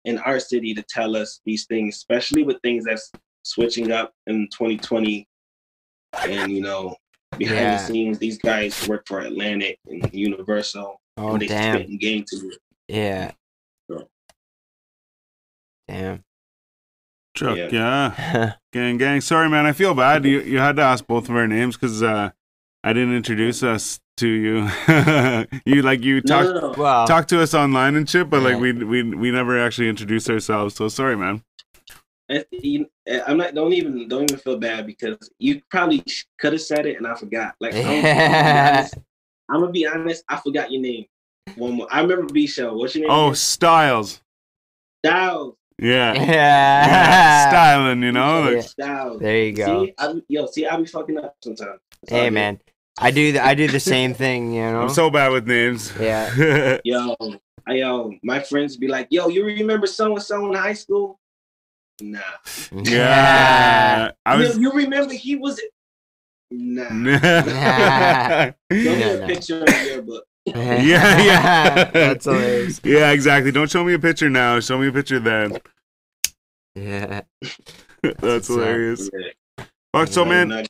in 0.06 0.17
our 0.20 0.39
city 0.39 0.74
to 0.74 0.84
tell 0.84 1.15
us 1.15 1.41
these 1.46 1.65
things 1.65 1.96
especially 1.96 2.44
with 2.44 2.62
things 2.62 2.86
that's 2.86 3.12
switching 3.44 3.91
up 3.91 4.13
in 4.28 4.48
2020 4.52 5.28
and 6.28 6.52
you 6.52 6.62
know 6.62 6.96
behind 7.38 7.60
Yeah. 7.60 7.78
the 7.78 7.84
scenes 7.86 8.20
these 8.20 8.38
guys 8.38 8.88
work 8.88 9.08
for 9.08 9.20
atlantic 9.20 9.80
and 9.88 10.10
universal 10.13 11.00
Oh 11.17 11.34
and 11.34 11.41
they 11.41 11.48
damn! 11.48 11.84
spit 11.84 12.00
game 12.00 12.24
to 12.28 12.36
you 12.38 12.54
Yeah. 12.88 13.32
So. 13.89 14.08
Damn. 15.88 16.24
Chuck, 17.36 17.58
Yeah. 17.58 17.67
yeah. 17.72 18.54
Gang, 18.74 18.98
gang. 18.98 19.22
Sorry, 19.22 19.50
man. 19.50 19.65
I 19.65 19.72
feel 19.74 19.94
bad. 19.94 20.26
You 20.26 20.39
you 20.41 20.58
had 20.60 20.76
to 20.78 20.82
ask 20.82 21.06
both 21.08 21.28
of 21.30 21.36
our 21.36 21.48
names 21.48 21.76
because 21.76 22.02
uh, 22.04 22.32
I 22.84 22.94
didn't 22.94 23.15
introduce 23.15 23.63
us 23.63 24.00
to 24.17 24.28
you. 24.28 24.70
you 25.65 25.82
like 25.82 26.02
you 26.04 26.22
talk 26.22 26.46
no, 26.46 26.60
no. 26.60 26.74
well, 26.78 27.06
talk 27.08 27.28
to 27.30 27.41
us 27.41 27.54
online 27.54 27.96
and 27.96 28.10
shit, 28.10 28.30
but 28.30 28.41
like 28.44 28.60
we 28.60 28.72
we 28.72 29.04
we 29.04 29.32
never 29.32 29.60
actually 29.60 29.89
introduced 29.89 30.30
ourselves. 30.30 30.76
So 30.76 30.88
sorry, 30.88 31.17
man. 31.17 31.44
And 32.32 32.46
you- 32.52 32.89
I'm 33.28 33.38
not. 33.38 33.54
Don't 33.54 33.74
even. 33.74 34.08
Don't 34.08 34.24
even 34.24 34.38
feel 34.38 34.58
bad 34.58 34.88
because 34.88 35.17
you 35.38 35.62
probably 35.70 36.04
could 36.39 36.54
have 36.54 36.62
said 36.62 36.86
it 36.86 36.98
and 36.98 37.06
I 37.06 37.13
forgot. 37.15 37.56
Like 37.60 37.76
I'm, 37.76 37.86
I'm, 37.86 37.91
gonna 38.02 38.02
be 38.02 38.26
honest, 38.65 38.98
I'm 39.50 39.60
gonna 39.60 39.72
be 39.72 39.88
honest. 39.88 40.24
I 40.30 40.38
forgot 40.38 40.72
your 40.72 40.82
name. 40.82 41.06
One 41.56 41.74
more. 41.74 41.88
I 41.91 42.00
remember 42.02 42.32
B 42.32 42.48
show. 42.48 42.74
What's 42.76 42.96
your 42.96 43.08
name? 43.08 43.12
Oh. 43.12 43.34
Styles. 43.34 44.22
Styles. 45.04 45.56
Yeah. 45.78 46.13
yeah. 46.13 46.26
yeah. 46.26 47.50
Styling, 47.50 48.04
you 48.04 48.12
know. 48.12 48.50
Yeah. 48.50 48.62
Styles. 48.62 49.20
There 49.20 49.38
you 49.38 49.54
go. 49.54 49.86
See, 49.86 49.94
I, 49.98 50.13
yo, 50.30 50.46
see, 50.46 50.67
I 50.67 50.78
be 50.78 50.86
fucking 50.86 51.17
up 51.17 51.36
sometimes. 51.44 51.80
It's 52.04 52.12
all 52.12 52.17
Hey 52.20 52.26
good. 52.28 52.34
man, 52.34 52.60
I 53.00 53.12
do 53.12 53.32
the, 53.34 53.44
I 53.44 53.56
do 53.56 53.67
the 53.67 53.80
same 53.80 54.13
thing, 54.13 54.54
you 54.54 54.62
know. 54.72 54.84
I'm 54.84 54.89
so 54.89 55.10
bad 55.10 55.32
with 55.32 55.48
names. 55.48 55.91
Yeah. 56.00 56.78
Yo, 56.86 57.15
I, 57.67 57.74
yo, 57.74 58.13
my 58.24 58.39
friends 58.39 58.78
be 58.78 58.88
like, 58.88 59.08
yo, 59.12 59.28
you 59.28 59.44
remember 59.46 59.88
so 59.88 60.13
and 60.13 60.22
so 60.24 60.48
in 60.48 60.54
high 60.56 60.74
school? 60.74 61.20
Nah. 62.02 62.20
yeah. 62.72 64.12
I 64.26 64.36
was. 64.38 64.58
you, 64.58 64.64
you 64.64 64.72
remember 64.72 65.14
he 65.14 65.36
was? 65.36 65.60
Nah. 66.52 66.84
yeah, 66.92 68.52
Show 68.72 68.76
me 68.76 69.00
Yeah, 69.00 69.08
a 69.08 69.28
picture 69.28 69.64
of 69.64 69.86
your 69.86 70.02
book. 70.02 70.26
yeah. 70.46 71.92
That's 71.94 72.26
hilarious. 72.26 72.82
Yeah, 72.84 73.12
exactly. 73.12 73.52
Don't 73.52 73.70
show 73.70 73.84
me 73.84 73.94
a 73.94 74.00
picture 74.00 74.30
now. 74.30 74.60
Show 74.60 74.78
me 74.80 74.88
a 74.88 74.92
picture 74.92 75.20
then. 75.20 75.58
Yeah. 76.76 77.22
That's 78.02 78.20
That's 78.22 78.48
hilarious. 78.48 79.10
Yeah, 79.14 79.66
Fuck, 79.94 80.08
so 80.08 80.26
man, 80.26 80.66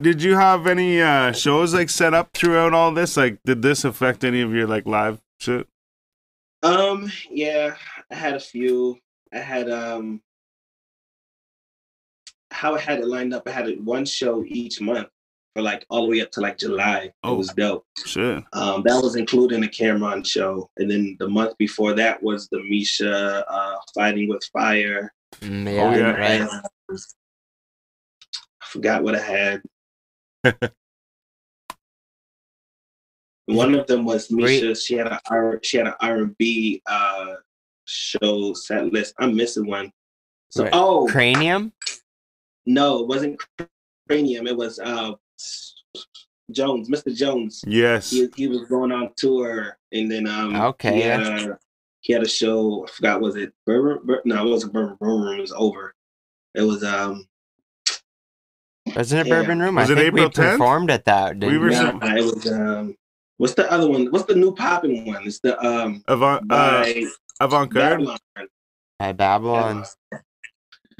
did 0.00 0.22
you 0.22 0.36
have 0.36 0.66
any 0.66 1.00
uh 1.00 1.32
shows 1.32 1.74
like 1.74 1.90
set 1.90 2.14
up 2.14 2.28
throughout 2.34 2.72
all 2.74 2.92
this? 2.92 3.16
Like, 3.16 3.38
did 3.44 3.62
this 3.62 3.84
affect 3.84 4.22
any 4.22 4.40
of 4.42 4.52
your 4.52 4.66
like 4.66 4.86
live 4.86 5.20
shit? 5.40 5.66
Um, 6.62 7.10
yeah, 7.30 7.74
I 8.10 8.14
had 8.14 8.34
a 8.34 8.40
few. 8.40 8.98
I 9.32 9.38
had 9.38 9.70
um 9.70 10.20
how 12.54 12.74
I 12.74 12.80
had 12.80 13.00
it 13.00 13.06
lined 13.08 13.34
up, 13.34 13.46
I 13.48 13.50
had 13.50 13.68
it 13.68 13.80
one 13.82 14.04
show 14.06 14.44
each 14.46 14.80
month 14.80 15.08
for 15.54 15.62
like 15.62 15.84
all 15.90 16.02
the 16.04 16.08
way 16.10 16.20
up 16.22 16.30
to 16.32 16.40
like 16.40 16.56
July. 16.58 17.12
Oh. 17.24 17.34
It 17.34 17.38
was 17.38 17.48
dope. 17.48 17.84
Sure. 18.06 18.42
Um, 18.52 18.82
that 18.86 19.02
was 19.02 19.16
including 19.16 19.60
the 19.60 19.68
Cam'ron 19.68 20.24
show. 20.26 20.70
And 20.78 20.90
then 20.90 21.16
the 21.18 21.28
month 21.28 21.56
before 21.58 21.94
that 21.94 22.22
was 22.22 22.48
the 22.48 22.62
Misha 22.68 23.44
uh 23.48 23.76
Fighting 23.94 24.28
with 24.28 24.42
Fire. 24.52 25.12
Mm, 25.40 25.66
Oh, 25.68 25.72
yeah. 25.72 25.96
yeah. 25.96 26.12
Right. 26.12 26.40
And, 26.40 26.50
I 28.62 28.66
forgot 28.66 29.02
what 29.02 29.14
I 29.16 29.20
had. 29.20 29.62
One 33.46 33.74
of 33.74 33.86
them 33.86 34.04
was 34.04 34.28
Great. 34.28 34.62
Misha. 34.62 34.74
She 34.80 34.94
had 34.94 35.06
a 35.08 35.20
R. 35.30 35.60
She 35.62 35.76
had 35.76 35.86
an 35.88 35.94
R 36.00 36.16
and 36.18 36.38
B 36.38 36.82
uh 36.86 37.34
show 37.84 38.54
set 38.54 38.92
list. 38.92 39.14
I'm 39.18 39.34
missing 39.36 39.66
one. 39.66 39.92
So 40.50 40.64
Right. 40.64 40.72
oh 40.74 41.06
Cranium. 41.10 41.72
No, 42.66 43.00
it 43.00 43.06
wasn't 43.08 43.40
Cranium. 44.08 44.46
It 44.46 44.56
was 44.56 44.78
uh 44.78 45.12
Jones, 46.50 46.88
Mr. 46.90 47.14
Jones. 47.14 47.64
Yes. 47.66 48.10
He, 48.10 48.28
he 48.36 48.48
was 48.48 48.68
going 48.68 48.92
on 48.92 49.10
tour, 49.16 49.78
and 49.92 50.10
then 50.10 50.26
um, 50.28 50.54
Okay, 50.56 50.94
he 50.96 51.00
had, 51.00 51.20
a, 51.22 51.58
he 52.00 52.12
had 52.12 52.22
a 52.22 52.28
show. 52.28 52.84
I 52.86 52.90
forgot 52.90 53.20
was 53.22 53.36
it 53.36 53.52
Bourbon? 53.66 54.00
Bur- 54.06 54.22
no, 54.26 54.46
it 54.46 54.50
wasn't 54.50 54.72
Bourbon. 54.74 54.96
Bourbon 55.00 55.22
Room 55.24 55.38
it 55.38 55.40
was 55.40 55.52
over. 55.56 55.94
It 56.54 56.62
was 56.62 56.84
um, 56.84 57.26
Wasn't 58.94 59.20
it 59.22 59.26
Yeah. 59.26 59.40
Bourbon 59.40 59.58
Room? 59.60 59.76
Was 59.76 59.90
I 59.90 59.94
it 59.94 59.96
think 59.96 60.14
we 60.14 60.20
10th? 60.22 60.34
performed 60.34 60.90
at 60.90 61.06
that. 61.06 61.40
Didn't 61.40 61.52
We 61.54 61.58
were 61.58 61.68
we? 61.68 61.74
so- 61.74 61.92
nah, 61.92 62.14
it 62.14 62.24
was 62.24 62.52
um, 62.52 62.94
what's 63.38 63.54
the 63.54 63.70
other 63.72 63.88
one? 63.88 64.06
What's 64.06 64.26
the 64.26 64.34
new 64.34 64.54
popping 64.54 65.06
one? 65.06 65.26
It's 65.26 65.40
the 65.40 65.58
um, 65.66 66.04
Avant 66.08 66.42
uh, 66.50 66.82
by 66.82 67.04
avant 67.40 67.70
garde. 67.72 68.00
Babylon. 68.00 68.18
At 69.00 69.16
Babylon. 69.16 69.84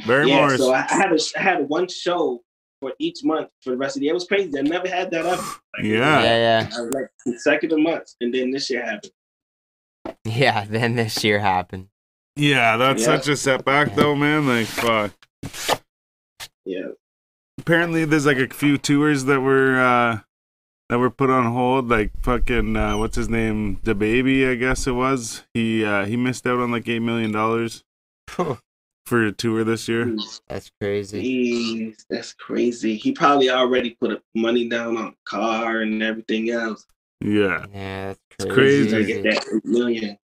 Barrymore's. 0.07 0.53
Yeah, 0.53 0.57
so 0.57 0.73
I 0.73 0.87
I 0.91 0.95
had 0.97 1.13
a, 1.13 1.19
I 1.39 1.43
had 1.43 1.69
one 1.69 1.89
show 1.89 2.43
for 2.81 2.93
each 2.99 3.25
month 3.25 3.49
for 3.63 3.71
the 3.71 3.77
rest 3.77 3.97
of 3.97 4.01
the 4.01 4.07
year. 4.07 4.13
It 4.13 4.15
was 4.15 4.27
crazy. 4.27 4.59
I 4.59 4.63
never 4.63 4.89
had 4.89 5.11
that 5.13 5.25
up. 5.27 5.39
Like, 5.39 5.85
Yeah. 5.85 6.23
Yeah, 6.23 6.37
yeah. 6.37 6.71
I 6.77 6.81
was 6.83 6.93
like 6.95 7.09
consecutive 7.23 7.79
months, 7.79 8.17
and 8.21 8.33
then 8.35 8.51
this 8.51 8.69
year 8.71 8.85
happened. 8.85 9.13
Yeah, 10.25 10.65
then 10.69 10.97
this 10.97 11.23
year 11.25 11.39
happened. 11.39 11.89
yeah, 12.37 12.77
that's 12.77 13.01
Yeah. 13.03 13.07
such 13.17 13.29
a 13.29 13.37
setback 13.37 13.95
though, 13.95 14.15
man. 14.15 14.47
Like 14.47 14.67
fuck. 14.67 15.13
Yeah, 16.67 16.89
Apparently 17.59 18.05
there's 18.05 18.27
like 18.27 18.39
a 18.39 18.49
few 18.53 18.79
tours 18.79 19.25
that 19.25 19.41
were 19.41 19.79
uh 19.79 20.21
that 20.91 20.99
were 20.99 21.11
put 21.11 21.31
on 21.31 21.53
hold. 21.53 21.89
Like 21.89 22.11
fucking 22.23 22.77
uh 22.77 22.97
what's 22.99 23.17
his 23.17 23.29
name? 23.29 23.81
The 23.85 23.95
baby, 23.95 24.47
I 24.47 24.55
guess 24.57 24.87
it 24.87 24.93
was. 24.93 25.45
He 25.55 25.85
uh 25.85 26.05
he 26.07 26.17
missed 26.17 26.47
out 26.47 26.59
on 26.59 26.71
like 26.73 26.89
eight 26.89 27.01
million 27.01 27.33
dollars 27.33 27.85
for 29.07 29.25
a 29.27 29.33
tour 29.33 29.65
this 29.65 29.87
year. 29.89 30.17
That's 30.49 30.71
crazy. 30.81 31.23
Jeez, 31.93 32.05
that's 32.09 32.33
crazy. 32.33 32.97
He 32.97 33.13
probably 33.13 33.51
already 33.51 33.91
put 34.01 34.23
money 34.35 34.69
down 34.69 34.97
on 34.97 35.05
the 35.07 35.15
car 35.25 35.81
and 35.83 36.03
everything 36.03 36.51
else 36.51 36.87
Yeah. 37.21 37.67
Yeah, 37.73 38.07
that's 38.07 38.21
It's 38.39 38.55
crazy. 38.55 38.85
to 38.91 38.95
crazy. 38.97 39.23
get 39.23 39.23
that 39.25 39.47
eight 39.55 39.65
million. 39.65 40.19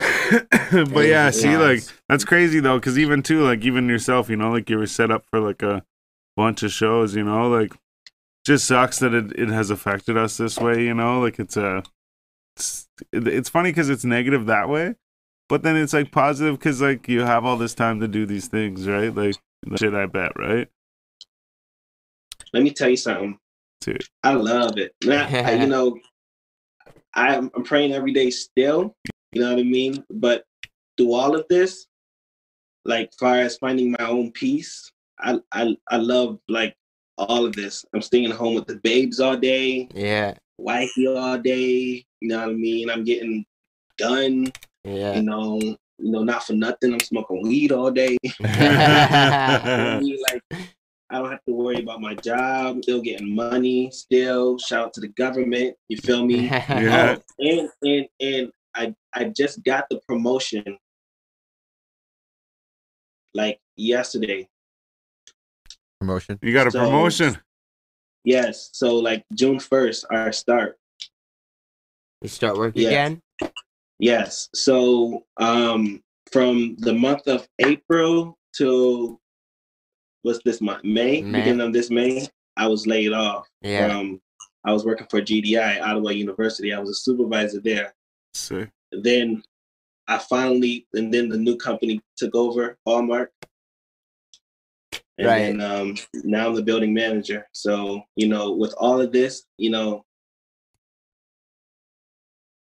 but 0.92 1.06
yeah, 1.06 1.30
see, 1.30 1.52
Yeah, 1.52 1.58
like 1.58 1.82
that's 2.08 2.24
crazy 2.24 2.60
though, 2.60 2.78
because 2.78 2.98
even 2.98 3.22
too, 3.22 3.42
like 3.42 3.64
even 3.64 3.88
yourself, 3.88 4.28
you 4.28 4.36
know, 4.36 4.50
like 4.50 4.68
you 4.68 4.78
were 4.78 4.86
set 4.86 5.10
up 5.10 5.24
for 5.30 5.40
like 5.40 5.62
a 5.62 5.84
bunch 6.36 6.62
of 6.62 6.72
shows, 6.72 7.14
you 7.14 7.22
know, 7.24 7.48
like 7.48 7.72
just 8.44 8.66
sucks 8.66 8.98
that 8.98 9.14
it, 9.14 9.32
it 9.38 9.48
has 9.48 9.70
affected 9.70 10.16
us 10.16 10.36
this 10.36 10.58
way, 10.58 10.84
you 10.84 10.94
know, 10.94 11.20
like 11.20 11.38
it's 11.38 11.56
a, 11.56 11.82
it's, 12.56 12.88
it's 13.12 13.48
funny 13.48 13.70
because 13.70 13.88
it's 13.88 14.04
negative 14.04 14.46
that 14.46 14.68
way, 14.68 14.96
but 15.48 15.62
then 15.62 15.76
it's 15.76 15.92
like 15.92 16.10
positive 16.12 16.58
because 16.58 16.80
like 16.80 17.08
you 17.08 17.20
have 17.20 17.44
all 17.44 17.56
this 17.56 17.74
time 17.74 18.00
to 18.00 18.08
do 18.08 18.26
these 18.26 18.48
things, 18.48 18.86
right? 18.88 19.14
Like 19.14 19.34
shit, 19.76 19.94
I 19.94 20.06
bet, 20.06 20.32
right? 20.38 20.68
Let 22.52 22.62
me 22.62 22.70
tell 22.70 22.88
you 22.88 22.96
something. 22.96 23.38
Dude. 23.80 24.04
I 24.22 24.32
love 24.34 24.78
it. 24.78 24.94
Now, 25.04 25.26
I- 25.30 25.52
you 25.62 25.66
know, 25.66 25.98
I'm, 27.14 27.50
I'm 27.54 27.64
praying 27.64 27.92
every 27.92 28.12
day 28.12 28.30
still. 28.30 28.94
You 29.32 29.42
know 29.42 29.50
what 29.50 29.58
I 29.60 29.64
mean? 29.64 30.04
But 30.10 30.44
through 30.96 31.12
all 31.14 31.34
of 31.34 31.44
this, 31.48 31.86
like 32.84 33.12
far 33.18 33.36
as 33.36 33.56
finding 33.56 33.92
my 33.98 34.06
own 34.06 34.30
peace, 34.32 34.90
I 35.18 35.40
I 35.52 35.76
I 35.90 35.96
love 35.96 36.38
like 36.48 36.76
all 37.18 37.44
of 37.46 37.54
this. 37.54 37.84
I'm 37.94 38.02
staying 38.02 38.30
home 38.30 38.54
with 38.54 38.66
the 38.66 38.76
babes 38.76 39.20
all 39.20 39.36
day, 39.36 39.88
Yeah, 39.94 40.34
wifey 40.58 41.06
all 41.06 41.38
day. 41.38 42.04
You 42.20 42.28
know 42.28 42.38
what 42.38 42.50
I 42.50 42.52
mean? 42.52 42.90
I'm 42.90 43.04
getting 43.04 43.44
done. 43.98 44.52
Yeah. 44.84 45.14
You 45.14 45.22
know, 45.22 45.58
you 45.60 45.78
know, 46.10 46.22
not 46.24 46.44
for 46.44 46.52
nothing. 46.54 46.92
I'm 46.92 47.00
smoking 47.00 47.42
weed 47.42 47.72
all 47.72 47.90
day. 47.90 48.16
You 48.40 48.46
know 48.46 49.98
what 50.00 50.00
I 50.00 50.00
like 50.32 50.42
I 51.10 51.18
don't 51.18 51.30
have 51.30 51.44
to 51.46 51.52
worry 51.54 51.80
about 51.82 52.00
my 52.00 52.14
job. 52.14 52.82
Still 52.82 53.00
getting 53.02 53.34
money. 53.34 53.90
Still, 53.92 54.58
shout 54.58 54.86
out 54.86 54.92
to 54.94 55.00
the 55.00 55.08
government. 55.08 55.76
You 55.88 55.96
feel 55.98 56.24
me? 56.26 56.48
Oh, 56.52 56.80
yeah. 56.80 57.16
Oh, 57.18 57.22
and 57.38 57.68
and 57.82 58.06
and 58.20 58.52
I 58.74 58.94
I 59.14 59.24
just 59.24 59.62
got 59.62 59.84
the 59.90 60.00
promotion 60.08 60.76
like 63.34 63.60
yesterday. 63.76 64.48
Promotion. 66.00 66.38
You 66.42 66.52
got 66.52 66.66
a 66.66 66.70
So- 66.70 66.80
promotion. 66.80 67.38
Yes, 68.24 68.70
so 68.72 68.96
like 68.96 69.22
June 69.34 69.60
first, 69.60 70.06
our 70.10 70.32
start. 70.32 70.78
You 72.22 72.28
start 72.28 72.56
work 72.56 72.72
Yeah. 72.74 72.88
again? 72.88 73.22
Yes, 74.04 74.50
so 74.54 75.24
um 75.38 76.02
from 76.30 76.76
the 76.80 76.92
month 76.92 77.26
of 77.26 77.48
April 77.58 78.36
to 78.56 79.18
what's 80.20 80.40
this 80.44 80.60
month? 80.60 80.84
May, 80.84 81.22
May. 81.22 81.38
beginning 81.38 81.66
of 81.66 81.72
this 81.72 81.88
May, 81.90 82.26
I 82.58 82.66
was 82.66 82.86
laid 82.86 83.14
off. 83.14 83.48
Yeah. 83.62 83.86
Um, 83.86 84.20
I 84.66 84.72
was 84.72 84.84
working 84.84 85.06
for 85.10 85.22
GDI, 85.22 85.80
Ottawa 85.80 86.10
University. 86.10 86.74
I 86.74 86.80
was 86.80 86.90
a 86.90 86.94
supervisor 86.94 87.60
there. 87.62 87.94
Sick. 88.34 88.70
then 88.92 89.42
I 90.06 90.18
finally, 90.18 90.86
and 90.92 91.12
then 91.12 91.30
the 91.30 91.38
new 91.38 91.56
company 91.56 91.98
took 92.18 92.34
over, 92.34 92.76
Hallmark. 92.86 93.32
And 95.16 95.26
Right. 95.28 95.38
then 95.46 95.60
um, 95.62 95.94
now 96.24 96.48
I'm 96.48 96.54
the 96.54 96.62
building 96.62 96.92
manager. 96.92 97.46
So, 97.52 98.02
you 98.16 98.28
know, 98.28 98.52
with 98.52 98.74
all 98.76 99.00
of 99.00 99.12
this, 99.12 99.44
you 99.56 99.70
know, 99.70 100.04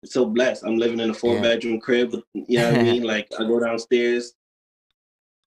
so 0.06 0.26
blessed. 0.26 0.64
I'm 0.66 0.78
living 0.78 1.00
in 1.00 1.10
a 1.10 1.14
four 1.14 1.36
Yeah. 1.36 1.42
bedroom 1.42 1.80
crib. 1.80 2.16
You 2.34 2.60
know 2.60 2.72
what 2.72 2.80
I 2.80 2.84
mean? 2.92 3.04
Like 3.04 3.28
I 3.38 3.44
go 3.44 3.60
downstairs, 3.60 4.34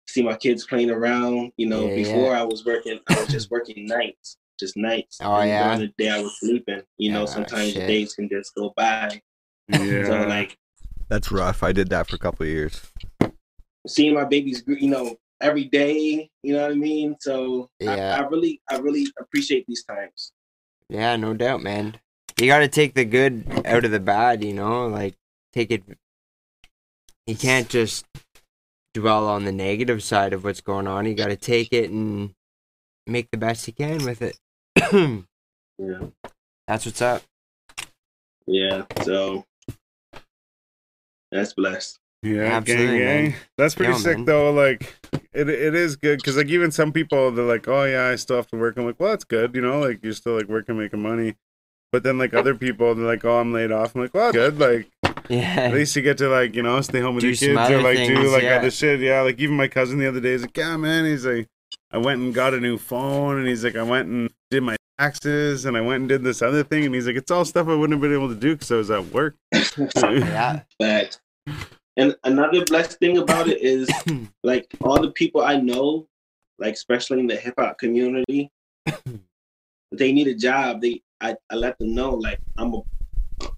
see 0.07 0.21
my 0.23 0.35
kids 0.35 0.65
playing 0.65 0.89
around. 0.89 1.51
You 1.57 1.67
know, 1.67 1.87
Yeah, 1.87 1.95
before 1.95 2.35
I 2.35 2.43
was 2.43 2.65
working, 2.65 2.99
I 3.07 3.19
was 3.19 3.29
just 3.29 3.51
working 3.51 3.85
nights, 3.87 4.37
just 4.59 4.75
nights. 4.77 5.19
Oh, 5.21 5.35
And 5.37 5.49
yeah? 5.49 5.63
During 5.75 5.79
the 5.79 5.93
day 6.03 6.09
I 6.09 6.19
was 6.21 6.39
sleeping. 6.39 6.81
You 6.97 7.11
know, 7.11 7.23
Ah, 7.23 7.25
sometimes 7.27 7.73
shit. 7.73 7.87
days 7.87 8.13
can 8.13 8.29
just 8.29 8.53
go 8.55 8.73
by. 8.75 9.21
Yeah. 9.67 10.05
So 10.07 10.23
like 10.27 10.57
That's 11.07 11.31
rough. 11.31 11.63
I 11.63 11.71
did 11.71 11.89
that 11.89 12.07
for 12.09 12.15
a 12.15 12.19
couple 12.19 12.43
of 12.45 12.49
years. 12.49 12.81
seeing 13.87 14.13
my 14.13 14.25
babies, 14.25 14.63
you 14.67 14.89
know, 14.89 15.15
every 15.39 15.65
day. 15.65 16.29
You 16.43 16.53
know 16.53 16.63
what 16.63 16.71
I 16.71 16.75
mean? 16.75 17.15
So 17.19 17.69
Yeah. 17.79 18.17
I, 18.19 18.23
I 18.23 18.27
really, 18.27 18.61
I 18.69 18.77
really 18.77 19.07
appreciate 19.19 19.65
these 19.67 19.83
times. 19.83 20.33
Yeah, 20.89 21.15
no 21.15 21.33
doubt, 21.33 21.61
man. 21.63 21.97
You 22.41 22.47
got 22.47 22.59
to 22.59 22.67
take 22.67 22.95
the 22.95 23.05
good 23.05 23.61
out 23.65 23.85
of 23.85 23.91
the 23.91 23.99
bad, 23.99 24.43
you 24.43 24.53
know? 24.53 24.87
Like, 24.87 25.13
take 25.53 25.69
it. 25.69 25.83
You 27.27 27.35
can't 27.35 27.69
just 27.69 28.03
dwell 28.95 29.27
on 29.27 29.45
the 29.45 29.51
negative 29.51 30.01
side 30.01 30.33
of 30.33 30.43
what's 30.43 30.59
going 30.59 30.87
on. 30.87 31.05
You 31.05 31.13
got 31.13 31.27
to 31.27 31.35
take 31.35 31.71
it 31.71 31.91
and 31.91 32.31
make 33.05 33.29
the 33.31 33.37
best 33.37 33.67
you 33.67 33.73
can 33.73 34.03
with 34.05 34.21
it. 34.21 34.37
Yeah, 35.79 35.99
That's 36.67 36.85
what's 36.85 37.01
up. 37.01 37.23
yeah. 38.45 38.83
So 39.03 39.45
that's 41.31 41.53
blessed. 41.53 41.97
Yeah, 42.21 42.41
Absolutely, 42.43 42.99
gang, 42.99 42.99
gang. 42.99 43.31
man. 43.31 43.35
That's 43.57 43.73
pretty 43.73 43.93
Yeah, 43.93 43.97
sick 43.97 44.17
man. 44.17 44.25
though. 44.25 44.51
Like, 44.51 44.95
it 45.33 45.49
it 45.49 45.73
is 45.73 45.95
good 45.95 46.17
because 46.19 46.37
like 46.37 46.49
even 46.49 46.69
some 46.69 46.91
people 46.91 47.31
they're 47.31 47.45
like, 47.45 47.67
oh 47.67 47.83
yeah, 47.85 48.05
I 48.09 48.15
still 48.15 48.35
have 48.35 48.45
to 48.47 48.57
work. 48.57 48.77
I'm 48.77 48.85
like, 48.85 48.99
well, 48.99 49.09
that's 49.09 49.23
good, 49.23 49.55
you 49.55 49.61
know, 49.61 49.79
like 49.79 50.03
you're 50.03 50.13
still 50.13 50.35
like 50.37 50.47
working, 50.47 50.77
making 50.77 51.01
money. 51.01 51.33
But 51.91 52.03
then 52.03 52.17
like 52.17 52.33
other 52.33 52.55
people, 52.55 52.95
they're 52.95 53.05
like, 53.05 53.25
oh, 53.25 53.39
I'm 53.39 53.51
laid 53.51 53.71
off. 53.71 53.95
I'm 53.95 54.01
like, 54.01 54.13
well, 54.13 54.31
good. 54.31 54.59
Like 54.59 54.89
yeah. 55.29 55.55
at 55.57 55.73
least 55.73 55.95
you 55.95 56.01
get 56.01 56.17
to 56.19 56.29
like 56.29 56.55
you 56.55 56.63
know 56.63 56.79
stay 56.81 56.99
home 56.99 57.15
with 57.15 57.21
Do 57.21 57.27
your 57.27 57.35
kids 57.35 57.57
or 57.57 57.59
other 57.59 57.81
like 57.81 57.97
do 57.97 58.31
like 58.31 58.43
yeah. 58.43 58.57
other 58.57 58.71
shit. 58.71 58.99
Yeah, 58.99 59.21
like 59.21 59.39
even 59.39 59.55
my 59.55 59.67
cousin 59.67 59.99
the 59.99 60.07
other 60.07 60.19
day 60.19 60.31
is 60.31 60.41
like, 60.41 60.55
yeah, 60.55 60.77
man. 60.77 61.05
He's 61.05 61.25
like, 61.25 61.47
I 61.91 61.97
went 61.97 62.21
and 62.21 62.33
got 62.33 62.53
a 62.53 62.59
new 62.59 62.77
phone, 62.77 63.37
and 63.37 63.47
he's 63.47 63.63
like, 63.63 63.75
I 63.75 63.83
went 63.83 64.07
and 64.07 64.29
did 64.49 64.63
my 64.63 64.77
taxes, 64.97 65.65
and 65.65 65.75
I 65.75 65.81
went 65.81 66.01
and 66.01 66.09
did 66.09 66.23
this 66.23 66.41
other 66.41 66.63
thing, 66.63 66.85
and 66.85 66.95
he's 66.95 67.07
like, 67.07 67.15
it's 67.15 67.31
all 67.31 67.45
stuff 67.45 67.67
I 67.67 67.75
wouldn't 67.75 67.93
have 67.93 68.01
been 68.01 68.13
able 68.13 68.29
to 68.29 68.39
do 68.39 68.55
because 68.55 68.71
I 68.71 68.77
was 68.77 68.91
at 68.91 69.05
work. 69.07 69.35
yeah. 69.97 70.61
But 70.79 71.19
and 71.97 72.15
another 72.23 72.63
blessed 72.65 72.99
thing 72.99 73.17
about 73.17 73.47
it 73.47 73.61
is 73.61 73.89
like 74.43 74.67
all 74.81 75.01
the 75.01 75.11
people 75.11 75.41
I 75.41 75.57
know, 75.57 76.07
like 76.57 76.73
especially 76.73 77.19
in 77.19 77.27
the 77.27 77.35
hip 77.35 77.55
hop 77.59 77.77
community, 77.77 78.49
they 79.91 80.11
need 80.11 80.27
a 80.27 80.35
job. 80.35 80.81
They 80.81 81.01
I, 81.21 81.35
I 81.49 81.55
let 81.55 81.77
them 81.79 81.93
know 81.93 82.15
like 82.15 82.39
I'm 82.57 82.73
a 82.73 82.81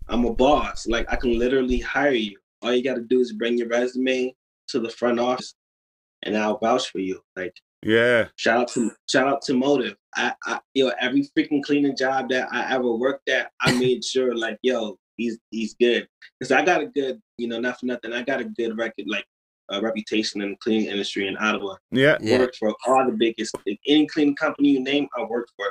I'm 0.07 0.25
a 0.25 0.33
boss. 0.33 0.87
Like 0.87 1.11
I 1.11 1.15
can 1.15 1.37
literally 1.37 1.79
hire 1.79 2.11
you. 2.11 2.37
All 2.61 2.73
you 2.73 2.83
got 2.83 2.95
to 2.95 3.01
do 3.01 3.19
is 3.19 3.33
bring 3.33 3.57
your 3.57 3.67
resume 3.67 4.33
to 4.69 4.79
the 4.79 4.89
front 4.89 5.19
office, 5.19 5.55
and 6.23 6.37
I'll 6.37 6.57
vouch 6.59 6.89
for 6.89 6.99
you. 6.99 7.21
Like 7.35 7.55
yeah, 7.81 8.27
shout 8.35 8.61
out 8.61 8.67
to 8.69 8.91
shout 9.09 9.27
out 9.27 9.41
to 9.43 9.53
Motive. 9.53 9.95
I, 10.15 10.33
I 10.45 10.59
yo 10.73 10.91
every 10.99 11.27
freaking 11.37 11.63
cleaning 11.63 11.95
job 11.97 12.29
that 12.29 12.49
I 12.51 12.73
ever 12.73 12.91
worked 12.91 13.29
at, 13.29 13.51
I 13.61 13.71
made 13.79 14.03
sure 14.03 14.35
like 14.35 14.57
yo 14.61 14.97
he's 15.17 15.37
he's 15.51 15.75
good 15.75 16.07
because 16.39 16.51
I 16.51 16.63
got 16.65 16.81
a 16.81 16.87
good 16.87 17.21
you 17.37 17.47
know 17.47 17.59
not 17.59 17.79
for 17.79 17.85
nothing 17.85 18.13
I 18.13 18.23
got 18.23 18.41
a 18.41 18.45
good 18.45 18.77
record 18.77 19.05
like 19.07 19.25
a 19.69 19.81
reputation 19.81 20.41
in 20.41 20.51
the 20.51 20.57
cleaning 20.57 20.87
industry 20.87 21.27
in 21.27 21.37
Ottawa. 21.37 21.75
yeah, 21.91 22.17
Yeah. 22.19 22.39
Worked 22.39 22.57
for 22.57 22.75
all 22.85 23.05
the 23.05 23.15
biggest 23.17 23.55
any 23.87 24.07
cleaning 24.07 24.35
company 24.35 24.69
you 24.69 24.81
name, 24.81 25.07
I 25.17 25.23
worked 25.23 25.51
for. 25.55 25.65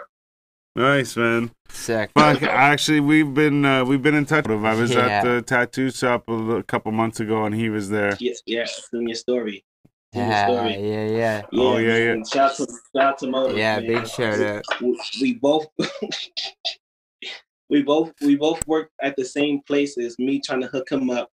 Nice 0.77 1.17
man. 1.17 1.51
Sick. 1.69 2.11
Fuck, 2.15 2.43
actually, 2.43 3.01
we've 3.01 3.33
been 3.33 3.65
uh, 3.65 3.85
we've 3.85 4.03
been 4.03 4.15
in 4.15 4.27
touch 4.27 4.47
with 4.47 4.57
him. 4.59 4.67
I 4.67 4.75
was 4.75 4.93
Yeah. 4.93 5.07
at 5.07 5.25
the 5.25 5.43
tattoo 5.43 5.91
shop 5.91 6.29
a, 6.29 6.33
little- 6.33 6.63
couple 6.63 6.93
months 6.93 7.21
ago, 7.21 7.45
and 7.45 7.55
he 7.55 7.69
was 7.71 7.89
there. 7.89 8.17
Yes, 8.21 8.43
yeah, 8.47 8.63
it's 8.63 8.89
in 8.93 9.09
your 9.09 9.15
story. 9.15 9.65
True 10.13 10.23
Yeah, 10.23 10.47
story. 10.47 10.77
yeah, 10.91 11.07
yeah. 11.09 11.43
Oh, 11.55 11.79
yeah, 11.79 11.97
yeah. 11.97 12.15
man. 12.15 12.25
Shout 12.27 12.51
out 12.51 12.57
to 12.59 12.67
shout 12.95 13.03
out 13.05 13.19
to 13.19 13.27
Motive. 13.29 13.57
Yeah, 13.57 13.81
man. 13.81 13.87
big 13.87 14.07
shout 14.07 14.41
out. 14.41 14.63
We, 14.83 15.01
we 15.23 15.35
both 15.35 15.67
we 17.71 17.83
both 17.83 18.13
we 18.21 18.37
both 18.37 18.67
work 18.67 18.91
at 19.01 19.17
the 19.17 19.25
same 19.25 19.61
places. 19.67 20.17
Me 20.19 20.41
trying 20.45 20.61
to 20.61 20.67
hook 20.69 20.91
him 20.93 21.09
up, 21.11 21.31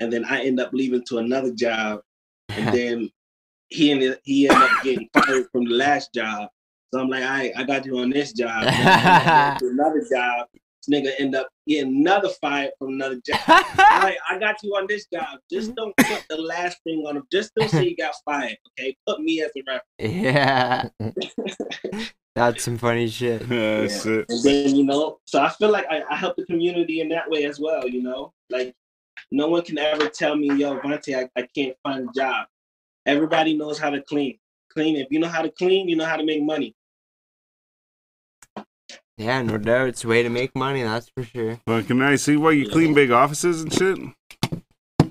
and 0.00 0.12
then 0.12 0.24
I 0.24 0.42
end 0.44 0.58
up 0.60 0.70
leaving 0.72 1.04
to 1.08 1.18
another 1.18 1.52
job, 1.52 2.00
and 2.48 2.74
then 2.74 3.10
he 3.68 3.90
ended 3.92 4.18
he 4.24 4.48
ended 4.48 4.62
up 4.70 4.82
getting 4.82 5.08
fired 5.12 5.46
from 5.52 5.64
the 5.68 5.74
last 5.74 6.12
job. 6.12 6.48
So 6.92 7.00
I'm 7.00 7.08
like, 7.08 7.24
I 7.24 7.52
I 7.56 7.64
got 7.64 7.84
you 7.84 7.98
on 7.98 8.10
this 8.10 8.32
job. 8.32 8.64
And 8.66 8.76
then 8.76 8.98
I 8.98 9.48
went 9.48 9.58
to 9.60 9.68
another 9.68 10.06
job. 10.10 10.46
This 10.86 11.02
nigga 11.02 11.10
end 11.18 11.34
up 11.34 11.48
getting 11.66 11.96
another 11.96 12.28
fired 12.40 12.70
from 12.78 12.90
another 12.90 13.20
job. 13.26 13.40
I'm 13.48 14.02
like, 14.02 14.18
I 14.30 14.38
got 14.38 14.62
you 14.62 14.70
on 14.76 14.86
this 14.88 15.06
job. 15.12 15.38
Just 15.50 15.74
don't 15.74 15.96
put 15.96 16.24
the 16.28 16.36
last 16.36 16.78
thing 16.84 17.04
on 17.06 17.16
him. 17.16 17.24
Just 17.32 17.52
don't 17.56 17.70
say 17.70 17.88
you 17.88 17.96
got 17.96 18.14
fired. 18.24 18.56
Okay, 18.78 18.96
put 19.06 19.20
me 19.20 19.42
as 19.42 19.50
a 19.56 19.62
reference. 19.66 20.92
yeah. 21.08 22.04
That's 22.36 22.64
some 22.64 22.76
funny 22.76 23.08
shit. 23.08 23.48
That's 23.48 24.04
it. 24.04 24.26
And 24.28 24.42
then, 24.44 24.76
you 24.76 24.84
know, 24.84 25.20
so 25.24 25.40
I 25.40 25.48
feel 25.48 25.70
like 25.70 25.86
I, 25.90 26.02
I 26.10 26.16
help 26.16 26.36
the 26.36 26.44
community 26.44 27.00
in 27.00 27.08
that 27.08 27.30
way 27.30 27.46
as 27.46 27.58
well, 27.58 27.88
you 27.88 28.02
know? 28.02 28.34
Like, 28.50 28.74
no 29.30 29.48
one 29.48 29.62
can 29.62 29.78
ever 29.78 30.10
tell 30.10 30.36
me, 30.36 30.54
yo, 30.54 30.78
Vontae, 30.80 31.16
I, 31.16 31.40
I 31.40 31.48
can't 31.54 31.74
find 31.82 32.06
a 32.06 32.12
job. 32.12 32.46
Everybody 33.06 33.56
knows 33.56 33.78
how 33.78 33.88
to 33.88 34.02
clean. 34.02 34.38
Clean. 34.76 34.96
If 34.96 35.06
you 35.10 35.18
know 35.18 35.28
how 35.28 35.40
to 35.40 35.50
clean, 35.50 35.88
you 35.88 35.96
know 35.96 36.04
how 36.04 36.16
to 36.16 36.24
make 36.24 36.42
money. 36.42 36.74
Yeah, 39.16 39.40
no 39.40 39.56
doubt. 39.56 39.88
It's 39.88 40.04
a 40.04 40.08
way 40.08 40.22
to 40.22 40.28
make 40.28 40.54
money, 40.54 40.82
that's 40.82 41.08
for 41.08 41.24
sure. 41.24 41.58
Well, 41.66 41.82
can 41.82 42.02
I 42.02 42.16
See 42.16 42.36
why 42.36 42.50
you 42.50 42.68
clean 42.68 42.92
big 42.92 43.10
offices 43.10 43.62
and 43.62 43.72
shit? 43.72 43.98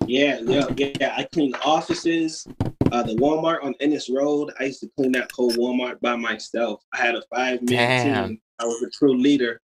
Yeah, 0.05 0.39
yeah, 0.43 0.68
yeah. 0.78 1.16
I 1.18 1.28
clean 1.34 1.55
offices. 1.66 2.45
Uh, 2.91 3.01
the 3.01 3.16
Walmart 3.16 3.63
on 3.63 3.74
Innes 3.80 4.07
Road. 4.07 4.53
I 4.59 4.66
used 4.66 4.82
to 4.82 4.89
clean 4.95 5.13
that 5.13 5.32
whole 5.32 5.51
Walmart 5.53 5.99
by 5.99 6.16
myself. 6.16 6.84
I 6.93 6.97
had 6.97 7.16
a 7.16 7.24
five 7.34 7.68
man 7.68 8.28
team. 8.28 8.41
I 8.59 8.66
was 8.66 8.84
a 8.84 8.91
crew 8.91 9.18
leader. 9.18 9.59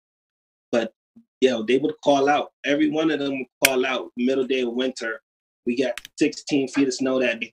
But 0.72 0.94
yo, 1.42 1.64
they 1.64 1.80
would 1.80 1.96
call 2.04 2.30
out. 2.30 2.52
Every 2.64 2.92
one 2.92 3.10
of 3.10 3.18
them 3.18 3.40
would 3.40 3.48
call 3.66 3.84
out 3.84 4.12
middle 4.16 4.46
day 4.46 4.62
of 4.62 4.74
winter. 4.74 5.22
We 5.66 5.76
got 5.76 6.00
16 6.20 6.68
feet 6.68 6.88
of 6.88 6.94
snow 6.94 7.20
that 7.20 7.40
day. 7.40 7.52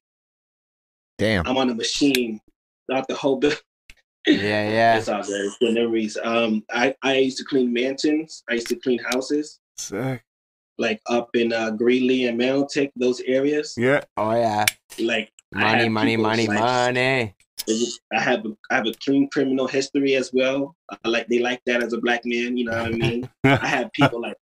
Damn. 1.19 1.47
I'm 1.47 1.57
on 1.57 1.71
a 1.71 1.75
machine 1.75 2.41
throughout 2.87 3.09
the 3.09 3.15
whole 3.15 3.37
building. 3.37 3.59
Yeah, 4.27 4.35
yeah. 4.69 4.97
It's 4.99 5.09
all 5.09 5.23
good. 5.23 5.47
It's 5.47 5.57
good 5.59 5.75
memories. 5.75 6.17
Um, 6.23 6.65
I, 6.71 6.95
I 7.03 7.17
used 7.17 7.39
to 7.39 7.45
clean 7.45 7.73
mansions. 7.73 8.43
I 8.51 8.55
used 8.55 8.69
to 8.69 8.77
clean 8.77 8.99
houses, 9.11 9.61
Sick. 9.77 10.23
like 10.79 11.01
up 11.09 11.29
in 11.35 11.53
uh, 11.53 11.71
Greely 11.71 12.27
and 12.27 12.41
Meltic, 12.41 12.91
those 12.97 13.21
areas. 13.21 13.75
Yeah. 13.77 14.01
Oh 14.17 14.35
yeah. 14.35 14.65
Like 14.99 15.31
Money, 15.55 15.89
money, 15.89 16.17
money, 16.17 16.47
like, 16.49 16.59
money. 16.59 17.35
it 17.69 18.01
I 18.13 18.21
have 18.21 18.45
a, 18.45 18.57
I 18.71 18.75
have 18.77 18.87
a 18.87 18.93
clean 19.05 19.29
criminal 19.31 19.69
history 19.69 20.17
as 20.17 20.31
well. 20.33 20.75
I 20.91 21.09
like 21.09 21.29
they 21.29 21.39
like 21.39 21.61
that 21.67 21.83
as 21.83 21.93
a 21.93 22.01
black 22.01 22.23
man. 22.25 22.57
You 22.57 22.65
know 22.65 22.73
what 22.83 22.93
I 22.93 22.97
mean? 22.97 23.31
I 23.45 23.67
have 23.69 23.93
people 23.93 24.21
like 24.21 24.37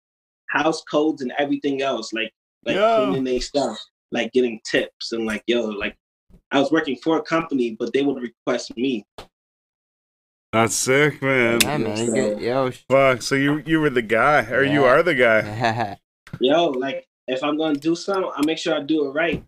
house 0.49 0.81
codes 0.83 1.21
and 1.21 1.33
everything 1.37 1.81
else, 1.81 2.13
like 2.13 2.31
like 2.65 2.77
Yo. 2.77 3.05
cleaning 3.07 3.25
their 3.25 3.41
stuff, 3.41 3.77
like 4.11 4.31
getting 4.31 4.61
tips 4.69 5.11
and 5.11 5.25
like 5.25 5.43
yo, 5.47 5.63
like 5.65 5.97
I 6.51 6.59
was 6.59 6.71
working 6.71 6.97
for 6.97 7.17
a 7.17 7.21
company, 7.21 7.75
but 7.79 7.93
they 7.93 8.03
would 8.03 8.21
request 8.21 8.75
me. 8.77 9.05
That's 10.51 10.75
sick, 10.75 11.21
man. 11.21 11.59
Yeah, 11.61 11.77
man. 11.77 11.97
so- 11.97 12.13
Good. 12.13 12.41
Yo. 12.41 12.71
Fuck. 12.89 13.21
So 13.21 13.35
you 13.35 13.63
you 13.65 13.79
were 13.79 13.89
the 13.89 14.01
guy, 14.01 14.45
or 14.51 14.63
you 14.63 14.83
are 14.83 15.01
the 15.01 15.15
guy. 15.15 15.97
Yo, 16.41 16.65
like 16.69 17.07
if 17.27 17.43
I'm 17.43 17.57
gonna 17.57 17.75
do 17.79 17.95
something, 17.95 18.29
I 18.35 18.45
make 18.45 18.57
sure 18.57 18.75
I 18.75 18.81
do 18.81 19.07
it 19.07 19.11
right. 19.11 19.43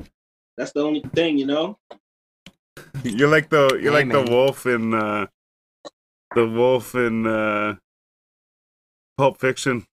That's 0.57 0.71
the 0.71 0.81
only 0.81 1.01
thing, 1.13 1.37
you 1.37 1.45
know. 1.45 1.77
You're 3.03 3.27
like 3.29 3.49
the 3.49 3.79
you're 3.81 3.91
Hey, 3.91 4.05
like 4.05 4.07
man. 4.07 4.25
the 4.25 4.31
wolf 4.31 4.65
in 4.65 4.93
uh 4.93 5.25
the 6.35 6.47
wolf 6.47 6.95
in 6.95 7.27
uh 7.27 7.75
Pulp 9.17 9.39
Fiction. 9.39 9.85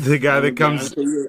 The 0.00 0.18
guy 0.18 0.40
that 0.40 0.56
comes 0.56 0.80
honest 0.80 0.96
with 0.96 1.06
you, 1.06 1.28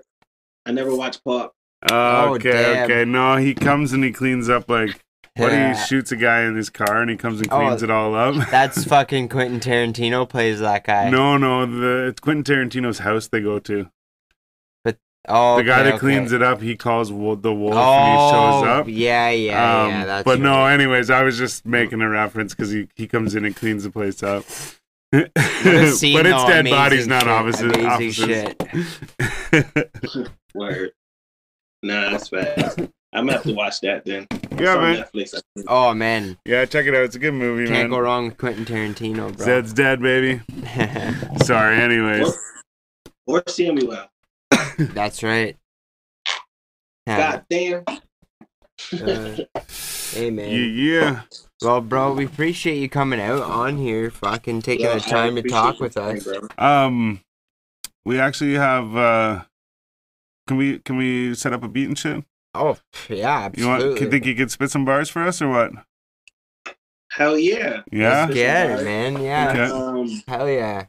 I 0.66 0.72
never 0.72 0.96
watched 0.96 1.24
Pop. 1.26 1.54
Oh, 1.92 2.30
Oh, 2.30 2.36
okay, 2.36 2.52
damn. 2.52 2.84
okay. 2.86 3.06
No, 3.06 3.36
he 3.38 3.54
comes 3.54 3.94
and 3.94 4.04
he 4.04 4.12
cleans 4.12 4.50
up 4.50 4.70
like 4.70 5.00
what 5.38 5.52
Yeah. 5.52 5.74
he 5.74 5.86
shoots 5.86 6.12
a 6.12 6.16
guy 6.18 6.42
in 6.42 6.56
his 6.56 6.70
car 6.70 7.02
and 7.02 7.10
he 7.10 7.16
comes 7.16 7.40
and 7.40 7.48
Oh, 7.52 7.58
cleans 7.60 7.84
it 7.84 7.90
all 7.92 8.16
up. 8.16 8.36
That's 8.52 8.84
fucking 8.86 9.30
Quentin 9.30 9.60
Tarantino 9.60 10.28
plays 10.28 10.60
that 10.60 10.84
guy. 10.84 11.10
no, 11.10 11.38
no, 11.38 11.66
the 11.66 12.08
it's 12.08 12.20
Quentin 12.20 12.44
Tarantino's 12.70 13.00
house 13.00 13.28
they 13.28 13.40
go 13.42 13.60
to. 13.60 13.90
But 14.84 14.98
Oh, 15.28 15.58
the 15.58 15.64
guy 15.64 15.82
okay, 15.82 15.92
that 15.92 16.00
cleans 16.00 16.34
okay. 16.34 16.44
it 16.44 16.48
up, 16.48 16.62
he 16.62 16.76
calls 16.76 17.12
wo- 17.12 17.36
the 17.36 17.54
wolf 17.54 17.76
Oh, 17.76 17.80
and 17.94 18.20
he 18.20 18.30
shows 18.30 18.64
up. 18.80 18.86
yeah, 18.90 19.30
yeah, 19.30 19.82
Um, 19.84 19.90
yeah. 19.92 20.06
That's 20.06 20.26
but 20.26 20.40
no, 20.42 20.52
right. 20.58 20.74
anyways, 20.74 21.10
I 21.10 21.24
was 21.24 21.38
just 21.38 21.66
making 21.66 22.02
a 22.02 22.10
reference 22.10 22.54
because 22.54 22.72
he, 22.72 22.88
he 22.96 23.08
comes 23.08 23.36
in 23.36 23.46
and 23.46 23.56
cleans 23.56 23.84
the 23.84 23.92
place 23.92 24.22
up. 24.24 24.44
Scene, 25.14 25.24
but 25.34 26.26
it's 26.26 26.44
though, 26.44 26.48
dead 26.48 26.60
amazing 26.68 26.70
bodies, 26.72 27.08
not 27.08 27.22
shit, 27.24 27.32
offices. 27.32 27.72
Amazing 27.72 27.88
offices. 27.90 29.00
shit. 29.52 30.32
Word. 30.54 30.92
Nah, 31.84 32.12
that's 32.12 32.30
fast. 32.30 32.80
I'm 33.14 33.26
gonna 33.26 33.34
have 33.34 33.44
to 33.44 33.54
watch 33.54 33.82
that 33.82 34.06
then. 34.06 34.28
It's 34.32 34.62
yeah, 34.62 34.76
on 34.76 34.82
man. 34.84 35.04
Netflix. 35.04 35.42
Oh 35.68 35.94
man, 35.96 36.38
Yeah, 36.46 36.66
check 36.66 36.86
it 36.86 36.94
out. 36.94 37.04
It's 37.04 37.16
a 37.16 37.20
good 37.20 37.34
movie, 37.34 37.64
can't 37.66 37.80
man. 37.80 37.90
go 37.90 38.00
wrong 38.00 38.26
with 38.26 38.38
Quentin 38.38 38.66
Tarantino, 38.66 39.36
bro. 39.36 39.46
Zed's 39.46 39.74
dead, 39.74 40.00
baby. 40.02 40.42
Sorry, 41.44 41.78
anyways. 41.82 42.38
Or, 43.26 43.40
or 43.40 43.44
Samuel. 43.48 44.06
That's 44.78 45.24
right. 45.24 45.56
Yeah. 47.08 47.18
God 47.18 47.46
damn. 47.50 47.84
Uh, 48.94 49.36
hey 50.14 50.30
man. 50.30 50.52
Yeah, 50.52 51.02
yeah. 51.02 51.22
Well, 51.64 51.82
bro, 51.82 52.14
we 52.14 52.26
appreciate 52.26 52.78
you 52.78 52.90
coming 52.90 53.20
out 53.20 53.42
on 53.42 53.78
here, 53.78 54.12
fucking 54.12 54.62
taking 54.62 54.86
Yo, 54.86 54.94
the 54.94 55.00
time 55.00 55.36
to 55.36 55.42
talk 55.42 55.80
with 55.80 55.98
us. 55.98 56.24
time, 56.24 56.48
bro. 56.58 56.64
Um, 56.64 57.22
we 58.06 58.20
actually 58.20 58.54
have. 58.54 58.96
uh 58.96 59.44
Can 60.50 60.58
we 60.58 60.80
can 60.80 60.98
we 60.98 61.36
set 61.36 61.54
up 61.54 61.62
a 61.64 61.68
beat 61.68 61.88
and 61.90 61.96
shit? 61.96 62.24
Oh, 62.56 62.76
yeah, 63.08 63.52
You 63.56 63.68
want? 63.68 63.84
absolutely. 63.84 64.02
You 64.02 64.10
think 64.10 64.26
you 64.26 64.34
could 64.36 64.50
spit 64.50 64.72
some 64.72 64.84
bars 64.84 65.08
for 65.08 65.22
us 65.22 65.44
or 65.44 65.50
what? 65.50 65.72
Hell 67.12 67.38
yeah. 67.38 67.84
Yeah. 67.92 68.22
Let's 68.26 68.34
Get 68.34 68.80
it, 68.80 68.84
man. 68.84 69.22
Yeah. 69.22 69.52
Okay. 69.52 69.72
Um, 69.72 70.24
Hell 70.28 70.50
yeah. 70.50 70.86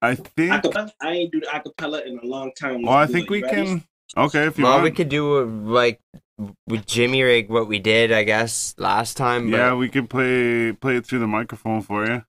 I 0.00 0.14
think. 0.14 0.52
acapella, 0.52 0.92
I 1.02 1.10
ain't 1.10 1.32
do 1.32 1.40
the 1.40 1.46
acapella 1.48 2.06
in 2.06 2.20
a 2.20 2.24
long 2.24 2.52
time. 2.56 2.82
Well, 2.82 2.92
I 2.92 3.06
think 3.08 3.24
it. 3.24 3.30
we 3.30 3.42
ready? 3.42 3.56
can. 3.66 3.84
Okay, 4.16 4.46
if 4.46 4.56
you 4.56 4.62
Well, 4.62 4.74
want. 4.74 4.84
we 4.84 4.92
could 4.92 5.08
do 5.08 5.44
like 5.44 6.00
with 6.68 6.86
Jimmy 6.86 7.24
Rig 7.24 7.50
what 7.50 7.66
we 7.66 7.80
did, 7.80 8.12
I 8.12 8.22
guess, 8.22 8.72
last 8.78 9.16
time. 9.16 9.50
But 9.50 9.56
yeah, 9.56 9.74
we 9.74 9.88
could 9.88 10.08
play 10.08 10.70
play 10.74 10.94
it 10.98 11.06
through 11.06 11.18
the 11.18 11.26
microphone 11.26 11.82
for 11.82 12.06
you. 12.06 12.22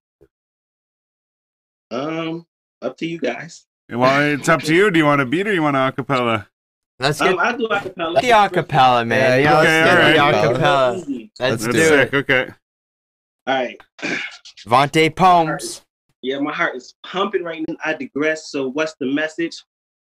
Um, 1.92 2.48
up 2.82 2.98
to 2.98 3.06
you 3.06 3.20
guys. 3.20 3.68
Well, 3.92 4.34
it's 4.34 4.48
up 4.50 4.62
to 4.64 4.74
you. 4.76 4.90
Do 4.92 4.98
you 5.00 5.06
want 5.06 5.22
a 5.22 5.26
beat 5.26 5.48
or 5.48 5.54
you 5.54 5.62
want 5.62 5.76
a 5.76 5.80
acapella? 5.80 6.48
let's 7.00 7.20
get 7.20 7.34
Um, 7.34 7.40
I'll 7.40 7.58
do 7.58 7.68
acapella. 7.68 8.22
the 8.22 8.30
acapella, 8.30 9.08
man. 9.08 9.42
Yeah, 9.42 9.52
Yeah, 9.52 9.60
okay, 9.60 9.82
let's 9.82 9.94
get 9.94 10.16
the 10.16 10.22
alright. 10.22 10.62
acapella. 10.62 11.10
Easy. 11.10 11.32
Let's 11.40 11.66
do 11.66 11.72
sick. 11.74 12.14
it. 12.14 12.16
Okay. 12.16 12.48
All 13.48 13.56
right. 13.56 13.78
Vontae 14.68 15.16
Poems. 15.16 15.82
Yeah, 16.22 16.40
my 16.40 16.54
heart 16.54 16.76
is 16.76 16.94
pumping 17.04 17.44
right 17.44 17.66
now. 17.68 17.76
I 17.84 17.94
digress. 17.94 18.52
So 18.52 18.70
what's 18.70 18.96
the 19.00 19.08
message? 19.08 19.64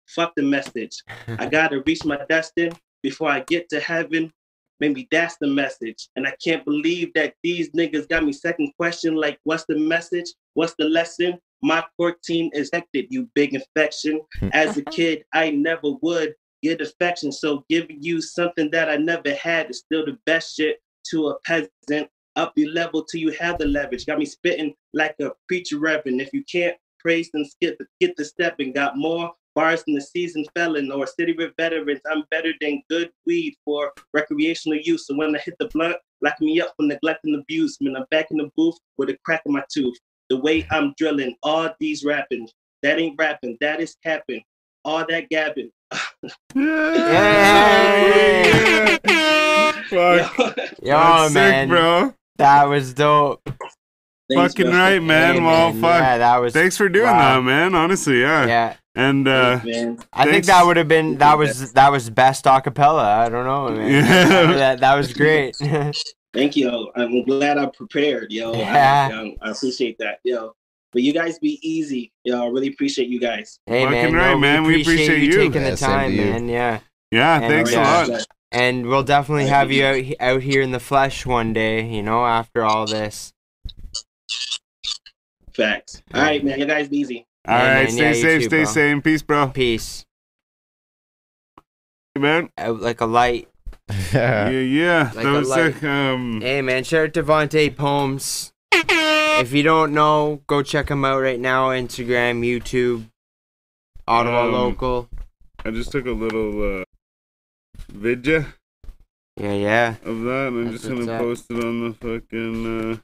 Fuck 0.09 0.35
the 0.37 0.43
message. 0.43 0.97
I 1.39 1.47
gotta 1.51 1.83
reach 1.87 2.05
my 2.05 2.19
destiny 2.29 2.73
before 3.03 3.31
I 3.31 3.41
get 3.47 3.69
to 3.71 3.81
heaven. 3.81 4.33
Maybe 4.81 5.07
that's 5.13 5.37
the 5.41 5.47
message. 5.47 6.09
And 6.17 6.27
I 6.27 6.35
can't 6.45 6.65
believe 6.65 7.13
that 7.15 7.35
these 7.45 7.71
niggas 7.71 8.09
got 8.09 8.25
me 8.25 8.33
second 8.33 8.73
question 8.77 9.15
like, 9.15 9.39
what's 9.45 9.65
the 9.67 9.79
message? 9.79 10.27
What's 10.55 10.75
the 10.77 10.87
lesson? 10.87 11.39
My 11.63 11.85
core 11.97 12.17
team 12.25 12.51
is 12.53 12.69
affected, 12.69 13.07
you 13.11 13.29
big 13.35 13.55
infection. 13.55 14.21
Hmm. 14.39 14.49
As 14.53 14.77
a 14.77 14.83
kid, 14.83 15.25
I 15.33 15.51
never 15.51 15.93
would 16.03 16.35
get 16.63 16.81
affection. 16.81 17.33
So 17.33 17.65
giving 17.69 18.03
you 18.03 18.21
something 18.21 18.71
that 18.71 18.89
I 18.89 18.97
never 18.97 19.35
had 19.35 19.71
is 19.71 19.79
still 19.79 20.05
the 20.05 20.19
best 20.27 20.57
shit 20.57 20.79
to 21.11 21.29
a 21.29 21.39
peasant. 21.41 22.09
Up 22.35 22.55
your 22.57 22.71
level 22.71 23.05
till 23.05 23.21
you 23.21 23.31
have 23.33 23.59
the 23.59 23.67
leverage. 23.67 24.07
Got 24.07 24.19
me 24.19 24.25
spitting 24.25 24.75
like 24.95 25.15
a 25.21 25.33
preacher 25.49 25.79
reverend. 25.79 26.21
If 26.21 26.33
you 26.33 26.43
can't 26.51 26.77
praise, 26.99 27.29
then 27.35 27.45
skip 27.45 27.79
get 28.01 28.17
the 28.17 28.25
step 28.25 28.57
and 28.59 28.75
got 28.75 28.97
more 28.97 29.33
bars 29.55 29.85
than 29.85 29.95
the 29.95 30.01
seasoned 30.01 30.49
felon 30.55 30.91
or 30.91 31.07
city 31.07 31.35
with 31.37 31.53
veterans. 31.59 32.01
I'm 32.11 32.25
better 32.31 32.53
than 32.61 32.83
good 32.89 33.11
weed 33.27 33.55
for 33.65 33.93
recreational 34.15 34.79
use. 34.83 35.07
So 35.07 35.15
when 35.15 35.37
I 35.37 35.41
hit 35.41 35.57
the 35.59 35.69
blunt, 35.69 35.97
lock 36.23 36.41
me 36.41 36.61
up 36.61 36.73
for 36.77 36.87
neglect 36.87 37.21
and 37.25 37.39
abuse. 37.39 37.77
Man, 37.81 37.97
I'm 37.97 38.07
back 38.11 38.31
in 38.31 38.39
the 38.39 38.51
booth 38.57 38.79
with 38.97 39.11
a 39.11 39.19
crack 39.25 39.43
in 39.45 39.53
my 39.53 39.65
tooth. 39.71 39.99
The 40.31 40.37
way 40.39 40.67
I'm 40.71 40.95
drilling, 40.99 41.35
all 41.43 41.71
these 41.81 42.05
rapping, 42.05 42.49
that 42.83 42.99
ain't 42.99 43.17
rapping, 43.19 43.57
that 43.61 43.81
is 43.81 43.97
capping. 44.05 44.43
All 44.85 45.05
that 45.09 45.29
gabbing. 45.31 45.71
Yeah. 47.53 48.97
Fuck. 49.89 50.37
Yo, 50.83 50.97
That's 50.97 51.35
man. 51.35 51.63
sick, 51.65 51.69
bro. 51.69 52.15
That 52.37 52.65
was 52.65 52.95
dope. 52.95 53.43
Thanks, 54.31 54.55
Fucking 54.55 54.71
bro. 54.71 54.79
right, 54.79 55.03
man. 55.03 55.35
Hey, 55.35 55.41
well, 55.41 55.73
fuck. 55.75 55.83
Yeah, 56.01 56.19
that 56.19 56.37
was. 56.39 56.53
Thanks 56.55 56.77
for 56.77 56.89
doing 56.89 57.05
Wow. 57.07 57.37
that, 57.37 57.43
man. 57.45 57.75
Honestly, 57.75 58.21
yeah. 58.23 58.47
Yeah, 58.47 58.75
And 58.95 59.29
uh, 59.29 59.59
Thanks. 59.61 60.07
I 60.13 60.25
think 60.25 60.47
that 60.47 60.65
would 60.65 60.77
have 60.79 60.89
been 60.89 61.19
that 61.19 61.37
was 61.37 61.73
that 61.75 61.93
was 61.93 62.09
best 62.09 62.47
acapella. 62.47 63.05
I 63.05 63.29
don't 63.29 63.45
know, 63.45 63.69
man. 63.77 63.91
Yeah. 63.91 64.53
that 64.55 64.81
that 64.81 64.95
was 64.95 65.13
great. 65.13 65.57
Thank 66.33 66.57
you. 66.57 66.91
I'm 66.97 67.25
glad 67.25 67.59
I 67.59 67.67
prepared, 67.67 68.33
yo. 68.33 68.53
I- 68.53 68.59
Yeah. 68.59 69.09
I, 69.13 69.37
I 69.43 69.51
appreciate 69.51 69.99
that, 69.99 70.21
yo. 70.25 70.55
But 70.93 71.03
you 71.03 71.13
guys 71.13 71.39
be 71.39 71.59
easy, 71.67 72.13
yo. 72.25 72.43
I 72.43 72.47
really 72.49 72.69
appreciate 72.69 73.09
you 73.09 73.19
guys. 73.21 73.59
hey 73.67 73.85
man, 73.85 74.03
Fucking 74.05 74.15
right, 74.17 74.33
no, 74.33 74.39
man. 74.39 74.65
We 74.65 74.83
appreciate 74.83 75.23
you. 75.23 75.33
taking 75.33 75.63
Yeah, 75.63 75.71
the 75.71 75.77
time, 75.77 76.17
man. 76.17 76.49
Yeah, 76.49 76.81
yeah, 77.11 77.37
And, 77.41 77.47
thanks 77.47 77.75
uh, 77.75 77.79
a 77.79 78.13
lot. 78.13 78.27
and 78.51 78.87
we'll 78.87 79.03
definitely 79.03 79.45
Thank 79.45 79.55
have 79.55 79.73
you 79.73 79.87
you. 79.87 80.17
out 80.21 80.35
out 80.35 80.43
here 80.43 80.61
in 80.63 80.71
the 80.73 80.81
flesh 80.81 81.25
one 81.25 81.53
day. 81.55 81.87
You 81.87 82.03
know, 82.03 82.25
after 82.27 82.63
all 82.65 82.87
this. 82.87 83.33
Facts. 85.55 86.03
All 86.15 86.23
right, 86.23 86.43
man. 86.45 86.59
You 86.59 86.67
guys 86.67 86.89
be 86.89 86.99
easy. 86.99 87.27
All 87.47 87.57
Yeah, 87.59 87.75
right, 87.75 87.83
man. 87.85 87.91
stay 87.93 88.07
Yeah, 88.07 88.13
safe, 88.13 88.41
too, 88.43 88.49
stay 88.49 88.63
bro. 88.65 88.73
sane. 88.73 89.03
Peace, 89.03 89.23
bro. 89.23 89.49
Peace. 89.49 90.05
Hey, 92.15 92.21
Man. 92.21 92.51
Out 92.59 92.81
like 92.81 93.01
a 93.01 93.07
light. 93.07 93.49
Yeah, 94.13 94.49
yeah. 94.51 95.11
Like 95.15 95.25
that 95.25 95.33
was 95.33 95.49
light. 95.49 95.75
sick. 95.75 95.85
Um, 95.85 96.41
Hey 96.41 96.63
man, 96.63 96.85
shout 96.85 97.07
out 97.09 97.15
to 97.15 97.23
Vontae 97.23 97.75
Poems. 97.77 98.53
If 98.73 99.53
you 99.53 99.63
don't 99.63 99.93
know, 99.95 100.41
go 100.47 100.63
check 100.63 100.91
him 100.91 101.05
out 101.05 101.21
right 101.21 101.41
now. 101.41 101.71
Instagram, 101.71 102.41
YouTube, 102.45 103.09
Ottawa 104.07 104.45
Um, 104.47 104.53
local. 104.53 105.09
I 105.65 105.71
just 105.71 105.91
took 105.91 106.07
a 106.07 106.11
little 106.13 106.81
uh, 106.81 106.85
vidya 107.91 108.47
Yeah, 109.39 109.53
yeah. 109.55 109.95
of 110.05 110.21
that, 110.23 110.49
and 110.49 110.59
I'm 110.59 110.71
That's 110.71 110.83
just 110.85 110.89
gonna 110.95 111.19
post 111.19 111.51
it 111.51 111.65
on 111.65 111.89
the 111.89 111.95
fucking. 111.95 112.93
Uh, 112.93 112.97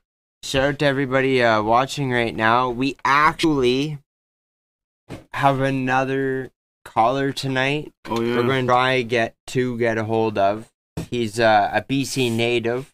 Shout 0.45 0.65
out 0.69 0.79
to 0.81 0.85
everybody 0.87 1.43
uh, 1.43 1.63
watching 1.63 2.13
right 2.13 2.35
now. 2.35 2.71
We 2.71 2.97
actually 3.05 3.99
have 5.33 5.61
another 5.61 6.51
caller 6.89 7.33
tonight. 7.33 7.93
oh 8.07 8.21
yeah. 8.21 8.37
We're 8.37 8.43
going 8.45 8.67
to 8.67 8.71
try 8.73 9.03
get 9.03 9.35
to 9.49 9.77
get 9.79 9.99
a 9.99 10.05
hold 10.05 10.39
of. 10.39 10.71
He's 11.11 11.39
uh, 11.39 11.71
a 11.73 11.83
BC 11.83 12.33
native. 12.33 12.93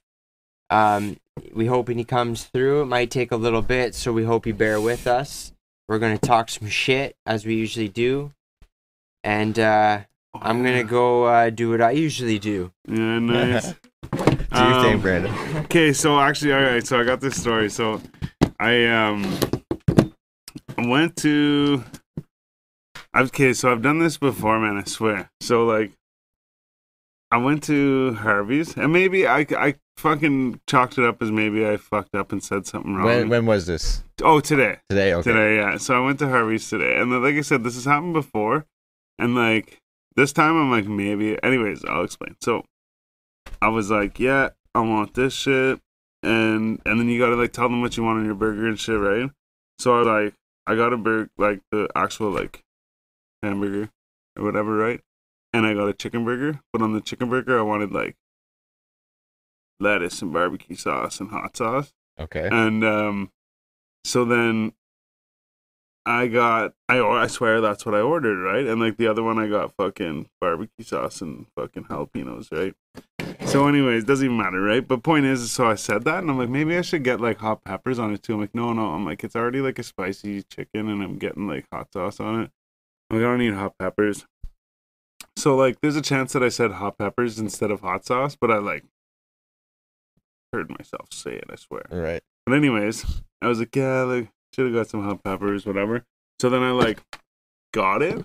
Um, 0.70 1.16
we 1.52 1.66
hoping 1.66 1.98
he 1.98 2.04
comes 2.04 2.44
through. 2.44 2.82
It 2.82 2.86
might 2.86 3.10
take 3.10 3.32
a 3.32 3.36
little 3.36 3.62
bit, 3.62 3.94
so 3.94 4.12
we 4.12 4.24
hope 4.24 4.46
you 4.46 4.54
bear 4.54 4.80
with 4.80 5.06
us. 5.06 5.52
We're 5.88 5.98
gonna 5.98 6.18
talk 6.18 6.48
some 6.48 6.68
shit 6.68 7.16
as 7.26 7.44
we 7.44 7.54
usually 7.54 7.88
do, 7.88 8.32
and 9.22 9.58
uh, 9.58 10.00
Oh, 10.34 10.40
I'm 10.42 10.64
yeah. 10.64 10.72
gonna 10.72 10.84
go 10.84 11.24
uh, 11.24 11.50
do 11.50 11.70
what 11.70 11.80
I 11.80 11.92
usually 11.92 12.38
do. 12.38 12.72
Yeah, 12.88 13.18
nice. 13.20 13.72
Do 14.12 14.18
your 14.60 14.82
thing, 14.82 14.94
Um, 14.94 15.00
Brandon. 15.00 15.34
Okay, 15.64 15.92
so 15.92 16.18
actually, 16.18 16.52
all 16.52 16.62
right. 16.62 16.84
So 16.86 16.98
I 16.98 17.04
got 17.04 17.20
this 17.20 17.40
story. 17.40 17.68
So 17.70 18.00
I 18.58 18.84
um 18.86 19.38
went 20.78 21.16
to. 21.18 21.84
Okay, 23.16 23.52
so 23.52 23.70
I've 23.70 23.82
done 23.82 24.00
this 24.00 24.16
before, 24.16 24.58
man. 24.58 24.76
I 24.76 24.84
swear. 24.84 25.30
So 25.40 25.64
like, 25.64 25.92
I 27.30 27.36
went 27.36 27.62
to 27.64 28.14
Harvey's, 28.14 28.76
and 28.76 28.92
maybe 28.92 29.26
I 29.26 29.46
I 29.56 29.74
fucking 29.96 30.60
chalked 30.66 30.98
it 30.98 31.04
up 31.04 31.22
as 31.22 31.30
maybe 31.30 31.66
I 31.66 31.76
fucked 31.76 32.16
up 32.16 32.32
and 32.32 32.42
said 32.42 32.66
something 32.66 32.94
wrong. 32.94 33.06
When 33.06 33.28
when 33.28 33.46
was 33.46 33.66
this? 33.66 34.02
oh, 34.22 34.40
today. 34.40 34.78
Today. 34.88 35.14
Okay. 35.14 35.30
Today, 35.30 35.56
yeah. 35.56 35.76
So 35.76 35.94
I 35.94 36.04
went 36.04 36.18
to 36.20 36.28
Harvey's 36.28 36.68
today, 36.68 36.96
and 36.96 37.10
like 37.22 37.36
I 37.36 37.42
said, 37.42 37.62
this 37.62 37.74
has 37.74 37.84
happened 37.84 38.14
before, 38.14 38.66
and 39.18 39.36
like 39.36 39.80
this 40.16 40.32
time 40.32 40.56
I'm 40.56 40.70
like 40.72 40.86
maybe. 40.86 41.40
Anyways, 41.42 41.84
I'll 41.84 42.04
explain. 42.04 42.34
So 42.40 42.64
I 43.62 43.68
was 43.68 43.92
like, 43.92 44.18
yeah, 44.18 44.50
I 44.74 44.80
want 44.80 45.14
this 45.14 45.34
shit, 45.34 45.78
and 46.24 46.82
and 46.84 46.98
then 46.98 47.08
you 47.08 47.20
gotta 47.20 47.36
like 47.36 47.52
tell 47.52 47.68
them 47.68 47.80
what 47.80 47.96
you 47.96 48.02
want 48.02 48.18
on 48.18 48.24
your 48.24 48.34
burger 48.34 48.66
and 48.66 48.78
shit, 48.78 48.98
right? 48.98 49.30
So 49.78 50.00
I 50.00 50.24
like, 50.24 50.34
I 50.66 50.74
got 50.74 50.92
a 50.92 50.96
burger, 50.96 51.30
like 51.38 51.60
the 51.70 51.88
actual 51.94 52.30
like 52.30 52.63
hamburger 53.44 53.90
or 54.36 54.44
whatever, 54.44 54.76
right? 54.76 55.00
And 55.52 55.64
I 55.66 55.74
got 55.74 55.88
a 55.88 55.92
chicken 55.92 56.24
burger, 56.24 56.60
but 56.72 56.82
on 56.82 56.92
the 56.94 57.00
chicken 57.00 57.28
burger 57.30 57.58
I 57.58 57.62
wanted 57.62 57.92
like 57.92 58.16
lettuce 59.80 60.22
and 60.22 60.32
barbecue 60.32 60.76
sauce 60.76 61.20
and 61.20 61.30
hot 61.30 61.56
sauce. 61.56 61.92
Okay. 62.18 62.48
And 62.50 62.84
um, 62.84 63.30
so 64.04 64.24
then 64.24 64.72
I 66.06 66.26
got 66.26 66.74
I 66.88 66.98
or- 66.98 67.18
I 67.18 67.26
swear 67.28 67.60
that's 67.60 67.86
what 67.86 67.94
I 67.94 68.00
ordered, 68.00 68.42
right? 68.42 68.66
And 68.66 68.80
like 68.80 68.96
the 68.96 69.06
other 69.06 69.22
one 69.22 69.38
I 69.38 69.48
got 69.48 69.74
fucking 69.76 70.28
barbecue 70.40 70.84
sauce 70.84 71.20
and 71.22 71.46
fucking 71.56 71.84
jalapenos, 71.84 72.52
right? 72.52 72.74
So 73.46 73.66
anyways, 73.68 74.04
doesn't 74.04 74.24
even 74.24 74.36
matter, 74.36 74.60
right? 74.60 74.86
But 74.86 75.02
point 75.02 75.24
is, 75.26 75.50
so 75.50 75.66
I 75.66 75.76
said 75.76 76.04
that 76.04 76.18
and 76.18 76.30
I'm 76.30 76.38
like, 76.38 76.48
maybe 76.48 76.76
I 76.76 76.82
should 76.82 77.04
get 77.04 77.20
like 77.20 77.38
hot 77.38 77.64
peppers 77.64 77.98
on 77.98 78.12
it 78.12 78.22
too. 78.22 78.34
I'm 78.34 78.40
like, 78.40 78.54
no, 78.54 78.72
no. 78.72 78.88
I'm 78.90 79.04
like, 79.04 79.22
it's 79.24 79.36
already 79.36 79.60
like 79.60 79.78
a 79.78 79.82
spicy 79.82 80.42
chicken 80.42 80.88
and 80.88 81.02
I'm 81.02 81.16
getting 81.18 81.46
like 81.46 81.66
hot 81.72 81.92
sauce 81.92 82.20
on 82.20 82.42
it. 82.42 82.50
Like, 83.14 83.24
I 83.24 83.28
don't 83.28 83.38
need 83.38 83.54
hot 83.54 83.74
peppers. 83.78 84.26
So 85.36 85.56
like 85.56 85.80
there's 85.80 85.96
a 85.96 86.02
chance 86.02 86.32
that 86.32 86.42
I 86.42 86.48
said 86.48 86.72
hot 86.72 86.98
peppers 86.98 87.38
instead 87.38 87.70
of 87.70 87.80
hot 87.80 88.06
sauce, 88.06 88.36
but 88.40 88.50
I 88.50 88.58
like 88.58 88.84
heard 90.52 90.70
myself 90.70 91.12
say 91.12 91.32
it, 91.32 91.44
I 91.50 91.56
swear. 91.56 91.82
Right. 91.90 92.22
But 92.46 92.54
anyways, 92.54 93.22
I 93.42 93.48
was 93.48 93.58
like, 93.58 93.74
yeah, 93.74 94.02
like 94.02 94.30
should 94.54 94.66
have 94.66 94.74
got 94.74 94.88
some 94.88 95.02
hot 95.02 95.22
peppers, 95.24 95.66
whatever. 95.66 96.04
So 96.40 96.48
then 96.50 96.62
I 96.62 96.70
like 96.70 97.02
got 97.72 98.02
it, 98.02 98.24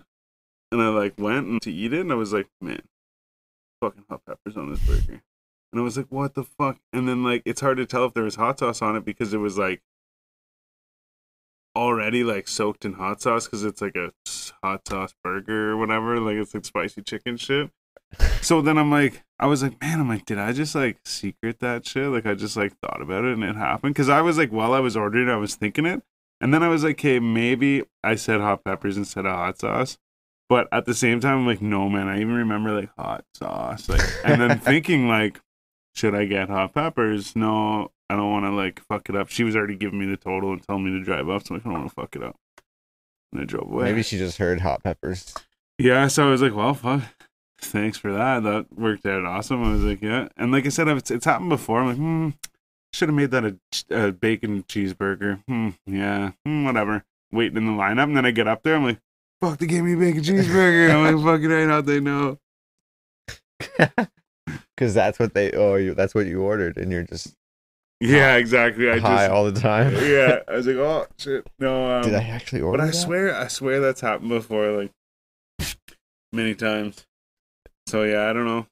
and 0.72 0.82
I 0.82 0.90
like 0.90 1.16
went 1.18 1.62
to 1.64 1.72
eat 1.72 1.94
it, 1.94 2.02
and 2.02 2.12
I 2.12 2.16
was 2.16 2.32
like, 2.32 2.48
man, 2.62 2.82
fucking 3.82 4.06
hot 4.10 4.22
peppers 4.26 4.56
on 4.56 4.70
this 4.70 4.80
burger. 4.80 5.22
And 5.72 5.80
I 5.80 5.84
was 5.84 5.98
like, 5.98 6.08
what 6.10 6.36
the 6.36 6.44
fuck? 6.44 6.78
And 6.94 7.08
then 7.08 7.24
like 7.24 7.42
it's 7.46 7.62
hard 7.62 7.78
to 7.78 7.86
tell 7.86 8.06
if 8.06 8.14
there 8.14 8.24
was 8.24 8.36
hot 8.36 8.60
sauce 8.60 8.82
on 8.82 8.96
it 8.96 9.06
because 9.06 9.34
it 9.34 9.38
was 9.38 9.58
like 9.58 9.82
already 11.76 12.24
like 12.24 12.48
soaked 12.48 12.86
in 12.86 12.94
hot 12.94 13.22
sauce 13.22 13.46
because 13.46 13.64
it's 13.64 13.82
like 13.82 13.96
a 13.96 14.12
hot 14.64 14.88
sauce 14.88 15.14
burger 15.24 15.72
or 15.72 15.78
whatever. 15.78 16.20
Like 16.20 16.36
it's 16.36 16.54
like 16.54 16.66
spicy 16.66 17.02
chicken 17.02 17.38
shit. 17.38 17.70
So 18.42 18.62
then 18.62 18.78
I'm 18.78 18.90
like, 18.90 19.24
I 19.38 19.48
was 19.48 19.62
like, 19.62 19.80
man, 19.82 20.00
I'm 20.00 20.08
like, 20.08 20.26
did 20.26 20.40
I 20.40 20.54
just 20.54 20.74
like 20.74 20.98
secret 21.04 21.60
that 21.60 21.86
shit? 21.86 22.08
Like 22.08 22.26
I 22.26 22.34
just 22.34 22.56
like 22.56 22.74
thought 22.80 23.02
about 23.02 23.26
it 23.26 23.34
and 23.34 23.44
it 23.44 23.58
happened. 23.58 23.96
Cause 23.96 24.10
I 24.10 24.22
was 24.22 24.38
like, 24.38 24.50
while 24.50 24.74
I 24.74 24.80
was 24.80 24.96
ordering, 24.96 25.30
I 25.30 25.36
was 25.36 25.56
thinking 25.56 25.86
it. 25.86 26.02
And 26.42 26.54
then 26.54 26.64
I 26.64 26.70
was 26.70 26.84
like, 26.84 26.96
okay, 26.96 27.20
maybe 27.20 27.84
I 28.04 28.16
said 28.16 28.40
hot 28.40 28.64
peppers 28.64 28.98
instead 28.98 29.26
of 29.26 29.36
hot 29.36 29.60
sauce. 29.60 29.98
But 30.48 30.68
at 30.72 30.86
the 30.86 30.96
same 30.96 31.20
time, 31.20 31.40
I'm 31.40 31.46
like, 31.46 31.62
no, 31.62 31.90
man, 31.90 32.08
I 32.08 32.22
even 32.22 32.34
remember 32.34 32.72
like 32.74 32.90
hot 32.98 33.26
sauce. 33.36 33.88
Like, 33.90 34.02
and 34.24 34.42
then 34.42 34.60
thinking 34.62 35.08
like, 35.08 35.42
should 35.94 36.16
I 36.16 36.26
get 36.26 36.50
hot 36.50 36.74
peppers? 36.74 37.36
No, 37.36 37.92
I 38.10 38.16
don't 38.16 38.32
want 38.32 38.46
to 38.46 38.52
like 38.52 38.82
fuck 38.86 39.10
it 39.10 39.16
up. 39.16 39.30
She 39.30 39.44
was 39.44 39.56
already 39.56 39.76
giving 39.76 40.00
me 40.00 40.08
the 40.08 40.18
total 40.18 40.54
and 40.54 40.64
telling 40.64 40.86
me 40.86 40.92
to 40.98 41.04
drive 41.04 41.30
up. 41.30 41.46
So 41.46 41.54
like, 41.54 41.66
I 41.66 41.70
don't 41.70 41.80
want 41.80 41.90
to 41.90 41.96
fuck 41.96 42.16
it 42.16 42.24
up. 42.24 42.36
And 43.32 43.42
I 43.42 43.46
drove 43.46 43.72
away. 43.72 43.86
Maybe 43.86 44.04
she 44.04 44.18
just 44.18 44.38
heard 44.38 44.62
hot 44.62 44.84
peppers. 44.84 45.34
Yeah, 45.78 46.08
so 46.08 46.28
I 46.28 46.32
was 46.32 46.42
like, 46.42 46.56
well, 46.56 46.74
fuck. 46.74 47.04
Thanks 47.62 47.98
for 47.98 48.12
that. 48.12 48.44
That 48.44 48.68
worked 48.76 49.06
out 49.06 49.26
awesome. 49.26 49.64
I 49.64 49.72
was 49.74 49.84
like, 49.84 50.02
yeah. 50.02 50.30
And 50.38 50.52
like 50.52 50.66
I 50.66 50.70
said, 50.70 50.88
it's, 50.88 51.12
it's 51.12 51.26
happened 51.26 51.50
before. 51.50 51.82
I'm 51.82 51.88
like, 51.88 51.98
hmm, 51.98 52.30
should 52.94 53.10
have 53.10 53.16
made 53.16 53.32
that 53.32 53.46
a, 53.46 54.08
a 54.08 54.12
bacon 54.12 54.64
cheeseburger. 54.64 55.44
Hmm, 55.48 55.70
yeah, 55.86 56.32
hmm, 56.46 56.66
whatever. 56.66 57.04
Waiting 57.32 57.58
in 57.58 57.66
the 57.66 57.72
lineup. 57.72 58.04
And 58.04 58.18
then 58.18 58.26
I 58.26 58.32
get 58.32 58.48
up 58.48 58.64
there. 58.64 58.76
I'm 58.76 58.86
like, 58.86 59.00
fuck, 59.42 59.60
they 59.60 59.68
gave 59.68 59.84
me 59.84 59.94
a 59.94 59.98
bacon 59.98 60.24
cheeseburger. 60.24 60.92
I'm 60.92 61.16
like, 61.16 61.26
fucking 61.26 61.50
right 61.50 61.70
out 61.70 61.86
they 61.86 62.00
know. 62.00 62.40
Because 64.76 64.94
that's 64.94 65.20
what 65.20 65.34
they. 65.34 65.52
Oh, 65.52 65.76
you. 65.76 65.94
That's 65.94 66.16
what 66.16 66.26
you 66.26 66.42
ordered, 66.42 66.78
and 66.78 66.90
you're 66.90 67.04
just 67.04 67.36
Yeah, 68.00 68.36
exactly. 68.36 68.90
I 68.90 69.00
high 69.00 69.28
just, 69.28 69.32
all 69.32 69.52
the 69.52 69.60
time. 69.60 69.94
yeah. 70.06 70.40
I 70.48 70.54
was 70.54 70.68
like, 70.68 70.78
oh, 70.78 71.06
shit. 71.18 71.46
No, 71.60 71.98
um, 71.98 72.04
Did 72.04 72.16
I 72.16 72.24
actually 72.24 72.62
order? 72.62 72.78
But 72.78 72.84
I 72.84 72.88
that? 72.88 72.94
swear, 72.94 73.36
I 73.36 73.48
swear 73.48 73.82
that's 73.82 74.02
happened 74.02 74.30
before, 74.30 74.72
like 74.72 74.92
many 76.32 76.56
times. 76.56 77.06
So 77.88 78.04
yeah, 78.04 78.30
I 78.30 78.34
don't 78.34 78.46
know. 78.46 78.68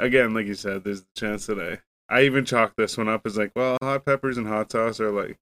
Again, 0.00 0.34
like 0.34 0.46
you 0.46 0.54
said, 0.54 0.84
there's 0.84 1.02
the 1.02 1.08
chance 1.16 1.46
that 1.46 1.58
I, 1.60 1.78
I 2.14 2.22
even 2.22 2.44
chalk 2.44 2.74
this 2.76 2.96
one 2.96 3.08
up 3.08 3.26
as 3.26 3.36
like, 3.36 3.52
well, 3.54 3.76
hot 3.82 4.04
peppers 4.04 4.38
and 4.38 4.48
hot 4.48 4.72
sauce 4.72 4.98
are 4.98 5.12
like 5.12 5.36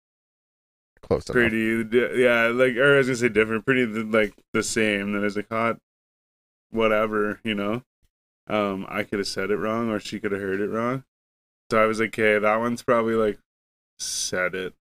close 1.00 1.26
enough. 1.26 1.34
pretty, 1.34 1.84
di- 1.84 2.22
yeah, 2.22 2.48
like 2.48 2.76
or 2.76 2.94
I 2.94 2.98
was 2.98 3.06
gonna 3.06 3.16
say 3.16 3.28
different, 3.28 3.64
pretty 3.64 3.86
like 3.86 4.34
the 4.52 4.62
same. 4.62 5.12
Then 5.12 5.24
it's 5.24 5.36
like 5.36 5.48
hot, 5.48 5.78
whatever, 6.70 7.40
you 7.44 7.54
know. 7.54 7.82
Um, 8.48 8.84
I 8.88 9.04
could 9.04 9.20
have 9.20 9.28
said 9.28 9.50
it 9.52 9.56
wrong, 9.56 9.90
or 9.90 10.00
she 10.00 10.18
could 10.18 10.32
have 10.32 10.40
heard 10.40 10.60
it 10.60 10.68
wrong. 10.68 11.04
So 11.70 11.80
I 11.80 11.86
was 11.86 12.00
like, 12.00 12.18
okay, 12.18 12.38
that 12.38 12.56
one's 12.56 12.82
probably 12.82 13.14
like 13.14 13.38
said 13.98 14.54
it 14.56 14.74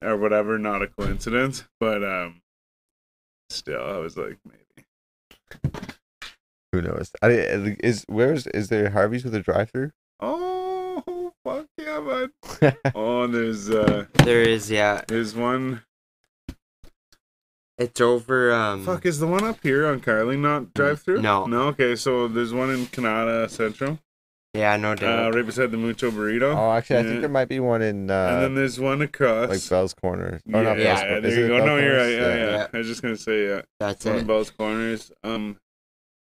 or 0.00 0.16
whatever, 0.16 0.58
not 0.58 0.82
a 0.82 0.86
coincidence. 0.86 1.64
But 1.80 2.04
um, 2.04 2.42
still, 3.50 3.82
I 3.82 3.98
was 3.98 4.16
like, 4.16 4.38
maybe. 4.44 4.86
Who 6.72 6.82
knows? 6.82 7.10
I 7.22 7.28
is 7.30 8.04
where's 8.08 8.46
is 8.48 8.68
there 8.68 8.90
Harvey's 8.90 9.24
with 9.24 9.34
a 9.34 9.40
drive-through? 9.40 9.90
Oh 10.20 11.32
fuck 11.44 11.66
yeah, 11.78 12.00
bud! 12.00 12.76
Oh, 12.94 13.24
and 13.24 13.34
there's 13.34 13.70
uh, 13.70 14.06
There 14.24 14.42
is, 14.42 14.70
yeah. 14.70 15.02
there's 15.08 15.34
one. 15.34 15.82
It's 17.78 18.00
over. 18.00 18.52
Um, 18.52 18.84
Fuck, 18.84 19.04
is 19.04 19.18
the 19.18 19.26
one 19.26 19.42
up 19.42 19.58
here 19.60 19.86
on 19.88 19.98
Carly 19.98 20.36
not 20.36 20.72
drive 20.74 21.02
through? 21.02 21.20
No. 21.20 21.46
No, 21.46 21.62
okay, 21.68 21.96
so 21.96 22.28
there's 22.28 22.52
one 22.54 22.70
in 22.70 22.86
Kanata 22.86 23.46
Centrum. 23.46 23.98
Yeah, 24.54 24.76
no 24.76 24.92
uh, 24.92 25.30
right 25.34 25.44
beside 25.44 25.72
the 25.72 25.76
Mucho 25.76 26.12
Burrito. 26.12 26.54
Oh, 26.56 26.72
actually, 26.72 26.96
I 26.96 27.00
Yeah. 27.00 27.08
think 27.08 27.20
there 27.22 27.28
might 27.28 27.48
be 27.48 27.58
one 27.58 27.82
in 27.82 27.96
and 28.02 28.10
uh, 28.10 28.40
then 28.40 28.54
there's 28.54 28.78
one 28.78 29.02
across. 29.02 29.48
like 29.50 29.68
Bell's 29.68 29.94
Corners. 29.94 30.40
yeah, 30.46 30.56
Oh, 30.56 30.62
not 30.62 30.78
yeah, 30.78 30.84
Bell's 30.84 31.00
Corners. 31.00 31.22
there 31.22 31.30
Is 31.32 31.36
you 31.38 31.44
it 31.44 31.48
go. 31.48 31.56
Bell's 31.56 31.66
No, 31.66 31.76
you're 31.78 31.96
right. 31.96 31.98
Corners? 31.98 32.16
Yeah, 32.20 32.36
yeah, 32.44 32.50
Yeah. 32.58 32.66
I 32.72 32.78
was 32.78 32.86
just 32.86 33.02
gonna 33.02 33.16
say 33.16 33.48
yeah. 33.48 33.62
That's 33.80 34.04
One 34.04 34.14
of 34.14 34.20
it. 34.22 34.26
Bell's 34.28 34.50
Corners. 34.50 35.12
Um, 35.24 35.56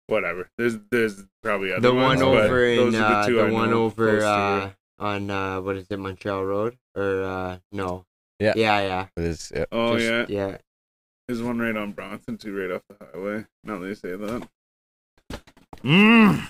whatever. 0.06 0.48
There's 0.56 0.76
there's 0.90 1.22
probably 1.42 1.72
other 1.72 1.80
The 1.80 1.94
ones, 1.94 2.22
one 2.22 2.34
but 2.34 2.44
over 2.46 2.64
in 2.64 2.76
those 2.76 2.94
are 2.94 3.04
uh, 3.12 3.26
two 3.26 3.34
the 3.36 3.42
I 3.44 3.50
one 3.50 3.70
know 3.70 3.84
over 3.84 4.20
to 4.20 4.26
uh, 4.26 4.70
on 4.98 5.30
uh, 5.30 5.60
what 5.60 5.76
is 5.76 5.86
it, 5.90 5.98
Montreal 5.98 6.44
Road 6.46 6.78
or 6.96 7.22
uh, 7.24 7.58
no? 7.72 8.06
Yeah. 8.40 8.54
Yeah, 8.56 8.80
yeah. 8.80 9.06
It 9.18 9.24
is, 9.24 9.52
yeah. 9.54 9.64
Oh 9.70 9.98
Just- 9.98 10.30
yeah, 10.30 10.48
yeah. 10.48 10.56
there's 11.28 11.42
one 11.42 11.58
right 11.58 11.76
on 11.76 11.92
Bronson 11.92 12.38
too, 12.38 12.56
right 12.58 12.70
off 12.74 12.82
the 12.88 13.04
highway. 13.04 13.44
Now 13.64 13.78
that 13.80 13.86
you 13.86 13.94
say 13.94 14.16
that. 14.16 14.48
Mmm. 15.84 16.48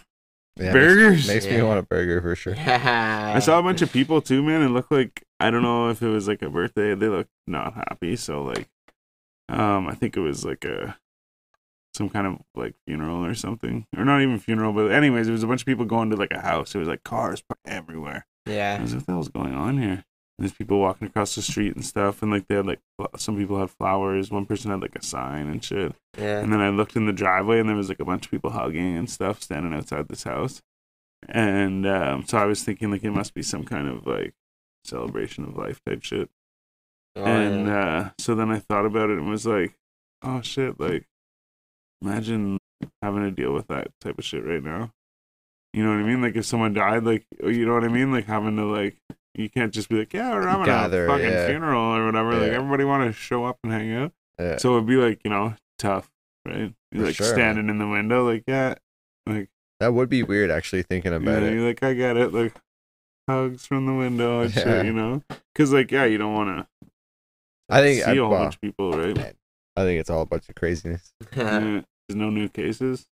Yeah, 0.56 0.72
Burgers. 0.72 1.26
Makes, 1.26 1.46
makes 1.46 1.46
me 1.56 1.62
want 1.62 1.80
a 1.80 1.82
burger 1.82 2.20
for 2.20 2.36
sure. 2.36 2.54
I 2.58 3.38
saw 3.40 3.58
a 3.58 3.62
bunch 3.62 3.82
of 3.82 3.92
people 3.92 4.20
too, 4.20 4.42
man. 4.42 4.62
It 4.62 4.68
looked 4.68 4.92
like 4.92 5.24
I 5.40 5.50
don't 5.50 5.62
know 5.62 5.88
if 5.90 6.00
it 6.02 6.08
was 6.08 6.28
like 6.28 6.42
a 6.42 6.48
birthday. 6.50 6.94
They 6.94 7.08
looked 7.08 7.30
not 7.46 7.74
happy. 7.74 8.14
So 8.16 8.42
like, 8.44 8.68
um, 9.48 9.88
I 9.88 9.94
think 9.94 10.16
it 10.16 10.20
was 10.20 10.44
like 10.44 10.64
a 10.64 10.96
some 11.94 12.08
kind 12.08 12.26
of 12.26 12.38
like 12.54 12.74
funeral 12.86 13.24
or 13.24 13.34
something, 13.34 13.86
or 13.96 14.04
not 14.04 14.20
even 14.22 14.38
funeral. 14.38 14.72
But 14.72 14.92
anyways, 14.92 15.26
it 15.28 15.32
was 15.32 15.42
a 15.42 15.46
bunch 15.48 15.62
of 15.62 15.66
people 15.66 15.84
going 15.86 16.10
to 16.10 16.16
like 16.16 16.32
a 16.32 16.40
house. 16.40 16.74
It 16.74 16.78
was 16.78 16.88
like 16.88 17.02
cars 17.04 17.42
everywhere. 17.66 18.26
I 18.46 18.50
Yeah. 18.52 18.80
was 18.82 18.92
like, 18.92 19.00
what 19.00 19.06
the 19.06 19.12
hell's 19.12 19.28
going 19.28 19.54
on 19.54 19.78
here? 19.78 20.04
There's 20.38 20.52
people 20.52 20.80
walking 20.80 21.06
across 21.06 21.36
the 21.36 21.42
street 21.42 21.76
and 21.76 21.84
stuff, 21.84 22.20
and 22.20 22.30
like 22.30 22.48
they 22.48 22.56
had 22.56 22.66
like 22.66 22.80
some 23.16 23.36
people 23.36 23.60
had 23.60 23.70
flowers. 23.70 24.30
One 24.30 24.46
person 24.46 24.70
had 24.70 24.82
like 24.82 24.96
a 24.96 25.02
sign 25.02 25.46
and 25.48 25.62
shit. 25.62 25.94
Yeah. 26.18 26.40
And 26.40 26.52
then 26.52 26.60
I 26.60 26.70
looked 26.70 26.96
in 26.96 27.06
the 27.06 27.12
driveway, 27.12 27.60
and 27.60 27.68
there 27.68 27.76
was 27.76 27.88
like 27.88 28.00
a 28.00 28.04
bunch 28.04 28.24
of 28.24 28.30
people 28.30 28.50
hugging 28.50 28.96
and 28.96 29.08
stuff 29.08 29.42
standing 29.42 29.72
outside 29.72 30.08
this 30.08 30.24
house. 30.24 30.60
And 31.28 31.86
um, 31.86 32.24
so 32.26 32.38
I 32.38 32.44
was 32.46 32.62
thinking 32.64 32.90
like 32.90 33.04
it 33.04 33.12
must 33.12 33.32
be 33.32 33.42
some 33.42 33.64
kind 33.64 33.88
of 33.88 34.06
like 34.06 34.34
celebration 34.84 35.44
of 35.44 35.56
life 35.56 35.80
type 35.86 36.02
shit. 36.02 36.28
Oh, 37.16 37.24
and 37.24 37.66
yeah. 37.68 37.98
uh, 37.98 38.10
so 38.18 38.34
then 38.34 38.50
I 38.50 38.58
thought 38.58 38.86
about 38.86 39.10
it 39.10 39.18
and 39.18 39.30
was 39.30 39.46
like, 39.46 39.76
oh 40.22 40.42
shit, 40.42 40.80
like 40.80 41.06
imagine 42.02 42.58
having 43.02 43.22
to 43.22 43.30
deal 43.30 43.52
with 43.52 43.68
that 43.68 43.88
type 44.00 44.18
of 44.18 44.24
shit 44.24 44.44
right 44.44 44.62
now. 44.62 44.92
You 45.72 45.84
know 45.84 45.90
what 45.90 46.00
I 46.00 46.02
mean? 46.02 46.22
Like 46.22 46.36
if 46.36 46.44
someone 46.44 46.74
died, 46.74 47.04
like 47.04 47.24
you 47.42 47.66
know 47.66 47.74
what 47.74 47.84
I 47.84 47.88
mean? 47.88 48.12
Like 48.12 48.26
having 48.26 48.56
to 48.56 48.64
like 48.64 48.96
you 49.34 49.48
can't 49.50 49.72
just 49.72 49.88
be 49.88 49.96
like, 49.96 50.12
yeah, 50.12 50.32
we're 50.32 50.46
having 50.46 50.66
Gather, 50.66 51.06
a 51.06 51.08
fucking 51.08 51.24
yeah. 51.26 51.46
funeral 51.46 51.96
or 51.96 52.06
whatever. 52.06 52.34
Like 52.34 52.52
everybody 52.52 52.84
want 52.84 53.04
to 53.04 53.12
show 53.12 53.44
up 53.44 53.58
and 53.64 53.72
hang 53.72 53.92
out. 53.92 54.12
Yeah. 54.38 54.56
So 54.58 54.74
it'd 54.76 54.86
be 54.86 54.96
like 54.96 55.20
you 55.24 55.30
know 55.30 55.54
tough, 55.78 56.10
right? 56.46 56.72
You're 56.92 57.06
like 57.06 57.16
sure, 57.16 57.26
standing 57.26 57.68
in 57.68 57.78
the 57.78 57.88
window, 57.88 58.24
like 58.28 58.44
yeah, 58.46 58.74
like 59.26 59.48
That 59.80 59.94
would 59.94 60.08
be 60.08 60.22
weird, 60.22 60.50
actually, 60.50 60.82
thinking 60.82 61.12
yeah, 61.12 61.18
about 61.18 61.42
it. 61.42 61.52
you're 61.52 61.66
like 61.66 61.82
I 61.82 61.94
get 61.94 62.16
it, 62.16 62.32
like 62.32 62.54
hugs 63.28 63.66
from 63.66 63.86
the 63.86 63.94
window 63.94 64.40
and 64.40 64.54
Yeah. 64.56 64.62
shit, 64.62 64.86
you 64.86 64.92
know? 64.92 65.22
Because 65.52 65.72
like 65.72 65.90
yeah, 65.90 66.04
you 66.04 66.18
don't 66.18 66.34
want 66.34 66.48
to 66.58 66.88
I 67.68 67.80
think 67.80 68.02
see 68.04 68.10
I, 68.10 68.12
a 68.12 68.20
whole 68.20 68.30
well, 68.30 68.42
bunch 68.44 68.54
of 68.56 68.60
people, 68.60 68.92
right? 68.92 69.34
I 69.76 69.82
think 69.82 70.00
it's 70.00 70.10
all 70.10 70.22
a 70.22 70.26
bunch 70.26 70.48
of 70.48 70.54
craziness. 70.54 71.12
There's 71.32 71.84
no 72.10 72.30
new 72.30 72.48
cases. 72.48 73.06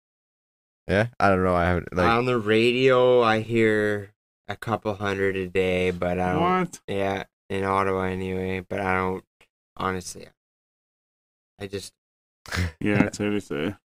Yeah, 0.87 1.07
I 1.19 1.29
don't 1.29 1.43
know. 1.43 1.55
I 1.55 1.65
haven't 1.65 1.95
like 1.95 2.07
on 2.07 2.25
the 2.25 2.37
radio, 2.37 3.21
I 3.21 3.39
hear 3.41 4.11
a 4.51 4.55
couple 4.57 4.93
hundred 4.95 5.35
a 5.35 5.47
day, 5.47 5.91
but 5.91 6.19
I 6.19 6.33
don't. 6.33 6.41
What? 6.41 6.81
Yeah, 6.87 7.23
in 7.49 7.63
Ottawa 7.63 8.03
anyway, 8.03 8.65
but 8.67 8.79
I 8.79 8.95
don't. 8.95 9.23
Honestly, 9.77 10.27
I 11.59 11.67
just. 11.67 11.93
Yeah, 12.79 13.03
it's 13.05 13.17
hard 13.17 13.31
to 13.33 13.41
say. 13.41 13.75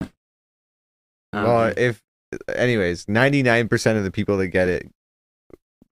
Um, 1.33 1.43
well, 1.43 1.73
if 1.77 2.01
anyways, 2.53 3.07
ninety 3.07 3.43
nine 3.43 3.67
percent 3.67 3.97
of 3.97 4.03
the 4.03 4.11
people 4.11 4.37
that 4.37 4.47
get 4.47 4.67
it 4.67 4.89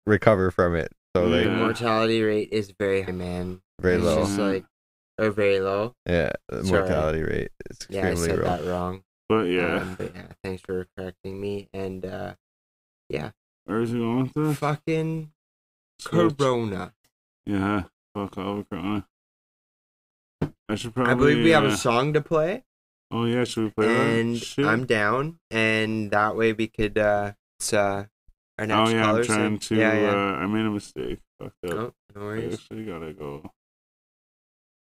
recover 0.05 0.51
from 0.51 0.75
it. 0.75 0.91
So 1.15 1.29
the 1.29 1.37
like 1.37 1.45
Yeah. 1.45 1.57
mortality 1.57 2.21
rate 2.21 2.49
is 2.51 2.71
very 2.77 3.01
high, 3.01 3.11
man. 3.11 3.61
very 3.79 3.95
it's 3.95 4.03
low. 4.05 4.15
Just 4.23 4.37
like, 4.39 4.65
or 5.17 5.31
very 5.31 5.59
low. 5.59 5.93
yeah, 6.05 6.31
the 6.49 6.63
Sorry. 6.63 6.81
mortality 6.81 7.23
rate 7.23 7.51
is 7.69 7.77
Yeah, 7.89 8.07
I 8.07 8.11
extremely 8.11 8.29
said 8.29 8.39
low. 8.39 8.57
that 8.57 8.65
wrong. 8.65 9.03
But 9.29 9.43
yeah, 9.45 9.77
Um, 9.79 9.95
but 9.95 10.13
yeah, 10.13 10.27
thanks 10.43 10.61
for 10.61 10.85
correcting 10.97 11.39
me. 11.39 11.69
And 11.73 12.05
uh, 12.05 12.35
where 13.65 13.81
is 13.81 13.91
he 13.91 13.97
going 13.99 14.23
with 14.23 14.33
this? 14.33 14.57
fucking 14.57 15.31
Switch. 15.99 16.37
Corona. 16.37 16.93
Yeah, 17.45 17.83
fuck 18.13 18.37
all 18.37 18.63
Corona. 18.63 19.07
I 20.67 20.75
should 20.75 20.93
probably. 20.95 21.11
I 21.11 21.15
believe 21.15 21.43
we 21.43 21.51
have 21.51 21.63
uh, 21.63 21.67
a 21.67 21.77
song 21.77 22.13
to 22.13 22.21
play, 22.21 22.63
Oh 23.11 23.25
yeah, 23.25 23.43
should 23.43 23.65
we 23.65 23.69
play 23.71 24.19
and 24.19 24.35
that? 24.35 24.39
Shit. 24.43 24.65
I'm 24.65 24.85
down. 24.85 25.39
And 25.51 26.09
that 26.11 26.35
way 26.35 26.53
we 26.53 26.67
could. 26.67 26.97
uh 26.97 27.33
It's 27.59 27.71
uh 27.73 28.05
our 28.57 28.65
next 28.65 28.89
oh 28.89 28.91
yeah, 28.91 28.99
I'm 28.99 29.05
caller, 29.05 29.23
so- 29.23 29.35
trying 29.35 29.59
to. 29.59 29.75
Yeah, 29.75 29.93
yeah. 29.93 30.09
Uh, 30.11 30.35
I 30.37 30.47
made 30.47 30.65
a 30.65 30.71
mistake. 30.71 31.19
Fucked 31.39 31.65
up. 31.65 31.71
Oh, 31.73 31.93
no 32.15 32.21
I 32.21 32.23
worries. 32.23 32.53
actually 32.55 32.85
gotta 32.85 33.13
go. 33.13 33.51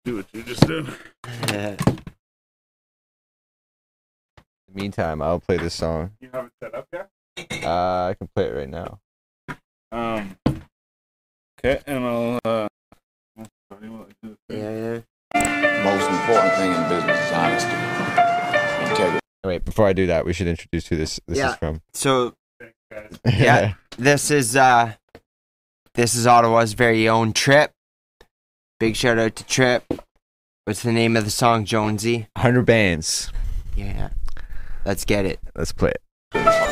Do 0.05 0.17
what 0.17 0.27
you 0.35 0.43
just 0.43 0.67
did. 0.67 0.87
In 1.25 1.77
the 4.69 4.83
meantime, 4.83 5.23
I'll 5.23 5.41
play 5.41 5.57
this 5.59 5.75
song. 5.75 6.13
You 6.21 6.29
have 6.33 6.47
it 6.47 6.53
set 6.63 6.75
up 6.75 6.89
yet? 6.93 7.09
Uh, 7.39 8.09
I 8.11 8.15
can 8.19 8.29
play 8.35 8.47
it 8.47 8.55
right 8.55 8.69
now. 8.69 8.99
Um. 9.91 10.37
Okay, 11.59 11.81
and 11.87 12.05
I'll. 12.05 12.39
uh 12.45 12.69
sorry, 13.73 13.89
while 13.89 14.07
I 14.09 14.27
do 14.27 14.37
the 14.49 14.55
thing. 14.55 14.63
yeah, 14.63 15.01
yeah. 15.35 15.85
most 15.85 16.09
important 16.11 16.55
thing 16.55 16.73
in 16.73 16.89
business 16.89 17.27
is 17.27 17.33
honesty, 17.33 18.91
integrity. 18.91 19.19
Wait, 19.45 19.65
before 19.65 19.87
I 19.87 19.93
do 19.93 20.07
that, 20.07 20.25
we 20.25 20.33
should 20.33 20.47
introduce 20.47 20.87
who 20.89 20.97
this 20.97 21.21
this 21.27 21.39
Yeah. 21.39 21.51
is 21.53 21.57
from. 21.57 21.81
So 21.95 22.35
Yeah. 23.27 23.75
this 23.99 24.31
is 24.31 24.57
uh 24.57 24.95
this 25.95 26.15
is 26.15 26.27
Ottawa's 26.27 26.73
very 26.75 27.09
own 27.09 27.33
Trip. 27.33 27.71
Big 28.81 28.97
shout 28.97 29.19
out 29.19 29.37
to 29.37 29.45
Trip. 29.45 29.85
What's 30.65 30.83
the 30.83 30.93
name 30.93 31.17
of 31.17 31.25
the 31.25 31.31
song, 31.31 31.65
Jonesy? 31.65 32.29
Hundred 32.37 32.67
bands. 32.67 33.33
Yeah. 33.77 34.11
Let's 34.85 35.05
get 35.05 35.25
it. 35.27 35.39
Let's 35.55 35.73
play 35.73 35.91
it. 35.91 36.72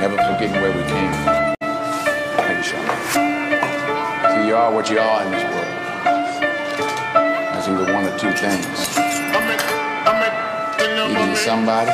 Never 0.00 0.16
forgetting 0.16 0.52
where 0.62 0.72
we 0.72 0.82
came 0.84 1.12
from. 1.12 1.54
Thank 1.60 2.56
you, 2.56 2.64
Sean. 2.64 2.86
See, 4.32 4.46
you 4.48 4.56
are 4.56 4.72
what 4.72 4.88
you 4.88 4.98
are 4.98 5.22
in 5.26 5.30
this 5.30 5.44
world. 5.44 5.76
That's 7.52 7.68
either 7.68 7.92
one 7.92 8.06
or 8.06 8.18
two 8.18 8.32
things. 8.32 8.96
Either 11.20 11.36
somebody 11.36 11.90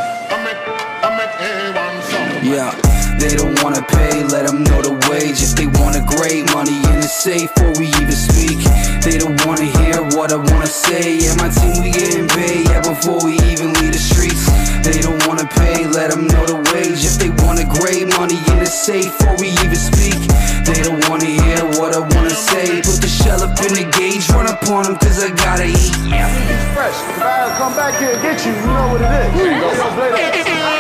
Yeah, 2.47 2.71
they 3.19 3.35
don't 3.35 3.57
wanna 3.63 3.83
pay, 3.83 4.23
let 4.25 4.47
them 4.47 4.63
know 4.65 4.83
the 4.83 4.95
wage. 5.09 5.43
If 5.43 5.57
they 5.57 5.67
want 5.81 5.97
a 5.97 6.05
great 6.05 6.45
money 6.53 6.77
in 6.93 7.01
the 7.01 7.09
safe 7.09 7.53
before 7.55 7.73
we 7.79 7.89
even 8.01 8.13
speak. 8.13 8.59
They 9.01 9.19
don't 9.19 9.39
wanna 9.47 9.65
hear 9.65 10.03
what 10.17 10.33
I 10.33 10.37
wanna 10.37 10.67
say. 10.67 11.17
Yeah, 11.17 11.35
my 11.37 11.49
team, 11.49 11.83
we 11.83 11.91
getting 11.91 12.29
paid, 12.29 12.69
yeah, 12.69 12.83
before 12.83 13.21
we 13.25 13.39
even 13.49 13.73
leave 13.81 13.93
the 13.93 13.99
streets. 13.99 14.45
They 14.85 15.01
don't 15.01 15.21
wanna 15.27 15.47
pay, 15.47 15.87
let 15.87 16.11
them 16.11 16.27
know 16.29 16.45
the 16.47 16.59
wage. 16.73 17.05
If 17.05 17.19
they 17.19 17.31
want 17.45 17.59
a 17.59 17.67
great 17.67 18.07
money 18.19 18.39
in 18.53 18.59
the 18.61 18.67
safe 18.67 19.17
before 19.19 19.37
we 19.41 19.49
even 19.65 19.77
speak. 19.77 20.21
They 20.69 20.83
don't 20.83 21.01
wanna 21.09 21.27
hear 21.27 21.65
what 21.79 21.95
I 21.97 22.01
wanna 22.01 22.37
say. 22.37 22.83
Put 22.83 23.01
the 23.01 23.09
shell 23.09 23.43
up 23.43 23.57
in 23.65 23.73
the 23.75 23.87
gauge, 23.97 24.29
run 24.31 24.47
up 24.47 24.63
on 24.69 24.85
them, 24.85 24.97
cause 24.97 25.23
I 25.23 25.31
gotta 25.31 25.67
eat. 25.67 25.95
Yeah. 26.05 26.29
fresh. 26.75 26.99
If 27.17 27.23
I 27.23 27.55
come 27.59 27.75
back 27.75 27.99
here 27.99 28.13
and 28.13 28.23
get 28.23 28.45
you, 28.45 28.53
you 28.53 28.67
know 28.67 28.93
what 28.93 29.01
it 29.01 29.11
is. 30.73 30.76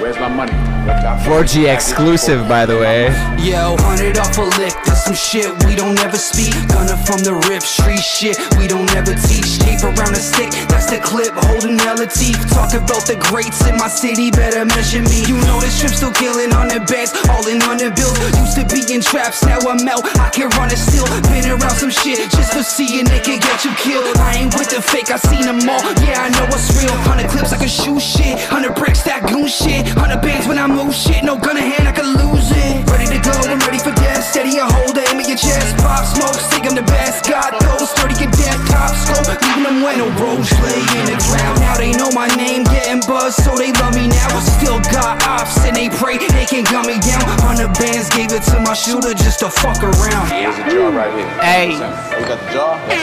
Where's 0.00 0.18
my 0.18 0.28
money? 0.28 0.69
4G 0.80 1.72
exclusive, 1.72 2.48
by 2.48 2.64
the 2.64 2.76
way. 2.76 3.12
Yo, 3.36 3.76
hundred 3.84 4.16
off 4.16 4.36
a 4.38 4.46
lick, 4.56 4.72
that's 4.84 5.04
some 5.04 5.14
shit 5.14 5.52
we 5.64 5.76
don't 5.76 5.98
ever 6.00 6.16
speak. 6.16 6.52
Gunner 6.72 6.96
from 7.04 7.20
the 7.20 7.36
rip, 7.48 7.62
street 7.62 8.00
shit 8.00 8.40
we 8.56 8.66
don't 8.66 8.88
ever 8.96 9.12
teach. 9.12 9.60
Tape 9.60 9.84
around 9.84 10.16
the 10.16 10.22
stick, 10.22 10.48
that's 10.72 10.88
the 10.88 10.98
clip, 11.04 11.32
holding 11.48 11.78
hella 11.78 12.08
teeth. 12.08 12.40
Talk 12.48 12.72
about 12.72 13.04
the 13.04 13.20
greats 13.28 13.60
in 13.68 13.76
my 13.76 13.88
city, 13.88 14.30
better 14.30 14.64
measure 14.64 15.04
me. 15.04 15.20
You 15.28 15.36
know 15.44 15.60
this 15.60 15.76
trip 15.80 15.92
still 15.92 16.12
killing 16.12 16.52
on 16.56 16.68
the 16.68 16.80
beds, 16.88 17.12
all 17.28 17.44
in 17.44 17.60
on 17.68 17.76
the 17.76 17.92
bills. 17.92 18.16
Used 18.40 18.56
to 18.56 18.64
be 18.64 18.80
in 18.88 19.04
traps, 19.04 19.44
now 19.44 19.60
I'm 19.60 19.84
out, 19.84 20.04
I 20.16 20.32
can 20.32 20.48
run 20.56 20.72
it 20.72 20.80
still. 20.80 21.04
Been 21.28 21.44
around 21.44 21.76
some 21.76 21.92
shit, 21.92 22.24
just 22.32 22.56
for 22.56 22.64
seeing 22.64 23.04
it 23.04 23.22
can 23.24 23.36
get 23.36 23.64
you 23.64 23.72
killed. 23.76 24.16
I 24.16 24.40
ain't 24.40 24.56
with 24.56 24.72
the 24.72 24.80
fake, 24.80 25.12
I 25.12 25.20
seen 25.20 25.44
them 25.44 25.60
all, 25.68 25.84
yeah, 26.00 26.24
I 26.24 26.32
know 26.32 26.48
what's 26.48 26.72
real. 26.80 26.96
Hundred 27.04 27.28
clips, 27.28 27.52
I 27.52 27.58
can 27.60 27.68
shoot 27.68 28.00
shit, 28.00 28.40
hundred 28.48 28.74
bricks, 28.74 29.04
that 29.04 29.28
goon 29.28 29.46
shit. 29.46 29.86
Hundred 29.92 30.24
bands 30.24 30.48
when 30.48 30.58
I 30.58 30.69
move 30.70 30.94
shit, 30.94 31.24
no 31.24 31.36
gun 31.36 31.56
in 31.56 31.64
hand, 31.66 31.88
I 31.88 31.92
can 31.92 32.06
lose 32.14 32.50
it. 32.54 32.86
Ready 32.90 33.06
to 33.10 33.18
go, 33.18 33.32
I'm 33.50 33.58
ready 33.66 33.78
for 33.78 33.90
death. 33.98 34.22
Steady 34.24 34.58
and 34.58 34.70
hold 34.70 34.96
aim 34.96 35.18
at 35.18 35.26
your 35.26 35.36
chest. 35.36 35.76
Pop 35.82 36.04
smoke, 36.06 36.38
think 36.50 36.66
I'm 36.66 36.74
the 36.74 36.82
best. 36.86 37.28
Got 37.28 37.58
those 37.60 37.90
30 37.98 38.14
cadet 38.14 38.56
top 38.70 38.94
scope, 38.94 39.26
leaving 39.26 39.64
them 39.66 39.82
wet. 39.82 39.98
No 39.98 40.06
roads 40.22 40.50
lay 40.62 40.78
in 40.98 41.04
the 41.10 41.18
ground. 41.26 41.58
Now 41.60 41.76
they 41.76 41.92
know 41.92 42.10
my 42.14 42.28
name, 42.38 42.64
getting 42.64 43.00
buzzed, 43.06 43.42
so 43.42 43.56
they 43.56 43.72
love 43.82 43.94
me 43.94 44.08
now. 44.08 44.38
Still 44.60 44.78
got 44.94 45.22
ops 45.26 45.58
and 45.66 45.74
they 45.74 45.88
pray 45.90 46.18
they 46.18 46.46
can 46.46 46.62
gun 46.64 46.86
me 46.86 46.98
down. 47.02 47.22
Hundred 47.42 47.72
bands 47.74 48.08
gave 48.10 48.30
it 48.32 48.42
to 48.54 48.60
my 48.60 48.74
shooter 48.74 49.14
just 49.14 49.40
to 49.40 49.50
fuck 49.50 49.82
around. 49.82 50.28
There's 50.30 50.56
a 50.56 50.64
jar 50.70 50.90
right 50.92 51.12
here. 51.12 51.28
Hey. 51.42 51.74
Oh, 51.74 52.18
you 52.18 52.26
got 52.26 52.38
the 52.40 52.52
jar? 52.52 52.78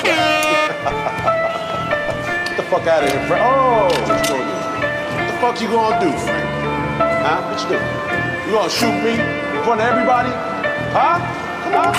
Get 2.48 2.58
the 2.58 2.64
fuck 2.70 2.88
out 2.88 3.04
of 3.04 3.10
here, 3.12 3.28
friend. 3.28 3.44
Oh! 3.44 3.92
What 3.92 5.28
the 5.28 5.34
fuck 5.42 5.60
you 5.62 5.68
gonna 5.68 6.00
do, 6.00 6.12
Frank? 6.26 6.57
Huh? 7.28 7.44
What 7.44 7.60
you 7.60 7.76
do? 7.76 7.80
You 8.48 8.56
gonna 8.56 8.72
shoot 8.72 9.04
me 9.04 9.20
in 9.20 9.64
front 9.68 9.82
of 9.82 9.88
everybody? 9.92 10.32
Huh? 10.96 11.20
Come 11.68 11.76
on. 11.76 11.92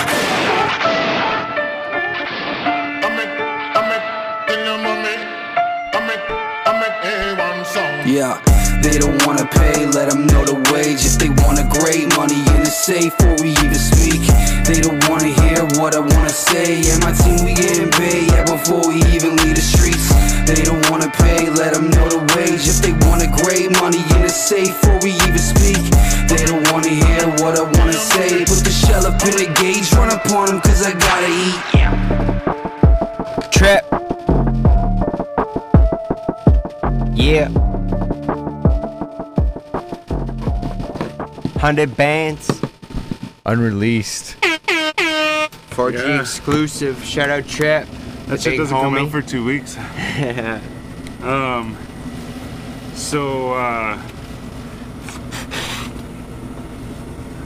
Yeah, 8.09 8.41
they 8.81 8.97
don't 8.97 9.23
wanna 9.27 9.45
pay, 9.45 9.85
let 9.85 10.09
them 10.09 10.25
know 10.25 10.43
the 10.45 10.57
wage. 10.73 11.05
If 11.05 11.19
they 11.21 11.29
want 11.45 11.61
a 11.61 11.67
great 11.77 12.09
money 12.17 12.41
in 12.57 12.65
the 12.65 12.73
safe 12.73 13.15
before 13.15 13.37
we 13.37 13.51
even 13.51 13.75
speak. 13.75 14.25
They 14.65 14.81
don't 14.81 14.97
wanna 15.07 15.29
hear 15.29 15.61
what 15.79 15.95
I 15.95 15.99
wanna 15.99 16.29
say. 16.29 16.81
Yeah, 16.81 16.99
my 16.99 17.13
team, 17.13 17.45
we 17.45 17.53
getting 17.53 17.89
paid, 17.89 18.27
yeah, 18.27 18.43
before 18.43 18.85
we 18.87 18.95
even 19.15 19.37
leave 19.37 19.55
the 19.55 19.61
streets. 19.61 20.11
They 20.43 20.61
don't 20.63 20.83
wanna 20.91 21.09
pay, 21.09 21.49
let 21.49 21.73
them 21.73 21.89
know 21.89 22.09
the 22.09 22.19
wage. 22.35 22.67
If 22.67 22.81
they 22.83 22.91
want 23.07 23.23
a 23.23 23.27
great 23.41 23.71
money 23.79 24.03
in 24.15 24.21
the 24.21 24.29
safe 24.29 24.75
before 24.81 24.99
we 25.01 25.11
even 25.11 25.39
speak. 25.39 25.79
They 26.27 26.43
don't 26.45 26.69
wanna 26.71 26.89
hear 26.89 27.27
what 27.39 27.57
I 27.57 27.63
wanna 27.79 27.93
say. 27.93 28.43
Put 28.43 28.63
the 28.67 28.71
shell 28.71 29.05
up 29.05 29.23
in 29.23 29.31
the 29.39 29.47
gauge, 29.55 29.91
run 29.93 30.11
upon 30.11 30.47
them, 30.47 30.59
cause 30.59 30.83
I 30.83 30.91
gotta 31.07 31.31
eat. 31.47 31.59
Trip. 33.55 33.83
Yeah. 37.15 37.47
Hundred 41.59 41.95
bands. 41.95 42.49
Unreleased. 43.45 44.38
4G 45.79 45.93
Yeah. 45.93 46.19
exclusive. 46.19 47.03
Shout 47.05 47.29
out 47.29 47.47
Trip. 47.47 47.87
That 48.27 48.41
shit 48.41 48.57
doesn't 48.57 48.75
come 48.75 48.93
homie. 48.95 49.05
out 49.05 49.11
for 49.11 49.21
two 49.21 49.45
weeks. 49.45 49.77
Um. 51.21 51.75
So. 52.95 53.51
uh... 53.53 54.01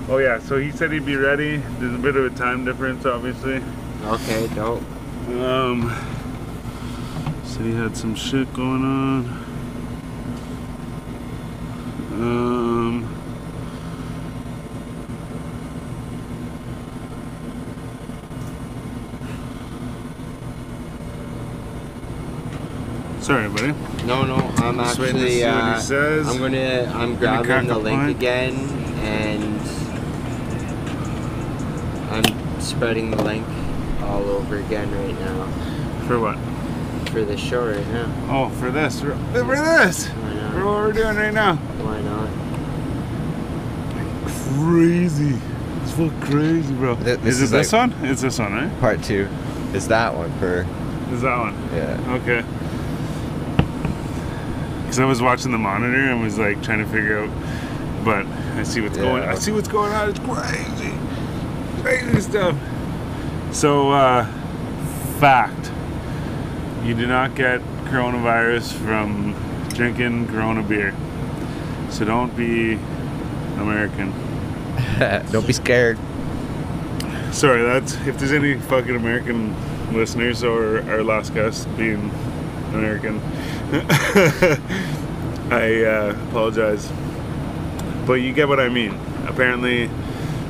Oh 0.09 0.19
yeah. 0.19 0.37
So 0.37 0.59
he 0.59 0.69
said 0.71 0.91
he'd 0.91 1.07
be 1.07 1.15
ready. 1.15 1.57
There's 1.57 1.95
a 1.95 1.97
bit 1.97 2.15
of 2.15 2.31
a 2.31 2.35
time 2.37 2.65
difference, 2.65 3.03
obviously. 3.07 3.63
okay, 4.05 4.47
dope. 4.53 4.83
Um. 5.29 5.89
Said 7.45 7.65
he 7.65 7.73
had 7.73 7.97
some 7.97 8.13
shit 8.13 8.53
going 8.53 8.83
on. 8.83 9.25
Um. 12.13 13.22
Sorry, 23.23 23.47
buddy. 23.47 23.73
No, 24.05 24.23
no, 24.25 24.35
I'm 24.57 24.77
Just 24.77 24.99
waiting 24.99 25.15
to 25.15 25.21
actually. 25.21 25.29
see 25.31 25.37
he 25.39 25.43
Uh, 25.45 25.79
says. 25.79 26.27
I'm 26.27 26.37
gonna. 26.39 26.91
I'm 26.93 27.17
crack 27.17 27.43
grabbing 27.45 27.69
the 27.69 27.77
link 27.77 27.99
pint. 28.01 28.09
again, 28.17 28.53
and 29.01 29.61
I'm 32.11 32.61
spreading 32.61 33.11
the 33.11 33.23
link 33.23 33.47
all 34.03 34.23
over 34.29 34.57
again 34.57 34.91
right 34.91 35.17
now 35.19 35.47
For 36.07 36.19
what? 36.19 36.37
for 37.11 37.23
the 37.23 37.37
show 37.37 37.65
right 37.65 37.87
now. 37.93 38.11
Oh, 38.29 38.49
for 38.59 38.69
this. 38.71 38.99
For 38.99 39.15
for 39.33 39.55
this. 39.55 40.07
Why 40.07 40.51
For 40.51 40.65
what 40.65 40.75
we're 40.75 40.91
doing 40.91 41.15
right 41.15 41.33
now. 41.33 41.55
Why 41.55 42.01
not? 42.01 42.29
Crazy. 44.59 45.39
It's 45.83 45.91
full 45.93 46.11
crazy, 46.21 46.73
bro. 46.73 46.95
Th- 46.95 47.19
this 47.19 47.35
is 47.39 47.41
it 47.41 47.43
is 47.45 47.51
this 47.51 47.73
like- 47.73 47.91
one? 47.91 48.05
It's 48.09 48.21
this 48.21 48.37
one, 48.39 48.53
right? 48.53 48.79
Part 48.81 49.01
two 49.03 49.27
is 49.73 49.87
that 49.87 50.13
one 50.15 50.31
for 50.39 50.65
Is 51.13 51.21
that 51.21 51.37
one? 51.39 51.55
yeah. 51.73 52.19
Okay. 52.21 52.43
Because 54.93 55.05
I 55.05 55.05
was 55.05 55.23
watching 55.23 55.51
the 55.51 55.57
monitor 55.57 56.11
and 56.11 56.21
was 56.21 56.37
like 56.37 56.61
trying 56.61 56.77
to 56.77 56.85
figure 56.85 57.17
out, 57.17 58.05
but 58.05 58.27
I 58.27 58.61
see 58.61 58.79
what's 58.79 58.95
going. 58.95 59.23
Yeah. 59.23 59.31
I 59.31 59.33
see 59.33 59.51
what's 59.51 59.67
going 59.67 59.91
on. 59.91 60.11
It's 60.11 60.19
crazy, 60.19 60.93
crazy 61.81 62.21
stuff. 62.21 62.55
So, 63.51 63.89
uh, 63.89 64.27
fact: 65.19 65.71
you 66.85 66.93
do 66.93 67.07
not 67.07 67.33
get 67.33 67.61
coronavirus 67.85 68.71
from 68.73 69.33
drinking 69.69 70.27
Corona 70.27 70.61
beer. 70.61 70.93
So 71.89 72.05
don't 72.05 72.37
be 72.37 72.73
American. 73.57 74.13
Don't 75.31 75.47
be 75.47 75.53
scared. 75.53 75.97
Sorry, 77.31 77.63
that's 77.63 77.95
if 78.05 78.19
there's 78.19 78.31
any 78.31 78.59
fucking 78.59 78.95
American 78.95 79.55
listeners 79.91 80.43
or 80.43 80.87
our 80.87 81.01
last 81.01 81.33
guest 81.33 81.67
being 81.77 82.11
American, 82.73 83.19
I 85.51 85.83
uh, 85.83 86.15
apologize. 86.29 86.91
But 88.05 88.15
you 88.15 88.33
get 88.33 88.47
what 88.47 88.59
I 88.59 88.69
mean. 88.69 88.97
Apparently, 89.27 89.87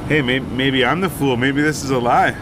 hey, 0.07 0.21
maybe, 0.21 0.45
maybe 0.45 0.86
I'm 0.86 1.01
the 1.01 1.09
fool. 1.09 1.38
Maybe 1.38 1.61
this 1.61 1.84
is 1.84 1.91
a 1.91 1.99
lie. 1.99 2.36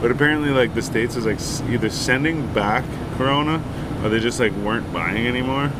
But 0.00 0.10
apparently, 0.10 0.50
like 0.50 0.74
the 0.74 0.82
states 0.82 1.16
is 1.16 1.26
like 1.26 1.38
either 1.70 1.90
sending 1.90 2.52
back 2.54 2.84
Corona 3.16 3.62
or 4.02 4.08
they 4.08 4.20
just 4.20 4.38
like 4.38 4.52
weren't 4.52 4.90
buying 4.92 5.26
anymore 5.26 5.70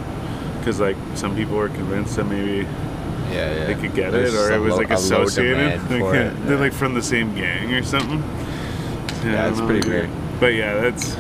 because 0.59 0.81
like 0.81 0.97
some 1.15 1.37
people 1.37 1.57
were 1.57 1.69
convinced 1.69 2.17
that 2.17 2.25
maybe 2.25 2.67
Yeah, 3.31 3.55
yeah. 3.55 3.67
they 3.67 3.75
could 3.75 3.95
get 3.95 4.13
There's 4.13 4.35
it, 4.35 4.39
or 4.39 4.53
it 4.53 4.59
was 4.59 4.77
like 4.77 4.91
low 4.91 4.97
associated. 4.97 5.81
Like, 5.91 6.01
yeah, 6.01 6.31
They're 6.45 6.59
like 6.59 6.73
from 6.73 6.95
the 6.95 7.03
same 7.03 7.35
gang 7.35 7.73
or 7.75 7.83
something. 7.83 8.21
Yeah, 9.25 9.49
it's 9.49 9.61
pretty 9.61 9.89
weird. 9.89 10.11
But 10.41 10.55
yeah, 10.55 10.81
that's 10.81 11.15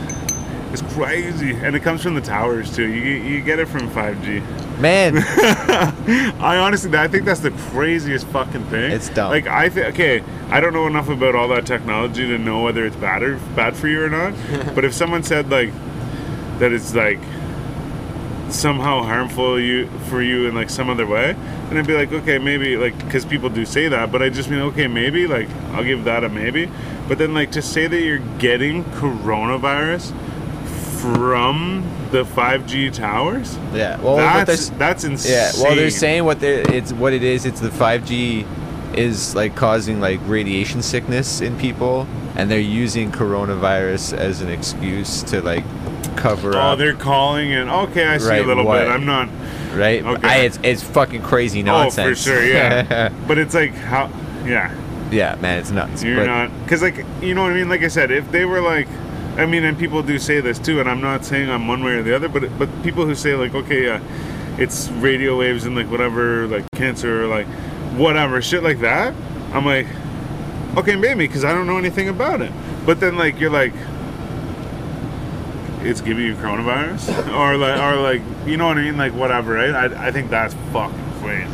it's 0.73 0.83
crazy, 0.95 1.53
and 1.53 1.75
it 1.75 1.81
comes 1.83 2.03
from 2.03 2.15
the 2.15 2.21
towers 2.21 2.75
too. 2.75 2.87
You 2.87 3.01
get- 3.03 3.27
you 3.31 3.41
get 3.41 3.59
it 3.59 3.69
from 3.69 3.89
5G. 3.91 4.43
Man, 4.81 5.17
I 6.41 6.57
honestly, 6.59 6.97
I 6.97 7.09
think 7.09 7.25
that's 7.25 7.41
the 7.41 7.51
craziest 7.51 8.27
fucking 8.29 8.65
thing. 8.67 8.93
It's 8.93 9.09
dumb. 9.09 9.31
Like 9.31 9.47
I 9.47 9.69
think, 9.69 9.87
okay, 9.89 10.23
I 10.51 10.61
don't 10.61 10.73
know 10.73 10.87
enough 10.87 11.09
about 11.09 11.35
all 11.35 11.49
that 11.49 11.67
technology 11.67 12.27
to 12.29 12.39
know 12.39 12.63
whether 12.63 12.87
it's 12.87 12.95
bad 12.97 13.23
or 13.23 13.37
bad 13.57 13.77
for 13.77 13.89
you 13.89 14.03
or 14.05 14.09
not. 14.09 14.35
but 14.75 14.85
if 14.85 14.95
someone 14.95 15.23
said 15.25 15.51
like 15.51 15.73
that, 16.59 16.71
it's 16.73 16.95
like 16.95 17.19
somehow 18.51 19.03
harmful 19.03 19.61
you 19.61 19.87
for 20.09 20.23
you 20.23 20.47
in 20.49 20.55
like 20.55 20.71
some 20.71 20.89
other 20.89 21.07
way, 21.07 21.35
then 21.69 21.77
I'd 21.79 21.87
be 21.87 21.95
like, 21.95 22.13
okay, 22.13 22.39
maybe 22.39 22.77
like 22.77 22.97
because 23.05 23.25
people 23.25 23.49
do 23.51 23.65
say 23.65 23.89
that. 23.89 24.13
But 24.13 24.23
I 24.23 24.29
just 24.29 24.49
mean, 24.49 24.61
okay, 24.61 24.87
maybe 24.87 25.27
like 25.27 25.49
I'll 25.73 25.85
give 25.85 26.05
that 26.05 26.25
a 26.25 26.29
maybe. 26.29 26.71
But 27.09 27.19
then 27.19 27.35
like 27.35 27.51
to 27.53 27.63
say 27.63 27.87
that 27.87 28.01
you're 28.01 28.23
getting 28.39 28.85
coronavirus 28.85 30.13
from 31.01 31.85
the 32.11 32.25
5G 32.25 32.93
towers. 32.93 33.57
yeah. 33.75 34.01
Well, 34.01 34.17
that's 34.17 34.71
that's 34.71 35.05
insane. 35.05 35.33
Yeah, 35.33 35.53
well, 35.63 35.77
they're 35.77 35.91
saying 35.91 36.25
what 36.25 36.41
they 36.41 36.63
it's 36.63 36.93
what 36.93 37.13
it 37.13 37.23
is. 37.23 37.45
It's 37.47 37.61
the 37.61 37.69
5G 37.71 38.47
is 38.97 39.35
like 39.35 39.55
causing 39.55 40.01
like 40.01 40.19
radiation 40.25 40.83
sickness 40.83 41.41
in 41.41 41.57
people, 41.59 42.07
and 42.37 42.51
they're 42.51 42.59
using 42.59 43.13
coronavirus 43.13 44.17
as 44.17 44.41
an 44.41 44.49
excuse 44.49 45.23
to 45.25 45.41
like 45.43 45.65
cover 46.17 46.57
Oh, 46.57 46.59
up. 46.59 46.73
Oh, 46.73 46.77
they're 46.77 46.95
calling 46.95 47.53
and 47.53 47.71
okay, 47.71 48.07
I 48.07 48.19
see 48.19 48.29
Right, 48.29 48.43
a 48.43 48.47
little 48.47 48.65
what? 48.65 48.81
bit. 48.81 48.89
I'm 48.89 49.05
not. 49.05 49.29
Right? 49.75 50.03
okay. 50.05 50.27
I, 50.29 50.37
it's 50.39 50.59
it's 50.63 50.83
fucking 50.83 51.23
crazy 51.23 51.63
nonsense. 51.63 52.27
Oh, 52.27 52.33
for 52.35 52.41
sure, 52.41 52.45
yeah. 52.47 53.11
but 53.29 53.39
it's 53.39 53.55
like 53.55 53.73
how, 53.75 54.11
yeah, 54.45 54.75
yeah, 55.13 55.37
man, 55.37 55.59
it's 55.59 55.71
nuts. 55.71 56.03
you're 56.03 56.17
but, 56.17 56.27
not 56.27 56.51
because 56.65 56.83
like 56.83 57.05
you 57.21 57.35
know 57.35 57.43
what 57.43 57.53
I 57.53 57.55
mean. 57.55 57.69
Like 57.69 57.83
I 57.83 57.89
said, 57.89 58.11
if 58.11 58.29
they 58.33 58.45
were 58.47 58.61
like, 58.63 58.89
I 59.39 59.47
mean, 59.47 59.65
and 59.65 59.79
people 59.79 60.03
do 60.03 60.19
say 60.19 60.41
this 60.41 60.59
too, 60.59 60.81
and 60.81 60.89
I'm 60.91 61.01
not 61.01 61.25
saying 61.25 61.49
I'm 61.49 61.69
one 61.69 61.83
way 61.85 61.93
or 61.93 62.03
the 62.03 62.15
other, 62.15 62.29
but 62.29 62.43
but 62.59 62.69
people 62.83 63.07
who 63.07 63.15
say 63.15 63.35
like, 63.35 63.55
okay, 63.55 63.89
uh, 63.89 64.01
it's 64.59 64.89
radio 64.91 65.39
waves 65.39 65.65
and 65.65 65.77
like 65.77 65.89
whatever, 65.91 66.47
like 66.49 66.65
cancer 66.73 67.23
or 67.25 67.27
like 67.29 67.47
whatever 67.97 68.43
shit 68.43 68.63
like 68.65 68.81
that. 68.81 69.15
I'm 69.53 69.65
like, 69.65 69.87
okay, 70.77 70.97
maybe 70.97 71.27
because 71.27 71.45
I 71.45 71.53
don't 71.53 71.67
know 71.69 71.79
anything 71.79 72.09
about 72.09 72.41
it. 72.43 72.53
But 72.85 73.01
then 73.01 73.17
like 73.17 73.39
you're 73.41 73.51
like. 73.51 73.73
It's 75.81 76.01
giving 76.01 76.25
you 76.25 76.35
coronavirus, 76.35 77.29
or 77.39 77.57
like, 77.57 77.81
or 77.81 77.97
like, 78.01 78.21
you 78.47 78.57
know 78.57 78.67
what 78.67 78.79
I 78.79 78.83
mean, 78.83 78.97
like 78.97 79.13
whatever, 79.15 79.55
right? 79.55 79.71
I, 79.93 80.09
I 80.09 80.11
think 80.11 80.29
that's 80.29 80.53
fucking 80.73 81.13
crazy. 81.21 81.49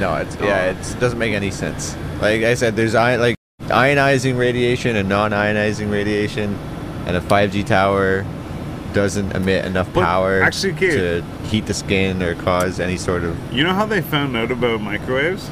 No, 0.00 0.14
it's 0.16 0.34
yeah, 0.36 0.70
it 0.70 0.96
doesn't 0.98 1.18
make 1.18 1.34
any 1.34 1.50
sense. 1.50 1.94
Like 2.22 2.42
I 2.42 2.54
said, 2.54 2.74
there's 2.74 2.94
i- 2.94 3.16
like 3.16 3.36
ionizing 3.64 4.38
radiation 4.38 4.96
and 4.96 5.10
non-ionizing 5.10 5.92
radiation, 5.92 6.58
and 7.06 7.16
a 7.16 7.20
5G 7.20 7.64
tower 7.66 8.24
doesn't 8.92 9.32
emit 9.32 9.64
enough 9.64 9.92
But 9.92 10.04
power 10.04 10.42
actually, 10.42 10.72
okay. 10.72 10.90
to 10.96 11.22
heat 11.44 11.66
the 11.66 11.74
skin 11.74 12.22
or 12.22 12.34
cause 12.34 12.80
any 12.80 12.96
sort 12.96 13.24
of. 13.24 13.36
You 13.52 13.64
know 13.64 13.74
how 13.74 13.86
they 13.86 14.00
found 14.00 14.36
out 14.36 14.50
about 14.50 14.80
microwaves? 14.80 15.48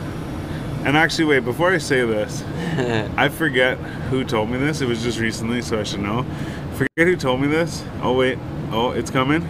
And 0.84 0.96
actually, 0.96 1.24
wait, 1.26 1.40
before 1.44 1.72
I 1.72 1.78
say 1.78 2.04
this, 2.04 2.42
I 3.16 3.28
forget 3.28 3.78
who 4.10 4.24
told 4.24 4.50
me 4.50 4.58
this. 4.58 4.80
It 4.82 4.88
was 4.88 5.02
just 5.02 5.18
recently, 5.18 5.62
so 5.62 5.80
I 5.80 5.82
should 5.82 6.00
know. 6.00 6.26
Forget 6.72 7.06
who 7.06 7.16
told 7.16 7.40
me 7.40 7.46
this. 7.48 7.82
Oh, 8.02 8.14
wait. 8.14 8.38
Oh, 8.70 8.90
it's 8.90 9.10
coming. 9.10 9.48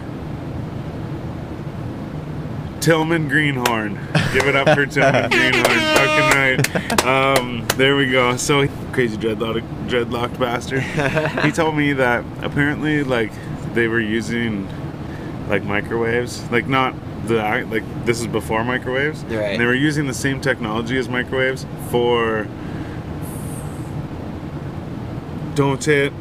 Tillman 2.85 3.27
Greenhorn. 3.27 3.95
Give 4.31 4.45
it 4.47 4.55
up 4.55 4.69
for 4.77 4.85
Tillman 4.85 5.31
Greenhorn. 5.31 5.65
Fucking 5.95 7.01
right. 7.01 7.03
Um, 7.03 7.67
there 7.77 7.95
we 7.95 8.11
go. 8.11 8.37
So, 8.37 8.67
crazy 8.93 9.17
dreadlock, 9.17 9.63
dreadlocked 9.89 10.37
bastard. 10.37 10.83
he 11.43 11.51
told 11.51 11.75
me 11.75 11.93
that 11.93 12.23
apparently, 12.43 13.03
like, 13.03 13.31
they 13.73 13.87
were 13.87 13.99
using, 13.99 14.69
like, 15.49 15.63
microwaves. 15.63 16.47
Like, 16.51 16.67
not 16.67 16.93
the 17.25 17.37
like 17.71 18.05
this 18.05 18.21
is 18.21 18.27
before 18.27 18.63
microwaves. 18.63 19.23
Right. 19.23 19.53
And 19.53 19.59
they 19.59 19.65
were 19.65 19.73
using 19.73 20.05
the 20.05 20.13
same 20.13 20.39
technology 20.39 20.95
as 20.99 21.09
microwaves 21.09 21.65
for 21.89 22.47
don't 25.55 25.87
it 25.87 26.13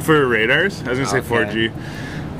for 0.00 0.26
radars. 0.26 0.82
I 0.84 0.88
was 0.88 0.98
gonna 1.00 1.10
say 1.10 1.20
4G 1.20 1.70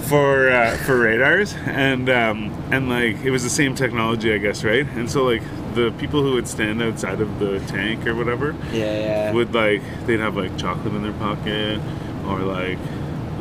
for 0.08 0.50
uh, 0.50 0.76
for 0.78 0.98
radars, 0.98 1.54
and 1.66 2.08
um, 2.08 2.50
and 2.72 2.88
like 2.88 3.16
it 3.24 3.30
was 3.30 3.42
the 3.42 3.50
same 3.50 3.74
technology, 3.74 4.32
I 4.32 4.38
guess, 4.38 4.64
right? 4.64 4.86
And 4.86 5.10
so 5.10 5.24
like 5.24 5.42
the 5.74 5.92
people 5.98 6.22
who 6.22 6.32
would 6.32 6.48
stand 6.48 6.82
outside 6.82 7.20
of 7.20 7.38
the 7.38 7.60
tank 7.68 8.06
or 8.06 8.14
whatever 8.14 8.54
Yeah, 8.72 8.98
yeah. 8.98 9.32
would 9.32 9.54
like 9.54 9.82
they'd 10.06 10.18
have 10.20 10.36
like 10.36 10.56
chocolate 10.58 10.94
in 10.94 11.02
their 11.02 11.12
pocket 11.12 11.78
or 12.26 12.40
like 12.40 12.78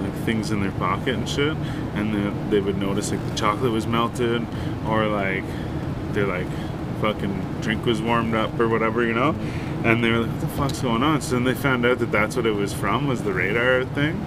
like 0.01 0.13
things 0.25 0.51
in 0.51 0.61
their 0.61 0.71
pocket 0.73 1.15
and 1.15 1.27
shit 1.27 1.55
and 1.95 2.13
then 2.13 2.49
they 2.51 2.59
would 2.59 2.77
notice 2.77 3.09
like 3.11 3.25
the 3.29 3.35
chocolate 3.35 3.71
was 3.71 3.87
melted 3.87 4.45
or 4.85 5.07
like 5.07 5.43
their 6.13 6.27
like 6.27 6.45
fucking 7.01 7.59
drink 7.61 7.85
was 7.85 8.01
warmed 8.01 8.35
up 8.35 8.59
or 8.59 8.67
whatever 8.67 9.03
you 9.03 9.13
know 9.13 9.29
and 9.83 10.03
they 10.03 10.11
were 10.11 10.19
like 10.19 10.29
what 10.31 10.41
the 10.41 10.47
fuck's 10.49 10.81
going 10.81 11.01
on 11.01 11.21
so 11.21 11.31
then 11.35 11.43
they 11.45 11.55
found 11.55 11.85
out 11.85 11.97
that 11.97 12.11
that's 12.11 12.35
what 12.35 12.45
it 12.45 12.53
was 12.53 12.71
from 12.73 13.07
was 13.07 13.23
the 13.23 13.33
radar 13.33 13.83
thing 13.85 14.23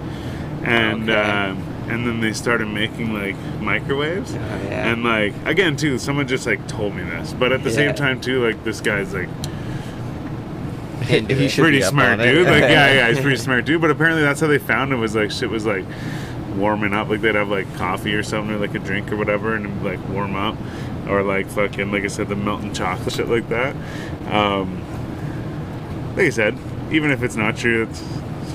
and 0.63 1.09
Okay. 1.09 1.21
um, 1.21 1.63
and 1.91 2.05
then 2.07 2.21
they 2.21 2.33
started 2.33 2.67
making 2.67 3.13
like 3.13 3.35
microwaves 3.59 4.33
Oh, 4.33 4.37
yeah. 4.37 4.91
and 4.91 5.03
like 5.03 5.33
again 5.45 5.75
too 5.75 5.97
someone 5.97 6.27
just 6.27 6.45
like 6.47 6.65
told 6.67 6.95
me 6.95 7.03
this 7.03 7.33
but 7.33 7.51
at 7.51 7.63
the 7.63 7.69
Yeah. 7.69 7.75
same 7.75 7.95
time 7.95 8.21
too 8.21 8.43
like 8.45 8.63
this 8.63 8.79
guy's 8.81 9.13
like 9.13 9.29
Into 11.09 11.35
He 11.35 11.49
pretty 11.61 11.81
smart 11.81 12.19
dude. 12.19 12.47
Like 12.47 12.61
yeah, 12.61 12.93
yeah, 12.93 13.07
he's 13.09 13.19
pretty 13.19 13.35
smart 13.47 13.65
dude. 13.65 13.81
But 13.81 13.89
apparently 13.91 14.21
that's 14.21 14.39
how 14.39 14.47
they 14.47 14.59
found 14.59 14.93
it 14.93 14.95
was 14.97 15.15
like 15.15 15.31
shit 15.31 15.49
was 15.49 15.65
like 15.65 15.83
warming 16.55 16.93
up. 16.93 17.09
Like 17.09 17.21
they'd 17.21 17.35
have 17.35 17.49
like 17.49 17.73
coffee 17.75 18.13
or 18.13 18.23
something 18.23 18.55
or 18.55 18.59
like 18.59 18.75
a 18.75 18.79
drink 18.79 19.11
or 19.11 19.17
whatever, 19.17 19.55
and 19.55 19.83
like 19.83 19.99
warm 20.09 20.35
up, 20.35 20.55
or 21.09 21.23
like 21.23 21.47
fucking 21.47 21.91
like 21.91 22.03
I 22.03 22.07
said 22.07 22.29
the 22.29 22.35
melting 22.35 22.73
chocolate 22.73 23.13
shit 23.13 23.27
like 23.27 23.49
that. 23.49 23.75
Um, 24.31 24.79
like 26.15 26.27
I 26.27 26.29
said, 26.29 26.55
even 26.91 27.09
if 27.11 27.23
it's 27.23 27.35
not 27.35 27.57
true, 27.57 27.83
it's, 27.89 28.01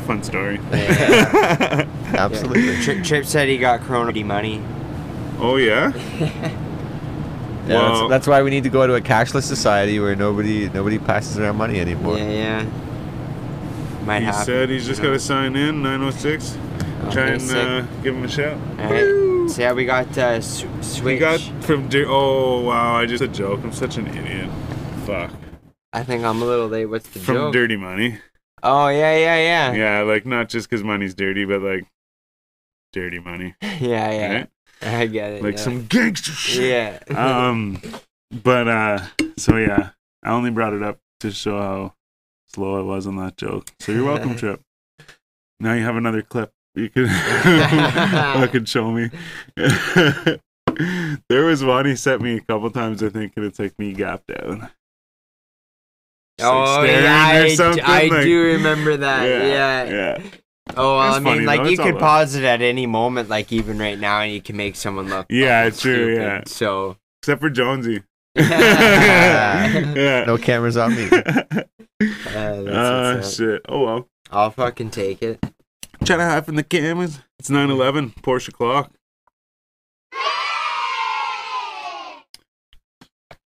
fun 0.07 0.23
story. 0.23 0.61
Yeah. 0.73 1.87
Absolutely. 2.15 2.83
Trip, 2.83 3.05
Trip 3.05 3.25
said 3.25 3.49
he 3.49 3.59
got 3.59 3.81
Corona 3.81 4.13
money. 4.25 4.63
oh 5.39 5.57
yeah. 5.57 5.93
Yeah, 6.19 6.53
Well- 7.69 8.09
that's, 8.09 8.11
that's 8.11 8.27
why 8.29 8.43
we 8.43 8.51
need 8.51 8.63
to 8.65 8.71
go 8.71 8.87
to 8.87 8.95
a 8.95 9.01
cashless 9.01 9.43
society 9.43 9.99
where 9.99 10.15
nobody 10.17 10.69
nobody 10.71 10.99
passes 10.99 11.39
around 11.39 11.57
money 11.57 11.81
anymore. 11.81 12.17
Yeah, 12.17 12.31
yeah. 12.31 12.71
Might 14.05 14.21
He 14.21 14.27
happen. 14.27 14.45
said 14.45 14.69
he's 14.71 14.87
just 14.87 15.01
you 15.01 15.07
got 15.07 15.11
know. 15.11 15.15
to 15.19 15.21
sign 15.21 15.57
in 15.57 15.83
906. 15.83 16.57
Try 17.11 17.23
Okay, 17.23 17.35
and 17.35 17.51
uh, 17.51 17.83
give 18.03 18.15
him 18.15 18.25
a 18.25 18.29
shout. 18.29 18.57
All 18.79 18.91
right. 18.93 19.51
So 19.51 19.63
yeah, 19.63 19.73
we 19.73 19.85
got 19.85 20.17
uh, 20.17 20.41
sw- 20.41 21.01
We 21.03 21.19
got 21.19 21.41
from. 21.61 21.89
Di- 21.89 22.05
oh 22.07 22.63
wow! 22.63 22.97
I 22.97 23.07
just 23.07 23.23
a 23.23 23.29
joke. 23.29 23.61
I'm 23.63 23.73
such 23.73 23.97
an 23.97 24.07
idiot. 24.09 24.49
Fuck. 25.05 25.31
I 25.93 26.03
think 26.03 26.25
I'm 26.25 26.43
a 26.43 26.45
little 26.45 26.67
late. 26.69 26.87
What's 26.87 27.09
the 27.11 27.21
From 27.21 27.35
joke? 27.37 27.53
Dirty 27.53 27.77
Money. 27.77 28.19
Oh 28.69 28.89
yeah, 28.89 29.17
yeah, 29.17 29.37
yeah, 29.37 29.73
Yeah, 29.75 30.03
like 30.03 30.27
not 30.27 30.49
just 30.49 30.69
because 30.69 30.83
money's 30.83 31.14
dirty, 31.14 31.45
but 31.45 31.62
like 31.62 31.87
dirty 32.93 33.21
money, 33.21 33.55
yeah, 33.62 34.11
yeah. 34.11 34.35
right? 34.35 34.49
I 34.83 35.07
get 35.07 35.35
it. 35.35 35.43
Like 35.45 35.55
yeah. 35.55 35.61
some 35.62 35.87
gangster 35.87 36.33
shit. 36.33 37.01
Yeah. 37.09 37.49
Um, 37.49 37.81
but 38.43 38.67
uh, 38.67 39.07
so 39.37 39.57
yeah, 39.57 39.91
I 40.25 40.31
only 40.31 40.51
brought 40.51 40.75
it 40.75 40.83
up 40.83 40.99
to 41.21 41.31
show 41.31 41.57
how 41.57 41.95
slow 42.49 42.77
I 42.77 42.83
was 42.83 43.07
on 43.07 43.17
that 43.19 43.37
joke. 43.37 43.69
So 43.79 43.93
you're 43.93 44.05
welcome, 44.05 44.35
Trip. 44.39 44.61
Now 45.61 45.75
you 45.75 45.85
have 45.85 45.97
another 45.97 46.23
clip. 46.23 46.51
You 46.75 46.91
can 46.91 47.07
fucking 48.41 48.64
show 48.64 48.91
me. 48.91 49.11
there 49.55 51.45
was 51.45 51.64
one 51.64 51.87
he 51.87 51.95
sent 51.95 52.21
me 52.21 52.39
a 52.39 52.41
couple 52.41 52.69
times, 52.71 53.01
I 53.01 53.11
think, 53.11 53.35
and 53.37 53.47
it's 53.47 53.61
like 53.61 53.79
me 53.79 53.93
gap 53.93 54.25
down. 54.27 54.71
Just, 56.39 56.53
like, 56.53 56.68
oh 56.68 56.82
staring 56.84 57.05
yeah, 57.05 57.26
I, 57.26 57.55
something, 57.55 57.84
I 57.87 58.03
like- 58.09 58.22
do 58.24 58.43
remember 58.43 58.97
that. 58.99 59.22
Yeah. 59.26 59.84
yeah. 59.84 60.22
Oh, 60.76 60.97
well, 60.99 61.14
I 61.14 61.18
mean, 61.20 61.24
funny, 61.34 61.47
like 61.47 61.61
though. 61.61 61.66
you 61.68 61.72
It's 61.74 61.82
could 61.82 61.99
pause 61.99 62.34
it 62.34 62.43
at 62.45 62.61
any 62.61 62.87
moment, 62.87 63.28
like 63.28 63.53
even 63.53 63.78
right 63.78 63.99
now, 63.99 64.20
and 64.20 64.32
you 64.32 64.43
can 64.43 64.57
make 64.57 64.74
someone 64.76 65.09
look. 65.09 65.26
Yeah, 65.30 65.64
fucking 65.64 65.78
true, 65.78 65.95
stupid. 66.14 66.22
yeah. 66.22 66.43
So. 66.47 66.97
Except 67.22 67.41
for 67.41 67.51
Jonesy. 67.51 68.03
yeah. 68.34 69.95
yeah. 69.95 70.24
No 70.24 70.37
cameras 70.39 70.76
on 70.76 70.95
me. 70.95 71.09
Uh, 71.99 72.61
that's 72.62 72.68
Ah, 72.76 73.22
shit. 73.22 73.62
Oh 73.70 73.82
well. 73.84 74.09
I'll 74.30 74.51
fucking 74.51 74.91
take 74.91 75.22
it. 75.22 75.39
Try 76.05 76.16
to 76.16 76.24
hide 76.24 76.45
from 76.45 76.57
the 76.57 76.62
cameras. 76.62 77.20
It's 77.39 77.49
9 77.49 77.70
11, 77.70 78.11
Porsche 78.22 78.53
clock. 78.53 78.93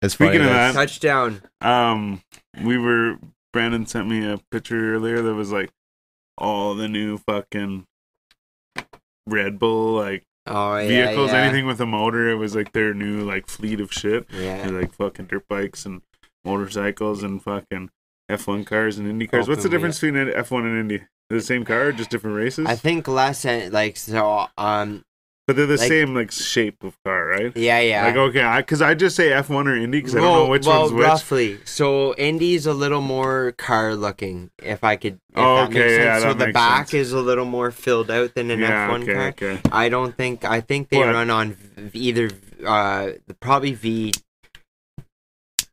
It's 0.02 0.14
Speaking 0.14 0.34
funny, 0.40 0.44
of 0.44 0.50
that- 0.50 0.74
Touchdown. 0.74 1.42
Um, 1.60 2.20
we 2.62 2.78
were, 2.78 3.18
Brandon 3.52 3.86
sent 3.86 4.08
me 4.08 4.26
a 4.26 4.38
picture 4.50 4.94
earlier 4.94 5.22
that 5.22 5.34
was 5.34 5.52
like 5.52 5.70
all 6.38 6.74
the 6.74 6.88
new 6.88 7.18
fucking 7.18 7.86
Red 9.26 9.58
Bull, 9.58 9.92
like 9.94 10.24
Oh 10.46 10.76
yeah. 10.76 10.86
vehicles, 10.86 11.32
yeah. 11.32 11.42
anything 11.42 11.66
with 11.66 11.80
a 11.80 11.86
motor. 11.86 12.28
It 12.28 12.36
was 12.36 12.54
like 12.54 12.72
their 12.72 12.94
new, 12.94 13.22
like, 13.22 13.48
fleet 13.48 13.80
of 13.80 13.92
shit. 13.92 14.26
Yeah. 14.32 14.68
Like 14.68 14.92
fucking 14.94 15.26
dirt 15.26 15.48
bikes 15.48 15.84
and 15.84 16.02
motorcycles 16.44 17.22
and 17.22 17.42
fucking 17.42 17.90
F1 18.30 18.66
cars 18.66 18.98
and 18.98 19.08
Indy 19.08 19.26
cars. 19.26 19.48
What's 19.48 19.62
the 19.62 19.68
Open 19.68 19.78
difference 19.78 20.00
between 20.00 20.16
an 20.16 20.28
F1 20.28 20.58
and 20.60 20.78
Indy? 20.78 21.02
The 21.28 21.40
same 21.40 21.64
car, 21.64 21.90
just 21.90 22.10
different 22.10 22.36
races? 22.36 22.66
I 22.66 22.76
think 22.76 23.08
less 23.08 23.44
like 23.44 23.96
so. 23.96 24.46
Um. 24.56 25.04
But 25.46 25.54
they're 25.56 25.66
the 25.66 25.76
like- 25.76 25.88
same 25.88 26.14
like 26.14 26.32
shape 26.32 26.82
of 26.82 26.96
car, 27.04 27.26
right? 27.28 27.56
Yeah. 27.56 27.78
Yeah. 27.80 28.06
Like 28.06 28.16
okay, 28.16 28.54
because 28.58 28.82
I, 28.82 28.94
just 28.94 29.14
say 29.16 29.28
F1 29.30 29.66
or 29.66 29.76
Indy 29.76 29.98
because 30.00 30.16
I 30.16 30.20
don't 30.20 30.32
know 30.44 30.46
which 30.50 30.66
well, 30.66 30.80
one's 30.82 30.92
which. 30.92 31.04
roughly. 31.06 31.58
So 31.64 32.14
Indy's 32.16 32.66
a 32.66 32.74
little 32.74 33.00
more 33.00 33.52
car 33.52 33.94
looking, 33.94 34.50
if 34.62 34.82
I 34.84 34.96
could. 34.96 35.14
If 35.14 35.20
Oh, 35.36 35.56
that 35.56 35.68
okay, 35.70 35.78
makes 35.78 35.94
sense. 35.94 36.04
yeah, 36.04 36.18
so 36.20 36.34
the 36.34 36.52
back 36.52 36.88
sense. 36.88 36.94
is 37.06 37.12
a 37.12 37.20
little 37.20 37.44
more 37.44 37.70
filled 37.70 38.10
out 38.10 38.34
than 38.34 38.50
an 38.50 38.60
yeah, 38.60 38.88
F1 38.88 39.02
okay, 39.02 39.12
car. 39.14 39.26
okay. 39.28 39.60
I 39.70 39.88
don't 39.88 40.16
think. 40.16 40.44
I 40.44 40.60
think 40.60 40.88
they 40.88 40.98
What? 40.98 41.14
run 41.14 41.30
on 41.30 41.52
v- 41.76 41.98
either 41.98 42.30
uh 42.66 43.10
probably 43.40 43.72
V 43.74 44.12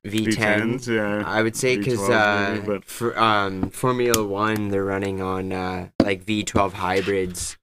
V10. 0.05 0.35
V10s, 0.35 0.87
yeah. 0.87 1.23
I 1.25 1.41
would 1.41 1.55
say 1.55 1.77
because 1.77 2.09
uh, 2.09 2.55
maybe, 2.55 2.67
but- 2.67 2.85
for 2.85 3.17
um 3.17 3.69
Formula 3.69 4.23
One, 4.23 4.67
they're 4.69 4.83
running 4.83 5.21
on 5.21 5.53
uh 5.53 5.87
like 6.01 6.25
V12 6.25 6.73
hybrids. 6.73 7.57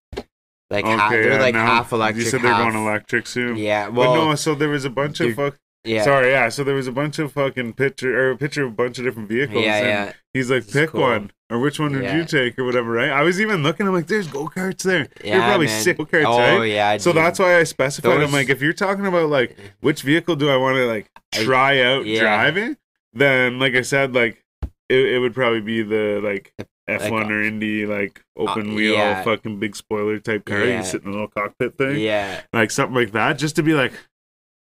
Like 0.71 0.85
Okay, 0.85 1.09
they're 1.23 1.33
yeah, 1.33 1.41
like 1.41 1.55
half 1.55 1.93
electric. 1.93 2.25
You 2.25 2.31
said 2.31 2.43
they're 2.43 2.53
half, 2.53 2.73
going 2.73 2.85
electric 2.87 3.27
soon. 3.27 3.57
Yeah. 3.57 3.87
But 3.87 3.95
Well. 3.97 4.15
no, 4.15 4.35
so 4.37 4.55
there 4.55 4.69
was 4.69 4.85
a 4.85 4.91
bunch 4.91 5.19
of 5.21 5.35
fuck. 5.35 5.57
yeah. 5.85 6.05
Sorry, 6.05 6.31
yeah. 6.31 6.49
So 6.49 6.63
there 6.63 6.75
was 6.77 6.87
a 6.87 6.93
bunch 6.93 7.19
of 7.19 7.33
fucking 7.33 7.73
picture 7.73 8.17
or 8.17 8.31
a 8.33 8.37
picture 8.37 8.65
of 8.65 8.73
a 8.73 8.75
bunch 8.75 8.99
of 8.99 9.05
different 9.05 9.29
vehicles. 9.29 9.65
Yeah. 9.65 9.77
and 9.79 9.87
Yeah. 9.87 10.13
He's 10.33 10.49
like, 10.49 10.65
This 10.67 10.73
pick 10.75 10.91
cool. 10.91 11.01
one, 11.01 11.33
or 11.51 11.59
which 11.59 11.81
one 11.81 11.93
would 11.95 12.05
Yeah. 12.05 12.17
you 12.19 12.25
take, 12.25 12.57
or 12.57 12.65
whatever, 12.65 12.93
right? 12.93 13.11
I 13.11 13.23
was 13.23 13.41
even 13.41 13.65
looking. 13.65 13.89
I'm 13.89 13.93
like, 13.95 14.07
there's 14.07 14.29
go 14.29 14.47
karts 14.47 14.85
there. 14.85 15.09
Yeah. 15.25 15.39
They're 15.39 15.49
probably 15.49 15.67
man. 15.67 15.83
sick 15.83 15.97
go 15.99 16.05
karts, 16.07 16.25
Oh 16.25 16.39
right? 16.61 16.71
yeah. 16.71 16.97
So 16.99 17.11
dude. 17.13 17.17
that's 17.21 17.41
why 17.41 17.59
I 17.59 17.65
specified. 17.65 18.21
I'm 18.23 18.31
like, 18.31 18.49
if 18.49 18.63
you're 18.63 18.73
talking 18.73 19.07
about 19.07 19.29
like 19.29 19.57
which 19.81 20.03
vehicle 20.03 20.37
do 20.37 20.49
I 20.51 20.57
want 20.57 20.77
to 20.77 20.87
like 20.87 21.11
try 21.33 21.81
out 21.83 22.07
yeah. 22.07 22.21
driving, 22.21 22.77
then 23.13 23.59
like 23.59 23.75
I 23.75 23.83
said, 23.83 24.15
like 24.15 24.45
it, 24.89 24.99
it 25.15 25.19
would 25.19 25.35
probably 25.35 25.61
be 25.63 25.83
the 25.83 26.21
like 26.23 26.55
F1 26.99 27.11
Like, 27.11 27.31
or 27.31 27.43
Indy 27.43 27.87
like 27.87 28.25
open 28.37 28.71
uh, 28.71 28.75
wheel, 28.75 28.95
yeah. 28.95 29.23
fucking 29.23 29.59
big 29.61 29.77
spoiler 29.77 30.19
type 30.19 30.45
car. 30.45 30.65
Yeah. 30.65 30.79
You 30.79 30.85
sit 30.85 31.03
in 31.03 31.09
a 31.09 31.13
little 31.13 31.29
cockpit 31.29 31.77
thing, 31.79 31.99
Yeah. 31.99 32.43
like 32.53 32.71
something 32.71 32.95
like 32.95 33.13
that, 33.13 33.39
just 33.39 33.57
to 33.57 33.63
be 33.63 33.75
like, 33.75 33.93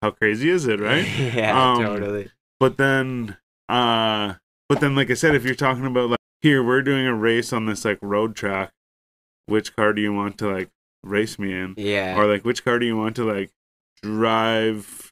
how 0.01 0.11
crazy 0.11 0.49
is 0.49 0.65
it, 0.67 0.79
right? 0.79 1.05
yeah. 1.33 1.73
Um, 1.73 1.83
totally. 1.83 2.31
but 2.59 2.77
then 2.77 3.37
uh 3.69 4.35
but 4.69 4.79
then 4.79 4.95
like 4.95 5.09
i 5.09 5.15
said 5.15 5.33
if 5.33 5.43
you're 5.43 5.55
talking 5.55 5.85
about 5.87 6.09
like 6.11 6.19
here 6.41 6.63
we're 6.63 6.83
doing 6.83 7.07
a 7.07 7.13
race 7.15 7.51
on 7.51 7.65
this 7.65 7.83
like 7.83 7.97
road 8.01 8.35
track 8.35 8.69
which 9.47 9.75
car 9.75 9.91
do 9.91 10.01
you 10.03 10.13
want 10.13 10.37
to 10.37 10.47
like 10.47 10.69
race 11.03 11.39
me 11.39 11.51
in 11.51 11.73
Yeah. 11.77 12.15
or 12.15 12.27
like 12.27 12.45
which 12.45 12.63
car 12.63 12.77
do 12.77 12.85
you 12.85 12.95
want 12.95 13.15
to 13.15 13.23
like 13.23 13.49
drive 14.03 15.04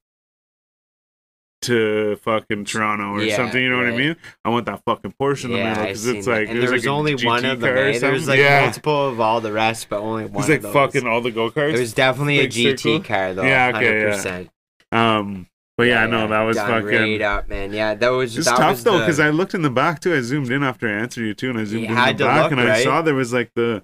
to 1.64 2.16
fucking 2.18 2.66
toronto 2.66 3.06
or 3.12 3.24
Yeah, 3.24 3.36
something 3.36 3.62
you 3.62 3.70
know 3.70 3.78
what 3.78 3.88
i 3.88 3.92
mean 3.98 4.16
i 4.46 4.50
want 4.50 4.66
that 4.68 4.82
fucking 4.86 5.14
porsche 5.20 5.46
in 5.46 5.52
the 5.52 5.58
yeah, 5.58 5.70
middle 5.70 5.84
because 5.86 6.06
it's 6.08 6.28
like 6.28 6.48
and 6.50 6.58
it 6.58 6.62
was 6.62 6.70
there 6.70 6.74
was 6.74 6.86
like 6.86 6.92
only 6.94 7.16
one 7.16 7.46
of 7.46 7.60
them. 7.60 7.74
car 7.76 7.84
or 7.84 7.88
Eh? 7.88 8.00
There 8.00 8.12
was 8.12 8.28
like 8.28 8.40
yeah 8.40 8.62
multiple 8.62 9.08
of 9.10 9.20
all 9.20 9.42
the 9.42 9.52
rest, 9.52 9.90
but 9.90 10.00
only 10.00 10.26
one. 10.26 10.40
it's 10.50 10.50
like 10.64 10.74
fucking 10.74 11.08
all 11.08 11.22
the 11.22 11.32
go-karts 11.32 11.74
It 11.74 11.80
was 11.80 11.94
definitely 11.94 12.40
a 12.40 12.48
GT 12.48 12.78
circle. 12.80 13.02
car 13.04 13.34
though. 13.34 13.44
Yeah, 13.44 13.72
okay, 13.76 14.02
yeah. 14.02 14.50
100%. 14.92 14.98
um 14.98 15.48
but 15.76 15.88
yeah, 15.88 16.06
no 16.06 16.28
that 16.28 16.42
was 16.44 16.56
fucking 16.58 16.86
right 16.86 17.22
up, 17.22 17.50
man. 17.50 17.74
Yeah, 17.74 17.96
that 17.96 18.10
was 18.10 18.36
that 18.36 18.44
tough 18.46 18.70
was 18.70 18.84
though 18.84 18.94
the- 18.94 19.00
because 19.00 19.20
I 19.20 19.30
looked 19.32 19.56
in 19.56 19.64
the 19.64 19.72
back 19.72 20.02
too. 20.02 20.14
I 20.14 20.22
zoomed 20.22 20.52
in 20.52 20.62
after 20.64 20.88
I 20.88 20.92
answered 21.02 21.24
you 21.26 21.34
too, 21.34 21.50
and 21.50 21.58
I 21.60 21.64
zoomed 21.64 21.90
You 21.90 21.90
in 21.90 21.96
the 22.18 22.24
back 22.24 22.44
look, 22.44 22.52
and 22.52 22.62
I 22.62 22.66
right? 22.68 22.84
saw 22.84 23.02
there 23.02 23.16
was 23.16 23.34
like 23.34 23.52
the 23.56 23.84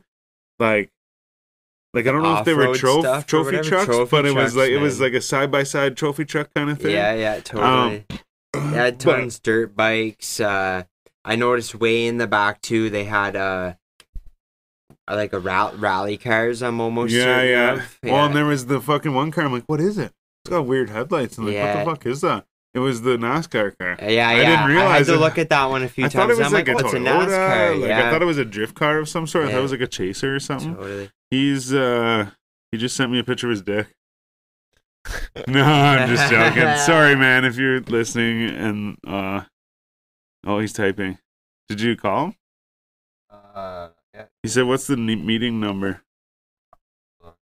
like 0.60 0.92
like 1.94 2.06
I 2.08 2.12
don't 2.12 2.22
know 2.24 2.38
if 2.38 2.46
they 2.46 2.54
were 2.54 2.70
Off-road 2.70 3.04
trophy 3.28 3.46
whatever? 3.58 3.64
trucks, 3.64 3.86
Trophy 3.86 4.10
but 4.12 4.26
it 4.26 4.36
was 4.36 4.54
trucks, 4.54 4.56
like 4.56 4.70
it 4.72 4.78
was 4.80 5.00
like 5.02 5.14
a 5.14 5.22
side 5.22 5.52
by 5.52 5.64
side 5.64 5.98
trophy 5.98 6.26
truck 6.26 6.54
kind 6.54 6.70
of 6.70 6.80
thing. 6.80 6.92
Yeah, 6.92 7.14
yeah, 7.16 7.40
totally. 7.40 8.06
they 8.54 8.60
had 8.60 8.98
But- 9.04 9.16
tons 9.18 9.40
dirt 9.40 9.76
bikes. 9.76 10.40
Uh, 10.40 10.84
I 11.26 11.36
noticed 11.36 11.76
way 11.76 12.06
in 12.08 12.18
the 12.18 12.28
back 12.28 12.62
too. 12.62 12.90
They 12.90 13.04
had 13.06 13.36
uh, 13.36 13.74
like 15.10 15.34
a 15.34 15.40
rally, 15.40 15.78
rally 15.78 16.18
cars. 16.18 16.62
I'm 16.62 16.80
almost 16.80 17.14
yeah, 17.14 17.42
yeah. 17.42 17.74
of. 17.74 18.00
Well, 18.04 18.26
and 18.26 18.36
there 18.36 18.46
was 18.46 18.68
the 18.68 18.80
fucking 18.80 19.14
one 19.14 19.32
car. 19.32 19.46
I'm 19.46 19.52
like, 19.52 19.66
what 19.68 19.82
is 19.82 19.98
it? 19.98 20.12
It's 20.46 20.52
got 20.52 20.66
weird 20.66 20.90
headlights. 20.90 21.38
And 21.38 21.48
like, 21.48 21.56
Yeah. 21.56 21.76
what 21.76 21.80
the 21.86 21.92
fuck 21.92 22.06
is 22.06 22.22
that? 22.22 22.46
It 22.74 22.80
was 22.80 23.02
the 23.02 23.18
NASCAR 23.18 23.76
car. 23.80 23.98
yeah, 24.00 24.08
yeah. 24.10 24.28
I 24.28 24.32
I 24.32 24.36
didn't 24.36 24.56
had 24.58 24.68
realize 24.68 25.08
to 25.08 25.16
it. 25.16 25.18
look 25.18 25.38
at 25.40 25.50
that 25.50 25.66
one 25.66 25.82
a 25.84 25.90
few 25.90 26.06
I 26.06 26.08
times. 26.08 26.14
thought 26.14 26.30
it 26.30 26.38
was 26.38 26.54
like, 26.54 26.68
like, 26.68 26.68
a 26.68 26.72
oh, 26.84 26.88
it's 26.88 26.94
a 26.94 26.98
Toyota. 26.98 27.26
NASCAR. 27.28 27.80
Like 27.82 27.90
yeah, 27.90 28.08
I 28.08 28.12
thought 28.12 28.22
it 28.22 28.26
was 28.26 28.38
a 28.38 28.46
drift 28.46 28.76
car 28.76 29.00
of 29.00 29.10
some 29.10 29.26
sort. 29.26 29.46
I 29.46 29.52
thought 29.52 29.60
it 29.60 29.64
was 29.64 29.72
like 29.72 29.82
a 29.82 29.88
chaser 29.88 30.36
or 30.36 30.40
something. 30.40 30.76
totally. 30.76 31.10
He's 31.32 31.74
uh 31.74 32.30
he 32.72 32.78
just 32.78 32.96
sent 32.96 33.12
me 33.12 33.20
a 33.20 33.24
picture 33.24 33.48
of 33.48 33.52
his 33.52 33.62
dick. 33.64 33.88
no, 35.48 35.64
I'm 35.64 36.10
just 36.10 36.30
joking. 36.32 36.78
Sorry, 36.86 37.16
man, 37.16 37.46
if 37.46 37.58
you're 37.58 37.80
listening 37.82 38.50
and 38.50 38.98
uh 39.08 39.42
oh 40.46 40.60
he's 40.60 40.74
typing. 40.74 41.18
Did 41.70 41.82
you 41.82 41.96
call 41.96 42.26
him? 42.26 42.36
Uh, 43.32 43.90
yeah. 44.14 44.26
He 44.44 44.50
said, 44.50 44.66
"What's 44.66 44.88
the 44.88 44.98
ne- 44.98 45.16
meeting 45.16 45.60
number?" 45.60 46.02
I'm 47.24 47.34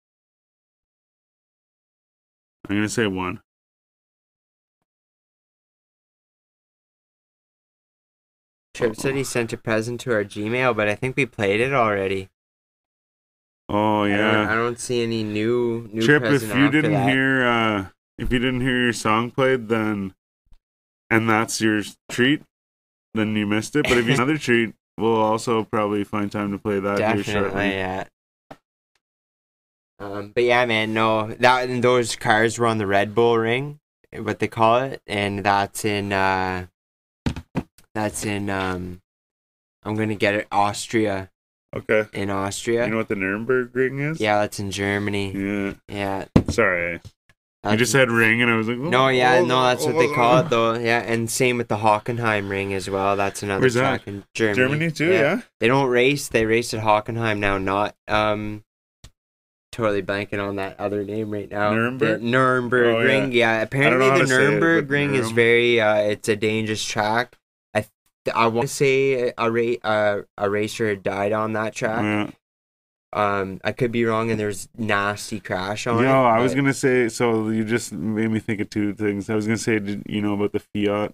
gonna 2.76 2.90
say 2.90 3.08
one. 3.08 3.42
Trip 8.78 8.96
said 8.96 9.16
he 9.16 9.24
sent 9.24 9.54
a 9.54 9.58
present 9.58 10.00
to 10.02 10.14
our 10.14 10.24
Gmail, 10.24 10.76
but 10.76 10.88
I 10.88 10.96
think 10.96 11.16
we 11.18 11.26
played 11.26 11.60
it 11.60 11.74
already. 11.74 12.30
Oh 13.70 14.04
I, 14.04 14.10
don't, 14.10 14.18
yeah, 14.18 14.52
I 14.52 14.56
don't 14.56 14.80
see 14.80 15.04
any 15.04 15.24
new 15.24 15.90
new 15.92 16.02
Trip. 16.02 16.24
If 16.24 16.56
you 16.56 16.70
didn't 16.70 16.94
that. 16.94 17.10
hear, 17.10 17.46
uh 17.46 17.86
if 18.18 18.32
you 18.32 18.40
didn't 18.40 18.62
hear 18.62 18.80
your 18.80 18.94
song 18.94 19.32
played, 19.32 19.68
then 19.68 20.14
and 21.10 21.30
that's 21.30 21.60
your 21.62 21.82
treat, 22.10 22.44
then 23.14 23.36
you 23.36 23.46
missed 23.46 23.76
it. 23.76 23.84
But 23.84 23.98
if 23.98 24.08
you 24.08 24.14
another 24.16 24.38
treat, 24.38 24.74
we'll 24.98 25.16
also 25.22 25.64
probably 25.64 26.04
find 26.04 26.32
time 26.32 26.52
to 26.52 26.58
play 26.58 26.80
that 26.80 26.98
here 26.98 27.24
Definitely, 27.24 27.50
shortly. 27.50 27.70
yeah. 27.72 28.04
Um, 30.00 30.32
but 30.34 30.44
yeah, 30.44 30.66
man, 30.66 30.94
no, 30.94 31.34
that 31.40 31.70
and 31.70 31.84
those 31.84 32.16
cars 32.16 32.60
were 32.60 32.68
on 32.68 32.78
the 32.78 32.86
Red 32.86 33.16
Bull 33.16 33.38
Ring, 33.38 33.80
what 34.16 34.40
they 34.40 34.48
call 34.48 34.78
it, 34.78 35.02
and 35.08 35.44
that's 35.44 35.84
in 35.86 36.14
uh, 36.14 36.68
that's 37.98 38.24
in 38.26 38.50
um, 38.50 39.02
I'm 39.84 39.96
gonna 39.96 40.16
get 40.16 40.36
it 40.36 40.48
Austria 40.52 41.30
Okay. 41.76 42.06
in 42.14 42.30
Austria. 42.30 42.86
You 42.86 42.92
know 42.92 42.98
what 42.98 43.08
the 43.08 43.16
Nuremberg 43.16 43.76
ring 43.76 44.00
is? 44.00 44.20
yeah, 44.20 44.40
that's 44.40 44.60
in 44.60 44.72
Germany. 44.72 45.32
Yeah. 45.34 45.74
Yeah, 45.90 46.26
Sorry. 46.50 46.94
You 46.94 47.00
that's- 47.64 47.80
just 47.80 47.92
said 47.92 48.10
ring, 48.12 48.42
and 48.42 48.50
I 48.52 48.56
was 48.56 48.68
like, 48.68 48.78
No, 48.78 49.08
yeah, 49.10 49.42
no, 49.42 49.64
that's 49.64 49.84
what 49.86 49.96
they 49.98 50.08
call 50.14 50.38
oh. 50.38 50.40
it 50.42 50.50
though. 50.50 50.74
Yeah, 50.76 51.00
and 51.00 51.30
same 51.30 51.58
with 51.58 51.68
the 51.68 51.78
Hockenheim 51.78 52.50
ring 52.50 52.74
as 52.74 52.90
well. 52.90 53.16
That's 53.18 53.42
another 53.44 53.62
Where's 53.62 53.74
that? 53.74 53.82
track 54.04 54.08
in 54.08 54.24
Germany. 54.36 54.56
Germany 54.58 54.92
too, 54.92 55.12
yeah. 55.12 55.42
They 55.60 55.68
don't 55.68 55.90
race. 55.90 56.28
They 56.30 56.46
race 56.46 56.74
at 56.74 56.84
Hockenheim 56.84 57.40
now. 57.40 57.58
Not 57.58 57.96
um, 58.08 58.64
totally 59.72 60.02
blanking 60.04 60.40
on 60.46 60.56
that 60.58 60.80
other 60.80 61.04
name 61.04 61.32
right 61.32 61.50
now. 61.50 61.74
Nuremberg? 61.74 62.22
The 62.22 62.26
Nuremberg 62.26 62.96
Oh, 62.96 63.00
yeah. 63.00 63.06
ring. 63.06 63.32
Yeah. 63.32 63.62
Apparently 63.62 64.08
the 64.22 64.28
say 64.28 64.36
it, 64.36 64.38
Nuremberg 64.40 64.90
ring 64.90 65.16
is 65.16 65.32
very. 65.32 65.82
Uh, 65.82 65.96
it's 65.96 66.30
a 66.30 66.36
dangerous 66.36 66.84
track. 66.86 67.36
I 68.36 68.48
want 68.48 68.68
to 68.70 68.74
say 68.74 69.34
a 69.38 69.52
ra- 69.52 69.76
uh, 69.84 70.22
a 70.38 70.50
racer 70.50 70.96
died 70.96 71.32
on 71.34 71.54
that 71.54 71.74
track. 71.76 72.04
Yeah. 72.04 72.32
Um, 73.14 73.62
I 73.64 73.72
could 73.72 73.92
be 73.92 74.04
wrong, 74.06 74.30
and 74.32 74.40
there's 74.40 74.68
nasty 74.78 75.40
crash 75.40 75.88
on 75.88 76.04
it. 76.04 76.08
I 76.08 76.40
was 76.40 76.54
gonna 76.54 76.74
say. 76.74 77.08
So 77.10 77.50
you 77.50 77.64
just 77.64 77.94
made 77.94 78.30
me 78.30 78.40
think 78.40 78.60
of 78.60 78.70
two 78.70 78.94
things. 78.94 79.30
I 79.30 79.36
was 79.36 79.46
gonna 79.46 79.58
say, 79.58 79.80
did 79.80 80.04
you 80.08 80.22
know 80.22 80.34
about 80.34 80.52
the 80.52 80.60
Fiat 80.60 81.14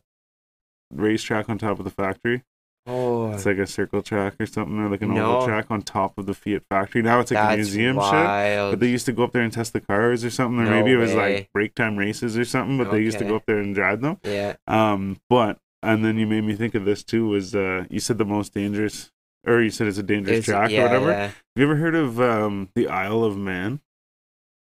racetrack 0.91 1.49
on 1.49 1.57
top 1.57 1.79
of 1.79 1.85
the 1.85 1.91
factory? 1.91 2.43
Oh, 2.85 3.31
It's 3.31 3.45
like 3.45 3.59
a 3.59 3.65
circle 3.67 4.01
track 4.01 4.33
or 4.41 4.45
something, 4.45 4.77
or 4.77 4.89
like 4.89 5.01
an 5.01 5.13
No. 5.13 5.37
oval 5.37 5.47
track 5.47 5.67
on 5.71 5.83
top 5.83 6.17
of 6.17 6.25
the 6.25 6.33
Fiat 6.33 6.63
factory. 6.69 7.01
Now 7.01 7.21
it's 7.21 7.31
like 7.31 7.39
a 7.41 7.47
that's 7.55 7.57
museum 7.57 7.95
shit. 7.95 8.01
But 8.11 8.79
they 8.81 8.89
used 8.89 9.05
to 9.05 9.13
go 9.13 9.23
up 9.23 9.31
there 9.31 9.41
and 9.43 9.53
test 9.53 9.71
the 9.71 9.79
cars 9.79 10.25
or 10.25 10.29
something, 10.29 10.59
or 10.59 10.65
No 10.65 10.71
maybe 10.71 10.91
it 10.91 10.97
was 10.97 11.13
way. 11.13 11.35
like 11.37 11.49
break 11.53 11.75
time 11.75 11.95
races 11.95 12.37
or 12.37 12.43
something. 12.43 12.77
But 12.77 12.91
they 12.91 12.99
used 13.01 13.19
to 13.19 13.25
go 13.25 13.37
up 13.37 13.45
there 13.45 13.59
and 13.59 13.73
drive 13.73 14.01
them. 14.01 14.17
yeah. 14.23 14.55
Um, 14.67 15.17
but 15.29 15.59
and 15.83 16.03
then 16.03 16.17
you 16.17 16.25
made 16.25 16.43
me 16.43 16.55
think 16.55 16.73
of 16.75 16.85
this 16.85 17.03
too. 17.03 17.27
Was 17.27 17.53
uh, 17.53 17.85
you 17.89 17.99
said 17.99 18.17
the 18.17 18.25
most 18.25 18.53
dangerous, 18.53 19.11
or 19.45 19.61
you 19.61 19.69
said 19.69 19.87
it's 19.87 19.97
a 19.97 20.03
dangerous 20.03 20.39
It's- 20.39 20.45
track 20.45 20.71
yeah, 20.71 20.81
or 20.81 20.83
whatever? 20.85 21.09
yeah. 21.11 21.21
Have 21.27 21.35
you 21.55 21.63
ever 21.63 21.75
heard 21.75 21.95
of 21.95 22.19
um 22.19 22.69
the 22.75 22.87
Isle 22.87 23.23
of 23.23 23.37
Man? 23.37 23.79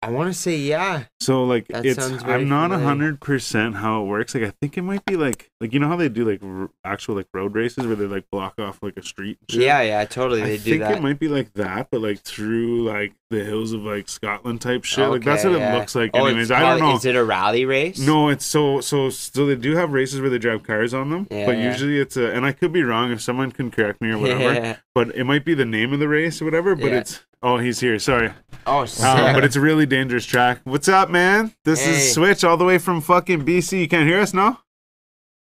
I 0.00 0.10
want 0.10 0.32
to 0.32 0.38
say 0.38 0.56
yeah. 0.56 1.06
So 1.18 1.42
like 1.42 1.66
That 1.68 1.84
it's 1.84 1.98
I'm 2.22 2.48
not 2.48 2.70
hundred 2.70 3.20
percent 3.20 3.74
how 3.74 4.02
it 4.02 4.06
works. 4.06 4.32
Like 4.32 4.44
I 4.44 4.52
think 4.60 4.78
it 4.78 4.82
might 4.82 5.04
be 5.04 5.16
like 5.16 5.50
like 5.60 5.72
you 5.72 5.80
know 5.80 5.88
how 5.88 5.96
they 5.96 6.08
do 6.08 6.24
like 6.24 6.40
r- 6.40 6.70
actual 6.84 7.16
like 7.16 7.26
road 7.34 7.54
races 7.56 7.84
where 7.84 7.96
they 7.96 8.04
like 8.06 8.30
block 8.30 8.60
off 8.60 8.80
like 8.80 8.96
a 8.96 9.02
street. 9.02 9.38
Yeah, 9.48 9.80
yeah, 9.82 10.04
totally. 10.04 10.42
I 10.42 10.46
They 10.50 10.56
do 10.58 10.62
think 10.70 10.82
that. 10.82 10.98
it 10.98 11.02
might 11.02 11.18
be 11.18 11.26
like 11.26 11.52
that, 11.54 11.88
but 11.90 12.00
like 12.00 12.20
through 12.20 12.84
like 12.84 13.12
the 13.30 13.44
hills 13.44 13.72
of 13.72 13.82
like 13.82 14.08
Scotland 14.08 14.60
type 14.60 14.84
shit. 14.84 15.06
like 15.08 15.22
that's 15.22 15.44
Okay, 15.44 15.54
what 15.54 15.62
it 15.62 15.78
looks 15.78 15.94
like. 15.94 16.10
Oh, 16.14 16.24
Anyways, 16.26 16.50
it's 16.50 16.50
I 16.50 16.60
don't 16.60 16.80
know. 16.80 16.96
Is 16.96 17.04
it 17.04 17.14
a 17.14 17.22
rally 17.22 17.64
race? 17.66 17.98
No, 17.98 18.28
it's 18.30 18.44
so 18.46 18.80
so 18.80 19.10
so 19.10 19.44
they 19.46 19.54
do 19.54 19.76
have 19.76 19.92
races 19.92 20.20
where 20.20 20.30
they 20.30 20.38
drive 20.38 20.62
cars 20.62 20.94
on 20.94 21.10
them, 21.10 21.26
Yeah, 21.30 21.44
but 21.46 21.58
yeah. 21.58 21.70
usually 21.70 21.98
it's 21.98 22.16
a 22.16 22.32
and 22.34 22.46
I 22.46 22.52
could 22.52 22.72
be 22.72 22.82
wrong 22.82 23.10
if 23.12 23.20
someone 23.20 23.52
can 23.52 23.70
correct 23.70 24.00
me 24.00 24.10
or 24.12 24.18
whatever. 24.18 24.38
Yeah. 24.54 24.76
But 24.94 25.14
it 25.14 25.24
might 25.24 25.44
be 25.44 25.52
the 25.54 25.66
name 25.66 25.92
of 25.92 26.00
the 26.00 26.08
race 26.08 26.40
or 26.40 26.46
whatever. 26.46 26.74
But 26.74 26.86
Yeah. 26.92 26.98
it's 26.98 27.20
oh 27.42 27.58
he's 27.58 27.80
here. 27.80 27.98
Sorry. 27.98 28.30
Oh, 28.66 28.80
Um, 28.80 29.34
but 29.34 29.44
it's 29.44 29.56
a 29.56 29.60
really 29.60 29.84
dangerous 29.86 30.24
track. 30.24 30.60
What's 30.64 30.88
up, 30.88 31.10
man? 31.10 31.52
This 31.64 31.84
Hey. 31.84 31.92
is 31.92 32.14
Switch 32.14 32.44
all 32.44 32.56
the 32.56 32.64
way 32.64 32.78
from 32.78 33.00
fucking 33.02 33.44
BC. 33.44 33.80
You 33.80 33.88
can't 33.88 34.08
hear 34.08 34.20
us 34.20 34.32
now? 34.32 34.60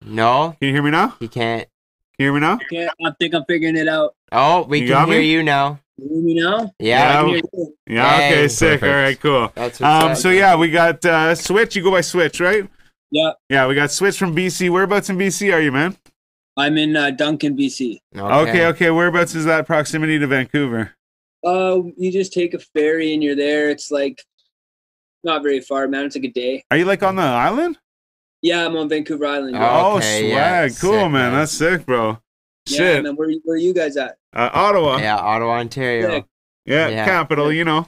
no, 0.04 0.56
Can 0.60 0.68
you 0.68 0.74
hear 0.74 0.82
me 0.82 0.90
now? 0.90 1.14
You 1.20 1.28
Can 1.28 1.28
he 1.28 1.28
can't. 1.28 1.68
you 2.18 2.24
hear 2.26 2.32
me 2.32 2.40
now? 2.40 2.54
Okay, 2.54 2.88
I 3.04 3.10
think 3.18 3.34
I'm 3.34 3.44
figuring 3.48 3.76
it 3.76 3.88
out. 3.88 4.14
Oh, 4.32 4.62
we 4.64 4.80
You 4.80 4.86
can 4.86 4.92
got 4.94 5.08
hear 5.08 5.18
me? 5.20 5.30
you 5.30 5.42
now. 5.42 5.80
You 5.98 6.08
hear 6.08 6.22
me 6.22 6.34
now? 6.34 6.72
Yeah, 6.78 6.98
Yeah. 6.98 7.20
can 7.20 7.28
hear 7.28 7.36
you. 7.52 7.76
Yeah, 7.88 8.16
Hey. 8.18 8.28
okay, 8.32 8.48
sick. 8.48 8.80
Perfect. 8.80 8.94
All 8.94 9.02
right, 9.02 9.20
cool. 9.20 9.52
that's 9.54 9.80
Um, 9.80 10.10
up. 10.12 10.16
so 10.16 10.30
yeah, 10.30 10.56
we 10.56 10.70
got 10.70 11.04
uh 11.04 11.34
Switch. 11.34 11.74
You 11.76 11.82
go 11.82 11.90
by 11.90 12.00
Switch, 12.02 12.40
right? 12.40 12.68
Yeah, 13.10 13.30
Yeah, 13.48 13.66
we 13.66 13.74
got 13.74 13.90
Switch 13.90 14.18
from 14.18 14.34
BC. 14.34 14.70
Whereabouts 14.70 15.08
in 15.10 15.16
BC 15.16 15.52
are 15.52 15.60
you, 15.60 15.72
man? 15.72 15.96
I'm 16.56 16.76
in 16.76 16.96
uh, 16.96 17.10
Duncan, 17.10 17.56
BC. 17.56 17.98
Okay, 18.16 18.66
okay. 18.66 18.90
Whereabouts 18.90 19.34
is 19.34 19.44
that 19.44 19.66
proximity 19.66 20.18
to 20.18 20.26
Vancouver? 20.26 20.92
Uh, 21.46 21.82
you 21.96 22.10
just 22.12 22.32
take 22.32 22.52
a 22.54 22.58
ferry 22.58 23.14
and 23.14 23.22
you're 23.22 23.36
there. 23.36 23.70
It's 23.70 23.90
like 23.90 24.22
not 25.24 25.42
very 25.42 25.60
far, 25.60 25.86
man. 25.88 26.04
It's 26.04 26.16
like 26.16 26.24
a 26.24 26.30
day. 26.32 26.62
Are 26.70 26.76
you 26.76 26.84
like 26.84 27.02
on 27.02 27.16
the 27.16 27.22
island? 27.22 27.78
Yeah, 28.42 28.64
I'm 28.66 28.76
on 28.76 28.88
Vancouver 28.88 29.26
Island. 29.26 29.56
Oh, 29.56 29.60
Oh, 29.60 29.96
Okay, 29.96 30.20
swag. 30.20 30.30
yeah, 30.32 30.68
cool, 30.80 30.92
sick, 30.92 31.00
man. 31.00 31.12
man. 31.12 31.32
That's 31.34 31.52
sick, 31.52 31.86
bro. 31.86 32.18
Yeah 32.70 32.76
Shit. 32.78 33.02
man. 33.04 33.16
Where, 33.16 33.30
where 33.44 33.54
are 33.54 33.58
you 33.58 33.72
guys 33.74 33.96
at? 33.96 34.16
Uh, 34.34 34.50
Ottawa. 34.52 34.96
Yeah, 34.96 35.02
Yeah, 35.02 35.16
Ottawa, 35.16 35.58
Ontario. 35.58 36.24
Yeah. 36.64 37.04
capital, 37.04 37.52
you 37.52 37.64
know. 37.64 37.86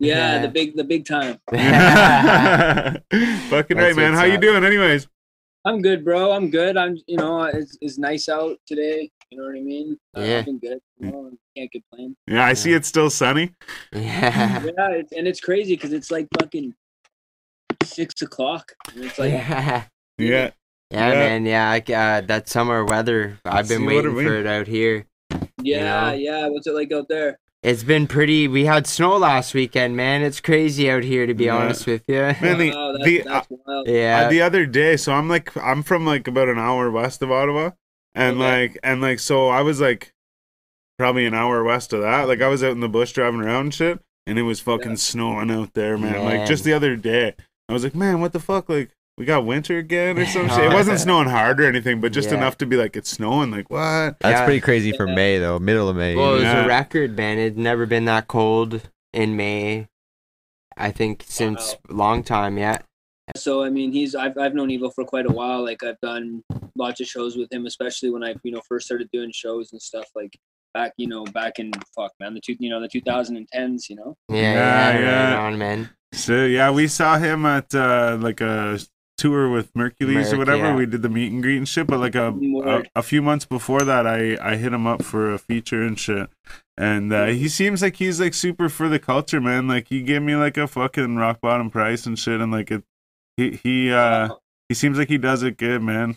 Yeah, 0.00 0.34
Yeah. 0.36 0.42
the 0.42 0.48
big, 0.48 0.76
the 0.76 0.84
big 0.84 1.04
time. 1.06 1.38
Fucking 3.50 3.76
right, 3.76 3.96
man. 3.96 4.12
what's 4.12 4.18
How 4.20 4.24
you 4.24 4.38
doing, 4.38 4.64
anyways? 4.64 5.06
I'm 5.64 5.82
good, 5.82 6.04
bro. 6.04 6.32
I'm 6.32 6.50
good. 6.50 6.76
I'm, 6.76 6.96
you 7.06 7.16
know, 7.16 7.42
it's, 7.44 7.76
it's 7.80 7.98
nice 7.98 8.28
out 8.28 8.58
today. 8.66 9.10
You 9.30 9.38
know 9.38 9.44
what 9.46 9.56
I 9.56 9.60
mean? 9.60 9.98
Uh, 10.16 10.20
Yeah. 10.22 10.38
I've 10.38 10.44
been 10.46 10.58
good. 10.58 10.78
You 10.98 11.10
know, 11.10 11.30
can't 11.56 11.70
complain. 11.70 12.16
Yeah, 12.26 12.44
I 12.44 12.54
see 12.54 12.72
it's 12.72 12.88
still 12.88 13.10
sunny. 13.10 13.54
yeah. 13.92 14.64
yeah, 14.78 14.90
it's, 14.90 15.12
and 15.12 15.26
it's 15.28 15.40
crazy 15.40 15.74
because 15.74 15.92
it's 15.92 16.10
like 16.10 16.26
fucking 16.40 16.74
six 17.82 18.22
o'clock. 18.22 18.72
And 18.94 19.04
it's 19.04 19.18
like, 19.18 19.32
yeah. 19.32 19.84
Yeah. 20.16 20.50
Yeah, 20.90 21.08
Yeah. 21.12 21.18
man. 21.18 21.46
Yeah, 21.46 21.70
I, 21.70 21.92
uh, 21.92 22.20
that 22.22 22.48
summer 22.48 22.84
weather. 22.84 23.38
I've 23.44 23.68
been 23.68 23.80
See 23.80 23.84
what 23.84 23.92
I 23.92 23.96
waiting 23.96 24.14
for 24.14 24.34
it 24.36 24.46
out 24.46 24.66
here. 24.66 25.06
yeah, 25.62 26.10
know? 26.10 26.16
yeah. 26.16 26.46
What's 26.48 26.66
it 26.66 26.72
like 26.74 26.92
out 26.92 27.08
there? 27.08 27.38
It's 27.62 27.82
been 27.82 28.06
pretty. 28.06 28.46
We 28.46 28.64
had 28.66 28.86
snow 28.86 29.16
last 29.16 29.52
weekend, 29.52 29.96
man. 29.96 30.22
It's 30.22 30.40
crazy 30.40 30.88
out 30.90 31.02
here, 31.02 31.26
to 31.26 31.34
be 31.34 31.46
Yeah. 31.46 31.56
honest 31.56 31.86
with 31.88 32.04
you. 32.06 32.14
Man, 32.40 32.56
the, 32.58 32.70
wow, 32.70 32.92
that's, 32.92 33.04
the, 33.04 33.22
that's 33.22 33.46
wild. 33.50 33.88
yeah. 33.88 34.22
uh, 34.26 34.30
the 34.30 34.40
other 34.42 34.64
day, 34.64 34.96
so 34.96 35.12
I'm 35.12 35.28
like, 35.28 35.54
I'm 35.56 35.82
from 35.82 36.06
like 36.06 36.28
about 36.28 36.48
an 36.48 36.58
hour 36.58 36.88
west 36.90 37.20
of 37.20 37.32
Ottawa, 37.32 37.70
and 38.14 38.36
Okay. 38.40 38.60
like, 38.62 38.78
and 38.84 39.00
like, 39.02 39.18
so 39.18 39.48
I 39.48 39.62
was 39.62 39.80
like, 39.80 40.12
probably 40.98 41.26
an 41.26 41.34
hour 41.34 41.64
west 41.64 41.92
of 41.92 42.00
that. 42.02 42.28
Like, 42.28 42.40
I 42.40 42.48
was 42.48 42.62
out 42.62 42.70
in 42.72 42.80
the 42.80 42.88
bush 42.88 43.12
driving 43.12 43.40
around 43.40 43.60
and 43.66 43.74
shit, 43.74 43.98
and 44.28 44.38
it 44.38 44.42
was 44.42 44.60
fucking 44.60 44.90
Yeah. 44.92 44.96
snowing 44.96 45.50
out 45.50 45.74
there, 45.74 45.98
man. 45.98 46.24
Like, 46.24 46.46
just 46.46 46.62
the 46.62 46.72
other 46.72 46.94
day, 46.94 47.34
I 47.68 47.72
was 47.72 47.82
like, 47.82 47.94
man, 47.96 48.20
what 48.20 48.32
the 48.32 48.40
fuck? 48.40 48.68
Like, 48.68 48.90
we 49.18 49.24
got 49.24 49.44
winter 49.44 49.76
again 49.78 50.18
or 50.18 50.24
some 50.26 50.48
shit. 50.50 50.64
It 50.64 50.72
wasn't 50.72 51.00
snowing 51.06 51.28
hard 51.28 51.60
or 51.60 51.64
anything, 51.66 52.00
but 52.00 52.12
just 52.12 52.30
Yeah. 52.30 52.36
enough 52.36 52.56
to 52.58 52.66
be 52.66 52.76
like, 52.76 52.96
it's 52.96 53.10
snowing. 53.10 53.50
Like, 53.50 53.68
what? 53.68 54.18
That's 54.20 54.38
Yeah. 54.40 54.44
pretty 54.44 54.60
crazy 54.60 54.92
for 54.92 55.06
May 55.06 55.38
though, 55.38 55.58
middle 55.58 55.88
of 55.88 55.96
May. 55.96 56.14
Well, 56.14 56.30
it 56.30 56.34
was 56.34 56.42
Yeah. 56.44 56.64
a 56.64 56.68
record, 56.68 57.16
man. 57.16 57.38
It'd 57.38 57.58
never 57.58 57.84
been 57.84 58.04
that 58.06 58.28
cold 58.28 58.88
in 59.12 59.36
May. 59.36 59.88
I 60.76 60.92
think 60.92 61.24
since 61.26 61.74
long 61.88 62.22
time, 62.22 62.56
yeah. 62.56 62.78
So 63.36 63.62
I 63.64 63.68
mean, 63.70 63.90
he's 63.92 64.14
I've 64.14 64.38
I've 64.38 64.54
known 64.54 64.68
Evo 64.68 64.94
for 64.94 65.04
quite 65.04 65.26
a 65.26 65.32
while. 65.32 65.62
Like 65.64 65.82
I've 65.82 66.00
done 66.00 66.42
lots 66.76 67.00
of 67.00 67.08
shows 67.08 67.36
with 67.36 67.52
him, 67.52 67.66
especially 67.66 68.10
when 68.10 68.22
I 68.22 68.34
you 68.44 68.52
know 68.52 68.60
first 68.68 68.86
started 68.86 69.10
doing 69.12 69.30
shows 69.34 69.72
and 69.72 69.82
stuff. 69.82 70.06
Like 70.14 70.38
back 70.74 70.92
you 70.96 71.08
know 71.08 71.24
back 71.24 71.58
in 71.58 71.72
fuck 71.96 72.12
man 72.20 72.34
the 72.34 72.40
two 72.40 72.54
you 72.60 72.70
know 72.70 72.80
the 72.80 72.88
2010s. 72.88 73.90
You 73.90 73.96
know. 73.96 74.16
Yeah, 74.30 74.36
Yeah, 74.40 74.52
yeah, 74.92 74.98
yeah. 75.00 75.34
right 75.34 75.46
on, 75.46 75.58
man. 75.58 75.90
So 76.12 76.44
yeah, 76.46 76.70
we 76.70 76.86
saw 76.86 77.18
him 77.18 77.44
at 77.44 77.74
uh, 77.74 78.16
like 78.20 78.40
a 78.40 78.78
tour 79.18 79.50
with 79.50 79.74
Merkules 79.74 80.32
or 80.32 80.38
whatever. 80.38 80.64
yeah. 80.68 80.74
We 80.76 80.86
did 80.86 81.02
the 81.02 81.08
meet 81.08 81.30
and 81.32 81.42
greet 81.42 81.58
and 81.58 81.68
shit. 81.68 81.86
But 81.86 82.00
like 82.00 82.14
a, 82.14 82.28
a 82.64 82.82
a 82.96 83.02
few 83.02 83.20
months 83.20 83.44
before 83.44 83.82
that, 83.82 84.06
I 84.06 84.38
I 84.40 84.56
hit 84.56 84.72
him 84.72 84.86
up 84.86 85.02
for 85.02 85.32
a 85.32 85.38
feature 85.38 85.82
and 85.82 85.98
shit. 85.98 86.30
And 86.76 87.12
uh, 87.12 87.26
he 87.26 87.48
seems 87.48 87.82
like 87.82 87.96
he's 87.96 88.20
like 88.20 88.34
super 88.34 88.68
for 88.68 88.88
the 88.88 88.98
culture, 88.98 89.40
man. 89.40 89.68
Like 89.68 89.88
he 89.88 90.02
gave 90.02 90.22
me 90.22 90.36
like 90.36 90.56
a 90.56 90.66
fucking 90.66 91.16
rock 91.16 91.40
bottom 91.40 91.70
price 91.70 92.06
and 92.06 92.18
shit, 92.18 92.40
and 92.40 92.50
like 92.52 92.70
it. 92.70 92.84
He 93.36 93.50
he 93.62 93.92
uh 93.92 94.30
he 94.68 94.74
seems 94.74 94.96
like 94.98 95.08
he 95.08 95.18
does 95.18 95.42
it 95.42 95.56
good, 95.58 95.82
man. 95.82 96.16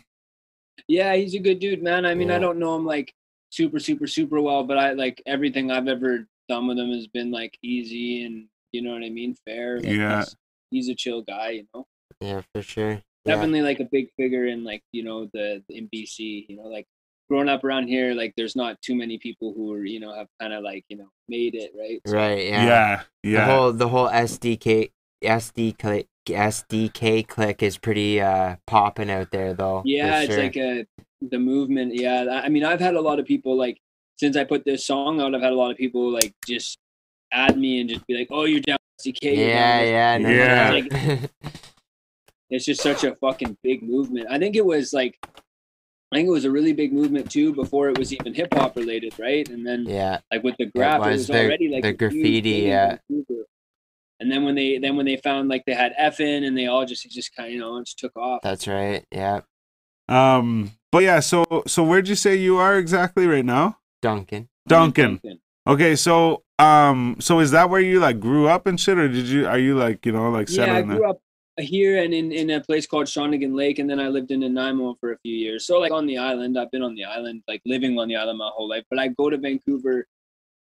Yeah, 0.88 1.16
he's 1.16 1.36
a 1.36 1.40
good 1.40 1.60
dude, 1.60 1.84
man. 1.84 2.06
I 2.06 2.16
mean, 2.16 2.30
Yeah. 2.30 2.36
I 2.38 2.40
don't 2.40 2.58
know 2.60 2.76
him 2.76 2.86
like 2.86 3.14
super, 3.50 3.80
super, 3.80 4.08
super 4.08 4.42
well, 4.42 4.64
but 4.64 4.78
I 4.78 4.94
like 4.94 5.22
everything 5.26 5.70
I've 5.72 5.88
ever 5.88 6.28
done 6.50 6.68
with 6.68 6.78
him 6.80 6.90
has 6.92 7.08
been 7.08 7.32
like 7.32 7.58
easy 7.62 8.24
and 8.26 8.48
you 8.72 8.82
know 8.82 8.92
what 8.94 9.04
I 9.04 9.10
mean, 9.10 9.36
fair. 9.46 9.78
Like, 9.78 9.86
Yeah. 9.86 10.20
He's, 10.20 10.36
he's 10.72 10.90
a 10.90 10.96
chill 10.96 11.22
guy, 11.22 11.50
you 11.52 11.68
know. 11.74 11.86
Yeah, 12.22 12.42
for 12.54 12.62
sure. 12.62 12.92
Yeah. 13.26 13.36
Definitely 13.36 13.62
like 13.62 13.80
a 13.80 13.86
big 13.92 14.08
figure 14.18 14.48
in 14.48 14.64
like 14.64 14.82
you 14.94 15.04
know 15.04 15.30
the 15.34 15.64
in 15.70 15.90
BC. 15.94 16.46
You 16.50 16.58
know, 16.58 16.64
like 16.64 16.86
growing 17.30 17.50
up 17.50 17.64
around 17.64 17.88
here, 17.88 18.14
like 18.14 18.34
there's 18.38 18.56
not 18.56 18.82
too 18.82 18.96
many 18.96 19.18
people 19.18 19.54
who 19.56 19.72
are 19.74 19.84
you 19.86 20.00
know 20.00 20.14
have 20.14 20.28
kind 20.40 20.54
of 20.54 20.64
like 20.64 20.86
you 20.90 20.98
know 20.98 21.10
made 21.28 21.56
it, 21.56 21.72
right? 21.78 22.02
So, 22.08 22.14
Right. 22.16 22.46
Yeah, 22.48 22.66
Yeah. 22.66 23.02
yeah. 23.24 23.46
The 23.46 23.52
whole 23.52 23.72
the 23.74 23.88
whole 23.90 24.08
SDK 24.10 24.92
SDK 25.24 26.06
SDK 26.28 27.28
click 27.28 27.62
is 27.64 27.78
pretty 27.78 28.22
uh 28.22 28.56
popping 28.68 29.10
out 29.12 29.32
there 29.32 29.54
though. 29.54 29.82
for 29.82 29.88
Yeah, 29.88 30.22
it's 30.22 30.34
sure. 30.34 30.44
like 30.44 30.58
a 30.58 30.86
the 31.22 31.40
movement. 31.40 31.94
Yeah, 31.96 32.24
I 32.32 32.46
I 32.46 32.50
mean, 32.50 32.64
I've 32.64 32.80
had 32.80 32.96
a 32.96 33.02
lot 33.02 33.20
of 33.20 33.26
people 33.26 33.56
like 33.56 33.78
since 34.20 34.36
I 34.36 34.44
put 34.44 34.66
this 34.66 34.86
song 34.86 35.20
out, 35.22 35.34
I've 35.36 35.42
had 35.42 35.52
a 35.52 35.56
lot 35.56 35.72
of 35.72 35.78
people 35.78 36.12
like 36.12 36.34
just 36.48 36.78
add 37.32 37.58
me 37.58 37.80
and 37.82 37.90
just 37.90 38.06
be 38.08 38.16
like, 38.18 38.28
"Oh, 38.32 38.46
you're 38.46 38.60
down 38.62 38.78
with 38.98 39.16
CK." 39.16 39.24
you're 39.24 39.34
yeah, 39.34 39.80
with 39.82 39.90
yeah, 39.90 40.18
no, 40.18 40.30
Yeah. 40.30 41.18
no. 41.22 41.28
it's 42.52 42.66
just 42.66 42.82
such 42.82 43.04
a 43.04 43.16
fucking 43.16 43.58
big 43.64 43.82
movement. 43.82 44.28
I 44.30 44.38
think 44.38 44.56
it 44.56 44.66
was 44.66 44.94
like, 44.94 45.18
I 46.12 46.18
think 46.18 46.28
it 46.28 46.32
was 46.32 46.46
a 46.46 46.52
really 46.52 46.74
big 46.74 46.92
movement 46.94 47.32
too 47.32 47.54
before 47.54 47.90
it 47.90 47.98
was 47.98 48.14
even 48.14 48.34
hip 48.34 48.54
hop 48.54 48.76
related, 48.76 49.18
right? 49.18 49.48
And 49.50 49.66
then 49.66 49.86
yeah, 49.88 50.20
like 50.32 50.44
with 50.44 50.56
the 50.60 50.66
graph, 50.68 50.98
it 51.06 51.10
was 51.12 51.18
was, 51.20 51.28
the- 51.28 51.46
already 51.46 51.70
like 51.70 51.84
the 51.84 51.94
graffiti, 51.94 52.50
yeah. 52.68 52.98
And 54.20 54.32
then 54.32 54.44
when 54.44 54.54
they 54.54 54.78
then 54.78 54.96
when 54.98 55.06
they 55.08 55.18
found 55.18 55.50
like 55.50 55.64
they 55.66 55.74
had 55.74 55.94
FN 56.00 56.46
and 56.46 56.56
they 56.56 56.68
all 56.68 56.86
just 56.86 57.06
it 57.06 57.12
just 57.12 57.36
kind 57.36 57.48
of 57.48 57.54
you 57.54 57.60
know 57.60 57.78
it 57.78 57.86
just 57.86 57.98
took 57.98 58.16
off. 58.16 58.42
that's 58.44 58.68
right. 58.68 59.04
Yeah, 59.12 59.42
Um, 60.08 60.74
but 60.92 61.00
yeah. 61.04 61.22
So 61.22 61.64
so 61.66 61.84
where'd 61.84 62.08
you 62.08 62.16
say 62.16 62.36
you 62.36 62.58
are 62.58 62.78
exactly 62.78 63.26
right 63.26 63.46
now? 63.46 63.80
Duncan. 64.02 64.50
Duncan. 64.68 65.20
Okay, 65.68 65.96
so 65.96 66.44
um, 66.60 67.16
so 67.20 67.40
is 67.40 67.50
that 67.52 67.70
where 67.72 67.82
you 67.82 68.00
like 68.00 68.20
grew 68.20 68.48
up 68.48 68.68
and 68.68 68.80
shit, 68.80 68.98
or 69.00 69.08
did 69.08 69.26
you 69.26 69.48
are 69.48 69.58
you 69.58 69.76
like 69.76 70.06
you 70.06 70.12
know 70.12 70.30
like 70.30 70.50
Yeah, 70.50 70.64
I 70.64 70.66
settling 70.68 70.90
there? 70.90 70.98
grew 71.00 71.10
up 71.10 71.22
here 71.62 72.04
and 72.04 72.14
in, 72.14 72.32
in 72.32 72.50
a 72.52 72.62
place 72.62 72.86
called 72.86 73.08
Shawnigan 73.08 73.56
Lake, 73.56 73.80
and 73.80 73.90
then 73.90 74.00
I 74.00 74.08
lived 74.08 74.32
in 74.32 74.42
Nanaimo 74.42 74.96
for 75.00 75.14
a 75.14 75.18
few 75.20 75.36
years. 75.36 75.66
So 75.66 75.80
like 75.80 75.92
on 75.92 76.06
the 76.06 76.18
island, 76.18 76.58
I've 76.58 76.72
been 76.72 76.84
on 76.84 76.96
the 76.96 77.06
island, 77.06 77.44
like 77.48 77.62
living 77.66 77.98
on 77.98 78.08
the 78.08 78.16
island 78.16 78.38
my 78.38 78.50
whole 78.54 78.68
life. 78.68 78.84
But 78.90 79.00
I 79.00 79.10
go 79.10 79.30
to 79.30 79.38
Vancouver, 79.38 80.08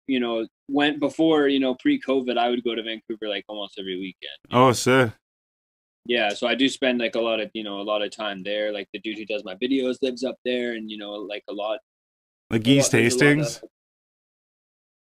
you 0.08 0.20
know, 0.20 0.48
went 0.70 1.00
before 1.00 1.48
you 1.48 1.60
know 1.60 1.76
pre-COVID, 1.76 2.38
I 2.38 2.50
would 2.50 2.64
go 2.64 2.76
to 2.76 2.84
Vancouver 2.84 3.28
like 3.28 3.46
almost 3.48 3.78
every 3.80 3.98
weekend. 3.98 4.40
Oh, 4.52 4.72
sir. 4.72 5.14
Yeah, 6.08 6.30
so 6.30 6.48
I 6.48 6.56
do 6.56 6.70
spend 6.70 7.00
like 7.00 7.16
a 7.16 7.20
lot 7.20 7.42
of 7.42 7.52
you 7.54 7.64
know 7.64 7.82
a 7.82 7.84
lot 7.84 8.02
of 8.02 8.12
time 8.12 8.42
there. 8.42 8.72
Like 8.72 8.88
the 8.94 9.00
dude 9.00 9.18
who 9.18 9.26
does 9.26 9.44
my 9.44 9.56
videos 9.56 9.98
lives 10.02 10.24
up 10.24 10.38
there, 10.46 10.74
and 10.74 10.90
you 10.90 10.98
know 10.98 11.12
like 11.12 11.44
a 11.50 11.54
lot. 11.54 11.80
Like 12.50 12.66
East 12.66 12.92
there's 12.94 13.14
Hastings. 13.14 13.62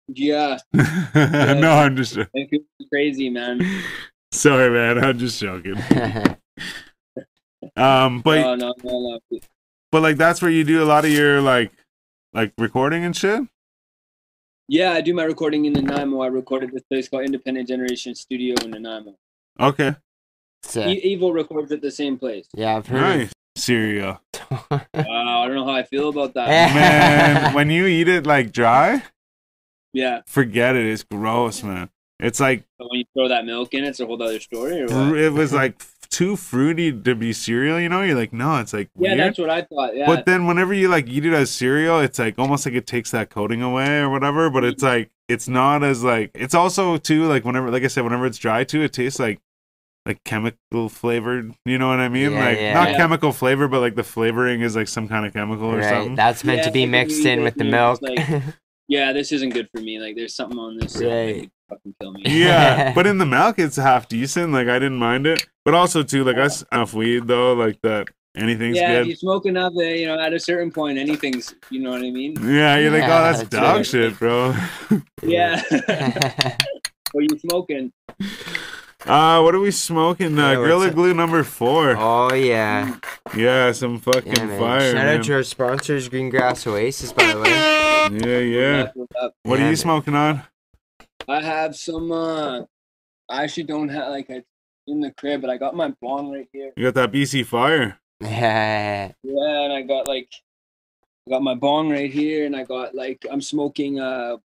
yeah, 0.08 0.58
no, 0.74 1.70
I'm 1.70 1.94
just 1.94 2.14
Vancouver's 2.14 2.88
crazy, 2.92 3.30
man. 3.30 3.60
sorry, 4.32 4.70
man. 4.70 5.02
I'm 5.04 5.18
just 5.18 5.40
joking. 5.40 5.76
Um, 7.76 8.20
but 8.22 8.40
no, 8.40 8.54
no, 8.54 8.74
no, 8.82 9.18
no. 9.30 9.38
but 9.92 10.02
like 10.02 10.16
that's 10.16 10.40
where 10.40 10.50
you 10.50 10.64
do 10.64 10.82
a 10.82 10.86
lot 10.86 11.04
of 11.04 11.10
your 11.10 11.40
like 11.42 11.70
like 12.32 12.52
recording 12.56 13.04
and 13.04 13.14
shit. 13.14 13.42
Yeah, 14.66 14.92
I 14.92 15.02
do 15.02 15.12
my 15.12 15.24
recording 15.24 15.66
in 15.66 15.74
Nanaimo. 15.74 16.20
I 16.22 16.28
recorded 16.28 16.72
this 16.72 16.82
place 16.84 17.08
called 17.08 17.24
Independent 17.24 17.68
Generation 17.68 18.14
Studio 18.14 18.54
in 18.64 18.70
Nanaimo. 18.70 19.14
Okay, 19.60 19.94
Sick. 20.62 20.86
E- 20.86 21.00
Evil 21.12 21.32
records 21.34 21.70
at 21.70 21.82
the 21.82 21.90
same 21.90 22.18
place. 22.18 22.46
yeah, 22.54 22.76
I've 22.76 22.86
heard. 22.86 23.00
nice. 23.00 23.32
Cereal, 23.56 24.20
Wow, 24.50 24.80
I 24.94 25.46
don't 25.46 25.54
know 25.54 25.64
how 25.66 25.72
I 25.74 25.82
feel 25.82 26.08
about 26.08 26.32
that. 26.34 26.48
man. 26.74 27.52
when 27.54 27.68
you 27.68 27.86
eat 27.86 28.08
it 28.08 28.26
like 28.26 28.52
dry, 28.52 29.02
Yeah, 29.92 30.22
forget 30.26 30.76
it. 30.76 30.86
It's 30.86 31.02
gross, 31.02 31.62
man. 31.62 31.90
It's 32.22 32.40
like 32.40 32.64
but 32.78 32.88
when 32.90 33.00
you 33.00 33.04
throw 33.14 33.28
that 33.28 33.44
milk 33.44 33.74
in, 33.74 33.84
it's 33.84 34.00
a 34.00 34.06
whole 34.06 34.22
other 34.22 34.40
story. 34.40 34.82
Or 34.82 34.86
what? 34.86 35.18
it 35.18 35.32
was 35.32 35.52
like 35.52 35.82
too 36.10 36.36
fruity 36.36 36.92
to 36.92 37.14
be 37.14 37.32
cereal. 37.32 37.78
You 37.80 37.88
know, 37.88 38.02
you're 38.02 38.16
like, 38.16 38.32
no, 38.32 38.56
it's 38.58 38.72
like 38.72 38.90
Yeah, 38.98 39.10
weird. 39.10 39.20
that's 39.20 39.38
what 39.38 39.50
I 39.50 39.62
thought. 39.62 39.96
Yeah, 39.96 40.06
But 40.06 40.26
then 40.26 40.46
whenever 40.46 40.74
you 40.74 40.88
like 40.88 41.08
eat 41.08 41.24
it 41.24 41.32
as 41.32 41.50
cereal, 41.50 42.00
it's 42.00 42.18
like 42.18 42.38
almost 42.38 42.66
like 42.66 42.74
it 42.74 42.86
takes 42.86 43.10
that 43.12 43.30
coating 43.30 43.62
away 43.62 44.00
or 44.00 44.10
whatever. 44.10 44.50
But 44.50 44.64
it's 44.64 44.82
like 44.82 45.10
it's 45.28 45.48
not 45.48 45.82
as 45.84 46.02
like 46.02 46.30
it's 46.34 46.54
also 46.54 46.96
too 46.96 47.26
like 47.26 47.44
whenever 47.44 47.70
like 47.70 47.84
I 47.84 47.88
said, 47.88 48.04
whenever 48.04 48.26
it's 48.26 48.38
dry 48.38 48.64
too, 48.64 48.82
it 48.82 48.92
tastes 48.92 49.18
like 49.20 49.40
like 50.06 50.24
chemical 50.24 50.88
flavored. 50.88 51.54
You 51.64 51.78
know 51.78 51.88
what 51.88 52.00
I 52.00 52.08
mean? 52.08 52.32
Yeah, 52.32 52.44
like 52.44 52.58
yeah. 52.58 52.74
not 52.74 52.90
Yeah. 52.90 52.96
chemical 52.96 53.32
flavor, 53.32 53.68
but 53.68 53.80
like 53.80 53.94
the 53.94 54.02
flavoring 54.02 54.62
is 54.62 54.74
like 54.74 54.88
some 54.88 55.06
kind 55.08 55.26
of 55.26 55.32
chemical 55.32 55.66
or 55.66 55.76
right, 55.78 55.88
something. 55.90 56.14
that's 56.16 56.42
meant 56.42 56.58
Yeah, 56.58 56.64
to 56.64 56.70
be 56.72 56.82
it's 56.84 56.90
like 56.90 56.92
when 56.98 57.06
mixed 57.08 57.24
in 57.26 57.42
with 57.44 57.54
the 57.54 57.64
milk. 57.64 58.00
like- 58.02 58.42
yeah, 58.88 59.12
this 59.12 59.30
isn't 59.30 59.50
good 59.50 59.68
for 59.72 59.80
me. 59.80 60.00
Like, 60.00 60.16
there's 60.16 60.34
something 60.34 60.58
on 60.58 60.76
this 60.78 60.96
Right. 60.96 61.42
could 61.42 61.50
fucking 61.70 61.94
kill 62.00 62.12
me. 62.12 62.22
yeah, 62.26 62.92
but 62.94 63.06
in 63.06 63.18
the 63.18 63.26
milk, 63.26 63.58
it's 63.58 63.76
half 63.76 64.08
decent. 64.08 64.52
Like 64.52 64.68
I 64.68 64.78
didn't 64.78 64.98
mind 64.98 65.26
it, 65.26 65.46
but 65.64 65.72
also 65.74 66.02
too 66.02 66.24
like 66.24 66.36
us 66.36 66.62
enough 66.72 66.92
weed 66.92 67.26
though, 67.28 67.54
like 67.54 67.80
that 67.82 68.08
anything's 68.36 68.76
yeah, 68.76 68.92
if 68.92 68.98
good. 69.04 69.08
you 69.08 69.16
smoke 69.16 69.46
enough, 69.46 69.72
uh, 69.76 69.80
you 69.82 70.06
know, 70.06 70.18
at 70.20 70.32
a 70.32 70.38
certain 70.38 70.70
point, 70.70 70.98
anything's, 70.98 71.54
you 71.70 71.80
know 71.80 71.90
what 71.90 72.00
I 72.02 72.10
mean? 72.10 72.36
Yeah, 72.42 72.76
you're 72.78 72.90
like, 72.90 73.00
Yeah, 73.02 73.18
oh, 73.18 73.22
that's 73.24 73.38
that's 73.40 73.48
dog 73.50 73.76
right. 73.78 73.86
shit, 73.86 74.18
bro. 74.18 74.54
Yeah. 75.22 75.62
Or 77.12 77.22
you 77.22 77.38
smoking? 77.40 77.92
Uh, 79.04 79.40
what 79.40 79.52
are 79.54 79.58
we 79.58 79.72
smoking? 79.72 80.38
Uh, 80.38 80.50
Yeah, 80.50 80.54
Gorilla 80.54 80.90
Glue 80.92 81.12
number 81.12 81.42
four. 81.42 81.96
oh 81.98 82.32
yeah, 82.34 82.98
Yeah, 83.34 83.72
some 83.72 83.98
fucking 83.98 84.32
yeah, 84.36 84.58
fire. 84.58 84.92
Shout 84.92 84.94
man. 84.94 85.18
out 85.18 85.24
to 85.24 85.32
our 85.34 85.42
sponsors, 85.42 86.08
Green 86.08 86.28
Grass 86.30 86.64
Oasis, 86.68 87.12
by 87.12 87.32
the 87.32 87.40
way. 87.40 87.50
Yeah, 87.50 88.38
yeah. 88.38 88.76
That's 88.84 88.96
what's 88.96 89.16
up. 89.20 89.34
What 89.42 89.58
Yeah, 89.58 89.64
are 89.64 89.66
you 89.66 89.70
man. 89.72 89.76
smoking 89.76 90.14
on? 90.14 90.42
I 91.28 91.40
have 91.40 91.76
some. 91.76 92.12
uh 92.12 92.62
I 93.28 93.44
actually 93.44 93.64
don't 93.64 93.88
have 93.88 94.08
like 94.08 94.28
it's 94.28 94.46
in 94.86 95.00
the 95.00 95.12
crib, 95.12 95.40
but 95.40 95.50
I 95.50 95.56
got 95.56 95.74
my 95.76 95.92
bong 96.00 96.32
right 96.32 96.48
here. 96.52 96.72
You 96.76 96.84
got 96.90 96.94
that 96.94 97.12
BC 97.12 97.46
Fire. 97.46 97.98
Yeah, 98.20 99.12
Yeah, 99.22 99.60
and 99.64 99.72
I 99.72 99.82
got 99.82 100.08
like, 100.08 100.28
I 101.26 101.30
got 101.30 101.42
my 101.42 101.54
bong 101.54 101.90
right 101.90 102.10
here, 102.10 102.44
and 102.46 102.56
I 102.56 102.64
got 102.64 102.94
like 102.94 103.24
I'm 103.30 103.40
smoking. 103.40 104.00
uh 104.00 104.38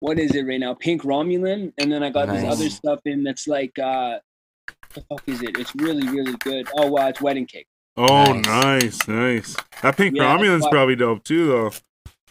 What 0.00 0.18
is 0.18 0.34
it 0.34 0.42
right 0.46 0.60
now? 0.60 0.74
Pink 0.74 1.02
Romulan, 1.02 1.72
and 1.78 1.90
then 1.90 2.02
I 2.02 2.10
got 2.10 2.28
this 2.28 2.44
other 2.44 2.68
stuff 2.70 3.00
in 3.06 3.22
that's 3.24 3.46
like. 3.48 3.78
uh 3.78 4.18
What 4.66 4.94
the 4.94 5.00
fuck 5.08 5.22
is 5.28 5.42
it? 5.42 5.58
It's 5.58 5.74
really 5.76 6.06
really 6.08 6.36
good. 6.38 6.68
Oh 6.76 6.88
wow, 6.90 7.08
it's 7.08 7.20
wedding 7.22 7.46
cake. 7.46 7.66
Oh, 7.96 8.32
Nice. 8.32 8.44
nice, 8.46 9.08
nice. 9.08 9.56
That 9.82 9.96
pink 9.96 10.16
Yeah, 10.16 10.24
Romulan's 10.36 10.66
probably 10.66 10.96
dope 10.96 11.22
too, 11.22 11.46
though. 11.46 11.70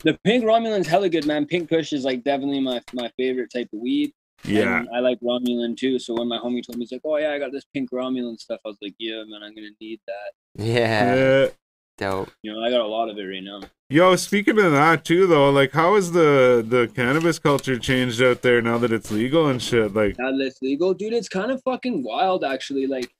The 0.04 0.18
pink 0.24 0.44
Romulan's 0.44 0.88
hella 0.88 1.10
good, 1.10 1.26
man. 1.26 1.46
Pink 1.46 1.70
Kush 1.70 1.94
is 1.94 2.04
like 2.04 2.24
definitely 2.24 2.60
my 2.60 2.82
my 2.94 3.10
favorite 3.18 3.52
type 3.54 3.70
of 3.74 3.80
weed. 3.80 4.12
Yeah. 4.46 4.80
And 4.80 4.90
I 4.94 5.00
like 5.00 5.20
Romulan 5.22 5.78
too. 5.78 6.00
So 6.00 6.14
when 6.14 6.28
my 6.28 6.38
homie 6.38 6.62
told 6.66 6.78
me, 6.78 6.82
he's 6.84 6.92
like, 6.92 7.02
"Oh 7.06 7.18
yeah, 7.18 7.32
I 7.32 7.40
got 7.40 7.52
this 7.54 7.64
pink 7.74 7.92
Romulan 7.92 8.38
stuff," 8.40 8.60
I 8.66 8.70
was 8.70 8.78
like, 8.82 8.96
"Yeah, 9.00 9.24
man, 9.28 9.42
I'm 9.44 9.56
gonna 9.56 9.70
need 9.80 10.02
that." 10.08 10.64
yeah, 10.66 11.16
Yeah. 11.16 11.48
dope. 11.98 12.30
You 12.44 12.54
know, 12.54 12.62
I 12.62 12.70
got 12.70 12.82
a 12.82 12.88
lot 12.88 13.10
of 13.10 13.18
it 13.18 13.24
right 13.24 13.44
now. 13.44 13.62
Yo, 13.90 14.16
speaking 14.16 14.60
of 14.60 14.72
that 14.72 15.06
too, 15.06 15.28
though, 15.28 15.50
like, 15.52 15.72
how 15.72 15.96
has 15.96 16.12
the 16.12 16.66
the 16.68 16.92
cannabis 16.94 17.40
culture 17.40 17.78
changed 17.80 18.22
out 18.22 18.42
there 18.42 18.62
now 18.62 18.78
that 18.80 18.92
it's 18.92 19.12
legal 19.12 19.48
and 19.48 19.62
shit? 19.62 19.94
Like, 19.94 20.18
Now 20.20 20.32
that 20.32 20.44
it's 20.46 20.62
legal, 20.62 20.94
dude, 20.94 21.14
it's 21.14 21.30
kind 21.30 21.52
of 21.52 21.62
fucking 21.64 22.04
wild, 22.04 22.44
actually. 22.44 22.88
Like 22.88 23.14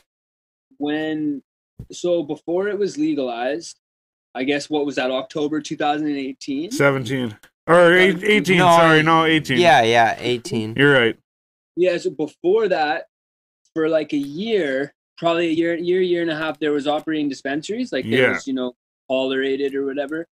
when, 0.78 1.42
so 1.92 2.24
before 2.24 2.68
it 2.68 2.78
was 2.78 2.98
legalized, 2.98 3.80
I 4.36 4.44
guess 4.44 4.70
what 4.70 4.86
was 4.86 4.96
that? 4.96 5.12
October 5.12 5.62
2018. 5.62 6.72
seventeen 6.72 7.38
or 7.68 7.94
18? 7.94 8.58
No, 8.58 8.66
sorry, 8.66 9.04
no, 9.04 9.26
eighteen. 9.26 9.60
Yeah, 9.60 9.84
yeah, 9.84 10.16
eighteen. 10.20 10.74
you're 10.76 10.94
right. 10.94 11.18
Yeah, 11.76 11.98
so 11.98 12.10
before 12.10 12.68
that, 12.68 13.06
for 13.74 13.90
like 13.90 14.14
a 14.14 14.18
year, 14.18 14.94
probably 15.18 15.48
a 15.48 15.52
year, 15.52 15.76
year, 15.76 16.02
year 16.02 16.22
and 16.22 16.30
a 16.32 16.36
half, 16.36 16.60
there 16.60 16.72
was 16.72 16.88
operating 16.88 17.30
dispensaries, 17.30 17.92
like 17.92 18.06
they 18.06 18.22
Yeah. 18.22 18.34
was, 18.34 18.48
you 18.48 18.54
know, 18.54 18.74
tolerated 19.10 19.74
or 19.76 19.86
whatever. 19.86 20.28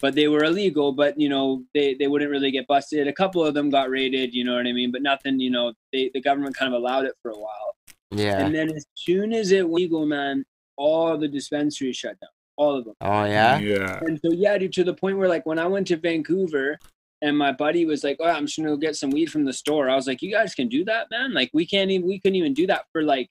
But 0.00 0.14
they 0.14 0.28
were 0.28 0.44
illegal, 0.44 0.92
but 0.92 1.18
you 1.18 1.28
know, 1.30 1.64
they, 1.74 1.94
they 1.94 2.06
wouldn't 2.06 2.30
really 2.30 2.50
get 2.50 2.66
busted. 2.66 3.08
A 3.08 3.12
couple 3.12 3.42
of 3.44 3.54
them 3.54 3.70
got 3.70 3.88
raided, 3.90 4.34
you 4.34 4.44
know 4.44 4.54
what 4.56 4.66
I 4.66 4.72
mean? 4.72 4.92
But 4.92 5.00
nothing, 5.02 5.40
you 5.40 5.50
know, 5.50 5.72
they 5.92 6.10
the 6.12 6.20
government 6.20 6.54
kind 6.56 6.72
of 6.72 6.78
allowed 6.80 7.06
it 7.06 7.14
for 7.22 7.30
a 7.30 7.38
while. 7.38 7.76
Yeah. 8.10 8.44
And 8.44 8.54
then 8.54 8.70
as 8.72 8.84
soon 8.94 9.32
as 9.32 9.50
it 9.52 9.62
went 9.68 9.74
legal, 9.82 10.06
man, 10.06 10.44
all 10.76 11.16
the 11.16 11.28
dispensaries 11.28 11.96
shut 11.96 12.18
down. 12.20 12.30
All 12.56 12.76
of 12.76 12.84
them. 12.84 12.94
Oh 13.00 13.24
yeah. 13.24 13.58
Yeah. 13.58 14.00
And 14.02 14.18
so 14.24 14.32
yeah, 14.32 14.56
dude, 14.58 14.72
to 14.74 14.84
the 14.84 14.94
point 14.94 15.18
where 15.18 15.28
like 15.28 15.44
when 15.46 15.58
I 15.58 15.66
went 15.66 15.86
to 15.88 15.96
Vancouver 15.96 16.78
and 17.22 17.36
my 17.36 17.52
buddy 17.52 17.84
was 17.84 18.02
like, 18.02 18.16
Oh, 18.20 18.28
I'm 18.28 18.46
just 18.46 18.56
gonna 18.58 18.70
go 18.70 18.76
get 18.76 18.96
some 18.96 19.10
weed 19.10 19.30
from 19.30 19.44
the 19.44 19.52
store. 19.52 19.90
I 19.90 19.94
was 19.94 20.06
like, 20.06 20.22
You 20.22 20.30
guys 20.30 20.54
can 20.54 20.68
do 20.68 20.84
that, 20.86 21.10
man? 21.10 21.34
Like 21.34 21.50
we 21.52 21.66
can't 21.66 21.90
even 21.90 22.06
we 22.06 22.18
couldn't 22.18 22.36
even 22.36 22.54
do 22.54 22.66
that 22.68 22.86
for 22.92 23.02
like 23.02 23.28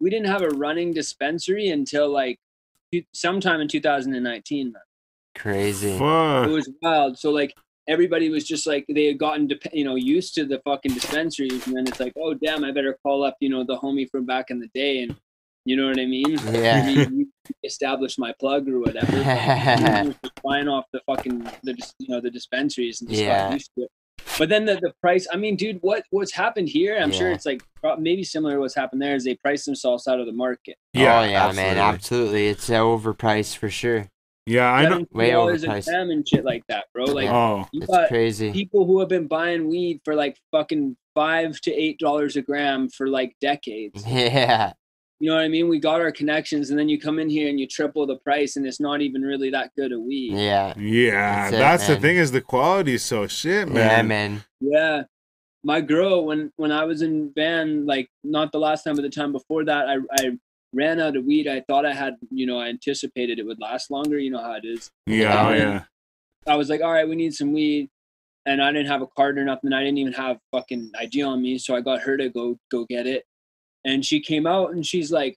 we 0.00 0.10
didn't 0.10 0.28
have 0.28 0.42
a 0.42 0.48
running 0.48 0.92
dispensary 0.92 1.68
until 1.68 2.08
like 2.08 2.38
sometime 3.12 3.60
in 3.60 3.68
2019. 3.68 4.72
Man. 4.72 4.82
Crazy. 5.36 5.92
It 5.94 6.00
was 6.50 6.70
wild. 6.82 7.18
So 7.18 7.30
like 7.30 7.54
everybody 7.88 8.30
was 8.30 8.44
just 8.44 8.66
like 8.66 8.86
they 8.88 9.06
had 9.06 9.18
gotten 9.18 9.48
dep- 9.48 9.74
you 9.74 9.84
know 9.84 9.96
used 9.96 10.34
to 10.34 10.44
the 10.44 10.60
fucking 10.64 10.94
dispensaries, 10.94 11.66
and 11.66 11.76
then 11.76 11.86
it's 11.86 12.00
like, 12.00 12.12
oh 12.16 12.34
damn, 12.34 12.64
I 12.64 12.72
better 12.72 12.96
call 13.02 13.24
up 13.24 13.36
you 13.40 13.48
know 13.48 13.64
the 13.64 13.78
homie 13.78 14.08
from 14.10 14.24
back 14.26 14.50
in 14.50 14.60
the 14.60 14.68
day, 14.74 15.02
and 15.02 15.16
you 15.64 15.76
know 15.76 15.88
what 15.88 15.98
I 16.00 16.06
mean? 16.06 16.38
Yeah. 16.52 16.84
Maybe 16.86 17.26
establish 17.64 18.16
my 18.18 18.32
plug 18.38 18.68
or 18.68 18.80
whatever. 18.80 19.12
But 19.12 19.78
we 20.04 20.08
were 20.08 20.14
just 20.22 20.42
buying 20.44 20.68
off 20.68 20.84
the 20.92 21.00
fucking 21.06 21.40
the 21.62 21.74
you 21.98 22.08
know 22.08 22.20
the 22.20 22.30
dispensaries 22.30 23.00
and 23.00 23.10
just 23.10 23.22
Yeah. 23.22 23.52
used 23.52 23.70
to 23.76 23.84
it. 23.84 23.90
But 24.38 24.48
then 24.48 24.64
the, 24.64 24.76
the 24.76 24.92
price, 25.00 25.26
I 25.32 25.36
mean, 25.36 25.56
dude, 25.56 25.78
what 25.82 26.04
what's 26.10 26.32
happened 26.32 26.68
here? 26.68 26.98
I'm 26.98 27.10
sure 27.12 27.30
it's 27.30 27.44
like 27.46 27.62
maybe 27.98 28.22
similar 28.24 28.54
to 28.54 28.60
what's 28.60 28.74
happened 28.74 29.02
there 29.02 29.14
is 29.14 29.24
they 29.24 29.34
price 29.36 29.64
themselves 29.64 30.06
out 30.06 30.20
of 30.20 30.26
the 30.26 30.32
market. 30.32 30.76
Yeah, 30.94 31.20
oh 31.20 31.24
yeah, 31.24 31.52
man, 31.52 31.76
absolutely. 31.78 31.80
absolutely. 31.80 32.48
It's 32.48 32.70
uh, 32.70 32.74
overpriced 32.80 33.56
for 33.56 33.68
sure. 33.70 34.06
Yeah, 34.46 34.70
I 34.72 34.88
know. 34.88 35.04
Way 35.12 35.30
overpriced. 35.30 35.86
gram 35.86 36.10
and 36.10 36.26
shit 36.26 36.44
like 36.44 36.62
that, 36.68 36.86
bro. 36.94 37.04
Like 37.04 37.28
Oh, 37.28 37.68
you 37.72 37.82
It's 37.82 37.90
got 37.90 38.08
crazy. 38.08 38.52
people 38.52 38.86
who 38.86 39.00
have 39.00 39.08
been 39.08 39.26
buying 39.26 39.68
weed 39.68 40.00
for 40.04 40.14
like 40.14 40.36
fucking 40.52 40.96
five 41.14 41.60
to 41.62 41.72
eight 41.72 41.98
dollars 41.98 42.36
a 42.36 42.42
gram 42.42 42.88
for 42.88 43.08
like 43.08 43.34
decades. 43.40 44.04
Yeah. 44.08 44.72
You 45.20 45.28
know 45.28 45.36
what 45.36 45.44
I 45.44 45.48
mean? 45.48 45.68
We 45.68 45.78
got 45.78 46.00
our 46.00 46.10
connections, 46.10 46.70
and 46.70 46.78
then 46.78 46.88
you 46.88 46.98
come 46.98 47.18
in 47.18 47.28
here 47.28 47.50
and 47.50 47.60
you 47.60 47.66
triple 47.66 48.06
the 48.06 48.16
price, 48.16 48.56
and 48.56 48.66
it's 48.66 48.80
not 48.80 49.02
even 49.02 49.20
really 49.20 49.50
that 49.50 49.70
good 49.76 49.92
a 49.92 50.00
weed. 50.00 50.32
Yeah. 50.32 50.72
yeah. 50.78 51.50
That's 51.50 51.84
it, 51.84 51.86
the 51.88 51.92
man. 51.92 52.02
thing 52.02 52.16
is 52.16 52.32
the 52.32 52.40
quality 52.40 52.94
is 52.94 53.04
so 53.04 53.26
shit, 53.26 53.68
man. 53.68 53.76
Yeah, 53.76 54.02
man. 54.02 54.44
Yeah. 54.60 55.02
My 55.62 55.82
girl, 55.82 56.24
when 56.24 56.50
when 56.56 56.72
I 56.72 56.84
was 56.84 57.02
in 57.02 57.32
van, 57.36 57.84
like 57.84 58.08
not 58.24 58.50
the 58.50 58.58
last 58.58 58.82
time, 58.82 58.96
but 58.96 59.02
the 59.02 59.10
time 59.10 59.30
before 59.30 59.62
that, 59.66 59.88
I 59.88 59.96
I 60.18 60.38
ran 60.72 61.00
out 61.00 61.16
of 61.16 61.24
weed. 61.24 61.48
I 61.48 61.60
thought 61.68 61.84
I 61.84 61.92
had, 61.92 62.14
you 62.30 62.46
know, 62.46 62.58
I 62.58 62.68
anticipated 62.68 63.38
it 63.38 63.44
would 63.44 63.60
last 63.60 63.90
longer. 63.90 64.18
You 64.18 64.30
know 64.30 64.42
how 64.42 64.54
it 64.54 64.64
is. 64.64 64.90
Yeah, 65.06 65.48
oh, 65.48 65.52
Yeah. 65.52 65.58
yeah. 65.58 65.82
I 66.46 66.56
was 66.56 66.70
like, 66.70 66.80
all 66.80 66.92
right, 66.92 67.06
we 67.06 67.16
need 67.16 67.34
some 67.34 67.52
weed. 67.52 67.90
And 68.46 68.62
I 68.62 68.72
didn't 68.72 68.86
have 68.86 69.02
a 69.02 69.06
card 69.06 69.38
or 69.38 69.44
nothing. 69.44 69.72
I 69.74 69.80
didn't 69.80 69.98
even 69.98 70.14
have 70.14 70.38
fucking 70.50 70.92
ID 70.98 71.22
on 71.22 71.42
me. 71.42 71.58
So 71.58 71.76
I 71.76 71.82
got 71.82 72.00
her 72.00 72.16
to 72.16 72.30
go 72.30 72.58
go 72.70 72.86
get 72.86 73.06
it. 73.06 73.24
And 73.84 74.04
she 74.04 74.20
came 74.20 74.46
out 74.46 74.72
and 74.72 74.84
she's 74.84 75.10
like, 75.10 75.36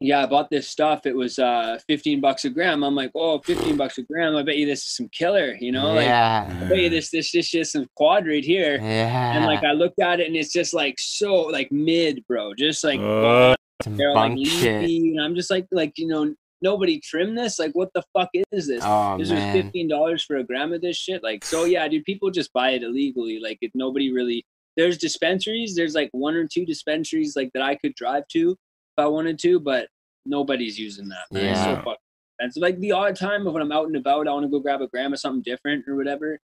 Yeah, 0.00 0.22
I 0.22 0.26
bought 0.26 0.50
this 0.50 0.68
stuff. 0.68 1.06
It 1.06 1.14
was 1.14 1.38
uh 1.38 1.78
15 1.86 2.20
bucks 2.20 2.44
a 2.44 2.50
gram. 2.50 2.82
I'm 2.82 2.94
like, 2.94 3.12
oh, 3.14 3.38
15 3.40 3.76
bucks 3.76 3.98
a 3.98 4.02
gram. 4.02 4.36
I 4.36 4.42
bet 4.42 4.56
you 4.56 4.66
this 4.66 4.84
is 4.86 4.96
some 4.96 5.08
killer, 5.10 5.56
you 5.60 5.70
know? 5.72 5.92
Like 5.94 6.06
yeah. 6.06 6.60
I 6.62 6.68
bet 6.68 6.78
you 6.78 6.90
this 6.90 7.10
this 7.10 7.30
this 7.32 7.50
just 7.50 7.72
some 7.72 7.86
quad 7.96 8.26
right 8.26 8.44
here. 8.44 8.76
Yeah. 8.80 9.36
And 9.36 9.44
like 9.46 9.62
I 9.64 9.72
looked 9.72 10.00
at 10.00 10.20
it 10.20 10.26
and 10.26 10.36
it's 10.36 10.52
just 10.52 10.74
like 10.74 10.96
so 10.98 11.34
like 11.42 11.70
mid, 11.72 12.24
bro. 12.28 12.54
Just 12.54 12.82
like 12.84 13.00
Uh, 13.00 13.54
Some 13.82 13.96
they're 13.96 14.12
like 14.12 14.36
leafy. 14.36 15.12
And 15.16 15.20
I'm 15.24 15.34
just 15.34 15.50
like 15.50 15.66
like, 15.70 15.92
you 15.96 16.08
know, 16.08 16.34
nobody 16.60 16.98
trimmed 16.98 17.38
this. 17.38 17.58
Like 17.60 17.72
what 17.74 17.90
the 17.94 18.02
fuck 18.12 18.30
is 18.50 18.66
this? 18.66 18.82
Oh 18.84 19.16
this 19.18 19.30
was 19.30 19.42
fifteen 19.52 19.86
dollars 19.88 20.24
for 20.24 20.36
a 20.38 20.44
gram 20.44 20.72
of 20.72 20.80
this 20.80 20.96
shit. 20.96 21.22
Like, 21.22 21.44
so 21.44 21.64
yeah, 21.66 21.86
dude, 21.86 22.04
people 22.04 22.30
just 22.30 22.52
buy 22.52 22.70
it 22.70 22.82
illegally. 22.82 23.38
Like, 23.38 23.58
it, 23.60 23.70
nobody 23.74 24.12
really. 24.12 24.44
There's 24.76 24.98
dispensaries. 24.98 25.74
There's 25.76 25.94
like 25.94 26.10
one 26.12 26.34
or 26.34 26.46
two 26.46 26.64
dispensaries 26.66 27.34
like 27.36 27.50
that 27.54 27.62
I 27.62 27.76
could 27.76 27.94
drive 27.94 28.26
to 28.28 28.50
if 28.52 28.56
I 28.98 29.06
wanted 29.06 29.38
to, 29.40 29.60
but 29.60 29.88
nobody's 30.26 30.78
using 30.78 31.08
that. 31.08 31.26
Man. 31.30 31.44
It's 31.46 31.60
so 31.60 31.70
Yeah. 31.70 31.76
fucking 31.78 31.96
expensive. 32.38 32.60
Like 32.62 32.78
the 32.80 32.92
odd 32.92 33.16
time 33.16 33.46
of 33.46 33.52
when 33.52 33.62
I'm 33.62 33.72
out 33.72 33.86
and 33.86 33.96
about, 33.96 34.26
I 34.28 34.32
want 34.32 34.44
to 34.44 34.48
go 34.50 34.58
grab 34.60 34.80
a 34.82 34.88
gram 34.88 35.12
of 35.12 35.18
something 35.20 35.42
different 35.42 35.86
or 35.88 35.96
whatever. 35.96 36.38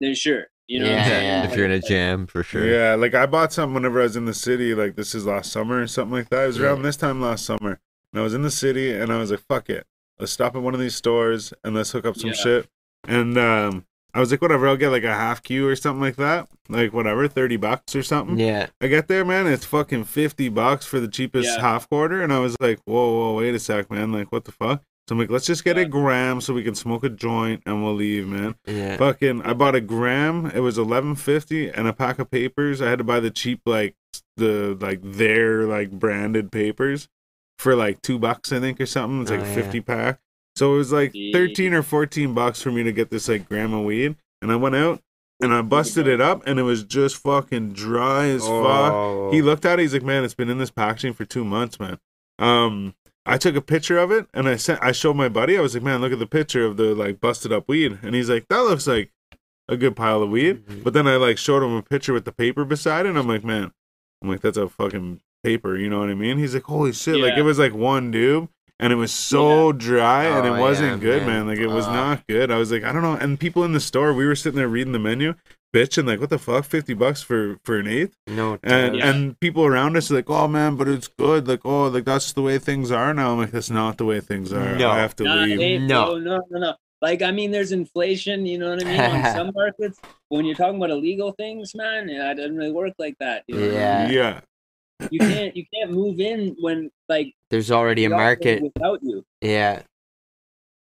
Then 0.00 0.14
sure, 0.14 0.44
you 0.68 0.78
know. 0.80 0.84
what 0.86 0.92
I'm 0.92 0.98
Yeah, 0.98 1.08
saying? 1.08 1.24
yeah. 1.26 1.50
if 1.50 1.56
you're 1.56 1.64
in 1.66 1.72
a 1.72 1.80
jam, 1.80 2.26
for 2.26 2.42
sure. 2.42 2.66
Yeah, 2.66 2.94
like 2.96 3.14
I 3.14 3.24
bought 3.26 3.52
something 3.52 3.74
whenever 3.74 4.00
I 4.00 4.04
was 4.04 4.16
in 4.16 4.26
the 4.26 4.34
city. 4.34 4.74
Like 4.74 4.94
this 4.96 5.14
is 5.14 5.24
last 5.26 5.50
summer 5.52 5.80
or 5.82 5.86
something 5.86 6.12
like 6.14 6.28
that. 6.30 6.44
It 6.44 6.46
was 6.48 6.58
around 6.60 6.78
Yeah. 6.78 6.82
this 6.82 6.96
time 6.98 7.20
last 7.20 7.44
summer, 7.46 7.80
and 8.12 8.20
I 8.20 8.22
was 8.22 8.34
in 8.34 8.42
the 8.42 8.50
city, 8.50 8.92
and 8.92 9.10
I 9.12 9.18
was 9.18 9.30
like, 9.30 9.40
"Fuck 9.40 9.70
it, 9.70 9.86
let's 10.18 10.32
stop 10.32 10.54
at 10.54 10.60
one 10.62 10.74
of 10.74 10.80
these 10.80 10.94
stores 10.94 11.54
and 11.64 11.74
let's 11.74 11.92
hook 11.92 12.04
up 12.06 12.16
some 12.16 12.28
Yeah. 12.30 12.36
shit." 12.36 12.68
And 13.08 13.38
um, 13.38 13.86
I 14.16 14.20
was 14.20 14.30
like, 14.30 14.40
"Whatever, 14.42 14.66
I'll 14.68 14.76
get 14.76 14.88
like 14.90 15.04
a 15.04 15.12
half 15.14 15.42
Q 15.42 15.68
or 15.68 15.76
something 15.76 16.00
like 16.00 16.16
that. 16.16 16.48
Like 16.68 16.92
whatever, 16.92 17.28
thirty 17.28 17.56
bucks 17.56 17.94
or 17.94 18.02
something." 18.02 18.38
Yeah. 18.38 18.68
I 18.80 18.86
get 18.88 19.08
there, 19.08 19.24
man. 19.24 19.46
It's 19.46 19.64
fucking 19.66 20.04
fifty 20.04 20.48
bucks 20.48 20.86
for 20.86 20.98
the 21.00 21.08
cheapest 21.08 21.48
Yeah. 21.48 21.60
half 21.60 21.88
quarter, 21.88 22.22
and 22.22 22.32
I 22.32 22.38
was 22.38 22.56
like, 22.60 22.80
"Whoa, 22.86 23.12
whoa, 23.18 23.34
wait 23.36 23.54
a 23.54 23.58
sec, 23.58 23.90
man! 23.90 24.12
Like, 24.12 24.32
what 24.32 24.44
the 24.44 24.52
fuck?" 24.52 24.82
So 25.08 25.14
I'm 25.14 25.18
like, 25.20 25.30
"Let's 25.30 25.46
just 25.46 25.62
get 25.64 25.78
a 25.78 25.84
gram 25.84 26.40
so 26.40 26.52
we 26.54 26.64
can 26.64 26.74
smoke 26.74 27.04
a 27.04 27.08
joint 27.08 27.62
and 27.66 27.84
we'll 27.84 27.94
leave, 27.94 28.26
man." 28.26 28.56
Yeah. 28.66 28.96
Fucking, 28.96 29.42
I 29.42 29.52
bought 29.52 29.74
a 29.76 29.80
gram. 29.80 30.46
It 30.54 30.60
was 30.60 30.78
eleven 30.78 31.14
fifty 31.14 31.68
and 31.68 31.86
a 31.86 31.92
pack 31.92 32.18
of 32.18 32.30
papers. 32.30 32.80
I 32.82 32.88
had 32.88 32.98
to 32.98 33.04
buy 33.04 33.20
the 33.20 33.30
cheap, 33.30 33.60
like 33.66 33.94
the 34.36 34.76
like 34.80 35.00
their 35.02 35.64
like 35.64 35.90
branded 35.92 36.50
papers 36.50 37.08
for 37.58 37.76
like 37.76 38.02
two 38.02 38.18
bucks, 38.18 38.50
I 38.52 38.60
think, 38.60 38.80
or 38.80 38.86
something. 38.86 39.22
It's 39.22 39.30
oh, 39.30 39.34
like 39.34 39.44
Oh, 39.44 39.46
a 39.46 39.48
yeah. 39.48 39.54
fifty 39.54 39.80
pack. 39.80 40.18
So 40.56 40.74
it 40.74 40.78
was 40.78 40.92
like 40.92 41.12
thirteen 41.32 41.74
or 41.74 41.82
fourteen 41.82 42.34
bucks 42.34 42.62
for 42.62 42.70
me 42.72 42.82
to 42.82 42.92
get 42.92 43.10
this 43.10 43.28
like 43.28 43.48
gram 43.48 43.72
of 43.74 43.84
weed. 43.84 44.16
And 44.42 44.50
I 44.50 44.56
went 44.56 44.74
out 44.74 45.02
and 45.40 45.52
I 45.52 45.60
busted 45.62 46.06
it 46.06 46.20
up, 46.20 46.42
and 46.46 46.58
it 46.58 46.62
was 46.62 46.82
just 46.82 47.16
fucking 47.18 47.72
dry 47.74 48.26
as 48.28 48.42
fuck. 48.42 48.92
Oh. 48.92 49.30
He 49.32 49.42
looked 49.42 49.64
at 49.66 49.78
it. 49.78 49.82
He's 49.82 49.92
like, 49.92 50.02
"Man, 50.02 50.24
it's 50.24 50.34
been 50.34 50.48
in 50.50 50.58
this 50.58 50.70
packaging 50.70 51.12
for 51.12 51.24
two 51.26 51.44
months, 51.44 51.78
man." 51.78 51.98
Um, 52.38 52.94
I 53.26 53.38
took 53.38 53.56
a 53.56 53.60
picture 53.60 53.98
of 53.98 54.10
it 54.10 54.26
and 54.32 54.48
I 54.48 54.56
sent. 54.56 54.82
I 54.82 54.92
showed 54.92 55.16
my 55.16 55.28
buddy. 55.28 55.58
I 55.58 55.60
was 55.60 55.74
like, 55.74 55.82
"Man, 55.82 56.00
look 56.00 56.12
at 56.12 56.18
the 56.18 56.26
picture 56.26 56.64
of 56.64 56.76
the 56.76 56.94
like 56.94 57.20
busted 57.20 57.52
up 57.52 57.68
weed," 57.68 57.98
and 58.02 58.14
he's 58.14 58.30
like, 58.30 58.46
"That 58.48 58.60
looks 58.60 58.86
like 58.86 59.10
a 59.68 59.76
good 59.76 59.94
pile 59.96 60.22
of 60.22 60.30
weed." 60.30 60.64
Mhm. 60.66 60.84
But 60.84 60.92
then 60.94 61.06
I 61.06 61.16
like 61.16 61.36
showed 61.38 61.62
him 61.62 61.72
a 61.74 61.82
picture 61.82 62.12
with 62.14 62.24
the 62.24 62.32
paper 62.32 62.64
beside 62.64 63.04
it. 63.04 63.10
and 63.10 63.18
I'm 63.18 63.28
like, 63.28 63.44
"Man, 63.44 63.72
I'm 64.22 64.28
like 64.30 64.40
that's 64.40 64.56
a 64.56 64.68
fucking 64.68 65.20
paper." 65.44 65.76
You 65.76 65.90
know 65.90 65.98
what 66.00 66.08
I 66.08 66.14
mean? 66.14 66.38
He's 66.38 66.54
like, 66.54 66.64
"Holy 66.64 66.92
shit!" 66.92 67.16
Like 67.16 67.36
it 67.36 67.42
was 67.42 67.58
like 67.58 67.74
one 67.74 68.12
doob. 68.12 68.48
And 68.78 68.92
it 68.92 68.96
was 68.96 69.10
so 69.12 69.72
dry, 69.72 70.24
and 70.24 70.46
Oh, 70.46 70.54
it 70.54 70.60
wasn't 70.60 71.02
yeah, 71.02 71.08
good, 71.08 71.22
man. 71.26 71.46
man. 71.46 71.48
Like 71.48 71.58
it 71.58 71.68
was 71.68 71.86
Ah. 71.86 71.92
not 71.94 72.26
good. 72.26 72.50
I 72.50 72.58
was 72.58 72.70
like, 72.70 72.84
I 72.84 72.92
don't 72.92 73.02
know. 73.02 73.14
And 73.14 73.40
people 73.40 73.64
in 73.64 73.72
the 73.72 73.80
store, 73.80 74.12
we 74.12 74.26
were 74.26 74.36
sitting 74.36 74.58
there 74.58 74.68
reading 74.68 74.92
the 74.92 74.98
menu, 74.98 75.32
bitching 75.74 76.06
like, 76.06 76.20
"What 76.20 76.28
the 76.28 76.38
fuck? 76.38 76.64
Fifty 76.66 76.92
bucks 76.92 77.22
for 77.22 77.56
for 77.64 77.78
an 77.78 77.86
eighth? 77.86 78.14
No. 78.26 78.58
and 78.62 78.96
Yeah. 78.96 79.08
and 79.08 79.40
people 79.40 79.64
around 79.64 79.96
us 79.96 80.10
are 80.10 80.14
like, 80.14 80.28
oh 80.28 80.46
man, 80.46 80.76
but 80.76 80.88
it's 80.88 81.08
good. 81.08 81.48
Like, 81.48 81.60
oh, 81.64 81.88
like 81.88 82.04
that's 82.04 82.32
the 82.34 82.42
way 82.42 82.58
things 82.58 82.90
are 82.90 83.14
now. 83.14 83.32
I'm 83.32 83.38
like, 83.38 83.50
that's 83.50 83.70
not 83.70 83.96
the 83.96 84.04
way 84.04 84.20
things 84.20 84.52
are. 84.52 84.76
No. 84.76 84.90
I 84.90 84.98
have 84.98 85.16
to 85.16 85.24
Nah, 85.24 85.34
leave. 85.36 85.58
hey, 85.58 85.78
No. 85.78 86.04
bro, 86.04 86.18
no, 86.18 86.42
no, 86.50 86.58
no. 86.60 86.74
Like, 87.02 87.20
I 87.22 87.30
mean, 87.30 87.50
there's 87.52 87.72
inflation. 87.72 88.44
You 88.46 88.58
know 88.58 88.70
what 88.70 88.84
I 88.86 88.88
mean? 88.90 89.00
On 89.00 89.32
some 89.36 89.52
markets, 89.54 90.00
when 90.28 90.44
you're 90.44 90.54
talking 90.54 90.76
about 90.76 90.90
illegal 90.90 91.32
things, 91.32 91.74
man, 91.74 92.08
yeah, 92.10 92.30
it 92.32 92.34
doesn't 92.36 92.56
really 92.56 92.72
work 92.72 92.92
like 92.98 93.16
that. 93.20 93.44
You 93.48 93.56
know? 93.58 93.66
Yeah. 93.70 94.08
yeah, 94.10 94.40
You 95.10 95.18
can't, 95.20 95.56
you 95.56 95.64
can't 95.74 95.90
move 95.92 96.20
in 96.20 96.56
when 96.60 96.90
like 97.08 97.34
There's 97.50 97.70
already 97.70 98.04
a 98.04 98.10
market. 98.10 98.62
without 98.62 99.00
you. 99.02 99.24
Yeah. 99.40 99.82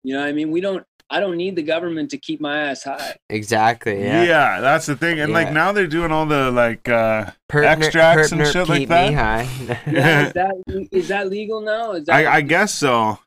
You 0.02 0.14
know 0.14 0.20
what 0.20 0.28
I 0.28 0.32
mean? 0.32 0.50
We 0.50 0.60
don't. 0.60 0.84
I 1.10 1.20
don't 1.20 1.36
need 1.36 1.54
the 1.54 1.62
government 1.62 2.10
to 2.10 2.18
keep 2.18 2.40
my 2.40 2.56
ass 2.70 2.84
high. 2.84 3.16
Exactly. 3.28 4.02
yeah, 4.02 4.22
Yeah. 4.24 4.60
that's 4.60 4.86
the 4.86 4.96
thing. 4.96 5.20
And 5.20 5.32
like 5.32 5.52
now 5.52 5.70
they're 5.72 5.86
doing 5.86 6.10
all 6.12 6.26
the 6.26 6.50
like, 6.50 6.88
uh 6.88 7.30
Pertner- 7.50 7.84
Extracts 7.84 8.32
and 8.32 8.40
Pertner 8.40 8.52
shit 8.52 8.68
like 8.68 8.78
keep 8.80 8.88
that? 8.88 9.08
Me 9.10 9.14
high. 9.14 9.48
Yeah, 9.86 10.26
is 10.26 10.32
that 10.32 10.88
is 10.92 11.08
that 11.08 11.28
legal 11.28 11.60
now? 11.60 11.92
Is 11.92 12.06
that 12.06 12.14
I, 12.26 12.36
I 12.36 12.40
guess 12.40 12.74
so. 12.74 13.18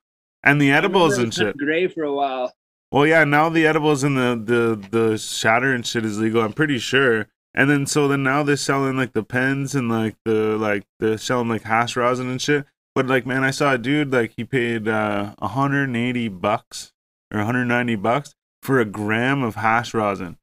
And 0.43 0.59
the 0.61 0.71
edibles 0.71 1.17
and 1.17 1.33
shit. 1.33 1.55
Gray 1.57 1.87
for 1.87 2.03
a 2.03 2.13
while. 2.13 2.51
Well, 2.91 3.05
yeah, 3.05 3.23
now 3.25 3.49
the 3.49 3.67
edibles 3.67 4.03
and 4.03 4.17
the 4.17 4.41
the 4.43 4.87
the 5.09 5.17
shatter 5.17 5.73
and 5.73 5.85
shit 5.85 6.03
is 6.05 6.19
legal. 6.19 6.41
I'm 6.41 6.53
pretty 6.53 6.79
sure. 6.79 7.27
And 7.57 7.71
then 7.71 7.87
so 7.87 8.07
then 8.07 8.21
now 8.21 8.43
they're 8.43 8.55
selling 8.55 8.97
like 8.97 9.13
the 9.13 9.23
pens 9.23 9.73
and 9.73 9.89
like 9.89 10.15
the 10.25 10.55
like 10.57 10.83
they're 10.99 11.17
selling 11.17 11.49
like 11.49 11.63
hash 11.63 11.95
rosin 11.95 12.29
and 12.29 12.39
shit. 12.39 12.67
But 12.93 13.07
like 13.07 13.25
man, 13.25 13.43
I 13.43 13.49
saw 13.49 13.73
a 13.73 13.79
dude 13.79 14.13
like 14.13 14.33
he 14.37 14.43
paid 14.43 14.87
uh 14.87 15.33
180 15.39 16.27
bucks 16.27 16.93
or 17.33 17.39
190 17.39 17.95
bucks 17.95 18.35
for 18.61 18.79
a 18.79 18.85
gram 18.85 19.41
of 19.41 19.55
hash 19.55 19.95
rosin. 19.95 20.37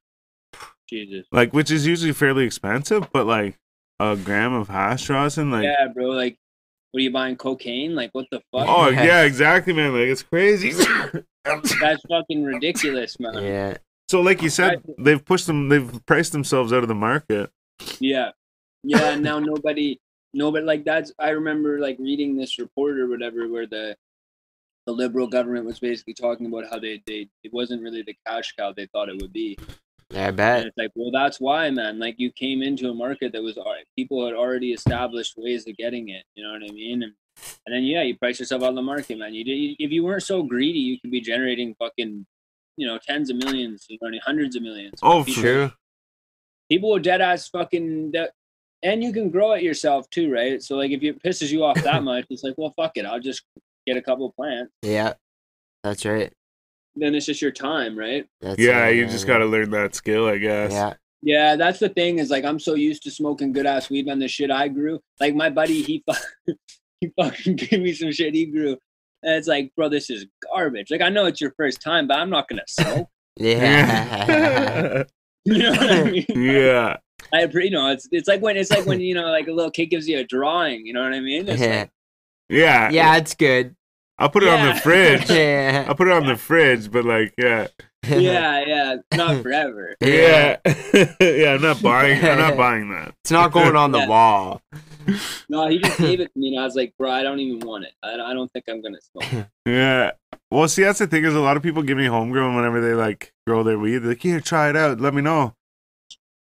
Jesus. 0.90 1.24
Like 1.30 1.52
which 1.52 1.70
is 1.70 1.86
usually 1.86 2.12
fairly 2.12 2.44
expensive, 2.44 3.12
but 3.12 3.26
like 3.26 3.60
a 4.00 4.16
gram 4.16 4.52
of 4.52 4.68
hash 4.68 5.08
rosin 5.08 5.52
like 5.52 5.62
yeah, 5.62 5.86
bro. 5.94 6.06
Like, 6.06 6.36
what 6.90 6.98
are 6.98 7.02
you 7.04 7.12
buying? 7.12 7.36
Cocaine? 7.36 7.94
Like, 7.94 8.10
what 8.12 8.26
the 8.32 8.42
fuck? 8.50 8.66
Oh 8.68 8.88
yeah, 8.88 9.22
exactly 9.22 9.72
man. 9.72 9.92
Like 9.92 10.08
it's 10.08 10.24
crazy. 10.24 10.72
That's 11.44 12.02
fucking 12.08 12.42
ridiculous, 12.42 13.20
man. 13.20 13.34
yeah. 13.40 13.76
So 14.08 14.20
like 14.20 14.42
you 14.42 14.50
said, 14.50 14.82
they've 14.98 15.24
pushed 15.24 15.46
them 15.46 15.68
they've 15.68 16.04
priced 16.06 16.32
themselves 16.32 16.72
out 16.72 16.82
of 16.82 16.88
the 16.88 16.94
market. 16.94 17.50
Yeah. 18.00 18.30
Yeah, 18.82 19.12
and 19.12 19.22
now 19.22 19.38
nobody 19.40 19.98
nobody 20.34 20.64
like 20.64 20.84
that's 20.84 21.12
I 21.18 21.30
remember 21.30 21.78
like 21.78 21.98
reading 21.98 22.36
this 22.36 22.58
report 22.58 22.98
or 22.98 23.08
whatever 23.08 23.48
where 23.48 23.66
the 23.66 23.96
the 24.86 24.92
liberal 24.92 25.26
government 25.26 25.64
was 25.64 25.80
basically 25.80 26.12
talking 26.12 26.46
about 26.46 26.68
how 26.70 26.78
they, 26.78 27.02
they 27.06 27.28
it 27.42 27.52
wasn't 27.52 27.82
really 27.82 28.02
the 28.02 28.16
cash 28.26 28.52
cow 28.58 28.72
they 28.72 28.86
thought 28.86 29.08
it 29.08 29.20
would 29.20 29.32
be. 29.32 29.56
Yeah, 30.10 30.26
I 30.26 30.28
And 30.28 30.66
it's 30.66 30.76
like, 30.76 30.90
well 30.94 31.10
that's 31.10 31.40
why, 31.40 31.70
man. 31.70 31.98
Like 31.98 32.16
you 32.18 32.30
came 32.30 32.62
into 32.62 32.90
a 32.90 32.94
market 32.94 33.32
that 33.32 33.42
was 33.42 33.56
al- 33.56 33.74
people 33.96 34.24
had 34.26 34.34
already 34.34 34.72
established 34.72 35.34
ways 35.38 35.66
of 35.66 35.76
getting 35.76 36.10
it. 36.10 36.24
You 36.34 36.44
know 36.44 36.52
what 36.52 36.62
I 36.68 36.72
mean? 36.72 37.02
And 37.02 37.12
and 37.66 37.74
then 37.74 37.84
yeah, 37.84 38.02
you 38.02 38.16
price 38.16 38.38
yourself 38.38 38.62
out 38.62 38.68
of 38.70 38.74
the 38.74 38.82
market, 38.82 39.18
man. 39.18 39.34
You 39.34 39.44
did 39.44 39.76
if 39.78 39.90
you 39.90 40.04
weren't 40.04 40.22
so 40.22 40.42
greedy, 40.42 40.78
you 40.78 41.00
could 41.00 41.10
be 41.10 41.20
generating 41.20 41.74
fucking 41.78 42.26
you 42.76 42.86
know, 42.86 42.98
tens 43.06 43.30
of 43.30 43.36
millions, 43.36 43.86
you 43.88 43.98
know, 44.00 44.18
hundreds 44.24 44.56
of 44.56 44.62
millions. 44.62 44.98
Oh, 45.02 45.24
People- 45.24 45.42
True. 45.42 45.72
people 46.70 46.90
would 46.90 47.02
dead 47.02 47.20
ass 47.20 47.48
fucking 47.48 48.12
de- 48.12 48.30
and 48.82 49.02
you 49.02 49.12
can 49.12 49.30
grow 49.30 49.52
it 49.52 49.62
yourself 49.62 50.08
too, 50.10 50.30
right? 50.30 50.62
So 50.62 50.76
like 50.76 50.90
if 50.90 51.02
it 51.02 51.22
pisses 51.22 51.50
you 51.50 51.64
off 51.64 51.82
that 51.82 52.02
much, 52.10 52.26
it's 52.30 52.42
like, 52.42 52.54
well, 52.56 52.72
fuck 52.76 52.92
it, 52.96 53.06
I'll 53.06 53.20
just 53.20 53.42
get 53.86 53.96
a 53.96 54.02
couple 54.02 54.32
plants. 54.32 54.72
Yeah, 54.82 55.14
that's 55.82 56.04
right. 56.04 56.32
Then 56.96 57.14
it's 57.14 57.26
just 57.26 57.42
your 57.42 57.50
time, 57.50 57.98
right? 57.98 58.26
That's 58.40 58.58
Yeah, 58.58 58.86
it, 58.86 58.96
you 58.96 59.06
just 59.06 59.26
gotta 59.26 59.46
learn 59.46 59.70
that 59.70 59.94
skill, 59.94 60.26
I 60.26 60.38
guess. 60.38 60.72
Yeah, 60.72 60.94
Yeah, 61.22 61.56
that's 61.56 61.78
the 61.80 61.88
thing 61.88 62.18
is 62.18 62.30
like 62.30 62.44
I'm 62.44 62.58
so 62.60 62.74
used 62.74 63.02
to 63.04 63.10
smoking 63.10 63.52
good 63.52 63.66
ass 63.66 63.90
weed 63.90 64.08
on 64.08 64.18
the 64.18 64.28
shit 64.28 64.50
I 64.50 64.68
grew. 64.68 65.00
Like 65.20 65.34
my 65.34 65.50
buddy, 65.50 65.82
he 65.82 66.02
fu- 66.08 66.54
he 67.00 67.10
fucking 67.20 67.56
gave 67.56 67.80
me 67.82 67.92
some 67.94 68.12
shit 68.12 68.34
he 68.34 68.46
grew, 68.46 68.76
and 69.24 69.34
it's 69.34 69.48
like, 69.48 69.72
bro, 69.76 69.88
this 69.88 70.10
is 70.10 70.26
garbage. 70.52 70.90
Like 70.90 71.00
I 71.00 71.08
know 71.08 71.26
it's 71.26 71.40
your 71.40 71.52
first 71.56 71.80
time, 71.82 72.06
but 72.06 72.18
I'm 72.18 72.30
not 72.30 72.48
gonna 72.48 72.62
smoke. 72.68 73.08
yeah. 73.36 75.04
You 75.46 75.58
know 75.58 75.70
what 75.72 75.90
I 75.90 76.04
mean? 76.04 76.24
yeah. 76.34 76.96
I 77.34 77.42
you 77.44 77.70
know 77.70 77.90
it's 77.90 78.08
it's 78.10 78.26
like 78.26 78.40
when 78.40 78.56
it's 78.56 78.70
like 78.70 78.86
when 78.86 79.00
you 79.00 79.14
know 79.14 79.26
like 79.26 79.46
a 79.46 79.52
little 79.52 79.70
kid 79.70 79.86
gives 79.86 80.08
you 80.08 80.18
a 80.18 80.24
drawing. 80.24 80.86
You 80.86 80.94
know 80.94 81.02
what 81.02 81.12
I 81.12 81.20
mean? 81.20 81.46
It's 81.46 81.60
like, 81.60 81.90
Yeah. 82.48 82.88
yeah, 82.90 83.16
it's 83.18 83.34
good. 83.34 83.76
I'll 84.18 84.28
put 84.30 84.42
it 84.44 84.48
on 84.48 84.64
the 84.66 84.74
fridge. 84.80 85.28
yeah, 85.30 85.84
I'll 85.88 85.94
put 85.94 86.06
it 86.08 86.12
on 86.12 86.26
the 86.26 86.36
fridge, 86.36 86.90
but 86.90 87.04
like, 87.04 87.34
yeah. 87.36 87.66
yeah, 88.06 88.64
yeah, 88.64 88.96
not 89.12 89.36
forever. 89.42 89.96
Yeah. 90.00 90.58
yeah, 91.20 91.54
I'm 91.54 91.62
not 91.62 91.82
buying 91.82 92.24
I'm 92.24 92.38
not 92.38 92.56
buying 92.56 92.90
that. 92.90 93.14
It's 93.24 93.30
not 93.32 93.50
going 93.52 93.74
on 93.76 93.90
the 93.92 93.98
Yeah. 93.98 94.08
wall. 94.08 94.62
No, 95.48 95.68
he 95.68 95.78
just 95.78 95.98
gave 95.98 96.20
it 96.20 96.32
to 96.32 96.38
me, 96.38 96.48
and 96.54 96.60
I 96.60 96.64
was 96.64 96.74
like, 96.76 96.94
bro, 96.98 97.10
I 97.10 97.22
don't 97.22 97.40
even 97.40 97.66
want 97.66 97.84
it. 97.84 97.92
I, 98.02 98.14
I 98.14 98.32
don't 98.34 98.50
think 98.52 98.64
I'm 98.68 98.80
gonna 98.80 99.00
smoke. 99.00 99.46
Yeah. 99.66 100.12
Well, 100.50 100.68
see, 100.68 100.82
that's 100.84 101.00
the 101.00 101.06
thing 101.06 101.24
is 101.24 101.34
a 101.34 101.40
lot 101.40 101.56
of 101.56 101.62
people 101.62 101.82
give 101.82 101.98
me 101.98 102.06
homegrown 102.06 102.54
whenever 102.54 102.80
they 102.80 102.94
like 102.94 103.32
grow 103.46 103.62
their 103.62 103.78
weed. 103.78 103.98
They're 103.98 104.10
like, 104.10 104.22
here, 104.22 104.40
try 104.40 104.70
it 104.70 104.76
out. 104.76 105.00
Let 105.00 105.12
me 105.14 105.20
know. 105.22 105.54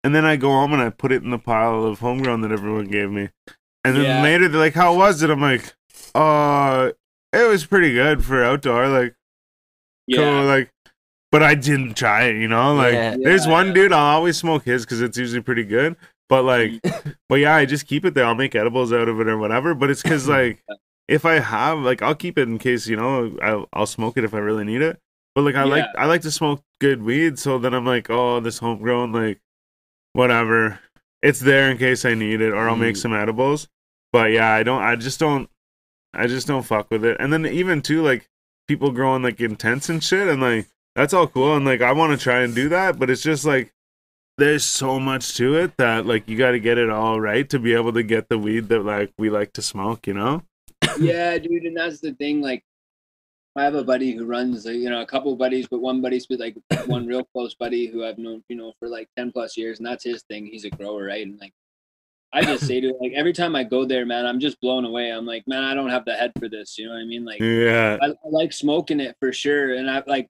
And 0.04 0.14
then 0.14 0.26
I 0.26 0.36
go 0.36 0.50
home 0.50 0.74
and 0.74 0.82
I 0.82 0.90
put 0.90 1.12
it 1.12 1.24
in 1.24 1.32
the 1.32 1.40
pile 1.40 1.84
of 1.86 2.00
homegrown 2.00 2.42
that 2.42 2.52
everyone 2.52 2.86
gave 2.86 3.10
me. 3.10 3.30
And 3.86 3.96
then 3.96 4.04
Yeah. 4.06 4.22
later 4.22 4.48
they're 4.48 4.60
like, 4.60 4.74
how 4.76 4.96
was 4.96 5.24
it? 5.24 5.30
I'm 5.30 5.42
like, 5.42 5.74
uh, 6.14 6.92
it 7.34 7.48
was 7.48 7.66
pretty 7.66 7.94
good 7.94 8.24
for 8.24 8.44
outdoor. 8.44 8.88
Like, 8.88 9.16
Yeah, 10.08 10.18
cool. 10.18 10.44
Like, 10.46 10.70
but 11.32 11.42
I 11.44 11.56
didn't 11.56 11.96
try 11.96 12.26
it, 12.26 12.36
you 12.36 12.48
know? 12.48 12.76
Like, 12.76 12.94
Yeah. 12.94 13.16
there's 13.20 13.46
Yeah, 13.46 13.52
one 13.52 13.74
dude, 13.74 13.92
I'll 13.94 14.18
always 14.18 14.38
smoke 14.38 14.66
his 14.66 14.86
because 14.86 15.02
it's 15.02 15.18
usually 15.18 15.42
pretty 15.42 15.64
good. 15.64 15.96
But 16.30 16.44
like, 16.44 16.80
but 17.30 17.36
yeah, 17.36 17.56
I 17.56 17.66
just 17.66 17.88
keep 17.88 18.06
it 18.06 18.14
there. 18.14 18.26
I'll 18.26 18.36
make 18.36 18.56
edibles 18.56 18.94
out 18.94 19.08
of 19.10 19.20
it 19.20 19.28
or 19.28 19.38
whatever. 19.38 19.74
But 19.76 19.90
it's 19.90 20.02
because 20.04 20.28
like, 20.28 20.64
if 21.08 21.26
I 21.26 21.40
have 21.40 21.80
like, 21.80 22.02
I'll 22.02 22.16
keep 22.16 22.38
it 22.38 22.48
in 22.48 22.58
case 22.60 22.88
you 22.88 22.96
know 22.96 23.36
I'll, 23.42 23.68
I'll 23.74 23.86
smoke 23.86 24.18
it 24.18 24.24
if 24.24 24.34
I 24.34 24.38
really 24.40 24.64
need 24.64 24.82
it. 24.82 25.00
But 25.36 25.42
like, 25.44 25.56
I 25.56 25.64
like 25.64 25.86
I 25.98 26.06
like 26.06 26.22
to 26.22 26.32
smoke 26.32 26.62
good 26.80 27.02
weed, 27.04 27.40
so 27.40 27.58
then 27.58 27.74
I'm 27.74 27.86
like, 27.86 28.10
oh, 28.10 28.40
this 28.40 28.60
homegrown, 28.60 29.12
like, 29.12 29.40
whatever. 30.14 30.80
It's 31.22 31.40
there 31.40 31.72
in 31.72 31.78
case 31.78 32.06
I 32.06 32.14
need 32.14 32.42
it, 32.42 32.52
or 32.54 32.68
I'll 32.70 32.76
make 32.76 32.96
Mm. 32.96 33.00
some 33.00 33.14
edibles. 33.14 33.68
But 34.12 34.32
yeah, 34.32 34.52
I 34.52 34.64
don't. 34.64 34.82
I 34.82 34.96
just 34.96 35.20
don't. 35.20 35.50
I 36.14 36.28
just 36.28 36.48
don't 36.48 36.64
fuck 36.64 36.90
with 36.92 37.04
it. 37.04 37.18
And 37.20 37.32
then 37.32 37.46
even 37.46 37.82
too 37.82 38.02
like 38.02 38.30
people 38.68 38.92
growing 38.92 39.24
like 39.24 39.40
intense 39.42 39.90
and 39.90 40.04
shit, 40.04 40.28
and 40.28 40.42
like 40.42 40.68
that's 40.96 41.14
all 41.14 41.28
cool. 41.28 41.56
And 41.56 41.66
like 41.66 41.82
I 41.82 41.92
want 41.92 42.18
to 42.18 42.24
try 42.24 42.42
and 42.42 42.54
do 42.54 42.70
that, 42.70 43.00
but 43.00 43.10
it's 43.10 43.24
just 43.24 43.46
like 43.46 43.74
there's 44.38 44.64
so 44.64 45.00
much 45.00 45.36
to 45.36 45.56
it 45.56 45.78
that 45.78 46.06
like 46.06 46.28
you 46.28 46.38
got 46.38 46.52
to 46.52 46.60
get 46.60 46.78
it 46.78 46.90
all 46.90 47.22
right 47.22 47.50
to 47.50 47.60
be 47.60 47.74
able 47.74 47.94
to 47.94 48.04
get 48.04 48.30
the 48.30 48.38
weed 48.38 48.70
that 48.70 48.84
like 48.84 49.12
we 49.18 49.30
like 49.30 49.54
to 49.54 49.62
smoke. 49.62 50.08
You 50.08 50.14
know? 50.14 50.44
yeah, 51.00 51.38
dude, 51.38 51.64
and 51.64 51.78
that's 51.78 52.00
the 52.00 52.14
thing. 52.14 52.42
Like, 52.42 52.64
I 53.56 53.64
have 53.64 53.76
a 53.76 53.84
buddy 53.84 54.14
who 54.14 54.26
runs, 54.26 54.66
you 54.66 54.90
know, 54.90 55.02
a 55.02 55.06
couple 55.06 55.36
buddies, 55.36 55.68
but 55.70 55.80
one 55.80 56.02
buddy's 56.02 56.28
with 56.30 56.40
like 56.40 56.56
one 56.88 57.06
real 57.06 57.24
close 57.24 57.54
buddy 57.54 57.88
who 57.88 58.04
I've 58.04 58.18
known, 58.18 58.44
you 58.50 58.56
know, 58.56 58.74
for 58.80 58.88
like 58.88 59.10
ten 59.18 59.32
plus 59.32 59.58
years, 59.58 59.80
and 59.80 59.86
that's 59.86 60.04
his 60.04 60.24
thing. 60.24 60.46
He's 60.46 60.66
a 60.66 60.70
grower, 60.70 61.06
right? 61.06 61.26
And 61.26 61.40
like, 61.40 61.54
I 62.34 62.44
just 62.44 62.66
say 62.66 62.82
to 62.82 62.90
him, 62.90 62.96
like, 63.00 63.14
every 63.14 63.34
time 63.34 63.56
I 63.56 63.64
go 63.64 63.86
there, 63.86 64.06
man, 64.06 64.26
I'm 64.26 64.40
just 64.40 64.60
blown 64.60 64.86
away. 64.86 65.12
I'm 65.12 65.26
like, 65.26 65.48
man, 65.48 65.64
I 65.64 65.76
don't 65.76 65.90
have 65.90 66.04
the 66.06 66.14
head 66.16 66.32
for 66.40 66.50
this. 66.50 66.78
You 66.78 66.88
know 66.88 66.94
what 66.94 67.02
I 67.02 67.06
mean? 67.06 67.24
Like, 67.24 67.40
Yeah. 67.40 67.98
I, 68.02 68.08
I 68.08 68.30
like 68.30 68.52
smoking 68.52 69.00
it 69.00 69.16
for 69.20 69.32
sure. 69.32 69.76
And 69.76 69.90
I 69.90 70.02
like 70.08 70.28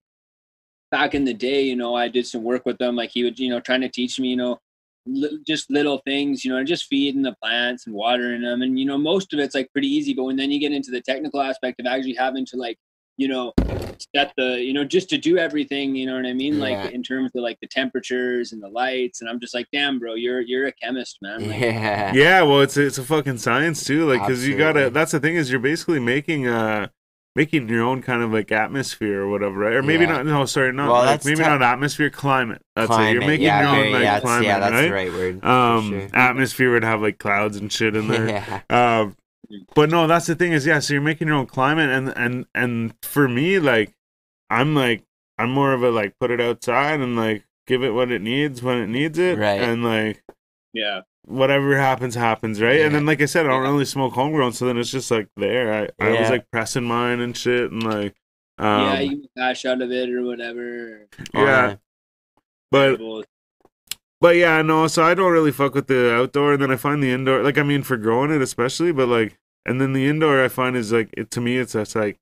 back 0.92 1.16
in 1.16 1.24
the 1.24 1.34
day, 1.34 1.62
you 1.64 1.76
know, 1.76 1.96
I 1.96 2.10
did 2.10 2.28
some 2.28 2.44
work 2.44 2.66
with 2.66 2.78
them. 2.78 2.96
Like 2.96 3.12
he 3.12 3.24
would, 3.24 3.40
you 3.40 3.50
know, 3.50 3.60
trying 3.60 3.82
to 3.82 3.90
teach 3.90 4.20
me, 4.20 4.28
you 4.28 4.36
know, 4.36 4.60
li- 5.06 5.40
just 5.48 5.72
little 5.72 6.02
things, 6.06 6.44
you 6.44 6.52
know, 6.52 6.64
just 6.64 6.86
feeding 6.86 7.22
the 7.22 7.36
plants 7.42 7.88
and 7.88 7.96
watering 7.96 8.42
them. 8.42 8.62
And, 8.62 8.78
you 8.78 8.86
know, 8.86 8.98
most 8.98 9.34
of 9.34 9.40
it's 9.40 9.56
like 9.56 9.72
pretty 9.72 9.88
easy. 9.88 10.14
But 10.14 10.26
when 10.26 10.36
then 10.36 10.52
you 10.52 10.60
get 10.60 10.74
into 10.74 10.92
the 10.92 11.02
technical 11.02 11.42
aspect 11.42 11.80
of 11.80 11.86
actually 11.86 12.16
having 12.16 12.46
to 12.48 12.58
like, 12.58 12.78
you 13.18 13.28
know, 13.28 13.54
set 14.16 14.34
the, 14.38 14.60
you 14.62 14.74
know, 14.74 14.84
just 14.84 15.10
to 15.10 15.18
do 15.18 15.38
everything, 15.38 15.96
you 15.96 16.06
know 16.08 16.16
what 16.16 16.26
I 16.26 16.34
mean? 16.34 16.56
Yeah. 16.56 16.62
Like 16.84 16.92
in 16.94 17.04
terms 17.04 17.32
of 17.36 17.44
like 17.44 17.60
the 17.62 17.68
temperatures 17.68 18.52
and 18.52 18.62
the 18.62 18.68
lights. 18.70 19.22
And 19.22 19.30
I'm 19.30 19.40
just 19.40 19.54
like, 19.54 19.68
damn, 19.72 20.00
bro, 20.00 20.16
you're, 20.16 20.42
you're 20.42 20.68
a 20.68 20.72
chemist, 20.72 21.20
man. 21.22 21.48
Like, 21.48 21.60
Yeah. 21.60 22.14
Yeah. 22.14 22.42
Well, 22.42 22.62
it's 22.62 22.76
a, 22.78 22.86
it's 22.88 22.98
a 22.98 23.04
fucking 23.04 23.38
science 23.38 23.86
too. 23.86 24.08
Like, 24.10 24.22
cause 24.22 24.44
you 24.46 24.58
gotta. 24.58 24.90
That's 24.90 25.12
the 25.12 25.20
thing 25.20 25.36
is 25.36 25.52
you're 25.52 25.60
basically 25.60 26.00
making 26.00 26.48
uh 26.48 26.88
making 27.36 27.68
your 27.68 27.82
own 27.84 28.02
kind 28.04 28.22
of 28.22 28.32
like 28.32 28.52
atmosphere 28.52 29.22
or 29.22 29.28
whatever, 29.30 29.58
right? 29.58 29.74
Or 29.74 29.82
maybe 29.84 30.06
Yeah. 30.06 30.12
not. 30.14 30.26
No, 30.26 30.46
sorry, 30.46 30.72
not 30.72 30.88
Well, 30.88 30.98
like, 31.02 31.06
that's 31.06 31.26
maybe 31.26 31.38
te- 31.38 31.50
not 31.50 31.62
atmosphere, 31.64 32.10
climate. 32.10 32.62
That's 32.76 32.92
it. 32.96 33.12
You're 33.14 33.22
making 33.22 33.46
yeah, 33.46 33.62
your 33.62 33.70
own 33.70 33.76
very- 33.76 33.92
like 33.94 34.02
yeah, 34.04 34.12
that's, 34.14 34.24
climate, 34.24 34.46
yeah, 34.48 34.60
that's 34.60 34.74
right? 34.74 34.82
the 34.82 34.92
right 34.92 35.12
word. 35.12 35.46
um 35.46 35.90
sure. 35.90 36.08
atmosphere 36.14 36.72
would 36.74 36.84
have 36.84 37.02
like 37.02 37.18
clouds 37.20 37.58
and 37.58 37.72
shit 37.72 37.96
in 37.96 38.08
there 38.08 38.28
yeah. 38.70 38.98
um 39.02 39.16
but 39.76 39.90
no 39.90 40.08
that's 40.08 40.26
the 40.28 40.36
thing 40.36 40.52
is 40.54 40.66
yeah 40.66 40.80
so 40.80 40.94
you're 40.94 41.02
making 41.02 41.28
your 41.28 41.38
own 41.38 41.46
climate 41.46 41.90
and 41.90 42.10
and 42.16 42.46
and 42.56 42.94
for 43.04 43.28
me 43.28 43.60
like 43.60 43.94
i'm 44.50 44.74
like 44.76 45.04
i'm 45.38 45.52
more 45.52 45.74
of 45.74 45.84
a 45.84 45.90
like 45.92 46.14
put 46.20 46.32
it 46.32 46.40
outside 46.42 47.00
and 47.00 47.16
like 47.16 47.46
give 47.68 47.84
it 47.84 47.92
what 47.92 48.12
it 48.12 48.22
needs 48.22 48.62
when 48.64 48.78
it 48.78 48.88
needs 48.88 49.18
it 49.20 49.38
Right. 49.38 49.62
and 49.62 49.84
like 49.84 50.24
yeah. 50.74 51.02
whatever 51.26 51.78
happens 51.78 52.16
happens 52.16 52.62
right 52.62 52.82
and 52.82 52.96
then 52.96 53.06
like 53.06 53.22
i 53.22 53.26
said 53.26 53.46
i 53.46 53.50
don't 53.50 53.64
Yeah. 53.64 53.70
really 53.72 53.86
smoke 53.86 54.14
homegrown 54.14 54.54
so 54.54 54.66
then 54.66 54.78
it's 54.78 54.90
just 54.92 55.12
like 55.12 55.28
there 55.38 55.74
i, 56.00 56.04
I 56.06 56.20
was 56.22 56.30
like 56.30 56.50
pressing 56.52 56.84
mine 56.86 57.20
and 57.20 57.36
shit 57.38 57.72
and 57.72 57.84
like 57.84 58.16
yeah. 58.60 58.94
um 58.94 59.02
You 59.02 59.10
can 59.10 59.30
cash 59.38 59.66
out 59.66 59.82
of 59.82 59.92
it 59.92 60.10
or 60.10 60.24
whatever. 60.24 61.08
yeah 61.34 61.76
but 62.72 63.00
Well, 63.00 63.24
But 64.24 64.38
yeah, 64.38 64.62
no, 64.62 64.88
so 64.88 65.04
I 65.04 65.16
don't 65.16 65.34
really 65.34 65.52
fuck 65.52 65.76
with 65.76 65.88
the 65.88 66.14
outdoor, 66.14 66.54
and 66.54 66.62
then 66.62 66.72
I 66.72 66.78
find 66.78 67.04
the 67.04 67.12
indoor, 67.12 67.44
like 67.44 67.58
I 67.58 67.64
mean, 67.64 67.84
for 67.84 67.98
growing 67.98 68.32
it 68.32 68.42
especially, 68.42 68.94
but 68.94 69.10
like, 69.10 69.38
and 69.66 69.82
then 69.82 69.92
the 69.92 70.08
indoor 70.08 70.42
I 70.42 70.48
find 70.48 70.78
is 70.78 70.94
like, 70.94 71.10
it, 71.18 71.30
to 71.32 71.42
me, 71.42 71.58
it's 71.58 71.74
just 71.74 71.94
like, 71.94 72.16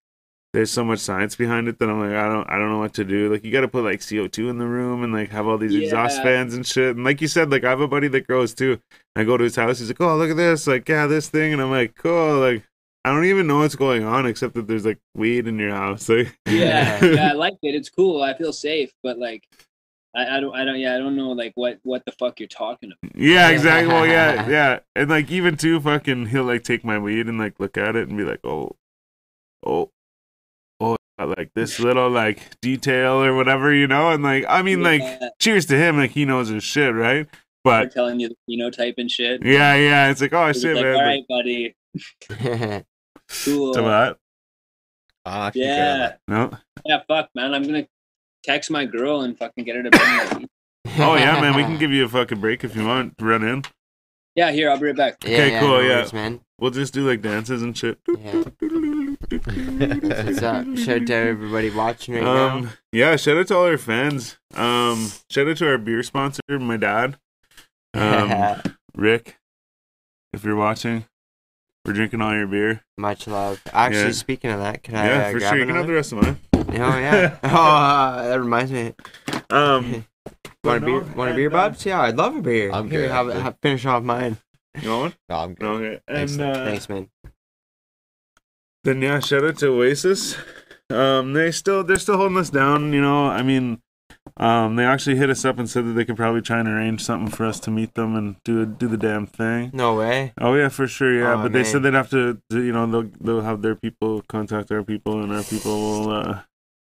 there's 0.51 0.71
so 0.71 0.83
much 0.83 0.97
science 0.97 1.35
behind 1.35 1.67
it 1.67 1.77
that 1.77 1.87
I'm 1.91 1.99
like, 1.99 2.13
I 2.13 2.27
don't, 2.27 2.49
I 2.49 2.57
don't 2.57 2.71
know 2.71 2.79
what 2.79 2.95
to 2.95 3.03
do. 3.03 3.31
Like, 3.31 3.43
you 3.43 3.51
got 3.51 3.61
to 3.61 3.67
put 3.67 3.83
like 3.83 3.99
CO2 3.99 4.49
in 4.49 4.57
the 4.57 4.65
room 4.65 5.03
and 5.03 5.13
like 5.13 5.29
have 5.29 5.45
all 5.45 5.59
these 5.59 5.75
exhaust 5.75 6.23
fans 6.23 6.55
and 6.55 6.65
shit. 6.65 6.95
And 6.95 7.05
like 7.05 7.21
you 7.21 7.27
said, 7.27 7.51
like 7.51 7.63
I 7.63 7.69
have 7.69 7.81
a 7.81 7.87
buddy 7.87 8.07
that 8.07 8.25
grows 8.25 8.55
too. 8.55 8.79
I 9.15 9.23
go 9.23 9.37
to 9.37 9.43
his 9.43 9.55
house, 9.55 9.77
he's 9.77 9.89
like, 9.89 10.01
oh, 10.01 10.17
look 10.17 10.31
at 10.31 10.37
this, 10.37 10.65
like, 10.65 10.89
yeah, 10.89 11.05
this 11.05 11.29
thing, 11.29 11.53
and 11.53 11.61
I'm 11.61 11.69
like, 11.69 11.93
cool, 11.93 12.39
like. 12.39 12.63
I 13.03 13.09
don't 13.11 13.25
even 13.25 13.47
know 13.47 13.59
what's 13.59 13.75
going 13.75 14.03
on 14.03 14.27
except 14.27 14.53
that 14.53 14.67
there's 14.67 14.85
like 14.85 14.99
weed 15.15 15.47
in 15.47 15.57
your 15.57 15.71
house. 15.71 16.07
Like, 16.07 16.37
yeah, 16.47 17.03
yeah, 17.03 17.29
I 17.29 17.33
like 17.33 17.55
it. 17.63 17.73
It's 17.73 17.89
cool. 17.89 18.21
I 18.21 18.35
feel 18.37 18.53
safe, 18.53 18.91
but 19.01 19.17
like, 19.17 19.43
I, 20.15 20.37
I 20.37 20.39
don't, 20.41 20.53
I 20.55 20.65
don't, 20.65 20.77
yeah, 20.79 20.95
I 20.95 20.97
don't 20.97 21.15
know, 21.15 21.31
like, 21.31 21.53
what, 21.55 21.79
what 21.83 22.03
the 22.05 22.11
fuck 22.13 22.39
you're 22.39 22.47
talking 22.49 22.91
about. 22.91 23.15
Yeah, 23.15 23.49
exactly. 23.49 23.87
Well, 23.93 24.05
yeah, 24.05 24.47
yeah, 24.49 24.79
and 24.95 25.09
like 25.09 25.31
even 25.31 25.55
too, 25.55 25.79
fucking, 25.79 26.27
he'll 26.27 26.43
like 26.43 26.63
take 26.63 26.83
my 26.83 26.97
weed 26.99 27.27
and 27.27 27.37
like 27.39 27.59
look 27.59 27.77
at 27.77 27.95
it 27.95 28.09
and 28.09 28.17
be 28.17 28.23
like, 28.25 28.41
oh, 28.43 28.75
oh, 29.65 29.89
oh, 30.81 30.97
like 31.17 31.51
this 31.55 31.79
little 31.87 32.09
like 32.09 32.59
detail 32.61 33.23
or 33.23 33.33
whatever, 33.35 33.73
you 33.73 33.87
know. 33.87 34.09
And 34.11 34.21
like, 34.23 34.43
I 34.49 34.61
mean, 34.61 34.83
like, 34.83 35.01
cheers 35.39 35.65
to 35.67 35.77
him, 35.77 35.97
like 35.97 36.11
he 36.11 36.25
knows 36.25 36.49
his 36.49 36.63
shit, 36.63 36.93
right? 36.93 37.27
they're 37.63 37.83
But 37.83 37.91
telling 37.91 38.19
you 38.19 38.29
the 38.29 38.35
phenotype 38.49 38.95
and 38.97 39.09
shit. 39.09 39.45
yeah, 39.45 39.75
yeah, 39.75 40.09
it's 40.09 40.19
like, 40.19 40.33
oh 40.33 40.47
It's 40.47 40.59
shit, 40.61 40.75
like, 40.75 40.83
man. 40.83 40.93
all 40.95 40.99
like, 40.99 41.05
right, 41.07 41.27
buddy, 41.29 41.75
cool. 43.45 43.73
some 43.73 43.85
of 43.85 43.91
that. 43.91 44.17
Ah, 45.25 45.51
Yeah, 45.53 46.13
No. 46.27 46.51
yeah, 46.85 47.01
fuck, 47.07 47.29
man. 47.35 47.53
I'm 47.53 47.63
gonna 47.63 47.87
text 48.43 48.71
my 48.71 48.85
girl 48.85 49.21
and 49.21 49.37
fucking 49.37 49.63
get 49.65 49.75
her 49.75 49.83
to 49.83 49.89
bring 49.89 50.41
me. 50.41 50.47
Oh 50.97 51.15
yeah, 51.15 51.39
man. 51.39 51.55
We 51.55 51.61
can 51.63 51.77
give 51.77 51.91
you 51.91 52.03
a 52.05 52.09
fucking 52.09 52.41
break 52.41 52.63
if 52.63 52.75
you 52.75 52.85
want. 52.85 53.13
Run 53.21 53.43
in. 53.43 53.63
Yeah, 54.35 54.51
here, 54.51 54.69
I'll 54.69 54.77
be 54.79 54.87
right 54.87 54.95
back. 54.95 55.23
Yeah, 55.23 55.29
Okay, 55.35 55.51
yeah, 55.51 55.59
cool, 55.59 55.69
no 55.69 55.79
yeah. 55.79 55.95
worries, 55.97 56.13
man. 56.13 56.39
We'll 56.59 56.71
just 56.71 56.93
do 56.93 57.07
like 57.07 57.21
dances 57.21 57.61
and 57.61 57.77
shit. 57.77 57.99
Yeah. 58.07 58.43
What's 59.31 60.41
up? 60.41 60.65
Shout 60.77 61.01
out 61.01 61.07
to 61.07 61.13
everybody 61.13 61.69
watching 61.69 62.15
right 62.15 62.23
now. 62.23 62.49
Um, 62.57 62.69
yeah, 62.91 63.15
shout 63.15 63.37
out 63.37 63.47
to 63.47 63.55
all 63.55 63.65
our 63.65 63.77
fans. 63.77 64.37
Um, 64.55 65.11
shout 65.29 65.47
out 65.47 65.57
to 65.57 65.67
our 65.69 65.77
beer 65.77 66.01
sponsor, 66.03 66.41
my 66.49 66.77
dad, 66.77 67.17
um, 67.93 68.61
Rick. 68.95 69.37
If 70.33 70.43
you're 70.43 70.55
watching, 70.55 71.05
we're 71.85 71.93
drinking 71.93 72.21
all 72.21 72.33
your 72.33 72.47
beer. 72.47 72.83
Much 72.97 73.27
love. 73.27 73.61
Actually, 73.73 74.03
Yeah. 74.05 74.11
speaking 74.11 74.51
of 74.51 74.59
that, 74.59 74.81
can 74.83 74.95
I 74.95 75.05
yeah, 75.07 75.27
uh, 75.27 75.31
for 75.31 75.39
grab 75.39 75.49
sure. 75.51 75.59
You 75.59 75.65
can 75.67 75.75
have 75.75 75.87
the 75.87 75.93
rest 75.93 76.11
of 76.13 76.21
mine. 76.23 76.39
Oh 76.73 76.97
yeah. 76.97 77.37
oh, 77.43 77.47
uh, 77.47 78.27
that 78.29 78.39
reminds 78.39 78.71
me. 78.71 78.93
Um, 79.49 80.05
Want 80.63 80.83
a 80.83 80.85
beer? 80.85 81.01
no, 81.01 81.07
Want 81.15 81.31
a 81.31 81.33
beer, 81.35 81.47
uh, 81.49 81.51
Bobs? 81.51 81.85
Yeah, 81.85 82.01
I'd 82.01 82.15
love 82.17 82.35
a 82.35 82.41
beer. 82.41 82.71
I'm 82.71 82.89
Here, 82.89 83.01
good, 83.01 83.11
Have, 83.11 83.27
I'm 83.27 83.33
good. 83.33 83.41
have, 83.41 83.55
finish 83.61 83.85
off 83.85 84.03
mine. 84.03 84.37
you 84.79 84.89
want 84.89 85.01
one? 85.01 85.13
No, 85.29 85.35
I'm 85.35 85.53
good. 85.55 85.63
No, 85.63 85.73
okay. 85.73 86.01
Thanks, 86.07 86.37
uh, 86.37 86.53
Thanks, 86.65 86.87
man. 86.89 87.09
then 88.83 89.01
yeah, 89.01 89.19
shout 89.19 89.43
out 89.43 89.57
to 89.59 89.67
Oasis. 89.67 90.35
Um, 90.89 91.33
they 91.33 91.51
still 91.51 91.83
they're 91.83 91.97
still 91.97 92.17
holding 92.17 92.37
us 92.37 92.49
down. 92.49 92.93
You 92.93 93.01
know, 93.01 93.27
I 93.27 93.41
mean, 93.41 93.81
Um, 94.37 94.75
they 94.75 94.85
actually 94.85 95.15
hit 95.17 95.29
us 95.31 95.45
up 95.45 95.57
and 95.57 95.67
said 95.69 95.85
that 95.85 95.93
they 95.93 96.05
could 96.05 96.15
probably 96.17 96.41
try 96.41 96.59
and 96.59 96.67
arrange 96.67 97.01
something 97.03 97.31
for 97.31 97.45
us 97.45 97.59
to 97.61 97.71
meet 97.71 97.95
them 97.95 98.15
and 98.15 98.35
do 98.43 98.65
do 98.65 98.87
the 98.87 98.97
damn 98.97 99.25
thing. 99.25 99.71
No 99.73 99.95
way. 99.95 100.33
Oh 100.39 100.53
yeah, 100.53 100.69
for 100.69 100.87
sure. 100.87 101.11
Yeah, 101.17 101.33
Oh, 101.33 101.43
but 101.43 101.53
they 101.53 101.63
said 101.63 101.81
they'd 101.83 101.93
have 101.95 102.09
to, 102.11 102.39
you 102.51 102.71
know, 102.71 102.85
they'll 102.85 103.09
they'll 103.19 103.41
have 103.41 103.61
their 103.63 103.75
people 103.75 104.21
contact 104.29 104.71
our 104.71 104.83
people, 104.83 105.23
and 105.23 105.33
our 105.33 105.43
people 105.43 105.71
will 105.79 106.09
uh, 106.11 106.41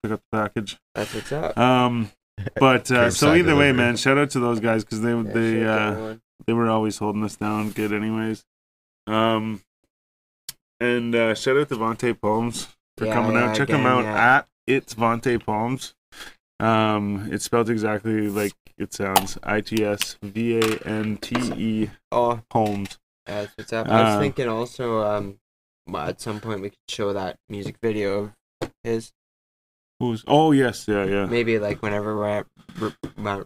pick 0.02 0.12
up 0.12 0.20
the 0.30 0.36
package. 0.36 0.78
That's 0.94 1.14
what's 1.14 1.32
up. 1.32 1.56
Um, 1.58 2.10
but 2.56 2.90
uh, 2.90 3.10
so 3.10 3.34
either 3.34 3.54
way, 3.56 3.72
man, 3.72 3.96
shout 3.96 4.18
out 4.18 4.30
to 4.30 4.40
those 4.40 4.60
guys 4.60 4.84
because 4.84 5.00
they 5.00 5.10
Yeah, 5.14 5.22
they 5.22 5.64
uh, 5.64 6.14
they 6.46 6.52
were 6.52 6.68
always 6.70 6.98
holding 6.98 7.22
us 7.24 7.36
down 7.36 7.70
good, 7.70 7.92
anyways. 7.92 8.44
Um, 9.06 9.62
and 10.80 11.14
uh, 11.14 11.34
shout 11.34 11.56
out 11.56 11.68
to 11.68 11.76
Vontae 11.76 12.20
Palms 12.20 12.68
for 12.98 13.06
Yeah, 13.06 13.14
coming 13.14 13.32
yeah, 13.34 13.50
out. 13.50 13.56
Check 13.56 13.68
again, 13.68 13.80
him 13.80 13.86
out 13.86 14.04
yeah. 14.04 14.36
at 14.38 14.48
it's 14.66 14.94
Vontae 14.94 15.44
Palms. 15.44 15.94
Um, 16.60 17.28
it's 17.32 17.44
spelled 17.44 17.70
exactly 17.70 18.28
like 18.28 18.52
it 18.78 18.92
sounds. 18.92 19.38
I 19.42 19.60
T 19.60 19.84
S 19.84 20.16
V 20.22 20.58
A 20.58 20.78
N 20.86 21.16
T 21.18 21.34
E 21.56 21.90
Oh, 22.10 22.40
Holmes. 22.52 22.98
that's 23.26 23.52
what's 23.56 23.72
up. 23.72 23.88
I 23.88 24.02
was 24.02 24.14
Uh, 24.16 24.20
thinking 24.20 24.48
also, 24.48 25.02
um, 25.02 25.38
at 25.94 26.20
some 26.20 26.40
point 26.40 26.60
we 26.62 26.70
could 26.70 26.78
show 26.88 27.12
that 27.12 27.36
music 27.48 27.76
video 27.82 28.32
of 28.60 28.72
his. 28.82 29.12
Who's? 30.02 30.24
Oh 30.26 30.50
yes, 30.50 30.86
yeah, 30.88 31.04
yeah, 31.04 31.26
Maybe 31.26 31.60
like 31.60 31.80
whenever 31.80 32.16
we're 32.16 32.28
at, 32.28 32.46
we're- 32.80 32.92
my- 33.16 33.44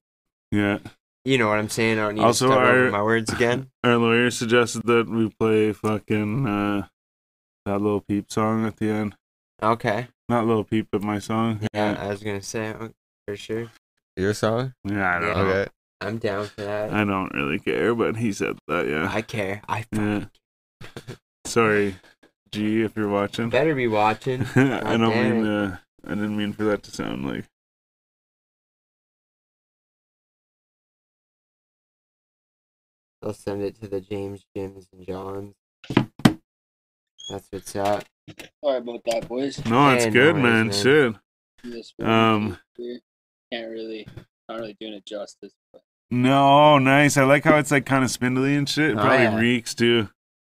yeah. 0.50 0.78
you 1.22 1.36
know 1.36 1.48
what 1.48 1.58
I'm 1.58 1.68
saying. 1.68 1.98
I 1.98 2.02
don't 2.06 2.14
need 2.14 2.24
Also, 2.24 2.46
to 2.46 2.52
start 2.54 2.66
over 2.68 2.84
our- 2.86 2.90
my 2.90 3.02
words 3.02 3.30
again. 3.30 3.68
Our 3.84 3.98
lawyer 3.98 4.30
suggested 4.30 4.86
that 4.86 5.06
we 5.06 5.28
play 5.38 5.74
fucking 5.74 6.46
uh, 6.46 6.86
that 7.66 7.82
Lil 7.82 8.00
Peep 8.00 8.32
song 8.32 8.64
at 8.64 8.78
the 8.78 8.88
end. 8.88 9.16
Okay. 9.62 10.08
Not 10.30 10.46
Lil 10.46 10.64
Peep, 10.64 10.88
but 10.90 11.02
my 11.02 11.18
song. 11.18 11.60
Yeah, 11.74 11.94
I 12.00 12.08
was 12.08 12.22
gonna 12.22 12.42
say 12.42 12.72
oh, 12.80 12.88
for 13.28 13.36
sure. 13.36 13.66
Your 14.16 14.32
song? 14.32 14.72
Yeah, 14.82 15.14
I 15.16 15.20
don't 15.20 15.28
Yeah. 15.28 15.34
know. 15.42 15.48
Okay. 15.50 15.70
I'm 16.00 16.16
down 16.18 16.46
for 16.46 16.62
that. 16.62 16.90
I 16.90 17.04
don't 17.04 17.34
really 17.34 17.58
care, 17.58 17.94
but 17.94 18.16
he 18.16 18.32
said 18.32 18.56
that. 18.66 18.88
Yeah. 18.88 19.10
I 19.12 19.20
care. 19.20 19.60
I 19.68 19.84
Yeah. 19.92 20.24
Sorry, 21.44 21.96
G, 22.50 22.82
if 22.82 22.96
you're 22.96 23.08
watching. 23.08 23.50
better 23.50 23.74
be 23.74 23.88
watching. 23.88 24.42
I 24.56 24.96
don't 24.96 25.14
mean. 25.14 25.46
Uh, 25.46 25.76
I 26.06 26.10
didn't 26.10 26.36
mean 26.36 26.52
for 26.52 26.64
that 26.64 26.82
to 26.84 26.90
sound 26.90 27.26
like. 27.26 27.44
I'll 33.22 33.32
send 33.32 33.62
it 33.62 33.80
to 33.80 33.88
the 33.88 34.00
James, 34.00 34.44
Jims, 34.54 34.88
and 34.92 35.06
Johns. 35.06 35.54
That's 37.28 37.48
what's 37.50 37.74
up. 37.74 38.04
Sorry 38.64 38.78
about 38.78 39.00
that, 39.06 39.28
boys. 39.28 39.64
No, 39.64 39.90
it's 39.94 40.04
Hey, 40.04 40.10
no 40.10 40.12
good, 40.12 40.34
worries, 40.34 40.42
man. 40.42 40.66
man. 40.68 40.72
Shit. 40.72 42.06
Um, 42.06 42.58
can't 43.52 43.70
really, 43.70 44.06
not 44.48 44.58
really 44.60 44.76
doing 44.78 44.92
it 44.94 45.06
justice. 45.06 45.52
But 45.72 45.82
No, 46.10 46.78
nice. 46.78 47.16
I 47.16 47.24
like 47.24 47.42
how 47.44 47.56
it's 47.58 47.70
like 47.72 47.86
kind 47.86 48.04
of 48.04 48.10
spindly 48.10 48.54
and 48.54 48.68
shit. 48.68 48.90
It 48.92 48.98
Oh, 48.98 49.00
probably 49.00 49.24
yeah. 49.24 49.38
reeks 49.38 49.74
too. 49.74 50.08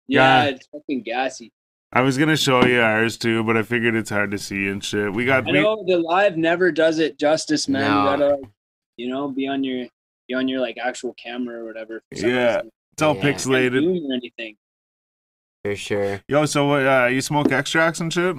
yeah, 0.07 0.45
Yeah. 0.45 0.51
it's 0.51 0.67
fucking 0.67 1.03
gassy. 1.03 1.53
I 1.93 2.03
was 2.03 2.19
gonna 2.19 2.37
show 2.37 2.65
you 2.65 2.81
ours 2.81 3.17
too, 3.17 3.43
but 3.45 3.57
I 3.57 3.63
figured 3.63 3.95
it's 3.95 4.11
hard 4.11 4.31
to 4.33 4.39
see 4.39 4.69
and 4.69 4.85
shit. 4.85 5.13
We 5.13 5.25
got 5.25 5.49
I 5.49 5.53
we, 5.53 5.61
know 5.61 5.85
the 5.87 5.99
live 5.99 6.37
never 6.37 6.71
does 6.71 6.99
it 6.99 7.19
justice, 7.19 7.67
man. 7.69 7.83
No. 7.83 7.99
You 7.99 8.05
gotta, 8.05 8.29
like, 8.37 8.51
you 8.97 9.09
know, 9.09 9.29
be 9.29 9.49
on 9.49 9.65
your, 9.65 9.87
be 10.29 10.35
on 10.35 10.49
your 10.49 10.61
like 10.61 10.77
actual 10.83 11.15
camera 11.15 11.61
or 11.61 11.65
whatever. 11.65 12.03
Yeah. 12.13 12.57
reason. 12.57 12.71
it's 12.93 13.03
all 13.03 13.15
Yeah. 13.15 13.23
Can't 13.23 13.37
pixelated. 13.37 14.09
or 14.11 14.15
anything. 14.15 14.57
For 15.65 15.77
sure. 15.77 16.23
Yo, 16.29 16.45
so 16.45 16.67
what? 16.67 16.87
Uh, 16.87 17.07
you 17.07 17.21
smoke 17.23 17.51
extracts 17.53 18.01
and 18.01 18.13
shit? 18.13 18.37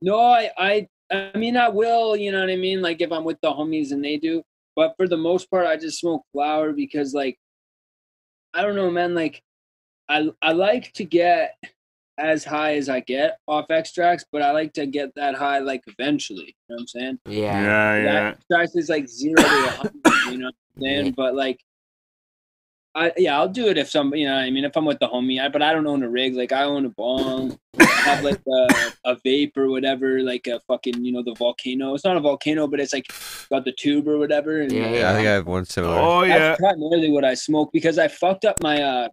No, 0.00 0.18
I, 0.20 0.50
I, 0.56 0.88
I 1.10 1.36
mean, 1.36 1.56
I 1.56 1.68
will. 1.68 2.16
You 2.16 2.30
know 2.30 2.40
what 2.40 2.50
I 2.50 2.56
mean? 2.56 2.80
Like 2.82 3.00
if 3.00 3.10
I'm 3.10 3.24
with 3.24 3.40
the 3.42 3.50
homies 3.50 3.90
and 3.90 4.02
they 4.02 4.16
do, 4.16 4.42
but 4.76 4.94
for 4.96 5.08
the 5.08 5.16
most 5.16 5.50
part, 5.50 5.66
I 5.66 5.76
just 5.76 5.98
smoke 5.98 6.22
flower 6.32 6.72
because, 6.72 7.14
like, 7.14 7.36
I 8.54 8.62
don't 8.62 8.76
know, 8.76 8.90
man. 8.90 9.14
Like, 9.14 9.42
I, 10.08 10.30
I 10.40 10.52
like 10.52 10.92
to 10.94 11.04
get 11.04 11.56
as 12.20 12.44
high 12.44 12.74
as 12.76 12.88
I 12.88 13.00
get 13.00 13.38
off 13.48 13.70
extracts, 13.70 14.24
but 14.30 14.42
I 14.42 14.52
like 14.52 14.72
to 14.74 14.86
get 14.86 15.14
that 15.16 15.34
high 15.34 15.58
like 15.60 15.82
eventually. 15.86 16.54
You 16.68 16.68
know 16.68 16.74
what 16.76 16.80
I'm 16.82 16.86
saying? 16.88 17.18
Yeah. 17.26 17.42
Yeah, 17.42 18.02
That 18.02 18.04
yeah. 18.04 18.28
extracts 18.30 18.76
is 18.76 18.88
like 18.88 19.08
zero 19.08 19.36
to 19.36 19.42
a 19.42 19.70
hundred. 19.70 19.92
You 20.30 20.38
know 20.38 20.46
what 20.46 20.54
I'm 20.76 20.82
saying? 20.82 21.06
Yeah. 21.06 21.12
But 21.16 21.34
like. 21.34 21.58
I, 22.92 23.12
yeah, 23.16 23.38
I'll 23.38 23.48
do 23.48 23.68
it 23.68 23.78
if 23.78 23.88
some, 23.88 24.12
you 24.16 24.26
know, 24.26 24.34
what 24.34 24.40
I 24.42 24.50
mean, 24.50 24.64
if 24.64 24.76
I'm 24.76 24.84
with 24.84 24.98
the 24.98 25.06
homie, 25.06 25.40
I, 25.40 25.48
but 25.48 25.62
I 25.62 25.72
don't 25.72 25.86
own 25.86 26.02
a 26.02 26.08
rig. 26.10 26.34
Like, 26.34 26.50
I 26.50 26.64
own 26.64 26.84
a 26.86 26.88
bong, 26.88 27.56
I 27.78 27.84
have 27.84 28.24
like 28.24 28.40
a, 28.48 28.90
a 29.04 29.16
vape 29.24 29.56
or 29.56 29.68
whatever, 29.70 30.20
like 30.24 30.48
a 30.48 30.58
fucking, 30.66 31.04
you 31.04 31.12
know, 31.12 31.22
the 31.22 31.34
volcano. 31.34 31.94
It's 31.94 32.04
not 32.04 32.16
a 32.16 32.20
volcano, 32.20 32.66
but 32.66 32.80
it's 32.80 32.92
like 32.92 33.06
got 33.48 33.64
the 33.64 33.70
tube 33.70 34.08
or 34.08 34.18
whatever. 34.18 34.60
And 34.60 34.72
Yeah, 34.72 34.90
Yeah, 34.90 35.10
I 35.10 35.14
think 35.14 35.28
I 35.28 35.32
have 35.34 35.46
one 35.46 35.66
similar. 35.66 35.96
Oh 35.96 36.26
that's 36.26 36.40
yeah. 36.40 36.56
primarily 36.56 37.12
what 37.12 37.24
I 37.24 37.34
smoke 37.34 37.70
because 37.72 37.96
I 37.96 38.08
fucked 38.08 38.44
up 38.44 38.60
my 38.60 38.82
uh 38.82 39.08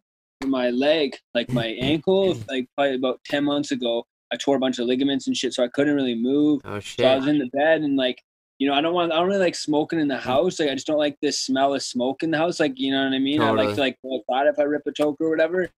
my 0.45 0.69
leg, 0.69 1.15
like 1.33 1.51
my 1.51 1.67
ankle, 1.81 2.37
like 2.47 2.67
probably 2.75 2.95
about 2.95 3.19
ten 3.25 3.43
months 3.43 3.71
ago. 3.71 4.05
I 4.31 4.35
tore 4.35 4.57
a 4.57 4.59
bunch 4.59 4.79
of 4.79 4.87
ligaments 4.87 5.27
and 5.27 5.37
shit, 5.37 5.53
so 5.53 5.63
I 5.63 5.69
couldn't 5.69 5.95
really 5.95 6.15
move. 6.15 6.61
Oh 6.65 6.79
shit. 6.79 6.99
So 6.99 7.05
I 7.05 7.15
was 7.15 7.27
in 7.27 7.39
the 7.39 7.49
bed 7.53 7.81
and 7.81 7.95
like, 7.95 8.21
you 8.59 8.67
know, 8.67 8.73
I 8.73 8.81
don't 8.81 8.93
want, 8.93 9.11
I 9.11 9.17
don't 9.17 9.27
really 9.27 9.39
like 9.39 9.55
smoking 9.55 9.99
in 9.99 10.07
the 10.07 10.15
mm. 10.15 10.19
house. 10.19 10.59
Like, 10.59 10.69
I 10.69 10.73
just 10.73 10.87
don't 10.87 10.97
like 10.97 11.17
this 11.21 11.39
smell 11.39 11.73
of 11.73 11.81
smoke 11.81 12.23
in 12.23 12.31
the 12.31 12.37
house. 12.37 12.59
Like, 12.59 12.73
you 12.75 12.91
know 12.91 13.03
what 13.03 13.13
I 13.13 13.19
mean? 13.19 13.41
I 13.41 13.51
like 13.51 13.69
to 13.69 13.75
Totally. 13.75 13.87
like 13.87 13.97
go 14.03 14.17
outside 14.17 14.47
if 14.47 14.59
I 14.59 14.63
rip 14.63 14.81
a 14.85 14.91
toke 14.91 15.17
or 15.21 15.29
whatever. 15.29 15.69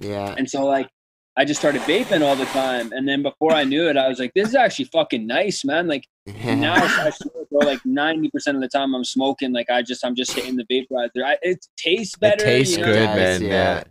Yeah. 0.00 0.34
And 0.38 0.48
so 0.48 0.64
like, 0.64 0.88
I 1.36 1.44
just 1.44 1.60
started 1.60 1.80
vaping 1.82 2.22
all 2.22 2.36
the 2.36 2.44
time. 2.46 2.92
And 2.92 3.08
then 3.08 3.22
before 3.22 3.52
I 3.52 3.64
knew 3.64 3.88
it, 3.88 3.96
I 3.96 4.06
was 4.06 4.18
like, 4.18 4.32
this 4.34 4.48
is 4.48 4.54
actually 4.54 4.84
fucking 4.86 5.26
nice, 5.26 5.64
man. 5.64 5.86
Like 5.88 6.06
now 6.44 6.74
I 6.74 7.10
smoke, 7.10 7.48
bro, 7.50 7.66
like 7.66 7.82
90% 7.82 8.30
of 8.48 8.60
the 8.60 8.68
time 8.68 8.94
I'm 8.94 9.04
smoking, 9.04 9.52
like 9.52 9.70
I 9.70 9.82
just, 9.82 10.04
I'm 10.04 10.14
just 10.14 10.32
hitting 10.32 10.56
the 10.56 10.64
vaporizer. 10.64 11.24
I, 11.24 11.38
it 11.42 11.66
tastes 11.76 12.16
better. 12.16 12.44
It 12.44 12.46
tastes 12.46 12.76
you 12.76 12.84
know? 12.84 12.92
good, 12.92 12.96
Yes, 12.96 13.40
man. 13.40 13.50
Yeah. 13.50 13.84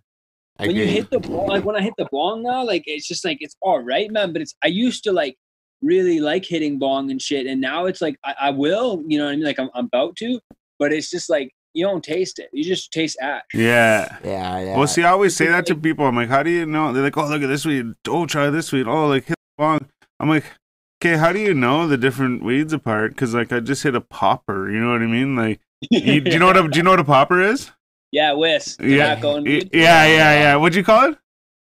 I 0.60 0.68
when 0.68 0.76
you 0.76 0.86
hit 0.86 1.10
the 1.10 1.20
ball, 1.20 1.48
like 1.48 1.64
when 1.64 1.76
I 1.76 1.82
hit 1.82 1.94
the 1.98 2.08
bong 2.12 2.44
now, 2.44 2.64
like 2.64 2.84
it's 2.86 3.08
just 3.08 3.26
like 3.26 3.38
it's 3.42 3.56
all 3.62 3.82
right, 3.82 4.12
man. 4.12 4.34
But 4.34 4.42
it's 4.42 4.56
I 4.64 4.68
used 4.68 5.04
to 5.06 5.12
like 5.12 5.36
really 5.82 6.20
like 6.20 6.46
hitting 6.46 6.78
bong 6.78 7.12
and 7.12 7.22
shit, 7.22 7.48
and 7.48 7.60
now 7.60 7.86
it's 7.86 8.02
like 8.02 8.18
I, 8.24 8.36
I 8.42 8.50
will, 8.52 9.04
you 9.08 9.18
know 9.18 9.26
what 9.26 9.32
I 9.32 9.36
mean? 9.36 9.46
Like 9.46 9.60
I'm, 9.60 9.70
I'm 9.74 9.86
about 9.86 10.16
to, 10.18 10.40
but 10.78 10.94
it's 10.94 11.10
just 11.10 11.30
like 11.30 11.52
you 11.74 11.86
don't 11.86 12.04
taste 12.04 12.40
it. 12.40 12.50
You 12.52 12.64
just 12.64 12.92
taste 12.92 13.18
ash. 13.22 13.44
Yeah. 13.54 14.18
Yeah, 14.24 14.60
yeah. 14.60 14.78
Well, 14.78 14.88
see, 14.88 15.04
I 15.04 15.12
always 15.12 15.36
say 15.36 15.48
that 15.48 15.66
to 15.68 15.76
people. 15.76 16.06
I'm 16.06 16.16
like, 16.16 16.30
how 16.30 16.44
do 16.44 16.50
you 16.50 16.66
know? 16.66 16.92
They're 16.92 17.04
like, 17.04 17.18
oh, 17.18 17.28
look 17.28 17.42
at 17.42 17.48
this 17.48 17.66
weed. 17.66 17.94
Oh, 18.08 18.26
try 18.26 18.50
this 18.50 18.72
weed. 18.72 18.88
Oh, 18.88 19.08
like 19.08 19.26
hit 19.26 19.38
the 19.58 19.64
bong. 19.64 19.88
I'm 20.20 20.30
like, 20.30 20.46
okay, 21.02 21.18
how 21.18 21.32
do 21.32 21.40
you 21.40 21.54
know 21.54 21.88
the 21.88 21.98
different 21.98 22.44
weeds 22.44 22.74
apart? 22.74 23.12
Because 23.12 23.34
like 23.34 23.52
I 23.52 23.60
just 23.60 23.84
hit 23.84 23.96
a 23.96 24.02
popper. 24.02 24.70
You 24.70 24.80
know 24.80 24.92
what 24.92 25.02
I 25.02 25.08
mean? 25.08 25.36
Like, 25.36 25.60
you, 25.90 26.22
do 26.22 26.32
you 26.32 26.40
know 26.40 26.48
what 26.48 26.58
a, 26.58 26.68
do 26.68 26.78
you 26.78 26.84
know 26.84 26.92
what 26.92 27.00
a 27.00 27.06
popper 27.06 27.42
is? 27.42 27.72
Yeah, 28.12 28.34
whiz. 28.34 28.78
Yeah, 28.80 29.16
Tobacco 29.16 29.36
and 29.38 29.46
Y- 29.48 29.52
weed. 29.54 29.70
yeah, 29.74 30.06
yeah, 30.06 30.34
yeah. 30.34 30.56
What'd 30.56 30.76
you 30.76 30.84
call 30.84 31.12
it? 31.12 31.18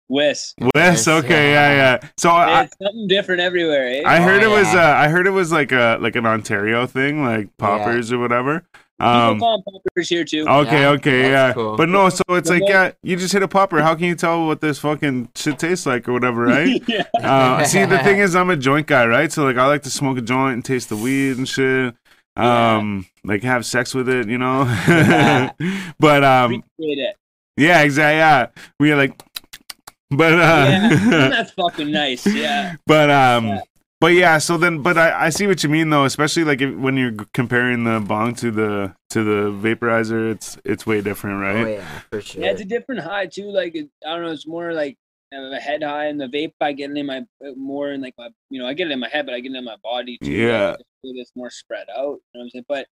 Whiz. 0.09 0.53
Wes. 0.73 1.05
Okay, 1.07 1.51
yeah. 1.51 1.69
yeah, 1.71 1.99
yeah. 2.01 2.09
So 2.17 2.29
I, 2.29 2.63
It's 2.63 2.75
something 2.81 3.07
different 3.07 3.41
everywhere, 3.41 3.87
eh? 3.89 4.03
I 4.05 4.21
heard 4.21 4.41
Oh, 4.43 4.45
it 4.53 4.57
was, 4.57 4.67
uh. 4.73 4.79
I 4.97 5.09
heard 5.09 5.27
it 5.27 5.31
was 5.31 5.51
like 5.51 5.71
a 5.73 5.97
like 5.99 6.15
an 6.15 6.25
Ontario 6.25 6.85
thing, 6.87 7.23
like 7.25 7.55
poppers 7.57 8.11
or 8.13 8.19
whatever. 8.19 8.63
People 8.99 9.11
Um, 9.13 9.39
call 9.39 9.57
them 9.57 9.63
poppers 9.83 10.09
here 10.09 10.23
too. 10.23 10.45
Okay, 10.47 10.81
Yeah, 10.81 10.89
okay, 10.91 11.21
that's 11.23 11.29
yeah. 11.49 11.53
cool. 11.53 11.75
But 11.75 11.89
no, 11.89 12.07
so 12.09 12.23
it's 12.29 12.49
like, 12.49 12.63
yeah, 12.67 12.91
you 13.03 13.15
just 13.17 13.31
hit 13.33 13.43
a 13.43 13.47
popper. 13.47 13.81
How 13.81 13.93
can 13.95 14.05
you 14.05 14.15
tell 14.15 14.47
what 14.47 14.59
this 14.61 14.79
fucking 14.79 15.29
shit 15.35 15.59
tastes 15.59 15.85
like 15.85 16.07
or 16.07 16.13
whatever, 16.13 16.43
right? 16.45 16.81
yeah. 16.87 17.03
uh, 17.21 17.63
see, 17.65 17.83
the 17.85 17.99
thing 17.99 18.19
is, 18.25 18.33
I'm 18.35 18.49
a 18.49 18.55
joint 18.57 18.87
guy, 18.87 19.05
right? 19.05 19.31
So 19.31 19.43
like, 19.43 19.57
I 19.57 19.67
like 19.67 19.83
to 19.83 19.91
smoke 19.91 20.17
a 20.17 20.21
joint 20.21 20.53
and 20.53 20.63
taste 20.65 20.87
the 20.89 20.95
weed 20.97 21.37
and 21.37 21.47
shit. 21.47 21.93
Um, 22.37 23.05
like 23.23 23.43
have 23.43 23.65
sex 23.65 23.93
with 23.93 24.09
it, 24.09 24.29
you 24.29 24.37
know. 24.37 24.63
but 25.99 26.23
um, 26.23 26.63
it. 26.77 27.15
yeah, 27.55 27.81
exactly. 27.81 28.17
Yeah, 28.17 28.47
we 28.79 28.91
are 28.91 28.95
like, 28.95 29.21
but 30.11 30.33
Yeah, 30.33 30.89
uh, 30.91 31.09
that's 31.29 31.51
fucking 31.51 31.91
nice. 31.91 32.25
Yeah. 32.25 32.75
but 32.85 33.09
um. 33.09 33.47
Yeah. 33.47 33.61
But 33.99 34.13
yeah, 34.13 34.37
so 34.37 34.57
then, 34.57 34.83
but 34.83 34.95
I, 34.95 35.25
I 35.25 35.29
see 35.29 35.47
what 35.47 35.63
you 35.63 35.69
mean 35.69 35.89
though, 35.89 36.05
especially 36.05 36.43
like 36.43 36.61
if, 36.61 36.75
when 36.75 36.97
you're 36.97 37.13
comparing 37.33 37.83
the 37.83 37.99
bong 37.99 38.35
to 38.35 38.51
the 38.51 38.93
to 39.09 39.23
the 39.23 39.49
vaporizer, 39.49 40.33
it's 40.33 40.55
it's 40.63 40.85
way 40.85 41.01
different, 41.01 41.41
right? 41.41 41.65
Oh 41.65 41.67
yeah, 41.67 41.99
for 42.11 42.21
sure. 42.21 42.43
Yeah, 42.43 42.51
it's 42.51 42.61
a 42.61 42.65
different 42.65 43.01
high 43.01 43.25
too. 43.25 43.49
Like 43.49 43.73
it, 43.73 43.89
I 44.05 44.13
don't 44.13 44.25
know, 44.25 44.31
it's 44.31 44.45
more 44.45 44.71
like 44.71 44.97
of 45.33 45.51
a 45.51 45.59
head 45.59 45.83
high, 45.83 46.05
and 46.05 46.19
the 46.19 46.27
vape 46.27 46.53
I 46.61 46.73
get 46.73 46.91
it 46.91 46.97
in 46.97 47.05
my 47.07 47.19
uh, 47.43 47.53
more 47.55 47.91
in 47.91 48.01
like 48.01 48.13
my 48.17 48.29
you 48.49 48.61
know 48.61 48.67
I 48.67 48.73
get 48.73 48.87
it 48.87 48.91
in 48.91 48.99
my 48.99 49.09
head, 49.09 49.25
but 49.25 49.33
I 49.33 49.39
get 49.39 49.51
it 49.51 49.57
in 49.57 49.65
my 49.65 49.77
body 49.83 50.17
too. 50.23 50.31
Yeah. 50.31 50.69
like, 50.69 50.79
just 51.07 51.15
feel 51.15 51.21
it's 51.21 51.31
more 51.35 51.49
spread 51.49 51.87
out. 51.89 51.97
You 51.97 52.05
know 52.05 52.19
what 52.33 52.43
I'm 52.43 52.49
saying? 52.49 52.65
But 52.67 52.87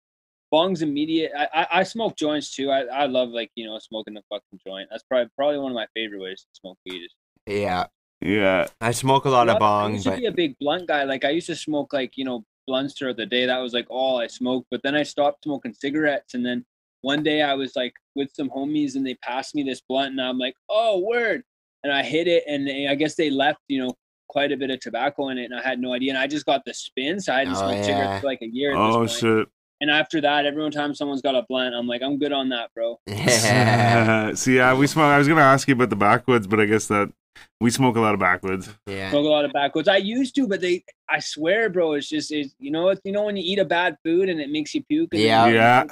bong's 0.51 0.81
immediate. 0.81 1.31
I, 1.37 1.47
I 1.53 1.67
I 1.79 1.83
smoke 1.83 2.15
joints 2.15 2.55
too. 2.55 2.71
I 2.71 2.81
I 2.83 3.05
love 3.05 3.29
like 3.29 3.51
you 3.55 3.65
know 3.65 3.77
smoking 3.79 4.17
a 4.17 4.21
fucking 4.29 4.59
joint. 4.65 4.87
That's 4.91 5.03
probably 5.03 5.29
probably 5.37 5.59
one 5.59 5.71
of 5.71 5.75
my 5.75 5.87
favorite 5.95 6.21
ways 6.21 6.41
to 6.41 6.47
smoke 6.59 6.77
weed. 6.85 7.03
Is 7.03 7.13
yeah. 7.47 7.85
Yeah, 8.21 8.67
I 8.81 8.91
smoke 8.91 9.25
a 9.25 9.29
lot 9.29 9.49
of 9.49 9.57
bongs. 9.57 9.57
I 9.57 9.59
bong, 9.59 9.93
used 9.93 10.05
to 10.05 10.17
be 10.17 10.25
a 10.25 10.31
big 10.31 10.55
blunt 10.59 10.87
guy. 10.87 11.03
Like 11.03 11.25
I 11.25 11.29
used 11.29 11.47
to 11.47 11.55
smoke 11.55 11.93
like 11.93 12.13
you 12.15 12.25
know 12.25 12.43
blunts 12.65 12.97
throughout 12.97 13.17
the 13.17 13.25
day. 13.25 13.45
That 13.45 13.59
was 13.59 13.73
like 13.73 13.85
all 13.89 14.19
I 14.19 14.27
smoked. 14.27 14.67
But 14.71 14.81
then 14.83 14.95
I 14.95 15.03
stopped 15.03 15.43
smoking 15.43 15.73
cigarettes, 15.73 16.33
and 16.33 16.43
then 16.43 16.65
one 17.01 17.23
day 17.23 17.41
I 17.41 17.53
was 17.53 17.75
like 17.75 17.93
with 18.15 18.31
some 18.33 18.49
homies, 18.49 18.95
and 18.95 19.05
they 19.05 19.15
passed 19.15 19.53
me 19.53 19.63
this 19.63 19.81
blunt, 19.87 20.11
and 20.11 20.21
I'm 20.21 20.39
like, 20.39 20.55
oh 20.69 20.99
word, 20.99 21.43
and 21.83 21.91
I 21.93 22.03
hit 22.03 22.27
it, 22.27 22.43
and 22.47 22.67
they, 22.67 22.87
I 22.87 22.95
guess 22.95 23.15
they 23.15 23.29
left 23.29 23.59
you 23.67 23.83
know 23.83 23.93
quite 24.27 24.51
a 24.51 24.57
bit 24.57 24.69
of 24.69 24.79
tobacco 24.79 25.29
in 25.29 25.37
it, 25.37 25.45
and 25.45 25.55
I 25.59 25.61
had 25.61 25.79
no 25.79 25.93
idea, 25.93 26.11
and 26.11 26.17
I 26.17 26.27
just 26.27 26.45
got 26.45 26.63
the 26.65 26.73
spin, 26.73 27.19
so 27.19 27.33
I 27.33 27.39
hadn't 27.39 27.55
Oh, 27.55 27.59
smoked 27.59 27.75
yeah. 27.77 27.83
cigarettes 27.83 28.21
for 28.21 28.27
like 28.27 28.41
a 28.41 28.47
year. 28.47 28.71
At 28.71 28.77
Oh 28.77 29.03
this 29.03 29.19
point. 29.21 29.37
shit. 29.39 29.47
and 29.81 29.91
after 29.91 30.21
that, 30.21 30.45
every 30.45 30.69
time 30.71 30.95
someone's 30.95 31.21
got 31.21 31.35
a 31.35 31.43
blunt, 31.49 31.75
I'm 31.75 31.87
like, 31.87 32.01
I'm 32.01 32.17
good 32.17 32.31
on 32.33 32.49
that, 32.49 32.71
bro. 32.73 32.99
Yeah. 33.07 34.33
See, 34.35 34.55
yeah, 34.57 34.73
we 34.75 34.87
smoke. 34.87 35.05
I 35.05 35.17
was 35.17 35.27
gonna 35.27 35.41
ask 35.41 35.67
you 35.67 35.73
about 35.75 35.89
the 35.89 35.95
backwoods, 35.95 36.47
but 36.47 36.59
I 36.59 36.65
guess 36.65 36.87
that 36.87 37.11
we 37.59 37.69
smoke 37.69 37.95
a 37.97 37.99
lot 37.99 38.13
of 38.13 38.19
backwoods. 38.19 38.69
yeah. 38.87 39.09
Smoke 39.11 39.25
a 39.25 39.29
lot 39.29 39.43
of 39.45 39.51
backwoods. 39.51 39.87
I 39.89 39.97
used 39.97 40.35
to, 40.35 40.47
but 40.47 40.61
they, 40.61 40.83
I 41.09 41.19
swear, 41.19 41.69
bro, 41.69 41.93
it's 41.93 42.07
just, 42.07 42.31
it's, 42.31 42.55
you 42.59 42.71
know, 42.71 42.89
it's, 42.89 43.01
you 43.03 43.11
know, 43.11 43.23
when 43.25 43.35
you 43.35 43.43
eat 43.45 43.59
a 43.59 43.65
bad 43.65 43.97
food 44.05 44.29
and 44.29 44.39
it 44.39 44.49
makes 44.49 44.73
you 44.73 44.83
puke. 44.85 45.09
and 45.13 45.21
then 45.21 45.53
Yeah. 45.53 45.83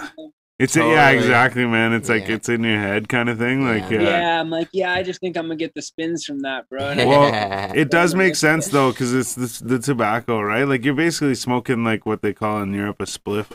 You- 0.59 0.63
Yeah. 0.63 0.63
It's 0.65 0.75
yeah, 0.75 1.09
exactly, 1.09 1.65
man. 1.65 1.93
It's 1.93 2.09
like 2.09 2.29
it's 2.29 2.47
in 2.49 2.63
your 2.63 2.77
head 2.79 3.09
kind 3.09 3.27
of 3.29 3.37
thing. 3.37 3.63
Like, 3.65 3.89
Yeah. 3.89 4.01
yeah. 4.01 4.19
Yeah, 4.21 4.39
I'm 4.41 4.49
like, 4.49 4.69
yeah, 4.71 4.93
I 4.93 5.03
just 5.03 5.19
think 5.19 5.35
I'm 5.35 5.45
gonna 5.45 5.55
get 5.55 5.73
the 5.73 5.81
spins 5.81 6.25
from 6.25 6.39
that, 6.41 6.69
bro. 6.69 6.89
And 6.89 7.09
Well, 7.09 7.71
It 7.75 7.89
does 7.89 8.15
make 8.15 8.35
sense 8.35 8.67
though, 8.67 8.91
because 8.91 9.13
it's 9.13 9.35
the, 9.35 9.65
the 9.67 9.79
tobacco, 9.79 10.39
right? 10.41 10.63
Like 10.67 10.85
you're 10.85 10.93
basically 10.93 11.35
smoking 11.35 11.83
like 11.83 12.05
what 12.05 12.21
they 12.21 12.33
call 12.33 12.61
in 12.61 12.73
Europe 12.73 13.01
a 13.01 13.05
spliff. 13.05 13.51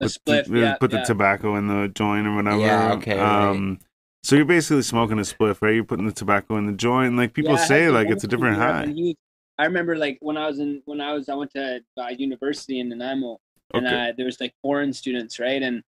a 0.00 0.04
Put 0.04 0.10
split, 0.12 0.46
the, 0.48 0.58
yeah, 0.58 0.74
put 0.80 0.92
yeah. 0.92 1.00
the 1.00 1.04
tobacco 1.04 1.56
in 1.56 1.68
the 1.68 1.88
joint 1.88 2.26
or 2.26 2.34
whatever. 2.34 2.58
Yeah, 2.60 2.92
okay, 2.94 3.18
right. 3.18 3.48
Um, 3.50 3.78
so 4.22 4.34
you're 4.36 4.44
basically 4.44 4.82
smoking 4.82 5.18
a 5.18 5.22
spliff, 5.22 5.62
right? 5.62 5.74
You're 5.74 5.84
putting 5.84 6.06
the 6.06 6.12
tobacco 6.12 6.56
in 6.56 6.66
the 6.66 6.72
joint. 6.72 7.16
Like 7.16 7.32
people 7.32 7.52
Yeah, 7.54 7.64
say, 7.64 7.88
like 7.90 8.08
it's 8.08 8.24
a 8.24 8.28
different 8.28 8.56
high. 8.56 8.84
when 8.86 9.14
I 9.58 9.64
remember 9.66 9.96
like 9.96 10.18
when 10.20 10.36
I 10.36 10.46
was 10.46 10.58
in 10.58 10.82
when 10.86 11.00
I 11.00 11.12
was 11.12 11.28
I 11.28 11.34
went 11.34 11.52
to 11.52 11.80
uh, 11.98 12.08
university 12.08 12.80
in 12.80 12.88
Nanaimo 12.88 13.38
and 13.74 13.86
Okay. 13.86 14.08
uh, 14.08 14.12
there 14.16 14.26
was 14.26 14.40
like 14.40 14.52
foreign 14.62 14.92
students 14.92 15.38
right 15.38 15.62
and 15.62 15.82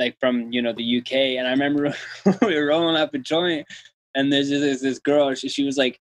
like 0.00 0.18
from 0.18 0.50
you 0.50 0.60
know 0.60 0.72
the 0.72 0.98
UK 0.98 1.12
and 1.38 1.46
I 1.46 1.50
remember 1.50 1.94
we 2.42 2.56
were 2.56 2.66
rolling 2.66 2.96
up 2.96 3.14
a 3.14 3.18
joint 3.18 3.66
and 4.16 4.32
there's 4.32 4.48
this, 4.48 4.80
this 4.80 4.98
girl 4.98 5.32
she, 5.34 5.48
she 5.48 5.62
was 5.62 5.76
like 5.76 6.00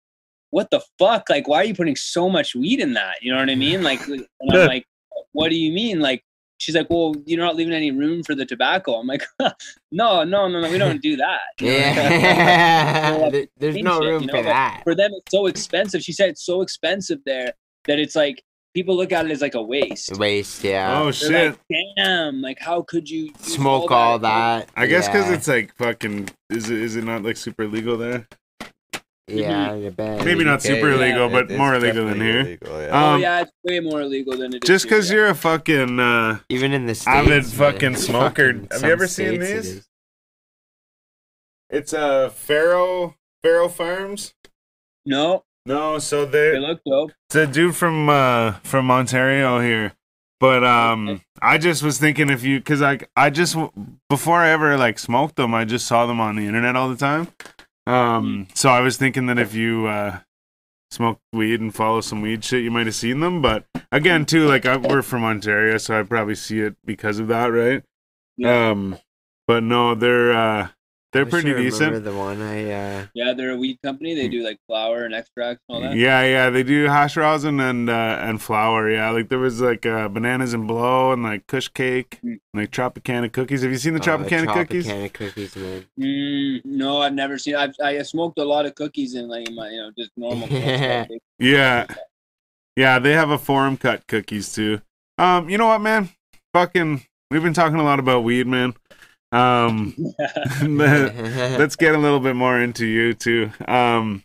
what 0.50 0.70
the 0.70 0.80
fuck? 0.98 1.28
Like 1.28 1.46
why 1.46 1.58
are 1.58 1.64
you 1.64 1.74
putting 1.74 1.96
so 1.96 2.30
much 2.30 2.54
weed 2.54 2.80
in 2.80 2.94
that? 2.94 3.16
You 3.20 3.32
know 3.32 3.38
what 3.38 3.50
I 3.50 3.54
mean? 3.54 3.82
Like 3.82 4.06
and 4.08 4.24
I'm 4.50 4.66
like 4.66 4.86
what 5.32 5.50
do 5.50 5.56
you 5.56 5.72
mean? 5.72 6.00
Like 6.00 6.22
she's 6.56 6.74
like 6.74 6.88
well 6.88 7.14
you're 7.26 7.40
not 7.40 7.56
leaving 7.56 7.74
any 7.74 7.90
room 7.90 8.22
for 8.22 8.34
the 8.34 8.46
tobacco. 8.46 8.94
I'm 8.94 9.06
like 9.06 9.24
no 9.92 10.24
no 10.24 10.48
no 10.48 10.60
no 10.60 10.70
we 10.70 10.78
don't 10.78 11.02
do 11.02 11.16
that. 11.16 11.40
Yeah. 11.60 13.28
There's 13.58 13.76
no 13.76 14.00
shit, 14.00 14.08
room 14.08 14.22
you 14.22 14.26
know, 14.28 14.32
for 14.32 14.42
that. 14.44 14.80
for 14.84 14.94
them 14.94 15.10
it's 15.12 15.30
so 15.30 15.46
expensive. 15.46 16.02
She 16.02 16.12
said 16.12 16.30
it's 16.30 16.46
so 16.46 16.62
expensive 16.62 17.18
there 17.26 17.52
that 17.86 17.98
it's 17.98 18.16
like 18.16 18.42
people 18.78 18.96
look 18.96 19.10
at 19.12 19.26
it 19.26 19.32
as 19.32 19.40
like 19.40 19.55
a 19.55 19.62
waste 19.62 20.16
Waste, 20.18 20.62
yeah. 20.62 21.00
oh 21.00 21.05
They're 21.06 21.12
shit! 21.12 21.50
like, 21.50 21.59
damn 21.96 22.40
like 22.40 22.59
how 22.60 22.82
could 22.82 23.10
you 23.10 23.32
Smoke 23.40 23.90
all 23.90 24.18
that. 24.20 24.68
I 24.76 24.86
guess 24.86 25.09
because 25.09 25.26
yeah. 25.28 25.34
it's 25.36 25.48
like 25.48 25.74
fucking. 25.74 26.28
Is 26.50 26.70
it 26.70 26.78
is 26.86 26.94
it 26.96 27.05
not 27.05 27.22
like 27.22 27.36
super 27.36 27.66
legal 27.66 27.96
there? 27.96 28.28
Yeah, 29.26 29.72
I 29.72 29.90
bet. 29.90 30.24
Maybe 30.24 30.42
not 30.44 30.62
super 30.62 30.88
yeah, 30.88 30.94
illegal, 30.96 31.26
it- 31.28 31.32
but 31.48 31.56
more 31.59 31.74
illegal 31.74 32.06
than 32.06 32.20
here. 32.20 32.40
illegal, 32.40 32.80
yeah. 32.80 32.88
oh 32.92 33.14
Um, 33.14 33.20
yeah 33.20 33.42
it's 33.42 33.52
way 33.64 33.80
more 33.80 34.00
illegal 34.00 34.36
than 34.38 34.55
it 34.55 34.62
is 34.62 34.66
Just 34.66 34.84
because 34.86 35.10
you're 35.10 35.26
a 35.26 35.34
fucking 35.34 35.98
uh, 36.00 36.38
Even 36.48 36.72
in 36.72 36.86
the 36.86 36.94
states. 36.94 37.09
avid 37.16 37.30
man, 37.30 37.42
fucking 37.42 37.96
smoker. 37.96 38.52
fucking 38.55 38.68
Have 38.70 38.82
you 38.84 38.90
ever 38.92 39.06
seen 39.06 39.26
states 39.34 39.44
it 39.50 39.55
these? 39.56 39.66
is. 39.76 39.88
It's 41.70 41.92
uh 41.92 42.30
Farrow 42.30 43.16
Farrow 43.42 43.68
Farms. 43.68 44.32
no 45.05 45.44
No, 45.66 45.98
so 45.98 46.24
they 46.24 46.52
they 46.52 46.59
look 46.59 46.80
dope 46.86 47.12
it's 47.28 47.36
a 47.36 47.47
dude 47.47 47.76
from 47.76 48.09
uh 48.09 48.52
from 48.62 48.90
Ontario 48.90 49.60
here. 49.60 49.93
But 50.40 50.64
um 50.64 51.20
I 51.43 51.59
just 51.59 51.82
was 51.82 51.98
thinking 51.98 52.30
if 52.30 52.43
you 52.44 52.60
cuz 52.60 52.80
like 52.80 53.10
I 53.16 53.28
just 53.30 53.56
before 54.09 54.39
I 54.39 54.51
ever 54.51 54.76
like 54.78 54.98
smoked 54.98 55.36
them, 55.36 55.55
I 55.55 55.64
just 55.64 55.86
saw 55.86 56.06
them 56.06 56.20
on 56.20 56.36
the 56.36 56.47
internet 56.47 56.76
all 56.76 56.89
the 56.89 56.97
time. 56.97 57.28
Um 57.86 58.47
so 58.55 58.70
I 58.70 58.80
was 58.80 58.97
thinking 58.97 59.26
that 59.26 59.39
if 59.39 59.55
you 59.55 59.86
uh 59.89 60.20
smoke 60.90 61.20
weed 61.35 61.60
and 61.60 61.74
follow 61.74 62.01
some 62.01 62.22
weed 62.22 62.43
shit, 62.44 62.62
you 62.64 62.70
might 62.70 62.86
have 62.86 62.94
seen 62.94 63.20
them, 63.20 63.43
but 63.43 63.66
again 63.93 64.24
too 64.24 64.47
like 64.47 64.64
I, 64.64 64.76
we're 64.78 65.02
from 65.02 65.22
Ontario, 65.24 65.76
so 65.76 65.98
I 66.01 66.02
probably 66.02 66.35
see 66.35 66.60
it 66.60 66.76
because 66.85 67.18
of 67.18 67.28
that, 67.28 67.47
right? 67.48 67.82
Yeah. 68.39 68.70
Um 68.70 68.98
but 69.47 69.62
no, 69.62 69.94
they're 69.94 70.32
uh 70.32 70.68
they're 71.19 71.27
I 71.27 71.31
pretty 71.31 71.51
sure 71.51 71.59
decent. 71.59 71.81
remember 71.93 72.11
the 72.11 72.16
one 72.16 72.40
I 72.43 72.70
uh 72.73 73.07
yeah 73.15 73.32
they're 73.35 73.51
a 73.51 73.57
weed 73.57 73.78
company 73.82 74.15
they 74.15 74.28
do 74.28 74.43
like 74.45 74.59
flour 74.66 75.05
and 75.05 75.15
extracts 75.15 75.62
and 75.69 75.77
all 75.77 75.82
that 75.82 75.97
Yeah, 75.97 76.23
yeah, 76.24 76.51
they 76.51 76.62
do 76.62 76.85
hash 76.85 77.16
rosin 77.16 77.61
and 77.61 77.90
uh, 77.90 78.19
and 78.20 78.40
flour. 78.40 78.90
Yeah, 78.90 79.11
like 79.11 79.28
there 79.28 79.39
was 79.39 79.61
like 79.61 79.85
uh, 79.86 80.09
bananas 80.09 80.55
and 80.55 80.66
blow 80.66 81.12
and 81.12 81.23
like 81.23 81.47
Kush 81.47 81.69
cake, 81.69 82.20
Mm. 82.24 82.40
like 82.55 82.70
Tropicana 82.70 83.31
cookies. 83.32 83.62
Have 83.62 83.70
you 83.70 83.78
seen 83.78 83.95
the 83.95 84.01
oh, 84.01 84.03
Tropicana 84.03 84.53
cookies? 84.53 84.86
Tropicana 84.86 85.12
cookies, 85.12 85.57
man. 85.57 85.85
mm, 85.99 86.65
no 86.65 87.03
I've 87.03 87.15
never 87.15 87.39
seen 87.39 87.55
I've 87.57 87.74
I 87.82 88.01
smoked 88.03 88.39
a 88.39 88.45
lot 88.45 88.66
of 88.66 88.74
cookies 88.74 89.15
in 89.15 89.28
like 89.28 89.51
my 89.53 89.69
you 89.70 89.77
know 89.82 89.90
just 89.99 90.11
normal 90.16 90.49
Yeah. 90.51 91.07
Yeah, 91.39 91.86
yeah, 92.77 92.99
they 92.99 93.12
have 93.12 93.31
a 93.31 93.39
forum 93.39 93.77
cut 93.77 94.07
cookies 94.07 94.53
too. 94.53 94.81
Um, 95.19 95.49
you 95.49 95.59
know 95.59 95.66
what, 95.66 95.81
man? 95.81 96.11
Fucking, 96.55 97.05
we've 97.31 97.43
been 97.43 97.53
talking 97.55 97.78
a 97.78 97.85
lot 97.85 97.99
about 97.99 98.24
weed, 98.24 98.47
man. 98.47 98.74
Um, 99.32 99.94
let's 100.62 101.76
get 101.76 101.94
a 101.94 101.98
little 101.98 102.20
bit 102.20 102.36
more 102.36 102.60
into 102.60 102.86
you 102.86 103.14
too. 103.14 103.50
Um, 103.66 104.24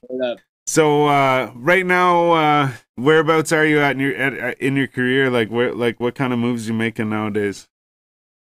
so 0.66 1.08
uh, 1.08 1.52
right 1.56 1.86
now, 1.86 2.32
uh, 2.32 2.72
whereabouts 2.96 3.52
are 3.52 3.66
you 3.66 3.80
at 3.80 3.92
in 3.92 4.00
your 4.00 4.16
at, 4.16 4.60
in 4.60 4.76
your 4.76 4.88
career? 4.88 5.30
Like 5.30 5.50
where, 5.50 5.74
like 5.74 6.00
what 6.00 6.16
kind 6.16 6.32
of 6.32 6.40
moves 6.40 6.68
you 6.68 6.74
making 6.74 7.10
nowadays? 7.10 7.68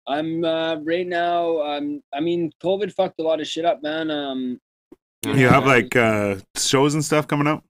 I'm 0.07 0.44
uh, 0.44 0.77
right 0.77 1.07
now. 1.07 1.61
Um, 1.61 2.02
I 2.14 2.19
mean, 2.19 2.52
COVID 2.61 2.94
fucked 2.94 3.19
a 3.19 3.23
lot 3.23 3.40
of 3.40 3.48
shit 3.48 3.64
up, 3.64 3.81
man. 3.84 4.11
Um, 4.11 4.60
You 5.23 5.48
have 5.48 5.65
like 5.65 5.95
uh 5.95 6.38
shows 6.57 6.94
and 6.94 7.06
stuff 7.06 7.27
coming 7.27 7.48
up? 7.48 7.64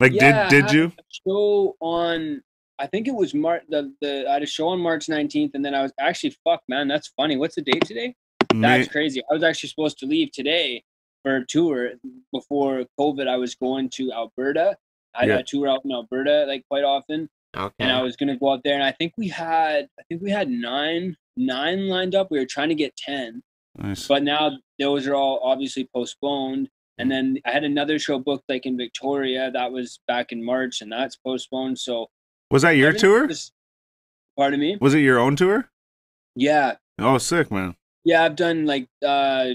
Like 0.00 0.12
Yeah, 0.12 0.48
did 0.48 0.66
did 0.66 0.72
you? 0.72 0.92
show 1.26 1.76
on? 1.80 2.42
I 2.78 2.86
think 2.86 3.08
it 3.08 3.14
was 3.14 3.32
March. 3.32 3.62
The 3.68 3.94
the 4.02 4.28
I 4.28 4.34
had 4.34 4.42
a 4.42 4.46
show 4.46 4.68
on 4.68 4.80
March 4.80 5.06
19th, 5.06 5.52
and 5.54 5.64
then 5.64 5.74
I 5.74 5.82
was 5.82 5.92
actually 5.98 6.36
fuck, 6.44 6.60
man. 6.68 6.88
That's 6.88 7.08
funny. 7.16 7.36
What's 7.36 7.54
the 7.54 7.62
date 7.62 7.84
today? 7.86 8.14
That's 8.60 8.88
crazy. 8.88 9.22
I 9.30 9.34
was 9.34 9.42
actually 9.42 9.68
supposed 9.70 9.98
to 9.98 10.06
leave 10.06 10.32
today 10.32 10.82
for 11.22 11.36
a 11.36 11.46
tour 11.46 11.92
before 12.32 12.84
COVID. 12.98 13.26
I 13.28 13.36
was 13.36 13.54
going 13.54 13.90
to 13.90 14.12
Alberta. 14.12 14.76
I, 15.14 15.26
Yeah. 15.26 15.42
Tour 15.42 15.68
out 15.68 15.80
in 15.84 15.92
Alberta 15.92 16.44
like 16.46 16.64
quite 16.68 16.84
often, 16.84 17.28
Okay. 17.56 17.74
and 17.78 17.90
I 17.90 18.02
was 18.02 18.16
gonna 18.16 18.36
go 18.36 18.52
out 18.52 18.60
there. 18.64 18.74
And 18.74 18.82
I 18.82 18.92
think 18.92 19.14
we 19.16 19.28
had, 19.28 19.88
I 19.98 20.02
think 20.08 20.20
we 20.22 20.30
had 20.30 20.48
nine, 20.50 21.16
nine 21.38 21.88
lined 21.88 22.14
up. 22.14 22.30
We 22.30 22.38
were 22.38 22.44
trying 22.46 22.68
to 22.68 22.74
get 22.74 22.94
ten, 22.96 23.42
Nice. 23.78 24.06
but 24.06 24.22
now 24.22 24.58
those 24.78 25.06
are 25.06 25.14
all 25.14 25.40
obviously 25.42 25.88
postponed. 25.94 26.68
And 26.98 27.10
then 27.10 27.38
I 27.46 27.50
had 27.50 27.64
another 27.64 27.98
show 27.98 28.18
booked 28.18 28.44
like 28.48 28.64
in 28.66 28.76
Victoria. 28.76 29.50
That 29.50 29.72
was 29.72 30.00
back 30.06 30.32
in 30.32 30.44
March, 30.44 30.80
and 30.82 30.92
that's 30.92 31.16
postponed. 31.16 31.78
So 31.78 32.08
Was 32.50 32.62
that 32.62 32.72
your 32.76 32.92
tour? 32.92 33.28
pardon 34.36 34.60
me. 34.60 34.76
Was 34.80 34.92
it 34.94 35.00
your 35.00 35.18
own 35.18 35.34
tour? 35.36 35.70
Yeah, 36.34 36.76
Oh, 36.98 37.18
sick, 37.18 37.50
man. 37.50 37.74
Yeah, 38.06 38.22
I've 38.22 38.36
done 38.36 38.66
like 38.66 38.88
uh 39.04 39.46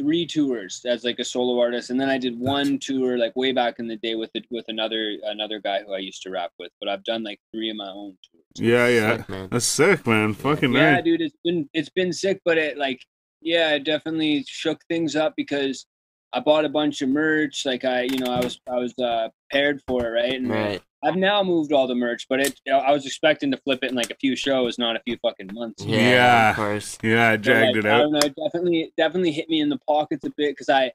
three 0.00 0.26
tours 0.26 0.80
as 0.86 1.04
like 1.04 1.18
a 1.18 1.24
solo 1.24 1.60
artist, 1.60 1.90
and 1.90 2.00
then 2.00 2.08
I 2.08 2.16
did 2.16 2.38
one 2.40 2.78
tour 2.78 3.18
like 3.18 3.36
way 3.36 3.52
back 3.52 3.78
in 3.78 3.86
the 3.86 3.96
day 3.96 4.14
with 4.14 4.30
it 4.32 4.46
with 4.50 4.64
another 4.68 5.16
another 5.24 5.60
guy 5.60 5.82
who 5.84 5.92
I 5.92 5.98
used 5.98 6.22
to 6.22 6.30
rap 6.30 6.50
with. 6.58 6.72
But 6.80 6.88
I've 6.88 7.04
done 7.04 7.22
like 7.22 7.38
three 7.52 7.68
of 7.68 7.76
my 7.76 7.90
own 7.90 8.16
tours. 8.30 8.44
Yeah, 8.56 8.88
yeah. 8.88 9.16
Sick, 9.18 9.28
man. 9.28 9.48
That's 9.50 9.66
sick, 9.66 10.06
man. 10.06 10.32
Fucking 10.32 10.72
Yeah, 10.72 10.94
nice. 10.94 11.04
dude, 11.04 11.20
it's 11.20 11.36
been 11.44 11.68
it's 11.74 11.90
been 11.90 12.12
sick, 12.14 12.40
but 12.46 12.56
it 12.56 12.78
like 12.78 13.04
yeah, 13.42 13.74
it 13.74 13.84
definitely 13.84 14.42
shook 14.48 14.80
things 14.88 15.14
up 15.14 15.34
because 15.36 15.84
I 16.32 16.40
bought 16.40 16.64
a 16.64 16.70
bunch 16.70 17.02
of 17.02 17.10
merch. 17.10 17.66
Like 17.66 17.84
I, 17.84 18.04
you 18.04 18.20
know, 18.20 18.32
I 18.32 18.40
was 18.40 18.58
I 18.70 18.76
was 18.78 18.94
uh 18.98 19.28
prepared 19.50 19.82
for 19.86 20.06
it, 20.06 20.10
right? 20.10 20.34
And 20.34 20.48
Right. 20.48 20.82
I've 21.04 21.16
now 21.16 21.42
moved 21.44 21.72
all 21.72 21.86
the 21.86 21.94
merch, 21.94 22.26
but 22.28 22.40
it 22.40 22.60
you 22.66 22.72
know, 22.72 22.78
I 22.80 22.90
was 22.90 23.06
expecting 23.06 23.50
to 23.52 23.56
flip 23.58 23.80
it 23.82 23.90
in 23.90 23.96
like 23.96 24.10
a 24.10 24.16
few 24.16 24.34
shows, 24.34 24.78
not 24.78 24.96
a 24.96 25.00
few 25.06 25.16
fucking 25.22 25.50
months. 25.52 25.84
Yeah, 25.84 25.98
Yeah. 26.10 26.50
of 26.50 26.56
course. 26.56 26.98
Yeah, 27.02 27.30
I 27.30 27.36
dragged 27.36 27.76
like, 27.76 27.84
it 27.84 27.88
I 27.88 27.90
out. 27.90 27.98
don't 28.02 28.12
know. 28.12 28.18
It 28.24 28.34
definitely, 28.34 28.92
definitely 28.96 29.32
hit 29.32 29.48
me 29.48 29.60
in 29.60 29.68
the 29.68 29.78
pockets 29.86 30.24
a 30.24 30.30
bit 30.36 30.52
because 30.52 30.68
I, 30.68 30.90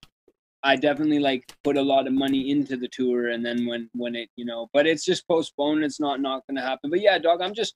I 0.61 0.75
definitely 0.75 1.19
like 1.19 1.45
put 1.63 1.77
a 1.77 1.81
lot 1.81 2.05
of 2.07 2.13
money 2.13 2.51
into 2.51 2.75
the 2.75 2.87
tour, 2.89 3.29
and 3.29 3.45
then 3.45 3.65
when 3.65 3.89
when 3.93 4.15
it, 4.15 4.29
you 4.35 4.45
know, 4.45 4.69
but 4.73 4.85
it's 4.87 5.05
just 5.05 5.27
postponed. 5.27 5.83
It's 5.85 5.99
not 5.99 6.19
not 6.21 6.45
going 6.47 6.55
to 6.57 6.61
happen. 6.63 6.89
But 6.89 6.99
yeah, 7.01 7.17
dog, 7.17 7.41
I'm 7.41 7.53
just, 7.53 7.75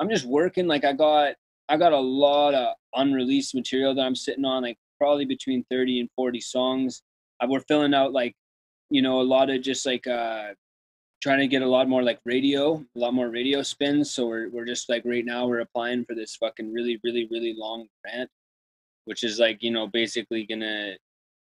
I'm 0.00 0.08
just 0.08 0.24
working. 0.24 0.66
Like 0.66 0.84
I 0.84 0.92
got, 0.92 1.34
I 1.68 1.76
got 1.76 1.92
a 1.92 1.98
lot 1.98 2.54
of 2.54 2.74
unreleased 2.94 3.54
material 3.54 3.94
that 3.94 4.02
I'm 4.02 4.14
sitting 4.16 4.44
on, 4.44 4.62
like 4.62 4.78
probably 4.98 5.26
between 5.26 5.64
thirty 5.70 6.00
and 6.00 6.08
forty 6.16 6.40
songs. 6.40 7.02
I, 7.40 7.46
we're 7.46 7.60
filling 7.60 7.94
out 7.94 8.12
like, 8.12 8.34
you 8.90 9.02
know, 9.02 9.20
a 9.20 9.22
lot 9.22 9.48
of 9.50 9.62
just 9.62 9.86
like 9.86 10.06
uh 10.08 10.48
trying 11.22 11.40
to 11.40 11.48
get 11.48 11.62
a 11.62 11.68
lot 11.68 11.88
more 11.88 12.02
like 12.02 12.20
radio, 12.24 12.76
a 12.96 12.98
lot 12.98 13.14
more 13.14 13.28
radio 13.30 13.62
spins. 13.62 14.10
So 14.12 14.26
we're 14.26 14.48
we're 14.50 14.64
just 14.66 14.88
like 14.88 15.02
right 15.04 15.24
now 15.24 15.46
we're 15.46 15.60
applying 15.60 16.04
for 16.04 16.14
this 16.14 16.36
fucking 16.36 16.72
really 16.72 17.00
really 17.04 17.26
really 17.30 17.54
long 17.56 17.86
grant, 18.04 18.30
which 19.06 19.24
is 19.24 19.38
like 19.38 19.62
you 19.62 19.70
know 19.70 19.86
basically 19.88 20.44
gonna 20.46 20.96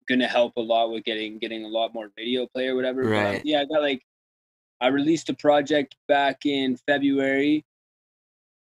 gonna 0.09 0.27
help 0.27 0.53
a 0.57 0.61
lot 0.61 0.91
with 0.91 1.03
getting 1.05 1.39
getting 1.39 1.65
a 1.65 1.67
lot 1.67 1.93
more 1.93 2.09
radio 2.17 2.47
play 2.53 2.67
or 2.67 2.75
whatever. 2.75 3.03
But, 3.03 3.25
um, 3.25 3.35
Right. 3.35 3.41
yeah, 3.45 3.61
I 3.61 3.65
got 3.65 3.81
like 3.81 4.01
I 4.81 4.87
released 4.87 5.29
a 5.29 5.33
project 5.35 5.95
back 6.07 6.45
in 6.45 6.77
February. 6.87 7.65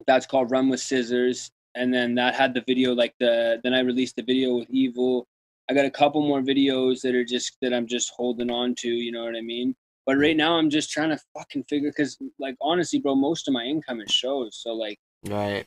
That's 0.07 0.26
called 0.26 0.52
Run 0.52 0.69
with 0.69 0.80
Scissors, 0.80 1.52
and 1.76 1.94
then 1.94 2.15
that 2.15 2.36
had 2.36 2.53
the 2.53 2.64
video 2.68 2.94
like 2.94 3.14
the 3.19 3.60
then 3.64 3.74
I 3.74 3.80
released 3.82 4.15
the 4.15 4.24
video 4.24 4.56
with 4.57 4.69
Evil. 4.69 5.28
I 5.69 5.74
got 5.74 5.86
a 5.86 5.91
couple 5.91 6.22
more 6.26 6.41
videos 6.41 7.02
that 7.02 7.14
are 7.15 7.26
just 7.26 7.57
that 7.61 7.74
I'm 7.74 7.88
just 7.88 8.11
holding 8.15 8.49
on 8.52 8.76
to. 8.76 8.90
You 8.90 9.11
know 9.11 9.26
what 9.26 9.36
I 9.36 9.41
mean? 9.41 9.76
But 10.08 10.18
right 10.18 10.38
now 10.38 10.58
I'm 10.58 10.70
just 10.70 10.90
trying 10.90 11.10
to 11.10 11.20
fucking 11.38 11.66
figure 11.66 11.92
because 11.92 12.18
like 12.40 12.56
honestly, 12.62 12.98
bro, 13.00 13.14
most 13.14 13.48
of 13.50 13.54
my 13.54 13.66
income 13.66 14.00
is 14.02 14.10
shows. 14.10 14.58
So 14.64 14.74
like 14.74 14.98
Right. 15.26 15.66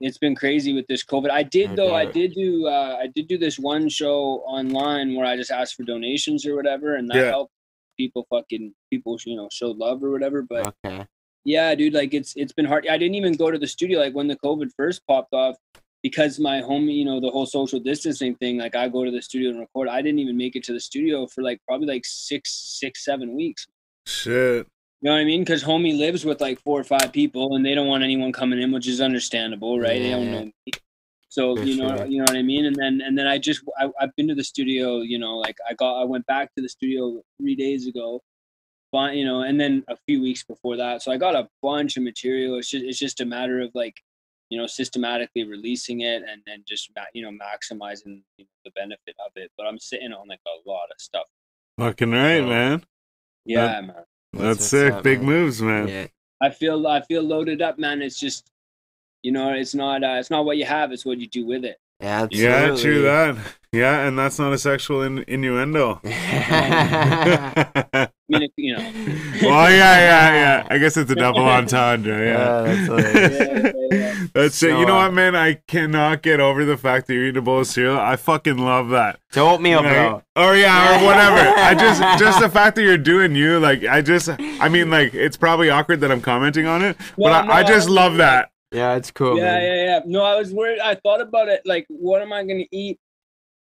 it's 0.00 0.16
been 0.16 0.36
crazy 0.36 0.72
with 0.72 0.86
this 0.86 1.04
COVID. 1.04 1.28
I 1.30 1.42
did 1.42 1.70
No 1.70 1.76
though. 1.76 1.94
I 1.94 2.04
doubt. 2.04 2.14
did 2.14 2.34
do. 2.34 2.68
Uh, 2.68 2.96
I 3.00 3.08
did 3.08 3.26
do 3.26 3.36
this 3.36 3.58
one 3.58 3.88
show 3.88 4.42
online 4.46 5.14
where 5.16 5.26
I 5.26 5.36
just 5.36 5.50
asked 5.50 5.74
for 5.74 5.82
donations 5.82 6.46
or 6.46 6.54
whatever, 6.54 6.94
and 6.94 7.10
that 7.10 7.16
Yeah. 7.16 7.30
helped 7.30 7.52
people. 7.98 8.26
Fucking 8.30 8.72
people, 8.90 9.18
you 9.26 9.34
know, 9.36 9.48
showed 9.52 9.76
love 9.76 10.02
or 10.04 10.10
whatever. 10.12 10.42
But 10.42 10.72
Okay. 10.84 11.04
yeah, 11.44 11.74
dude, 11.74 11.92
like 11.92 12.14
it's 12.14 12.32
it's 12.36 12.52
been 12.52 12.66
hard. 12.66 12.86
I 12.86 12.96
didn't 12.96 13.16
even 13.16 13.34
go 13.34 13.50
to 13.50 13.58
the 13.58 13.66
studio 13.66 13.98
like 13.98 14.14
when 14.14 14.28
the 14.28 14.36
COVID 14.36 14.70
first 14.76 15.04
popped 15.08 15.34
off 15.34 15.56
because 16.04 16.38
my 16.38 16.62
homie, 16.62 16.94
you 16.94 17.04
know, 17.04 17.20
the 17.20 17.30
whole 17.30 17.44
social 17.46 17.80
distancing 17.80 18.36
thing. 18.36 18.56
Like 18.58 18.76
I 18.76 18.88
go 18.88 19.04
to 19.04 19.10
the 19.10 19.20
studio 19.20 19.50
and 19.50 19.58
record. 19.58 19.88
I 19.88 20.00
didn't 20.00 20.20
even 20.20 20.36
make 20.36 20.54
it 20.54 20.62
to 20.64 20.72
the 20.72 20.80
studio 20.80 21.26
for 21.26 21.42
like 21.42 21.60
probably 21.66 21.88
like 21.88 22.06
six, 22.06 22.52
six, 22.78 23.04
seven 23.04 23.34
weeks. 23.34 23.66
Shit. 24.06 24.66
You 25.02 25.08
know 25.08 25.12
what 25.12 25.20
I 25.20 25.24
mean? 25.24 25.40
Because 25.42 25.64
homie 25.64 25.96
lives 25.96 26.24
with 26.24 26.40
like 26.40 26.60
four 26.60 26.78
or 26.78 26.84
five 26.84 27.12
people, 27.12 27.56
and 27.56 27.64
they 27.64 27.74
don't 27.74 27.86
want 27.86 28.04
anyone 28.04 28.32
coming 28.32 28.60
in, 28.60 28.70
which 28.72 28.86
is 28.86 29.00
understandable, 29.00 29.80
right? 29.80 29.98
They 30.00 30.10
don't 30.10 30.30
know. 30.30 30.44
Me. 30.44 30.72
So 31.28 31.56
For 31.56 31.62
you 31.62 31.76
know, 31.80 31.96
sure. 31.96 32.06
you 32.06 32.18
know 32.18 32.24
what 32.24 32.36
I 32.36 32.42
mean. 32.42 32.66
And 32.66 32.76
then 32.76 33.00
and 33.00 33.16
then 33.16 33.26
I 33.26 33.38
just 33.38 33.62
I, 33.78 33.88
I've 34.00 34.14
been 34.16 34.28
to 34.28 34.34
the 34.34 34.44
studio. 34.44 35.00
You 35.00 35.18
know, 35.18 35.36
like 35.38 35.56
I 35.68 35.74
got 35.74 36.00
I 36.00 36.04
went 36.04 36.26
back 36.26 36.54
to 36.56 36.62
the 36.62 36.68
studio 36.68 37.22
three 37.40 37.54
days 37.54 37.86
ago, 37.86 38.20
but 38.92 39.14
you 39.14 39.24
know, 39.24 39.40
and 39.42 39.58
then 39.58 39.84
a 39.88 39.96
few 40.06 40.20
weeks 40.20 40.42
before 40.42 40.76
that. 40.76 41.02
So 41.02 41.12
I 41.12 41.16
got 41.16 41.34
a 41.36 41.48
bunch 41.62 41.96
of 41.96 42.02
material. 42.02 42.58
It's 42.58 42.68
just 42.68 42.84
it's 42.84 42.98
just 42.98 43.20
a 43.20 43.24
matter 43.24 43.60
of 43.60 43.70
like, 43.74 43.94
you 44.50 44.58
know, 44.58 44.66
systematically 44.66 45.44
releasing 45.44 46.00
it 46.00 46.24
and 46.28 46.42
then 46.46 46.64
just 46.68 46.90
ma- 46.96 47.04
you 47.14 47.22
know 47.22 47.30
maximizing 47.30 48.22
the 48.36 48.70
benefit 48.74 49.14
of 49.24 49.32
it. 49.36 49.50
But 49.56 49.66
I'm 49.66 49.78
sitting 49.78 50.12
on 50.12 50.26
like 50.28 50.40
a 50.46 50.68
lot 50.68 50.86
of 50.90 51.00
stuff. 51.00 51.26
Fucking 51.78 52.10
right, 52.10 52.40
Oh. 52.40 52.46
man. 52.48 52.84
Yeah, 53.50 53.80
man. 53.80 53.94
That's, 54.32 54.44
what's 54.44 54.66
sick. 54.66 54.92
up, 54.92 55.02
Big 55.02 55.18
man. 55.18 55.26
moves, 55.28 55.60
man. 55.62 55.88
Yeah. 55.88 56.06
I 56.42 56.50
feel 56.50 56.86
I 56.86 57.00
feel 57.02 57.22
loaded 57.22 57.62
up, 57.62 57.78
man. 57.78 58.02
It's 58.02 58.18
just, 58.18 58.46
you 59.22 59.32
know, 59.32 59.52
it's 59.52 59.74
not 59.74 60.02
uh, 60.04 60.16
it's 60.18 60.30
not 60.30 60.44
what 60.44 60.56
you 60.56 60.64
have; 60.64 60.92
it's 60.92 61.04
what 61.04 61.18
you 61.18 61.26
do 61.28 61.44
with 61.44 61.64
it. 61.64 61.78
Yeah, 62.00 62.26
Yeah, 62.30 62.76
true 62.76 63.02
that. 63.02 63.36
Yeah, 63.72 64.06
and 64.06 64.18
that's 64.18 64.38
not 64.38 64.52
a 64.52 64.58
sexual 64.58 65.02
in- 65.02 65.24
innuendo. 65.28 66.00
I 66.04 68.08
mean, 68.28 68.42
it, 68.42 68.52
you 68.56 68.76
know, 68.76 68.82
well, 69.42 69.70
yeah, 69.70 69.98
yeah, 69.98 70.32
yeah. 70.32 70.66
I 70.70 70.78
guess 70.78 70.96
it's 70.96 71.10
a 71.10 71.14
double 71.24 71.40
entendre. 71.44 72.26
Yeah, 72.26 72.72
Yeah, 73.92 74.09
that's 74.20 74.32
that's 74.32 74.62
it. 74.62 74.68
You 74.78 74.86
know 74.86 74.96
uh, 74.98 75.06
what, 75.06 75.14
man? 75.14 75.34
I 75.36 75.54
cannot 75.66 76.22
get 76.22 76.40
over 76.40 76.64
the 76.64 76.76
fact 76.76 77.06
that 77.06 77.14
you're 77.14 77.24
eating 77.24 77.38
a 77.38 77.42
bowl 77.42 77.60
of 77.60 77.66
cereal. 77.66 77.98
I 77.98 78.16
fucking 78.16 78.58
love 78.58 78.90
that. 78.90 79.18
It's 79.28 79.36
oatmeal, 79.38 79.82
Like, 79.82 79.92
bro. 79.92 80.22
Or 80.36 80.54
yeah, 80.56 81.00
or 81.02 81.06
whatever. 81.06 81.36
I 81.60 81.74
just 81.74 82.00
just 82.18 82.40
the 82.40 82.48
fact 82.48 82.76
that 82.76 82.82
you're 82.82 82.98
doing 82.98 83.34
you, 83.34 83.58
like 83.58 83.84
I 83.84 84.02
just 84.02 84.28
I 84.28 84.68
mean 84.68 84.90
like 84.90 85.14
it's 85.14 85.36
probably 85.36 85.70
awkward 85.70 86.00
that 86.00 86.10
I'm 86.12 86.20
commenting 86.20 86.66
on 86.66 86.82
it, 86.82 86.96
but 86.98 87.18
Well, 87.18 87.34
I, 87.50 87.58
I 87.58 87.62
just 87.62 87.88
I- 87.88 87.92
love 87.92 88.16
that. 88.18 88.50
Yeah, 88.72 88.94
it's 88.94 89.10
cool, 89.10 89.36
yeah, 89.36 89.42
man. 89.44 89.62
yeah, 89.62 89.84
yeah. 89.84 90.00
No, 90.06 90.22
I 90.22 90.36
was 90.36 90.52
worried. 90.54 90.78
I 90.78 90.94
thought 90.94 91.20
about 91.20 91.48
it. 91.48 91.60
Like, 91.64 91.86
what 91.88 92.22
am 92.22 92.32
I 92.32 92.44
gonna 92.44 92.66
eat? 92.70 93.00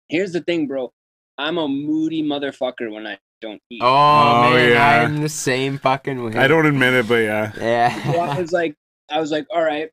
Here's 0.09 0.33
the 0.33 0.41
thing, 0.41 0.67
bro. 0.67 0.93
I'm 1.37 1.59
a 1.59 1.69
moody 1.69 2.23
motherfucker 2.23 2.91
when 2.91 3.07
I 3.07 3.19
don't 3.43 3.61
eat. 3.69 3.83
Oh, 3.83 3.87
Oh, 3.87 4.51
man, 4.55 4.71
yeah. 4.71 5.03
I'm 5.03 5.21
the 5.21 5.29
same 5.29 5.77
fucking 5.77 6.25
way. 6.25 6.35
I 6.37 6.47
don't 6.47 6.65
admit 6.65 6.95
it, 6.95 7.07
but 7.09 7.17
yeah. 7.17 7.53
So 7.53 7.61
Yeah. 7.61 8.31
I 8.35 8.41
was 8.41 8.53
like, 8.53 8.77
I 9.11 9.21
was 9.21 9.31
like, 9.31 9.47
all 9.51 9.63
right, 9.63 9.91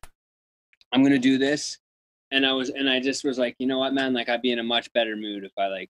I'm 0.91 1.03
gonna 1.03 1.17
do 1.19 1.37
this, 1.37 1.77
and 2.31 2.45
I 2.45 2.53
was, 2.53 2.69
and 2.69 2.89
I 2.89 2.99
just 2.99 3.23
was 3.23 3.37
like, 3.39 3.55
you 3.59 3.67
know 3.67 3.79
what, 3.79 3.93
man, 3.93 4.13
like 4.13 4.29
I'd 4.29 4.41
be 4.41 4.51
in 4.51 4.59
a 4.59 4.63
much 4.63 4.91
better 4.93 5.15
mood 5.15 5.43
if 5.43 5.51
I 5.57 5.67
like 5.67 5.89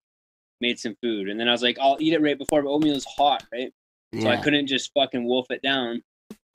made 0.59 0.79
some 0.79 0.95
food, 1.01 1.29
and 1.29 1.39
then 1.39 1.47
I 1.47 1.51
was 1.51 1.63
like, 1.63 1.77
I'll 1.79 1.97
eat 1.99 2.13
it 2.13 2.21
right 2.21 2.37
before, 2.37 2.61
but 2.61 2.69
oatmeal 2.69 2.95
is 2.95 3.05
hot, 3.05 3.43
right? 3.51 3.71
So 4.19 4.27
I 4.27 4.35
couldn't 4.37 4.67
just 4.67 4.91
fucking 4.93 5.25
wolf 5.25 5.47
it 5.51 5.61
down. 5.61 6.01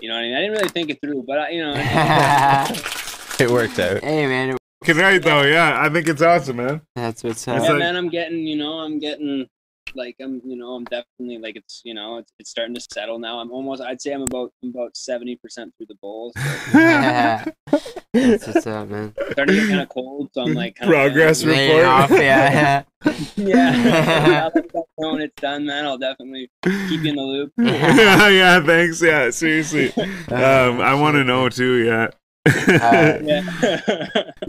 You 0.00 0.08
know 0.10 0.14
what 0.14 0.20
I 0.20 0.24
mean? 0.24 0.34
I 0.36 0.40
didn't 0.42 0.52
really 0.56 0.68
think 0.68 0.90
it 0.90 1.00
through, 1.00 1.24
but 1.26 1.38
I, 1.38 1.48
you 1.50 1.62
know, 1.64 1.72
It 3.40 3.50
worked 3.50 3.78
out. 3.78 4.02
hey, 4.04 4.26
man, 4.26 4.50
it- 4.50 4.58
Fucking 4.84 5.00
right 5.02 5.22
though, 5.22 5.42
yeah. 5.42 5.80
I 5.82 5.88
think 5.88 6.06
it's 6.06 6.20
awesome, 6.22 6.56
man. 6.58 6.82
that's 6.94 7.24
what's 7.24 7.38
It's 7.38 7.48
up. 7.48 7.62
yeah, 7.62 7.70
like- 7.70 7.78
man, 7.78 7.96
I'm 7.96 8.08
getting, 8.10 8.46
you 8.46 8.56
know, 8.56 8.74
I'm 8.78 8.98
getting 8.98 9.46
like 9.94 10.16
I'm, 10.20 10.40
you 10.44 10.56
know, 10.56 10.74
I'm 10.74 10.84
definitely 10.84 11.38
like 11.38 11.56
it's, 11.56 11.80
you 11.84 11.94
know, 11.94 12.18
it's, 12.18 12.32
it's 12.38 12.50
starting 12.50 12.74
to 12.74 12.80
settle 12.92 13.18
now. 13.18 13.38
I'm 13.38 13.50
almost, 13.50 13.80
I'd 13.82 14.00
say 14.02 14.12
I'm 14.12 14.22
about 14.22 14.52
I'm 14.62 14.70
about 14.70 14.96
seventy 14.96 15.36
percent 15.36 15.72
through 15.76 15.86
the 15.88 15.94
bowls. 16.02 16.32
So 16.36 16.78
Yeah. 16.78 17.44
That's 18.12 18.46
what's 18.46 18.66
up, 18.66 18.88
man. 18.88 19.14
starting 19.32 19.54
to 19.54 19.60
get 19.60 19.68
kind 19.68 19.80
of 19.82 19.88
cold, 19.90 20.30
so 20.32 20.42
I'm 20.42 20.54
like 20.54 20.76
kinda 20.76 20.92
Progress 20.92 21.42
feeling- 21.42 21.58
Laying 21.58 21.76
report. 21.76 21.86
off, 21.86 22.10
yeah. 22.10 22.82
Yeah, 23.36 24.48
when 24.96 25.20
it's 25.20 25.40
done, 25.40 25.66
man, 25.66 25.84
I'll 25.86 25.98
definitely 25.98 26.50
keep 26.64 27.02
you 27.02 27.10
in 27.10 27.16
the 27.16 27.22
loop. 27.22 27.52
yeah, 27.58 28.28
yeah, 28.28 28.60
thanks. 28.64 29.00
Yeah, 29.02 29.30
seriously. 29.30 29.92
Um, 30.28 30.80
I 30.80 30.94
want 30.94 31.14
to 31.14 31.24
know 31.24 31.48
too, 31.48 31.84
yeah. 31.84 32.08
Uh, 32.46 33.18
Yeah. 33.22 33.42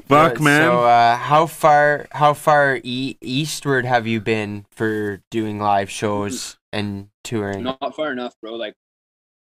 Fuck, 0.08 0.40
man. 0.40 0.62
So, 0.62 0.84
uh, 0.84 1.16
how 1.18 1.46
far, 1.48 2.08
how 2.12 2.34
far 2.34 2.80
e- 2.84 3.18
eastward 3.22 3.86
have 3.86 4.08
you 4.08 4.22
been 4.22 4.66
for 4.72 5.22
doing 5.32 5.60
live 5.60 5.90
shows 5.90 6.58
and 6.72 7.10
touring? 7.24 7.64
Not 7.64 7.96
far 7.96 8.12
enough, 8.12 8.36
bro. 8.42 8.56
Like 8.56 8.74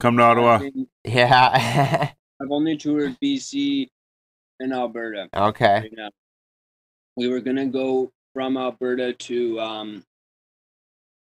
Come 0.01 0.17
to 0.19 0.23
Ottawa. 0.23 0.55
I've, 0.55 0.61
been- 0.61 0.87
Yeah. 1.05 2.11
I've 2.41 2.51
only 2.51 2.77
toured 2.77 3.17
BC 3.23 3.89
and 4.61 4.73
Alberta. 4.73 5.29
okay. 5.35 5.81
right 5.81 5.93
now. 5.97 6.11
We 7.17 7.29
were 7.29 7.41
gonna 7.41 7.67
go 7.67 8.13
from 8.35 8.57
Alberta 8.57 9.13
to 9.13 9.61
um 9.61 10.05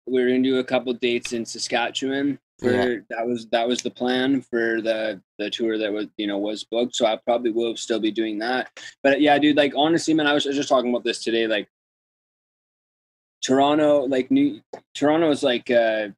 we 0.07 0.23
are 0.23 0.29
gonna 0.29 0.43
do 0.43 0.59
a 0.59 0.65
couple 0.65 0.93
dates 0.93 1.33
in 1.33 1.45
Saskatchewan 1.47 2.39
for 2.59 2.71
Yeah. 2.71 2.97
that 3.11 3.27
was 3.27 3.47
that 3.51 3.69
was 3.69 3.83
the 3.83 3.91
plan 3.91 4.41
for 4.41 4.81
the 4.81 5.21
the 5.39 5.51
tour 5.51 5.79
that 5.79 5.93
was 5.93 6.07
you 6.17 6.27
know 6.27 6.39
was 6.39 6.65
booked. 6.65 6.97
So 6.97 7.07
I 7.07 7.17
probably 7.17 7.51
will 7.53 7.77
still 7.77 8.01
be 8.01 8.11
doing 8.11 8.39
that. 8.39 8.71
But 9.03 9.21
yeah, 9.21 9.39
dude, 9.39 9.57
like 9.57 9.73
honestly, 9.77 10.15
man, 10.15 10.27
I 10.27 10.33
was, 10.35 10.47
I 10.47 10.51
was 10.51 10.57
just 10.57 10.69
talking 10.69 10.91
about 10.91 11.05
this 11.05 11.23
today. 11.23 11.47
Like 11.47 11.69
Toronto, 13.43 14.05
like 14.07 14.31
New 14.31 14.61
Toronto 14.95 15.31
is 15.31 15.43
like 15.43 15.71
uh 15.71 16.09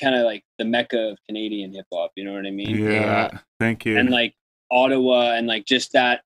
kind 0.00 0.14
of 0.14 0.24
like 0.24 0.44
the 0.58 0.64
mecca 0.64 1.10
of 1.10 1.18
Canadian 1.26 1.72
hip 1.72 1.86
hop. 1.92 2.12
You 2.16 2.24
know 2.24 2.34
what 2.34 2.46
I 2.46 2.50
mean? 2.50 2.76
Yeah. 2.78 3.38
Thank 3.58 3.84
you. 3.84 3.98
and 3.98 4.10
like 4.10 4.34
Ottawa 4.70 5.32
and 5.32 5.46
like 5.46 5.64
just 5.64 5.92
that 5.92 6.22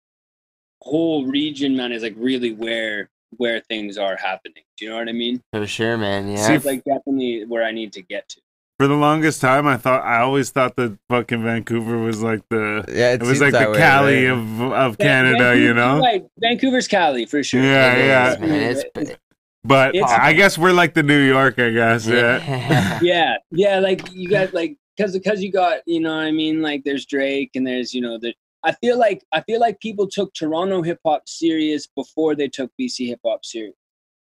whole 0.80 1.26
region, 1.26 1.76
man, 1.76 1.92
is 1.92 2.02
like 2.02 2.14
really 2.16 2.52
where 2.52 3.10
where 3.36 3.60
things 3.60 3.98
are 3.98 4.16
happening. 4.16 4.62
Do 4.76 4.84
you 4.84 4.90
know 4.90 4.96
what 4.98 5.08
I 5.08 5.12
mean? 5.12 5.42
For 5.52 5.66
sure, 5.66 5.96
man. 5.98 6.28
Yeah. 6.28 6.52
It's 6.52 6.64
like 6.64 6.84
definitely 6.84 7.44
where 7.46 7.64
I 7.64 7.70
need 7.72 7.92
to 7.94 8.02
get 8.02 8.28
to. 8.30 8.40
For 8.80 8.88
the 8.88 8.94
longest 8.94 9.42
time, 9.42 9.66
I 9.66 9.76
thought 9.76 10.02
I 10.06 10.20
always 10.20 10.48
thought 10.48 10.74
that 10.76 10.96
fucking 11.10 11.42
Vancouver 11.44 11.98
was 11.98 12.22
like 12.22 12.40
the 12.48 12.82
Yeah, 12.88 13.12
it, 13.12 13.20
was 13.20 13.38
like 13.38 13.52
the 13.52 13.70
way, 13.72 13.76
Cali 13.76 14.24
right? 14.24 14.32
of 14.32 14.60
of 14.72 14.96
Van- 14.96 15.06
Canada, 15.36 15.54
you 15.60 15.74
know. 15.74 15.98
Right, 16.00 16.24
Vancouver's 16.38 16.88
Cali 16.88 17.26
for 17.26 17.42
sure. 17.42 17.60
Yeah, 17.62 17.92
It 17.92 17.98
is, 17.98 18.06
yeah. 18.40 18.46
man. 18.46 18.76
It's, 18.96 19.16
But 19.64 19.94
It's- 19.96 20.10
I 20.10 20.32
guess 20.32 20.56
we're 20.56 20.72
like 20.72 20.94
the 20.94 21.02
New 21.02 21.20
York, 21.20 21.58
I 21.58 21.68
guess. 21.72 22.06
Yeah. 22.06 22.38
yeah. 22.48 22.98
yeah, 23.02 23.34
yeah. 23.50 23.78
Like 23.80 24.00
you 24.14 24.30
got 24.30 24.54
like 24.54 24.78
because 24.96 25.12
because 25.12 25.42
you 25.42 25.52
got 25.52 25.80
you 25.86 26.00
know 26.00 26.14
what 26.16 26.22
I 26.24 26.30
mean. 26.30 26.62
Like 26.62 26.82
there's 26.84 27.04
Drake 27.04 27.50
and 27.56 27.66
there's 27.66 27.92
you 27.92 28.00
know 28.00 28.16
the. 28.18 28.32
I 28.62 28.72
feel 28.72 28.98
like 28.98 29.22
I 29.30 29.42
feel 29.42 29.60
like 29.60 29.78
people 29.80 30.06
took 30.08 30.32
Toronto 30.32 30.80
hip 30.80 31.00
hop 31.04 31.28
serious 31.28 31.86
before 31.86 32.34
they 32.34 32.48
took 32.48 32.70
BC 32.80 33.08
hip 33.08 33.20
hop 33.26 33.44
serious. 33.44 33.74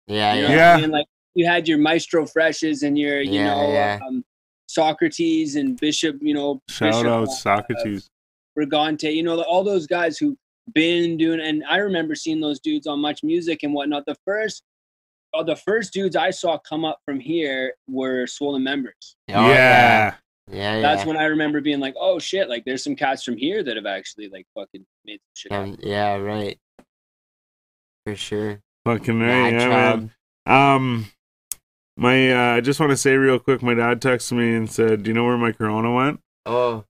Yeah, 0.08 0.34
You 0.36 0.42
know 0.44 0.48
yeah. 0.48 0.54
what 0.54 0.56
Yeah. 0.56 0.74
I 0.78 0.82
mean? 0.82 0.92
Like 0.92 1.08
you 1.34 1.46
had 1.46 1.68
your 1.68 1.78
Maestro 1.78 2.26
Fresh 2.26 2.64
Wes 2.64 2.84
and 2.84 2.98
your, 2.98 3.20
you 3.20 3.34
Yeah, 3.34 3.54
know, 3.54 3.74
yeah. 3.74 4.00
Um, 4.08 4.24
Socrates 4.76 5.56
and 5.56 5.80
Bishop, 5.80 6.18
you 6.22 6.34
know, 6.34 6.62
Shout 6.70 6.92
Bishop, 6.92 7.08
out 7.08 7.24
uh, 7.24 7.32
Socrates. 7.32 8.10
Brigante, 8.58 9.14
you 9.14 9.24
know, 9.24 9.42
all 9.44 9.64
those 9.64 9.88
guys 9.88 10.18
who 10.18 10.38
been 10.74 11.18
doing, 11.18 11.40
and 11.40 11.64
I 11.70 11.78
remember 11.78 12.14
seeing 12.16 12.42
those 12.42 12.60
dudes 12.60 12.86
on 12.86 13.00
Much 13.00 13.24
Music 13.24 13.64
and 13.64 13.74
whatnot. 13.74 14.06
The 14.06 14.16
first, 14.26 14.64
oh, 15.34 15.44
the 15.44 15.56
first 15.56 15.94
dudes 15.94 16.16
I 16.16 16.30
saw 16.30 16.58
come 16.58 16.86
up 16.86 17.00
from 17.06 17.20
here 17.20 17.74
were 17.88 18.28
Swollen 18.28 18.64
Members. 18.64 19.16
Oh, 19.30 19.50
yeah. 19.50 20.16
Yeah, 20.52 20.76
yeah. 20.76 20.82
That's 20.82 21.06
when 21.06 21.18
I 21.18 21.24
remember 21.24 21.60
being 21.60 21.80
like, 21.80 21.96
oh 22.00 22.20
shit, 22.20 22.50
like 22.50 22.66
there's 22.66 22.84
some 22.84 22.96
cats 22.96 23.24
from 23.24 23.36
here 23.36 23.64
that 23.64 23.78
have 23.78 23.88
actually 23.88 24.30
like 24.30 24.46
fucking 24.54 24.86
made 25.04 25.20
some 25.34 25.34
shit. 25.36 25.52
Um, 25.52 25.78
yeah, 25.82 26.18
right. 26.18 26.60
For 28.06 28.16
sure. 28.16 28.62
Fucking 28.86 29.20
right, 29.20 29.54
yeah, 29.54 29.68
man. 29.68 30.12
Um, 30.46 31.08
my 31.98 32.32
uh, 32.32 32.56
I 32.58 32.62
just 32.62 32.80
want 32.80 32.92
to 32.92 32.98
say 32.98 33.16
real 33.16 33.40
quick. 33.40 33.62
My 33.64 33.74
dad 33.74 34.02
texted 34.02 34.34
me 34.34 34.56
and 34.56 34.70
said, 34.70 35.04
"Do 35.04 35.10
you 35.10 35.14
know 35.14 35.26
where 35.26 35.38
my 35.38 35.52
Corona 35.52 35.92
went?" 35.94 36.20
Oh, 36.46 36.86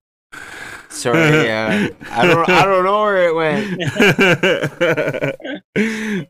sorry. 0.88 1.50
Uh, 1.56 1.88
I 2.10 2.26
don't. 2.26 2.48
I 2.48 2.64
don't 2.64 2.84
know 2.84 3.02
where 3.02 3.28
it 3.28 3.34
went. 3.34 3.82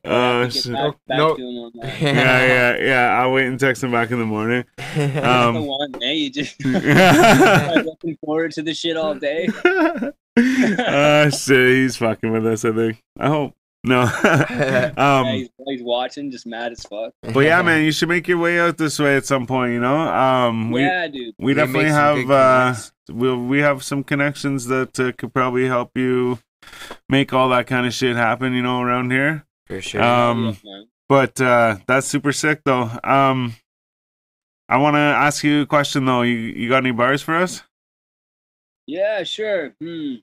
uh, 0.04 0.44
Get 0.44 0.52
shit. 0.52 0.72
back, 0.72 0.94
back 1.06 1.18
no. 1.18 1.36
to 1.36 1.42
him 1.42 1.58
on 1.58 1.72
that. 1.80 1.96
yeah, 2.00 2.46
yeah, 2.46 2.76
yeah. 2.84 3.20
I'll 3.20 3.32
wait 3.32 3.46
and 3.46 3.58
text 3.58 3.82
him 3.82 3.92
back 3.92 4.10
in 4.10 4.18
the 4.18 4.26
morning. 4.26 4.64
That's 4.76 5.14
the 5.14 5.30
Um, 5.30 5.66
one, 5.66 5.90
man. 5.92 6.16
You 6.16 6.30
just 6.30 6.56
uh, 6.64 7.72
I'm 7.78 7.84
looking 7.86 8.16
forward 8.24 8.52
to 8.52 8.62
the 8.62 8.74
shit 8.74 8.96
all 8.96 9.14
day. 9.14 9.48
shit, 10.36 11.68
he's 11.76 11.96
fucking 11.96 12.32
with 12.32 12.46
us. 12.46 12.64
I 12.64 12.72
think. 12.72 13.02
I 13.18 13.28
hope. 13.28 13.54
No. 13.86 14.02
yeah, 14.02 14.92
um, 14.96 15.26
he's, 15.26 15.48
he's 15.66 15.82
watching, 15.82 16.30
just 16.30 16.44
mad 16.44 16.72
as 16.72 16.82
fuck. 16.82 17.12
but 17.22 17.40
yeah, 17.40 17.62
man, 17.62 17.84
you 17.84 17.92
should 17.92 18.08
make 18.08 18.26
your 18.26 18.38
way 18.38 18.58
out 18.58 18.76
this 18.76 18.98
way 18.98 19.16
at 19.16 19.24
some 19.24 19.46
point. 19.46 19.72
You 19.72 19.80
know. 19.80 19.96
Um, 19.96 20.72
we 20.72 20.82
yeah, 20.82 21.06
dude. 21.06 21.34
we 21.38 21.54
They 21.54 21.60
definitely 21.60 21.90
have 21.90 22.30
uh, 22.30 22.64
connects. 22.72 22.92
we 23.12 23.36
we 23.36 23.58
have 23.60 23.84
some 23.84 24.02
connections 24.02 24.66
that 24.66 24.98
uh, 24.98 25.12
could 25.12 25.32
probably 25.32 25.66
help 25.66 25.96
you 25.96 26.40
make 27.08 27.32
all 27.32 27.48
that 27.50 27.68
kind 27.68 27.86
of 27.86 27.94
shit 27.94 28.16
happen, 28.16 28.52
you 28.54 28.62
know, 28.62 28.80
around 28.80 29.12
here. 29.12 29.46
For 29.66 29.80
sure. 29.80 30.02
Um, 30.02 30.56
but 31.08 31.40
uh, 31.40 31.76
that's 31.86 32.08
super 32.08 32.32
sick 32.32 32.62
though. 32.64 32.90
Um, 33.04 33.54
I 34.68 34.78
want 34.78 34.94
to 34.94 35.00
ask 35.00 35.44
you 35.44 35.62
a 35.62 35.66
question 35.66 36.06
though. 36.06 36.22
You 36.22 36.34
you 36.34 36.68
got 36.68 36.78
any 36.78 36.90
bars 36.90 37.22
for 37.22 37.36
us? 37.36 37.62
Yeah, 38.86 39.22
sure. 39.22 39.74
Hmm. 39.80 40.16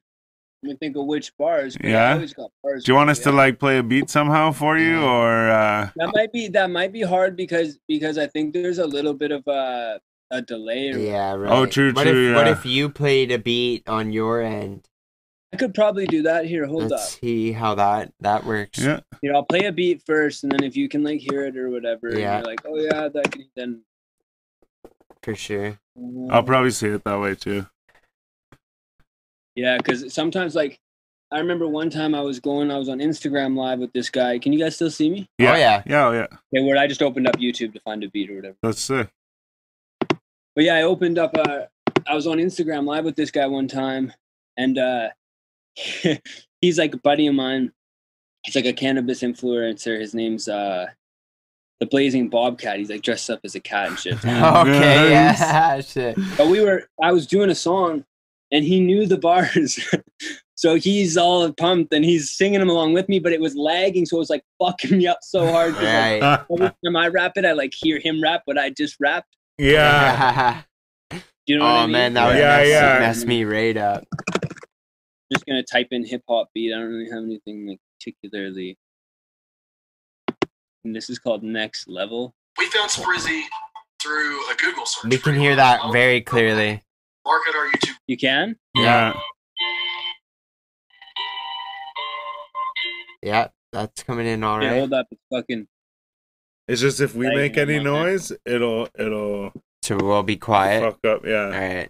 Let 0.63 0.69
me 0.69 0.75
think 0.77 0.95
of 0.95 1.05
which 1.05 1.35
bars. 1.37 1.75
but 1.75 1.87
I 1.87 1.89
Yeah? 1.89 2.25
got 2.37 2.49
bars 2.63 2.85
Do 2.85 2.93
you 2.93 2.95
want 2.95 3.09
us 3.09 3.17
for 3.17 3.25
to 3.25 3.31
like 3.33 3.59
play 3.59 3.79
a 3.79 3.83
beat 3.83 4.09
somehow 4.09 4.53
for 4.53 4.77
you, 4.77 5.01
or 5.03 5.49
uh, 5.49 5.89
That 5.97 6.11
might 6.13 6.31
be 6.31 6.47
that 6.49 6.69
might 6.69 6.93
be 6.93 7.01
hard 7.01 7.35
because 7.35 7.79
because 7.89 8.17
I 8.17 8.27
think 8.27 8.53
there's 8.53 8.77
a 8.79 8.87
little 8.87 9.13
bit 9.13 9.31
of 9.31 9.45
a 9.47 9.99
a 10.31 10.41
delay. 10.41 10.91
Or 10.91 10.97
yeah, 10.97 11.33
right. 11.33 11.51
Oh, 11.51 11.65
true, 11.65 11.91
what 11.91 12.03
true, 12.07 12.29
If, 12.31 12.35
What 12.37 12.47
if 12.47 12.65
you 12.65 12.87
played 12.89 13.31
a 13.31 13.37
beat 13.37 13.87
on 13.89 14.13
your 14.13 14.41
end? 14.41 14.87
I 15.53 15.57
could 15.57 15.73
probably 15.73 16.07
do 16.07 16.21
that. 16.23 16.45
Here, 16.45 16.65
hold 16.65 16.89
Let's 16.89 16.93
up. 16.93 17.09
see 17.19 17.51
how 17.51 17.75
that 17.75 18.13
that 18.21 18.45
works. 18.45 18.79
yeah? 18.79 19.01
You 19.21 19.31
know, 19.33 19.39
I'll 19.39 19.45
play 19.45 19.65
a 19.65 19.71
beat 19.73 20.01
first, 20.05 20.43
and 20.43 20.51
then 20.53 20.63
if 20.63 20.77
you 20.77 20.87
can 20.87 21.03
like 21.03 21.19
hear 21.19 21.45
it 21.45 21.57
or 21.57 21.69
whatever, 21.69 22.07
and 22.07 22.19
Yeah. 22.19 22.37
you're 22.37 22.45
like, 22.47 22.61
oh 22.65 22.77
yeah, 22.77 23.09
that 23.09 23.31
can 23.31 23.49
then. 23.57 23.81
For 25.21 25.35
sure. 25.35 25.77
I'll 26.31 26.43
probably 26.43 26.71
say 26.71 26.89
it 26.89 27.03
that 27.03 27.19
way 27.19 27.35
too. 27.35 27.67
Yeah, 29.55 29.77
because 29.77 30.13
sometimes 30.13 30.55
like 30.55 30.79
I 31.31 31.39
remember 31.39 31.67
one 31.67 31.89
time 31.89 32.13
I 32.13 32.21
was 32.21 32.39
going, 32.39 32.69
I 32.71 32.77
was 32.77 32.89
on 32.89 32.99
Instagram 32.99 33.55
live 33.55 33.79
with 33.79 33.91
this 33.93 34.09
guy. 34.09 34.37
Can 34.39 34.53
you 34.53 34.59
guys 34.59 34.75
still 34.75 34.91
see 34.91 35.09
me? 35.09 35.27
Yeah, 35.37 35.53
Oh 35.53 35.55
yeah. 35.55 35.83
yeah, 35.85 36.07
oh, 36.07 36.11
yeah. 36.11 36.27
Okay, 36.55 36.63
where 36.65 36.77
I 36.77 36.87
just 36.87 37.01
opened 37.01 37.27
up 37.27 37.37
YouTube 37.37 37.73
to 37.73 37.79
find 37.81 38.03
a 38.03 38.09
beat 38.09 38.29
or 38.29 38.35
whatever. 38.35 38.55
That's 38.61 38.81
sick. 38.81 39.09
But 40.55 40.63
yeah, 40.65 40.75
I 40.75 40.83
opened 40.83 41.17
up. 41.17 41.35
Uh, 41.35 41.61
I 42.07 42.13
was 42.13 42.27
on 42.27 42.37
Instagram 42.37 42.85
live 42.85 43.05
with 43.05 43.15
this 43.15 43.31
guy 43.31 43.47
one 43.47 43.67
time, 43.67 44.13
and 44.57 44.77
uh, 44.77 45.09
he's 46.61 46.77
like 46.77 46.93
a 46.93 46.97
buddy 46.97 47.27
of 47.27 47.33
mine. 47.35 47.71
He's 48.45 48.55
like 48.55 48.65
a 48.65 48.73
cannabis 48.73 49.21
influencer. 49.21 49.99
His 49.99 50.13
name's 50.13 50.47
uh, 50.47 50.87
the 51.79 51.85
Blazing 51.87 52.29
Bobcat. 52.29 52.77
He's 52.77 52.89
like 52.89 53.01
dressed 53.01 53.29
up 53.29 53.39
as 53.43 53.55
a 53.55 53.59
cat 53.59 53.87
and 53.87 53.97
shit. 53.99 54.13
Okay. 54.25 55.09
Yeah. 55.11 55.81
Shit. 55.81 56.17
but 56.37 56.47
we 56.47 56.59
were, 56.61 56.87
I 57.01 57.11
was 57.11 57.25
doing 57.25 57.49
a 57.49 57.55
song, 57.55 58.05
and 58.53 58.63
he 58.63 58.79
knew 58.79 59.05
the 59.05 59.17
bars. 59.17 59.79
So 60.55 60.75
he's 60.75 61.17
all 61.17 61.51
pumped 61.51 61.91
and 61.93 62.05
he's 62.05 62.31
singing 62.31 62.59
them 62.59 62.69
along 62.69 62.93
with 62.93 63.09
me, 63.09 63.19
but 63.19 63.33
it 63.33 63.41
was 63.41 63.53
lagging, 63.55 64.05
so 64.05 64.15
it 64.17 64.19
was 64.19 64.29
like 64.29 64.43
fucking 64.59 64.97
me 64.99 65.07
up 65.07 65.17
so 65.23 65.51
hard. 65.51 65.73
'cause, 65.73 65.83
like, 65.83 66.21
every 66.51 66.67
time 66.85 66.95
I 66.95 67.07
rap 67.07 67.33
it, 67.35 67.43
I 67.43 67.51
like 67.53 67.73
hear 67.75 67.99
him 67.99 68.21
rap 68.23 68.43
what 68.45 68.57
I 68.57 68.69
just 68.69 68.95
rapped. 68.99 69.35
yeah. 69.57 70.61
You 71.47 71.57
know 71.57 71.65
what 71.65 71.71
oh 71.71 71.75
I 71.79 71.81
mean? 71.87 71.91
man, 71.91 72.13
that 72.13 72.27
would 72.27 72.37
Yeah, 72.37 72.57
mess, 72.57 72.67
yeah. 72.69 72.99
mess 72.99 73.25
me 73.25 73.43
right 73.43 73.75
up. 73.75 74.05
just 75.33 75.45
gonna 75.45 75.63
type 75.63 75.87
in 75.91 76.05
hip 76.05 76.21
hop 76.29 76.47
beat. 76.53 76.71
I 76.73 76.77
don't 76.79 76.87
really 76.93 77.09
have 77.09 77.23
anything 77.23 77.67
like 77.67 77.79
particularly. 77.99 78.77
And 80.85 80.95
this 80.95 81.09
is 81.09 81.19
called 81.19 81.43
Next 81.43 81.87
Level. 81.89 82.33
We 82.57 82.67
found 82.67 82.89
Sprizzy 82.91 83.41
through 84.01 84.49
a 84.51 84.55
Google 84.55 84.85
search. 84.85 85.11
We 85.11 85.17
can 85.17 85.35
hear 85.35 85.55
that 85.55 85.81
I'll 85.81 85.91
very 85.91 86.21
clearly. 86.21 86.83
Mark 87.25 87.41
at 87.47 87.55
our 87.55 87.67
YouTube. 87.67 87.95
You 88.07 88.17
can? 88.17 88.55
Yeah. 88.75 89.13
Yeah, 93.21 93.47
that's 93.71 94.03
coming 94.03 94.27
in 94.27 94.43
all 94.43 94.57
Okay, 94.57 94.67
right. 94.67 94.77
hold 94.79 94.93
up. 94.93 95.07
It's 95.11 95.21
fucking. 95.31 95.67
It's 96.67 96.81
just 96.81 96.99
if 96.99 97.15
we 97.15 97.29
make 97.29 97.57
any 97.57 97.75
I'm 97.75 97.87
on 97.87 97.93
there. 97.93 98.11
noise, 98.11 98.31
it'll 98.45 98.89
it'll 98.97 99.53
So 99.81 99.97
we'll 99.97 100.23
be 100.23 100.35
quiet. 100.37 100.81
fuck 100.81 100.99
up. 101.05 101.25
Yeah. 101.25 101.45
All 101.45 101.49
right. 101.51 101.89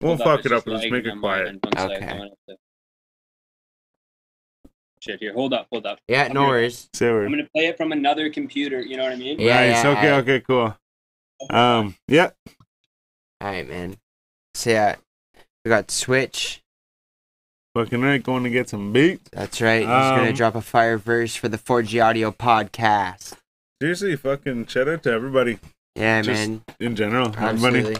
We'll 0.00 0.16
hold 0.16 0.20
up, 0.20 0.26
fuck 0.26 0.38
it's 0.40 0.46
it 0.46 0.52
up. 0.52 0.64
just 0.64 0.66
Let's 0.68 0.90
make 0.90 1.04
it 1.06 1.18
quiet. 1.18 1.48
end. 1.48 1.60
One 1.62 1.72
sec, 1.76 1.90
Okay. 1.90 1.94
I'm 2.06 2.18
gonna 2.18 2.22
have 2.30 2.30
to- 2.48 2.56
Shit, 5.00 5.20
here. 5.20 5.34
Hold 5.34 5.52
up. 5.52 5.66
Hold 5.70 5.84
up. 5.86 5.98
Yeah, 6.08 6.24
I'm 6.24 6.32
no 6.32 6.46
worries. 6.46 6.88
I'm 7.00 7.30
gonna 7.30 7.48
play 7.54 7.66
it 7.66 7.76
from 7.76 7.92
another 7.92 8.30
computer. 8.30 8.80
You 8.80 8.96
know 8.96 9.02
what 9.02 9.12
I 9.12 9.16
mean? 9.16 9.38
Yeah, 9.38 9.72
nice. 9.72 9.84
yeah, 9.84 9.90
okay. 9.90 10.10
I- 10.10 10.18
Okay. 10.18 10.40
Cool. 10.40 10.76
Um. 11.50 11.94
Yeah. 12.08 12.30
All 13.40 13.48
right, 13.50 13.68
man. 13.68 13.96
So 14.54 14.70
yeah, 14.70 14.96
we 15.64 15.68
got 15.68 15.90
Switch. 15.90 16.60
Fucking 17.76 18.02
right. 18.02 18.22
Going 18.22 18.44
to 18.44 18.50
get 18.50 18.68
some 18.68 18.92
beats. 18.92 19.28
That's 19.32 19.60
right. 19.60 19.80
He's 19.80 19.86
gonna 19.88 20.28
Um, 20.28 20.34
drop 20.34 20.54
a 20.54 20.60
fire 20.62 20.96
verse 20.96 21.34
for 21.34 21.48
the 21.48 21.58
4G 21.58 22.00
Audio 22.04 22.30
podcast. 22.30 23.32
Seriously, 23.82 24.14
fucking 24.16 24.66
shout 24.66 24.88
out 24.88 25.02
to 25.02 25.10
everybody 25.10 25.58
Yeah, 25.96 26.22
Just 26.22 26.48
man. 26.48 26.62
in 26.78 26.94
general. 26.96 27.26
Everybody. 27.36 27.78
Absolutely. 27.78 27.96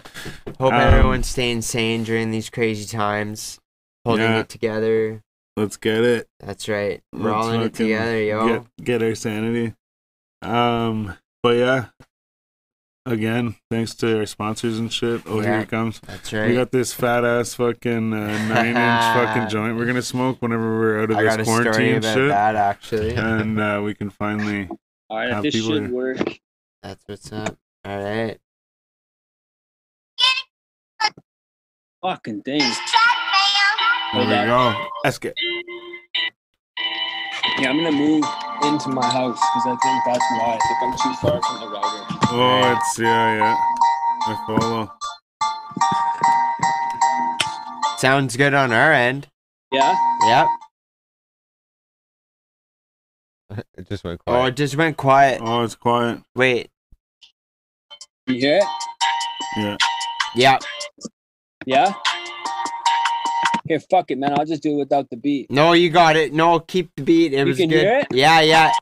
Hope 0.61 0.73
Um, 0.73 0.81
everyone's 0.81 1.27
staying 1.29 1.63
sane 1.63 2.05
during 2.05 2.31
these 2.31 2.51
crazy 2.51 2.87
times. 2.87 3.59
Holding 4.05 4.25
Yeah. 4.31 4.41
it 4.41 4.49
together. 4.49 5.23
Let's 5.57 5.77
get 5.77 6.03
it. 6.05 6.29
That's 6.41 6.69
right. 6.69 7.01
We're 7.13 7.33
Let's 7.33 7.47
all 7.47 7.51
in 7.53 7.61
it 7.63 7.75
together, 7.75 8.21
yo. 8.23 8.47
Get, 8.49 8.85
get 8.85 9.03
our 9.03 9.15
sanity. 9.15 9.75
Um. 10.43 11.17
But 11.43 11.57
yeah. 11.57 11.87
Again, 13.07 13.57
thanks 13.71 13.95
to 13.97 14.19
our 14.21 14.25
sponsors 14.27 14.79
and 14.79 14.91
shit. 14.91 15.21
Oh, 15.27 15.41
here 15.41 15.51
Yeah. 15.53 15.61
it 15.61 15.69
comes. 15.69 16.01
That's 16.01 16.33
right. 16.33 16.49
We 16.49 16.55
got 16.55 16.73
this 16.73 16.95
fat 16.95 17.23
ass 17.23 17.53
fucking 17.55 18.15
uh, 18.15 18.49
nine 18.49 18.69
inch 18.69 18.77
fucking 18.77 19.49
joint. 19.51 19.77
We're 19.77 19.85
gonna 19.85 20.01
smoke 20.01 20.41
whenever 20.41 20.79
we're 20.79 21.03
out 21.03 21.11
of 21.11 21.17
I 21.19 21.23
this 21.25 21.31
got 21.37 21.41
a 21.41 21.45
quarantine 21.45 21.73
story 21.75 21.97
about 21.97 22.15
shit, 22.15 22.29
that 22.31 22.57
actually. 22.57 23.15
and 23.15 23.61
uh, 23.61 23.83
we 23.85 23.95
can 23.95 24.09
finally. 24.09 24.69
All 25.11 25.19
right. 25.19 25.29
Have 25.31 25.45
If 25.45 25.53
this 25.53 25.61
people 25.63 25.75
should 25.77 25.83
here. 25.89 25.95
work. 25.95 26.39
That's 26.83 27.03
what's 27.07 27.31
up. 27.31 27.59
All 27.85 28.03
right. 28.03 28.39
Fucking 32.03 32.43
thing. 32.43 32.59
There 32.61 32.71
Hold 34.13 34.29
we 34.29 34.35
up. 34.35 34.47
go. 34.47 34.87
Let's 35.05 35.19
get. 35.19 35.35
Yeah, 37.59 37.69
I'm 37.71 37.77
gonna 37.77 37.93
move 37.93 38.25
into 38.65 38.89
my 38.89 39.05
house 39.05 39.39
because 39.39 39.67
I 39.67 39.77
think 39.83 40.03
that's 40.07 40.25
why. 40.31 40.59
I 40.59 40.59
think 40.59 40.83
I'm 40.83 40.93
too 40.99 41.15
far 41.21 41.43
from 41.43 41.61
the 41.61 41.69
router. 41.69 42.14
Oh, 42.37 42.77
it's 42.77 42.99
yeah, 42.99 43.37
yeah. 43.37 43.57
I 44.27 44.45
follow. 44.45 44.93
Sounds 47.99 48.37
good 48.37 48.55
on 48.55 48.73
our 48.73 48.93
end. 48.93 49.29
Yeah. 49.73 49.97
Yep. 50.27 50.49
It 53.79 53.89
just 53.89 54.03
went 54.03 54.21
oh, 54.27 54.33
quiet. 54.33 54.43
Oh, 54.43 54.47
it 54.47 54.57
just 54.57 54.75
went 54.75 54.97
quiet. 54.97 55.41
Oh, 55.45 55.63
it's 55.63 55.77
quiet. 55.77 56.23
Wait. 56.35 56.71
You 58.27 58.35
hear 58.35 58.57
it? 58.57 58.65
Yeah. 59.57 59.77
Yeah. 60.35 60.59
Yeah. 61.67 61.93
Okay, 63.67 63.85
fuck 63.89 64.11
it, 64.11 64.19
man. 64.19 64.37
I'll 64.37 64.45
just 64.45 64.63
do 64.63 64.73
it 64.73 64.79
without 64.79 65.09
the 65.09 65.17
beat. 65.17 65.51
No, 65.53 65.73
you 65.73 65.89
got 65.89 66.17
it. 66.17 66.33
No, 66.33 66.59
keep 66.59 66.91
the 66.97 67.05
beat. 67.05 67.33
It 67.33 67.39
You 67.39 67.47
was 67.47 67.59
can 67.59 67.69
good. 67.69 67.81
hear 67.81 67.99
it? 68.01 68.09
Yeah, 68.11 68.41
yeah. 68.41 68.73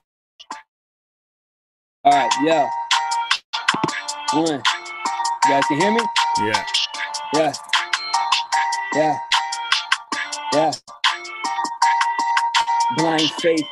All 2.05 2.12
right, 2.12 2.33
yeah. 2.43 2.70
One. 4.35 4.47
You 4.47 4.63
guys 5.47 5.65
can 5.67 5.81
hear 5.81 5.93
me? 5.93 6.01
Yeah. 6.39 6.65
Yeah. 7.35 7.53
Yeah. 8.95 9.19
Yeah. 10.55 10.73
Blind 12.97 13.31
faith 13.43 13.67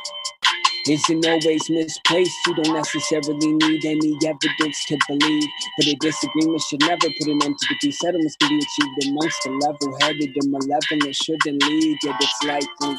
isn't 0.87 1.25
always 1.27 1.69
misplaced. 1.69 2.37
You 2.45 2.55
don't 2.55 2.75
necessarily 2.75 3.53
need 3.53 3.85
any 3.85 4.17
evidence 4.25 4.85
to 4.85 4.99
believe. 5.07 5.49
But 5.77 5.87
a 5.87 5.95
disagreement 5.99 6.61
should 6.69 6.81
never 6.81 7.07
put 7.19 7.27
an 7.27 7.41
end 7.43 7.57
to 7.57 7.67
the 7.69 7.75
peace. 7.81 7.99
Settlements 7.99 8.35
can 8.35 8.49
be 8.49 8.57
achieved 8.57 9.07
amongst 9.09 9.43
the 9.43 9.51
level 9.51 9.97
headed 10.01 10.29
and 10.35 10.51
malevolent. 10.51 11.15
Shouldn't 11.15 11.63
lead, 11.63 11.97
yet 12.03 12.15
it's 12.21 12.43
likely. 12.43 12.97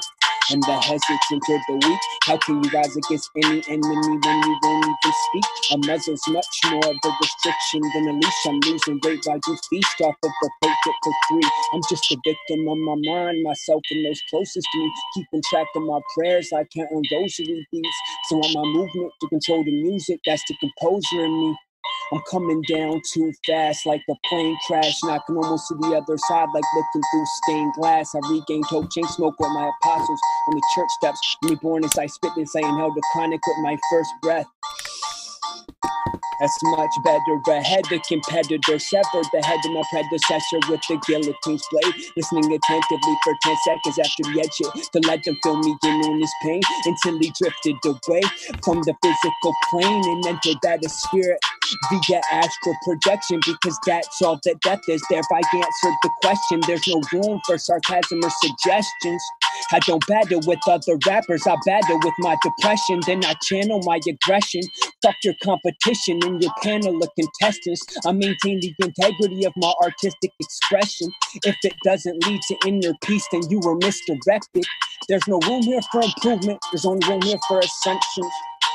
And 0.53 0.63
the 0.65 0.77
hesitant 0.85 1.45
or 1.49 1.61
the 1.67 1.89
weak. 1.89 2.01
How 2.25 2.37
can 2.37 2.63
you 2.63 2.71
rise 2.71 2.95
against 2.95 3.31
any 3.43 3.63
enemy 3.69 4.19
when 4.21 4.39
you 4.45 4.57
won't 4.63 4.85
even 4.85 5.13
speak? 5.25 5.45
A 5.73 5.77
muzzle's 5.89 6.23
much 6.29 6.47
more 6.71 6.85
of 6.85 6.97
a 7.05 7.11
restriction 7.23 7.81
than 7.95 8.09
a 8.09 8.13
leash. 8.13 8.47
I'm 8.47 8.61
losing 8.61 9.01
weight 9.03 9.21
while 9.25 9.41
you 9.47 9.57
feast 9.71 10.01
off 10.03 10.15
of 10.23 10.31
the 10.43 10.51
plate 10.63 10.77
for 11.05 11.13
free. 11.29 11.51
I'm 11.73 11.81
just 11.89 12.13
a 12.13 12.17
victim 12.25 12.69
of 12.69 12.79
my 12.79 12.97
mind, 13.01 13.43
myself, 13.43 13.81
and 13.91 14.05
those 14.05 14.21
closest 14.29 14.69
to 14.73 14.79
me. 14.79 14.93
Keeping 15.15 15.43
track 15.49 15.67
of 15.75 15.83
my 15.83 16.01
prayers 16.15 16.51
like 16.53 16.69
counting 16.77 17.03
rosary 17.11 17.67
beads. 17.73 17.89
So 18.29 18.37
want 18.37 18.55
my 18.55 18.63
movement 18.63 19.13
to 19.23 19.29
control 19.29 19.65
the 19.65 19.83
music, 19.83 20.21
that's 20.27 20.43
the 20.49 20.57
composer 20.61 21.25
in 21.25 21.33
me. 21.41 21.57
I'm 22.13 22.21
coming 22.31 22.63
down 22.69 23.01
too 23.11 23.33
fast 23.47 23.87
like 23.87 24.03
the 24.07 24.15
plane 24.29 24.55
crash, 24.67 25.03
knocking 25.03 25.35
almost 25.37 25.69
to 25.69 25.75
the 25.77 25.97
other 25.97 26.19
side 26.19 26.49
like 26.55 26.65
looking 26.77 27.03
through 27.11 27.25
stained 27.43 27.73
glass. 27.73 28.15
I 28.15 28.19
regain 28.31 28.63
hope, 28.65 28.91
chain 28.93 29.07
smoke 29.09 29.41
with 29.41 29.49
my 29.49 29.71
apostles 29.81 30.21
on 30.49 30.55
the 30.55 30.63
church 30.75 30.91
steps. 30.91 31.37
Me 31.45 31.55
born 31.55 31.85
as 31.85 31.97
I 31.99 32.05
spit 32.07 32.33
this, 32.37 32.55
I 32.55 32.59
inhaled 32.59 32.95
the 32.95 33.03
chronic 33.13 33.41
with 33.47 33.57
my 33.63 33.79
first 33.91 34.11
breath. 34.21 34.47
That's 36.39 36.59
much 36.65 36.91
better 37.03 37.41
ahead. 37.49 37.85
The 37.89 37.99
competitor 38.07 38.79
severed 38.79 39.27
the 39.33 39.41
head 39.43 39.61
of 39.65 39.73
my 39.73 39.83
predecessor 39.91 40.59
with 40.69 40.83
the 40.89 41.01
guillotine's 41.07 41.65
blade. 41.71 41.95
Listening 42.17 42.53
attentively 42.53 43.17
for 43.25 43.33
10 43.43 43.57
seconds 43.65 43.99
after 43.99 44.23
the 44.25 44.41
edge 44.41 44.91
to 44.93 45.01
let 45.09 45.25
them 45.25 45.39
feel 45.43 45.57
me 45.57 45.77
in 45.85 46.01
on 46.03 46.21
his 46.21 46.33
pain 46.43 46.61
until 46.85 47.19
he 47.21 47.33
drifted 47.41 47.77
away 47.87 48.21
from 48.63 48.83
the 48.83 48.95
physical 49.01 49.55
plane 49.71 50.03
and 50.05 50.27
entered 50.27 50.59
that 50.63 50.85
of 50.85 50.91
spirit. 50.91 51.39
Via 51.91 52.21
astral 52.33 52.75
projection 52.87 53.41
because 53.47 53.79
that's 53.87 54.23
all 54.23 54.39
that 54.45 54.61
death 54.63 54.83
is. 54.89 55.03
Thereby 55.11 55.41
answered 55.55 55.97
the 56.03 56.11
question. 56.23 56.61
There's 56.67 56.87
no 56.89 57.03
room 57.13 57.41
for 57.47 57.59
sarcasm 57.59 58.21
or 58.25 58.31
suggestions. 58.43 59.23
I 59.73 59.81
don't 59.81 60.07
battle 60.07 60.41
with 60.47 60.61
other 60.69 60.99
rappers, 61.07 61.47
I 61.47 61.57
battle 61.67 61.99
with 62.03 62.15
my 62.21 62.37
depression. 62.43 63.01
Then 63.07 63.25
I 63.25 63.35
channel 63.43 63.81
my 63.85 64.01
aggression. 64.09 64.63
Fuck 65.03 65.17
your 65.25 65.35
competition 65.45 66.21
and 66.25 66.43
your 66.43 66.53
panel 66.63 67.03
of 67.03 67.09
contestants. 67.19 67.83
I 68.07 68.13
maintain 68.13 68.61
the 68.61 68.75
integrity 68.83 69.45
of 69.45 69.53
my 69.57 69.73
artistic 69.83 70.33
expression. 70.41 71.09
If 71.45 71.57
it 71.65 71.75
doesn't 71.85 72.27
lead 72.27 72.41
to 72.49 72.57
inner 72.67 72.95
peace, 73.05 73.27
then 73.33 73.43
you 73.51 73.61
were 73.61 73.77
misdirected. 73.77 74.65
There's 75.09 75.27
no 75.29 75.41
room 75.49 75.63
here 75.63 75.81
for 75.91 76.03
improvement, 76.03 76.61
there's 76.73 76.87
only 76.87 77.07
room 77.09 77.23
here 77.23 77.39
for 77.49 77.59
assumptions. 77.61 78.33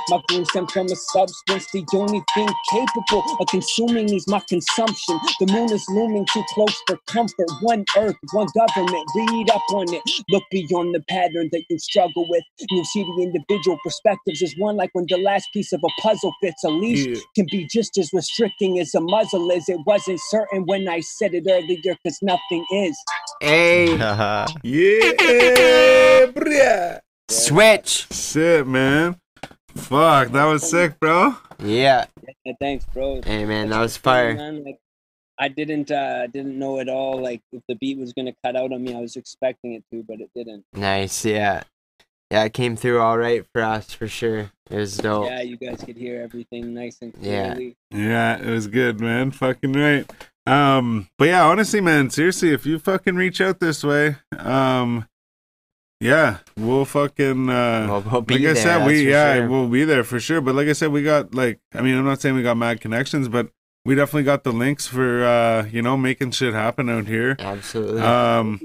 My 0.10 0.22
gloom 0.28 0.46
stem 0.46 0.68
from 0.68 0.86
a 0.88 0.96
substance, 0.96 1.68
the 1.74 1.84
only 1.94 2.22
thing 2.34 2.48
capable 2.72 3.24
of 3.40 3.48
consuming 3.48 4.14
is 4.14 4.28
my 4.28 4.42
consumption. 4.48 5.20
The 5.40 5.48
moon 5.48 5.72
is 5.72 5.86
looming 5.90 6.26
too 6.34 6.44
close 6.54 6.76
for 6.88 6.98
comfort. 7.08 7.48
One 7.62 7.84
earth, 7.98 8.16
one 8.32 8.48
government, 8.56 9.06
read 9.16 9.50
up 9.52 9.62
on 9.74 9.94
it. 9.94 10.02
Look 10.30 10.44
beyond 10.52 10.96
the 10.96 11.02
pattern 11.10 11.50
that 11.52 11.64
you 11.70 11.80
struggle 11.80 12.26
with. 12.30 12.44
You 12.72 12.84
see 12.86 13.04
the 13.04 13.24
individual 13.24 13.78
perspectives 13.84 14.42
as 14.44 14.54
one, 14.58 14.78
like 14.78 14.90
when 14.94 15.06
the 15.10 15.18
last 15.18 15.48
piece 15.54 15.74
of 15.74 15.82
a 15.84 16.02
puzzle 16.02 16.34
fits. 16.42 16.64
A 16.64 16.70
leash 16.70 17.06
Yeah. 17.06 17.16
can 17.36 17.48
be 17.52 17.68
just 17.74 17.98
as 17.98 18.10
restricting 18.14 18.80
as 18.80 18.94
a 18.96 19.02
muzzle 19.02 19.50
is. 19.52 19.68
It 19.70 19.80
wasn't 19.86 20.20
certain 20.30 20.66
when 20.66 20.88
I 20.88 21.02
said 21.02 21.34
it 21.34 21.46
earlier, 21.50 21.78
because 22.04 22.18
nothing 22.22 22.66
is. 22.72 22.98
Hey, 23.42 23.96
Haha. 23.98 24.48
Yeah, 24.64 26.26
bruh. 26.32 27.00
switch. 27.30 28.08
Shit, 28.12 28.66
man. 28.68 29.20
Fuck, 29.78 30.30
that 30.30 30.46
was 30.46 30.70
sick, 30.70 31.00
bro. 31.00 31.36
Yeah. 31.64 32.06
Yeah, 32.46 32.54
thanks, 32.60 32.86
bro. 32.94 33.22
Hey, 33.26 33.46
man, 33.46 33.70
that 33.70 33.80
was 33.80 33.98
fire. 33.98 34.36
man, 34.36 34.64
like, 34.64 34.80
I 35.40 35.48
didn't 35.50 35.92
uh 35.92 36.26
didn't 36.28 36.58
know 36.58 36.80
at 36.80 36.90
all 36.90 37.22
like 37.22 37.42
if 37.52 37.62
the 37.70 37.76
beat 37.76 37.98
was 38.00 38.12
gonna 38.14 38.34
cut 38.44 38.56
out 38.56 38.72
on 38.74 38.84
me. 38.84 38.96
I 38.96 39.00
was 39.00 39.16
expecting 39.16 39.74
it 39.74 39.84
to, 39.94 40.04
but 40.04 40.20
it 40.20 40.30
didn't. 40.36 40.66
Nice. 40.74 41.24
Yeah. 41.26 41.64
Yeah, 42.32 42.44
it 42.44 42.54
came 42.54 42.76
through 42.76 43.00
all 43.00 43.18
right 43.18 43.46
for 43.54 43.62
us 43.62 43.94
for 43.94 44.08
sure. 44.08 44.52
It 44.70 44.76
was 44.76 44.98
dope. 44.98 45.28
Yeah, 45.30 45.42
you 45.42 45.56
guys 45.56 45.84
could 45.84 45.96
hear 45.96 46.22
everything 46.22 46.74
nice 46.74 46.98
and 47.02 47.14
Yeah. 47.22 47.54
clearly. 47.54 47.78
Yeah, 47.92 48.38
it 48.38 48.50
was 48.50 48.68
good, 48.68 49.00
man. 49.00 49.32
Fucking 49.32 49.74
right. 49.74 50.12
Um, 50.46 51.08
but 51.18 51.26
yeah, 51.30 51.46
honestly, 51.46 51.82
man, 51.82 52.10
seriously, 52.10 52.52
if 52.52 52.66
you 52.66 52.80
fucking 52.80 53.16
reach 53.16 53.40
out 53.40 53.60
this 53.60 53.84
way, 53.84 54.16
um, 54.40 55.08
yeah, 56.00 56.38
we'll 56.58 56.86
fucking 56.86 57.50
uh, 57.50 57.88
We'll- 57.90 58.02
we'll 58.12 58.22
be 58.22 58.36
like 58.36 58.42
I 58.42 58.46
there, 58.54 58.56
said, 58.56 58.78
that's 58.80 58.88
we 58.88 59.10
yeah, 59.10 59.36
sure. 59.36 59.50
we'll 59.50 59.68
be 59.68 59.84
there 59.84 60.04
for 60.04 60.20
sure. 60.20 60.42
But 60.42 60.56
like 60.56 60.68
I 60.68 60.74
said, 60.74 60.92
we 60.92 61.04
got 61.04 61.34
like, 61.34 61.60
I 61.74 61.82
mean, 61.82 61.98
I'm 61.98 62.06
not 62.06 62.22
saying 62.22 62.36
we 62.36 62.44
got 62.44 62.58
mad 62.58 62.82
connections, 62.82 63.28
but 63.28 63.50
we 63.86 63.96
definitely 63.96 64.24
got 64.24 64.44
the 64.44 64.52
links 64.52 64.86
for 64.88 65.24
uh, 65.24 65.66
you 65.66 65.82
know, 65.82 65.98
making 65.98 66.32
shit 66.32 66.54
happen 66.54 66.90
out 66.90 67.08
here. 67.08 67.36
Absolutely. 67.40 68.02
Um, 68.02 68.60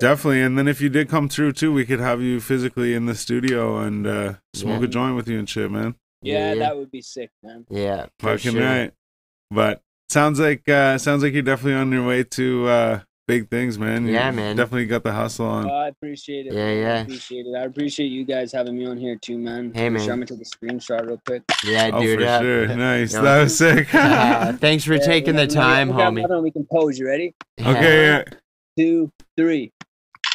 definitely. 0.00 0.40
And 0.42 0.58
then 0.58 0.66
if 0.68 0.80
you 0.80 0.88
did 0.88 1.08
come 1.08 1.28
through 1.28 1.52
too, 1.52 1.72
we 1.72 1.84
could 1.84 2.00
have 2.00 2.20
you 2.22 2.40
physically 2.40 2.94
in 2.94 3.06
the 3.06 3.14
studio 3.14 3.78
and 3.78 4.06
uh, 4.06 4.34
smoke 4.54 4.80
Yeah. 4.80 4.86
a 4.86 4.88
joint 4.90 5.16
with 5.16 5.28
you 5.28 5.38
and 5.38 5.48
shit, 5.48 5.70
man. 5.70 5.94
Yeah, 6.22 6.54
Yeah. 6.54 6.58
that 6.60 6.76
would 6.76 6.90
be 6.90 7.02
sick, 7.02 7.30
man. 7.42 7.66
yeah. 7.70 8.06
Fucking 8.20 8.52
sure. 8.52 8.62
right. 8.62 8.92
But 9.50 9.82
sounds 10.08 10.38
like 10.40 10.68
uh 10.68 10.96
sounds 10.98 11.22
like 11.22 11.32
you're 11.32 11.42
definitely 11.42 11.74
on 11.74 11.90
your 11.92 12.06
way 12.06 12.22
to 12.24 12.66
uh 12.66 13.00
big 13.26 13.48
things, 13.50 13.78
man. 13.78 14.06
You 14.06 14.12
Yeah, 14.14 14.30
man. 14.30 14.56
Definitely 14.56 14.86
got 14.86 15.02
the 15.02 15.12
hustle 15.12 15.46
on. 15.46 15.68
Oh, 15.68 15.74
I 15.74 15.88
appreciate 15.88 16.46
it. 16.46 16.52
Yeah, 16.52 16.64
man. 16.64 16.68
I 16.68 16.80
yeah. 16.80 17.02
appreciate 17.02 17.46
it. 17.46 17.54
I 17.56 17.62
appreciate 17.64 18.06
you 18.06 18.24
guys 18.24 18.52
having 18.52 18.78
me 18.78 18.86
on 18.86 18.96
here 18.96 19.16
too, 19.16 19.38
man. 19.38 19.72
Hey, 19.74 19.88
man. 19.88 20.04
Show 20.04 20.16
me 20.16 20.26
to 20.26 20.36
the 20.36 20.44
screenshot 20.44 21.06
real 21.06 21.20
quick. 21.26 21.42
Yeah, 21.64 21.90
oh, 21.92 22.00
dude. 22.02 22.20
for 22.20 22.40
sure. 22.40 22.66
Nice. 22.68 23.12
Yeah. 23.14 23.20
That 23.22 23.42
was 23.42 23.56
sick. 23.58 23.94
uh, 23.94 24.52
thanks 24.58 24.84
for 24.84 24.94
Yeah, 24.96 25.06
taking 25.06 25.36
we 25.36 25.46
the 25.46 25.54
time, 25.54 25.88
we 25.88 25.94
got 25.94 26.12
homie. 26.12 26.18
another 26.20 26.34
one 26.36 26.44
We 26.44 26.50
can 26.50 26.66
pose. 26.70 26.98
You 26.98 27.06
ready? 27.06 27.34
okay, 27.60 28.06
yeah. 28.06 28.24
Two, 28.78 29.10
three. 29.36 29.72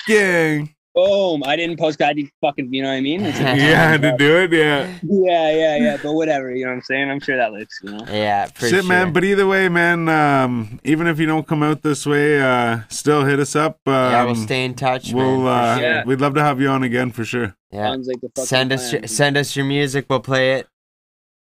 Gang. 0.07 0.73
Boom. 1.03 1.43
I 1.45 1.55
didn't 1.55 1.77
post. 1.77 2.01
I 2.01 2.13
did 2.13 2.29
fucking. 2.41 2.73
You 2.73 2.81
know 2.83 2.89
what 2.89 2.95
I 2.95 3.01
mean? 3.01 3.21
It's 3.21 3.39
a- 3.39 3.43
Yeah, 3.57 3.97
to 3.97 4.17
do 4.17 4.37
it, 4.37 4.51
yeah. 4.51 4.91
yeah, 5.03 5.51
yeah, 5.51 5.75
yeah. 5.77 5.97
But 6.01 6.13
whatever. 6.13 6.51
You 6.53 6.65
know 6.65 6.71
what 6.71 6.75
I'm 6.77 6.81
saying? 6.83 7.09
I'm 7.09 7.19
sure 7.19 7.37
that 7.37 7.51
looks. 7.53 7.79
You 7.83 7.91
know. 7.91 8.05
Yeah, 8.09 8.47
for 8.47 8.67
Shit, 8.67 8.81
sure. 8.81 8.83
man. 8.83 9.13
But 9.13 9.23
either 9.23 9.47
way, 9.47 9.69
man, 9.69 10.09
um, 10.09 10.79
even 10.83 11.07
if 11.07 11.19
you 11.19 11.25
don't 11.25 11.47
come 11.47 11.63
out 11.63 11.81
this 11.83 12.05
way, 12.05 12.41
uh, 12.41 12.79
still 12.89 13.23
hit 13.23 13.39
us 13.39 13.55
up. 13.55 13.79
Um, 13.85 13.93
yeah, 13.93 14.23
we'll 14.25 14.35
stay 14.35 14.65
in 14.65 14.73
touch, 14.73 15.13
we'll, 15.13 15.39
man. 15.43 15.47
uh, 15.47 15.75
sure. 15.77 15.83
Yeah. 15.85 16.03
we'd 16.05 16.21
love 16.21 16.33
to 16.35 16.43
have 16.43 16.59
you 16.59 16.67
on 16.69 16.83
again 16.83 17.11
for 17.11 17.23
sure. 17.23 17.55
yeah. 17.71 17.91
Sounds 17.91 18.07
like 18.07 18.21
the 18.21 18.29
fucking 18.35 18.45
Send 18.47 18.73
us, 18.73 18.89
plan. 18.89 19.01
your, 19.03 19.07
send 19.07 19.37
us 19.37 19.55
your 19.55 19.65
music. 19.65 20.05
We'll 20.09 20.19
play 20.19 20.53
it. 20.59 20.67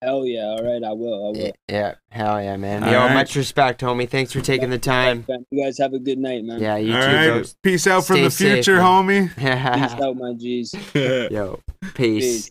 Hell 0.05 0.27
yeah. 0.27 0.43
All 0.45 0.63
right. 0.63 0.83
I 0.85 0.93
will. 0.93 1.15
I 1.15 1.29
will. 1.31 1.37
Yeah, 1.37 1.51
yeah, 1.71 1.95
hell 2.11 2.43
yeah, 2.43 2.57
man. 2.57 2.85
All 2.85 2.91
Yo, 2.93 2.99
right. 2.99 3.15
much 3.15 3.37
respect, 3.37 3.81
homie. 3.81 4.09
Thanks 4.09 4.33
for 4.33 4.41
taking 4.43 4.69
the 4.71 4.79
time. 4.79 5.25
You 5.51 5.65
guys 5.65 5.79
have 5.79 5.95
a 5.95 5.99
good 5.99 6.19
night, 6.19 6.45
man. 6.45 6.61
Yeah, 6.61 6.77
you 6.77 6.95
All 6.95 7.01
too, 7.01 7.07
right. 7.09 7.29
bro. 7.31 7.43
Peace 7.63 7.87
out 7.87 8.05
from 8.07 8.23
the 8.23 8.31
safe, 8.31 8.65
future, 8.65 8.77
man. 9.03 9.29
Peace 9.37 9.47
out, 9.47 10.17
my 10.17 10.35
G's. 10.35 10.75
Yo, 10.95 11.61
peace. 11.95 12.51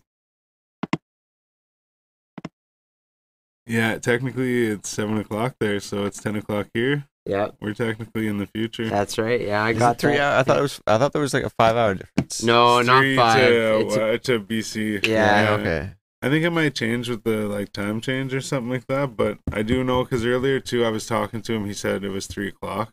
yeah, 3.66 3.98
technically 3.98 4.66
it's 4.66 4.88
seven 4.88 5.16
o'clock 5.18 5.54
there, 5.60 5.80
so 5.80 6.04
it's 6.04 6.20
ten 6.20 6.36
o'clock 6.36 6.66
here. 6.74 7.06
Yeah, 7.26 7.48
We're 7.60 7.72
technically 7.72 8.26
in 8.26 8.36
the 8.36 8.46
future. 8.46 8.86
that's 8.90 9.16
right. 9.16 9.40
Yeah, 9.40 9.64
I 9.64 9.70
Is 9.70 9.78
got 9.78 9.98
three 9.98 10.16
that. 10.16 10.20
hour? 10.20 10.38
I 10.40 10.42
thought 10.42 10.58
it 10.58 10.62
was. 10.62 10.80
I 10.86 10.98
thought 10.98 11.12
there 11.14 11.22
was 11.22 11.32
like 11.32 11.44
a 11.44 11.50
five 11.50 11.74
hour 11.76 11.94
difference. 11.94 12.42
No, 12.42 12.82
not 12.82 13.02
five. 13.16 13.38
To, 13.48 13.78
It's 13.80 13.96
a- 13.96 14.12
uh, 14.14 14.18
to 14.18 14.40
BC. 14.40 15.06
Yeah. 15.06 15.56
Okay. 15.58 15.90
I 16.24 16.30
think 16.30 16.44
it 16.44 16.50
might 16.50 16.74
change 16.74 17.08
with 17.10 17.22
the 17.24 17.46
like 17.48 17.72
time 17.72 18.00
change 18.00 18.32
or 18.34 18.40
something 18.40 18.70
like 18.70 18.86
that. 18.86 19.16
But 19.16 19.38
I 19.52 19.62
do 19.62 19.84
know 19.84 20.04
because 20.04 20.24
earlier 20.24 20.58
too, 20.60 20.84
I 20.84 20.88
was 20.90 21.06
talking 21.06 21.42
to 21.42 21.52
him. 21.52 21.66
He 21.66 21.74
said 21.74 22.02
it 22.04 22.08
was 22.08 22.26
three 22.26 22.48
o'clock, 22.48 22.90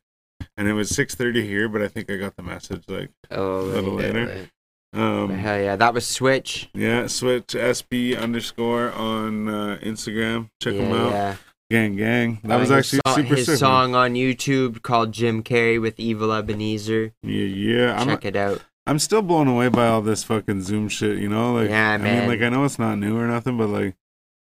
and 0.57 0.67
it 0.67 0.73
was 0.73 0.89
six 0.89 1.15
thirty 1.15 1.45
here. 1.47 1.69
But 1.69 1.81
I 1.81 1.87
think 1.87 2.11
I 2.11 2.17
got 2.17 2.35
the 2.35 2.43
message 2.43 2.83
like, 2.87 3.09
oh, 3.31 3.61
a 3.61 3.63
little 3.63 3.93
later. 3.93 4.47
um, 4.93 5.29
Hell 5.29 5.59
yeah, 5.61 5.75
that 5.77 5.93
was 5.93 6.05
Switch. 6.05 6.69
yeah, 6.73 7.07
switch 7.07 7.47
SB 7.47 8.19
underscore 8.19 8.91
on 8.91 9.47
uh, 9.47 9.79
Instagram. 9.81 10.49
Check 10.61 10.73
yeah, 10.73 10.81
him 10.81 10.91
out. 10.93 11.11
Yeah. 11.11 11.35
Gang, 11.71 11.95
gang. 11.95 12.39
That 12.43 12.57
Uh, 12.57 12.59
was 12.59 12.69
actually 12.71 12.99
so- 13.07 13.15
super 13.15 13.35
his 13.35 13.45
sick. 13.45 13.53
man. 13.53 13.57
song 13.59 13.95
on 13.95 14.15
YouTube 14.15 14.81
called 14.81 15.13
Jim 15.13 15.41
Carrey 15.41 15.79
with 15.79 15.97
Evil 16.01 16.33
Ebenezer. 16.33 17.13
Yeah, 17.23 17.45
yeah. 17.45 17.97
I'm 17.97 18.07
Check 18.07 18.25
it 18.25 18.35
out. 18.35 18.59
I'm 18.87 18.99
still 18.99 19.21
blown 19.21 19.47
away 19.47 19.69
by 19.69 19.87
all 19.87 20.01
this 20.01 20.23
fucking 20.23 20.63
Zoom 20.63 20.89
shit. 20.89 21.19
You 21.19 21.29
know, 21.29 21.53
like 21.53 21.69
Yeah, 21.69 21.91
I 21.91 21.97
man. 21.97 22.19
mean, 22.21 22.27
like 22.29 22.41
I 22.41 22.49
know 22.49 22.65
it's 22.65 22.79
not 22.79 22.97
new 22.97 23.17
or 23.17 23.27
nothing, 23.27 23.57
but 23.57 23.69
like 23.69 23.95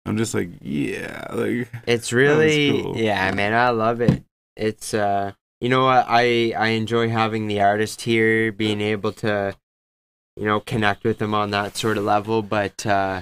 I'm 0.05 0.17
just 0.17 0.33
like, 0.33 0.49
yeah, 0.61 1.27
like 1.31 1.69
It's 1.87 2.11
really 2.13 2.81
cool. 2.83 2.97
yeah, 2.97 3.31
man. 3.31 3.53
I 3.53 3.69
love 3.69 4.01
it. 4.01 4.23
It's 4.57 4.93
uh, 4.93 5.33
you 5.61 5.69
know 5.69 5.85
what? 5.85 6.05
I 6.09 6.53
I 6.57 6.69
enjoy 6.69 7.09
having 7.09 7.47
the 7.47 7.61
artist 7.61 8.01
here, 8.01 8.51
being 8.51 8.81
able 8.81 9.11
to, 9.13 9.55
you 10.35 10.45
know, 10.45 10.59
connect 10.59 11.03
with 11.03 11.19
them 11.19 11.33
on 11.33 11.51
that 11.51 11.77
sort 11.77 11.97
of 11.97 12.03
level. 12.03 12.41
But 12.41 12.85
uh, 12.85 13.21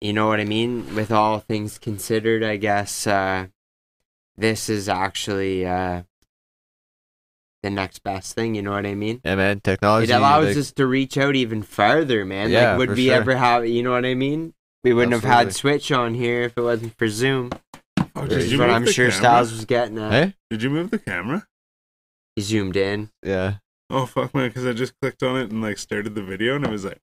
you 0.00 0.12
know 0.12 0.28
what 0.28 0.38
I 0.40 0.44
mean. 0.44 0.94
With 0.94 1.10
all 1.10 1.40
things 1.40 1.78
considered, 1.78 2.44
I 2.44 2.56
guess 2.56 3.06
uh, 3.06 3.46
this 4.36 4.68
is 4.68 4.88
actually 4.88 5.66
uh, 5.66 6.02
the 7.62 7.70
next 7.70 8.02
best 8.02 8.34
thing. 8.34 8.54
You 8.54 8.62
know 8.62 8.72
what 8.72 8.86
I 8.86 8.94
mean? 8.94 9.20
Yeah, 9.24 9.34
man. 9.36 9.60
Technology. 9.60 10.12
It 10.12 10.14
allows 10.14 10.46
like, 10.46 10.56
us 10.56 10.72
to 10.72 10.86
reach 10.86 11.18
out 11.18 11.36
even 11.36 11.62
farther, 11.62 12.24
man. 12.24 12.50
Yeah, 12.50 12.70
like, 12.70 12.78
would 12.78 12.88
for 12.90 12.94
we 12.96 13.06
sure. 13.06 13.14
ever 13.14 13.36
have? 13.36 13.66
You 13.66 13.82
know 13.82 13.92
what 13.92 14.04
I 14.04 14.14
mean? 14.14 14.54
We 14.84 14.92
wouldn't 14.92 15.12
have 15.12 15.24
had 15.24 15.54
Switch 15.54 15.90
on 15.90 16.14
here 16.14 16.42
if 16.42 16.56
it 16.56 16.62
wasn't 16.62 16.96
for 16.96 17.08
Zoom. 17.08 17.50
oh, 18.14 18.24
Is 18.24 18.56
what 18.56 18.70
I'm 18.70 18.86
sure 18.86 19.10
Styles 19.10 19.52
was 19.52 19.64
getting 19.64 19.98
at. 19.98 20.12
Hey. 20.12 20.34
Did 20.50 20.62
you 20.62 20.70
move 20.70 20.90
the 20.90 20.98
camera? 20.98 21.46
He 22.36 22.42
zoomed 22.42 22.76
in. 22.76 23.10
Yeah. 23.22 23.54
Oh 23.90 24.06
fuck 24.06 24.34
man, 24.34 24.48
because 24.48 24.66
I 24.66 24.72
just 24.72 24.92
clicked 25.00 25.22
on 25.22 25.36
it 25.38 25.50
and 25.50 25.60
like 25.62 25.78
started 25.78 26.14
the 26.14 26.22
video 26.22 26.56
and 26.56 26.64
it 26.64 26.70
was 26.70 26.84
like, 26.84 27.00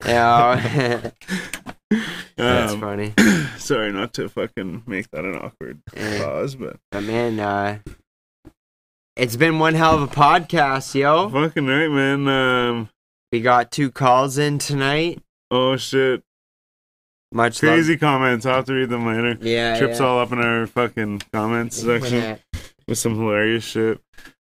Yeah, 0.06 1.10
that's 2.36 2.72
um, 2.72 2.80
funny. 2.80 3.14
sorry, 3.58 3.92
not 3.92 4.12
to 4.14 4.28
fucking 4.28 4.82
make 4.86 5.10
that 5.10 5.24
an 5.24 5.36
awkward 5.36 5.80
Yeah. 5.94 6.24
pause, 6.24 6.56
but 6.56 6.78
But 6.90 7.04
man, 7.04 7.38
uh, 7.38 7.78
it's 9.18 9.36
been 9.36 9.58
one 9.58 9.74
hell 9.74 9.96
of 9.96 10.02
a 10.02 10.06
podcast, 10.06 10.94
yo. 10.94 11.28
fucking 11.28 11.66
right, 11.66 11.88
man. 11.88 12.28
Um, 12.28 12.88
We 13.32 13.40
got 13.40 13.70
two 13.72 13.90
calls 13.90 14.38
in 14.38 14.58
tonight. 14.58 15.20
oh 15.50 15.76
shit, 15.76 16.22
Much 17.32 17.58
crazy 17.58 17.96
comments. 17.96 18.46
I'll 18.46 18.56
have 18.56 18.64
to 18.66 18.74
read 18.74 18.88
them 18.88 19.06
later. 19.06 19.36
Yeah, 19.40 19.78
Trips 19.78 19.98
yeah. 19.98 20.06
all 20.06 20.20
up 20.20 20.32
in 20.32 20.38
our 20.38 20.66
fucking 20.66 21.22
comments 21.32 21.76
section 21.82 22.38
with 22.86 22.98
some 22.98 23.16
hilarious 23.16 23.64
shit. 23.64 24.00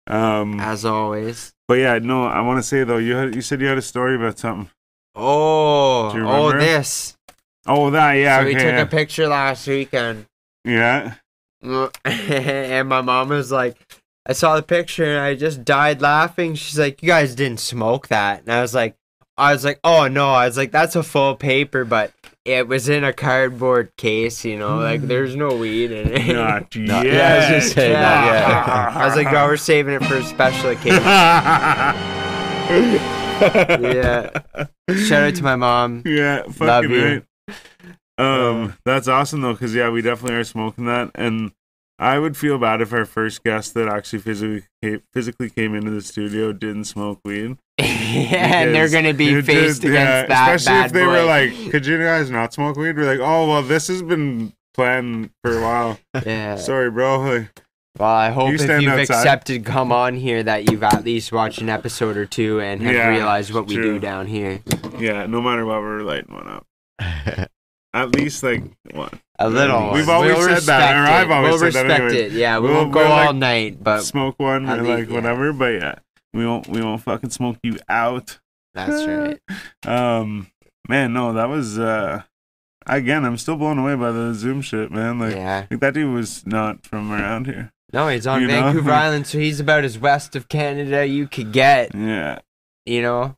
Um, 0.08 0.60
As 0.60 0.86
always. 0.86 1.52
but 1.68 1.76
yeah, 1.76 2.00
no, 2.00 2.26
I 2.26 2.42
want 2.42 2.60
to 2.60 2.64
say 2.64 2.84
though, 2.84 2.98
you 2.98 3.16
had 3.16 3.36
you 3.36 3.42
said 3.42 3.62
you 3.62 3.68
had 3.68 3.78
a 3.78 3.82
story 3.82 4.16
about 4.16 4.40
something. 4.40 4.70
Oh, 5.16 6.12
oh, 6.16 6.52
this. 6.58 7.18
Oh, 7.66 7.90
that 7.90 8.14
yeah, 8.14 8.40
so 8.40 8.46
we 8.46 8.54
took 8.54 8.64
yeah. 8.64 8.82
a 8.82 8.86
picture 8.86 9.28
last 9.28 9.68
weekend. 9.68 10.26
yeah. 10.64 11.16
and 12.06 12.88
my 12.88 13.02
mom 13.02 13.28
was 13.28 13.52
like, 13.52 13.76
I 14.30 14.34
saw 14.34 14.56
the 14.56 14.62
picture 14.62 15.06
and 15.06 15.20
I 15.20 15.34
just 15.34 15.66
died 15.66 16.02
laughing. 16.02 16.54
She's 16.54 16.78
like, 16.78 17.02
You 17.02 17.08
guys 17.08 17.34
didn't 17.34 17.60
smoke 17.60 18.10
that. 18.10 18.42
And 18.42 18.52
I 18.52 18.62
was 18.62 18.76
like, 18.76 18.96
I 19.38 19.54
was 19.54 19.66
like, 19.66 19.80
Oh 19.84 20.08
no. 20.08 20.32
I 20.32 20.46
was 20.46 20.56
like, 20.56 20.72
That's 20.72 20.96
a 20.96 21.02
full 21.02 21.36
paper, 21.36 21.84
but 21.84 22.14
it 22.46 22.68
was 22.68 22.90
in 22.90 23.04
a 23.04 23.12
cardboard 23.12 23.92
case, 23.98 24.46
you 24.46 24.58
know, 24.58 24.78
like 24.78 25.02
there's 25.02 25.36
no 25.36 25.56
weed 25.56 25.92
in 25.92 26.14
it. 26.14 26.34
Not 26.34 26.76
yet. 27.04 27.06
yeah, 27.06 27.34
I 27.34 27.38
was 27.38 27.48
just 27.64 27.76
saying 27.76 27.94
that, 27.94 28.26
yeah. 28.26 28.94
I 28.96 29.06
was 29.08 29.16
like, 29.16 29.32
no, 29.32 29.46
we're 29.46 29.58
saving 29.58 29.96
it 29.96 30.06
for 30.06 30.18
a 30.18 30.24
special 30.24 30.70
occasion. 30.70 31.04
yeah. 33.84 34.30
Shout 35.06 35.24
out 35.24 35.36
to 35.36 35.44
my 35.44 35.56
mom. 35.56 36.04
Yeah, 36.06 36.44
Love 36.60 36.86
you. 36.86 37.24
right. 37.48 37.56
Um, 38.18 38.76
that's 38.86 39.08
awesome 39.08 39.42
though, 39.42 39.54
because 39.54 39.74
yeah, 39.76 39.90
we 39.90 40.02
definitely 40.02 40.38
are 40.38 40.44
smoking 40.44 40.86
that, 40.86 41.12
and 41.16 41.52
I 42.00 42.18
would 42.18 42.38
feel 42.38 42.58
bad 42.58 42.80
if 42.82 42.94
our 42.94 43.04
first 43.06 43.44
guest 43.44 43.74
that 43.74 43.90
actually 43.90 44.20
physically 44.20 44.64
came, 44.82 45.02
physically 45.12 45.50
came 45.50 45.76
into 45.76 45.92
the 45.92 46.02
studio 46.02 46.54
didn't 46.54 46.86
smoke 46.86 47.20
weed. 47.26 47.58
yeah, 47.80 48.62
and 48.64 48.74
they're 48.74 48.90
gonna 48.90 49.14
be 49.14 49.42
faced 49.42 49.82
did- 49.82 49.92
against 49.92 49.94
yeah, 49.94 50.26
that 50.28 50.56
Especially 50.56 50.86
if 50.86 50.94
they 50.94 51.04
boy. 51.04 51.08
were 51.12 51.24
like, 51.26 51.72
"Could 51.72 51.86
you 51.86 51.98
guys 51.98 52.30
not 52.32 52.54
smoke 52.54 52.78
weed?" 52.78 52.96
We're 52.96 53.06
like, 53.06 53.20
"Oh 53.20 53.48
well, 53.50 53.62
this 53.62 53.88
has 53.90 54.02
been 54.02 54.54
planned 54.74 55.32
for 55.44 55.58
a 55.58 55.62
while." 55.62 56.00
yeah. 56.26 56.56
Sorry, 56.56 56.90
bro. 56.90 57.20
Like, 57.20 57.62
Well, 57.98 58.10
I 58.10 58.30
hope 58.30 58.50
You 58.50 58.56
if 58.56 58.82
you've 58.82 58.90
outside. 58.92 59.02
accepted 59.16 59.66
come 59.66 59.92
on 59.92 60.16
here 60.16 60.42
that 60.44 60.72
you've 60.72 60.84
at 60.84 61.04
least 61.04 61.32
watched 61.34 61.60
an 61.60 61.68
episode 61.70 62.16
or 62.16 62.26
two 62.26 62.62
and 62.62 62.82
have 62.82 62.94
Yeah, 62.96 63.10
realized 63.10 63.54
what 63.54 63.68
we 63.68 63.76
true. 63.76 63.94
do 63.96 64.00
down 64.00 64.28
here. 64.28 64.62
yeah, 65.00 65.26
no 65.26 65.42
matter 65.42 65.66
what, 65.66 65.82
we're 65.82 66.02
lighting 66.04 66.34
one 66.34 66.48
up. 66.48 66.66
At 67.94 68.16
least 68.16 68.44
like 68.44 68.64
one. 68.92 69.20
A 69.42 69.50
little. 69.50 69.94
We've 69.94 70.10
always 70.10 70.36
we'll 70.36 70.48
said 70.58 70.64
that, 70.64 70.92
respect 70.94 70.98
or 70.98 71.04
it. 71.04 71.10
I've 71.10 71.32
always 71.32 71.62
we'll 71.62 71.72
said 71.72 71.90
that 71.90 72.02
respect 72.02 72.02
anyway. 72.14 72.26
it. 72.26 72.32
Yeah, 72.34 72.60
we 72.60 72.68
We'll- 72.68 72.76
won't 72.76 72.92
go 72.92 73.00
we'll, 73.00 73.10
like, 73.10 73.28
all 73.28 73.34
night, 73.34 73.84
but 73.84 74.02
smoke 74.02 74.36
one 74.38 74.68
at 74.68 74.80
or 74.80 74.84
like 74.84 75.08
yeah. 75.08 75.14
whatever, 75.16 75.54
but 75.54 75.74
yeah, 75.74 75.96
we 76.34 76.46
won't 76.46 76.68
we 76.68 76.82
won't 76.82 77.02
fucking 77.02 77.30
smoke 77.30 77.58
you 77.64 77.78
out. 77.88 78.40
that's 78.74 79.06
right. 79.06 79.40
Um, 79.88 80.48
man, 80.88 81.14
no, 81.14 81.32
that 81.34 81.48
was 81.50 81.80
uh, 81.80 82.24
again, 82.86 83.24
I'm 83.24 83.38
still 83.38 83.56
blown 83.56 83.78
away 83.80 83.96
by 83.96 84.12
the 84.12 84.34
Zoom 84.34 84.62
shit, 84.62 84.92
man. 84.92 85.20
Like, 85.20 85.36
Yeah. 85.36 85.66
like 85.72 85.80
that 85.80 85.94
dude 85.94 86.14
was 86.14 86.46
not 86.46 86.86
from 86.86 87.12
around 87.12 87.46
here. 87.48 87.72
No, 87.94 88.08
he's 88.10 88.28
on 88.28 88.42
you 88.42 88.48
know? 88.48 88.62
Vancouver 88.62 88.92
Island, 89.06 89.26
so 89.26 89.40
he's 89.40 89.60
about 89.62 89.84
as 89.86 89.98
west 89.98 90.36
of 90.36 90.50
Canada 90.50 91.08
you 91.08 91.28
could 91.28 91.52
get. 91.54 91.96
Yeah, 91.96 92.40
You 92.86 93.02
know. 93.02 93.36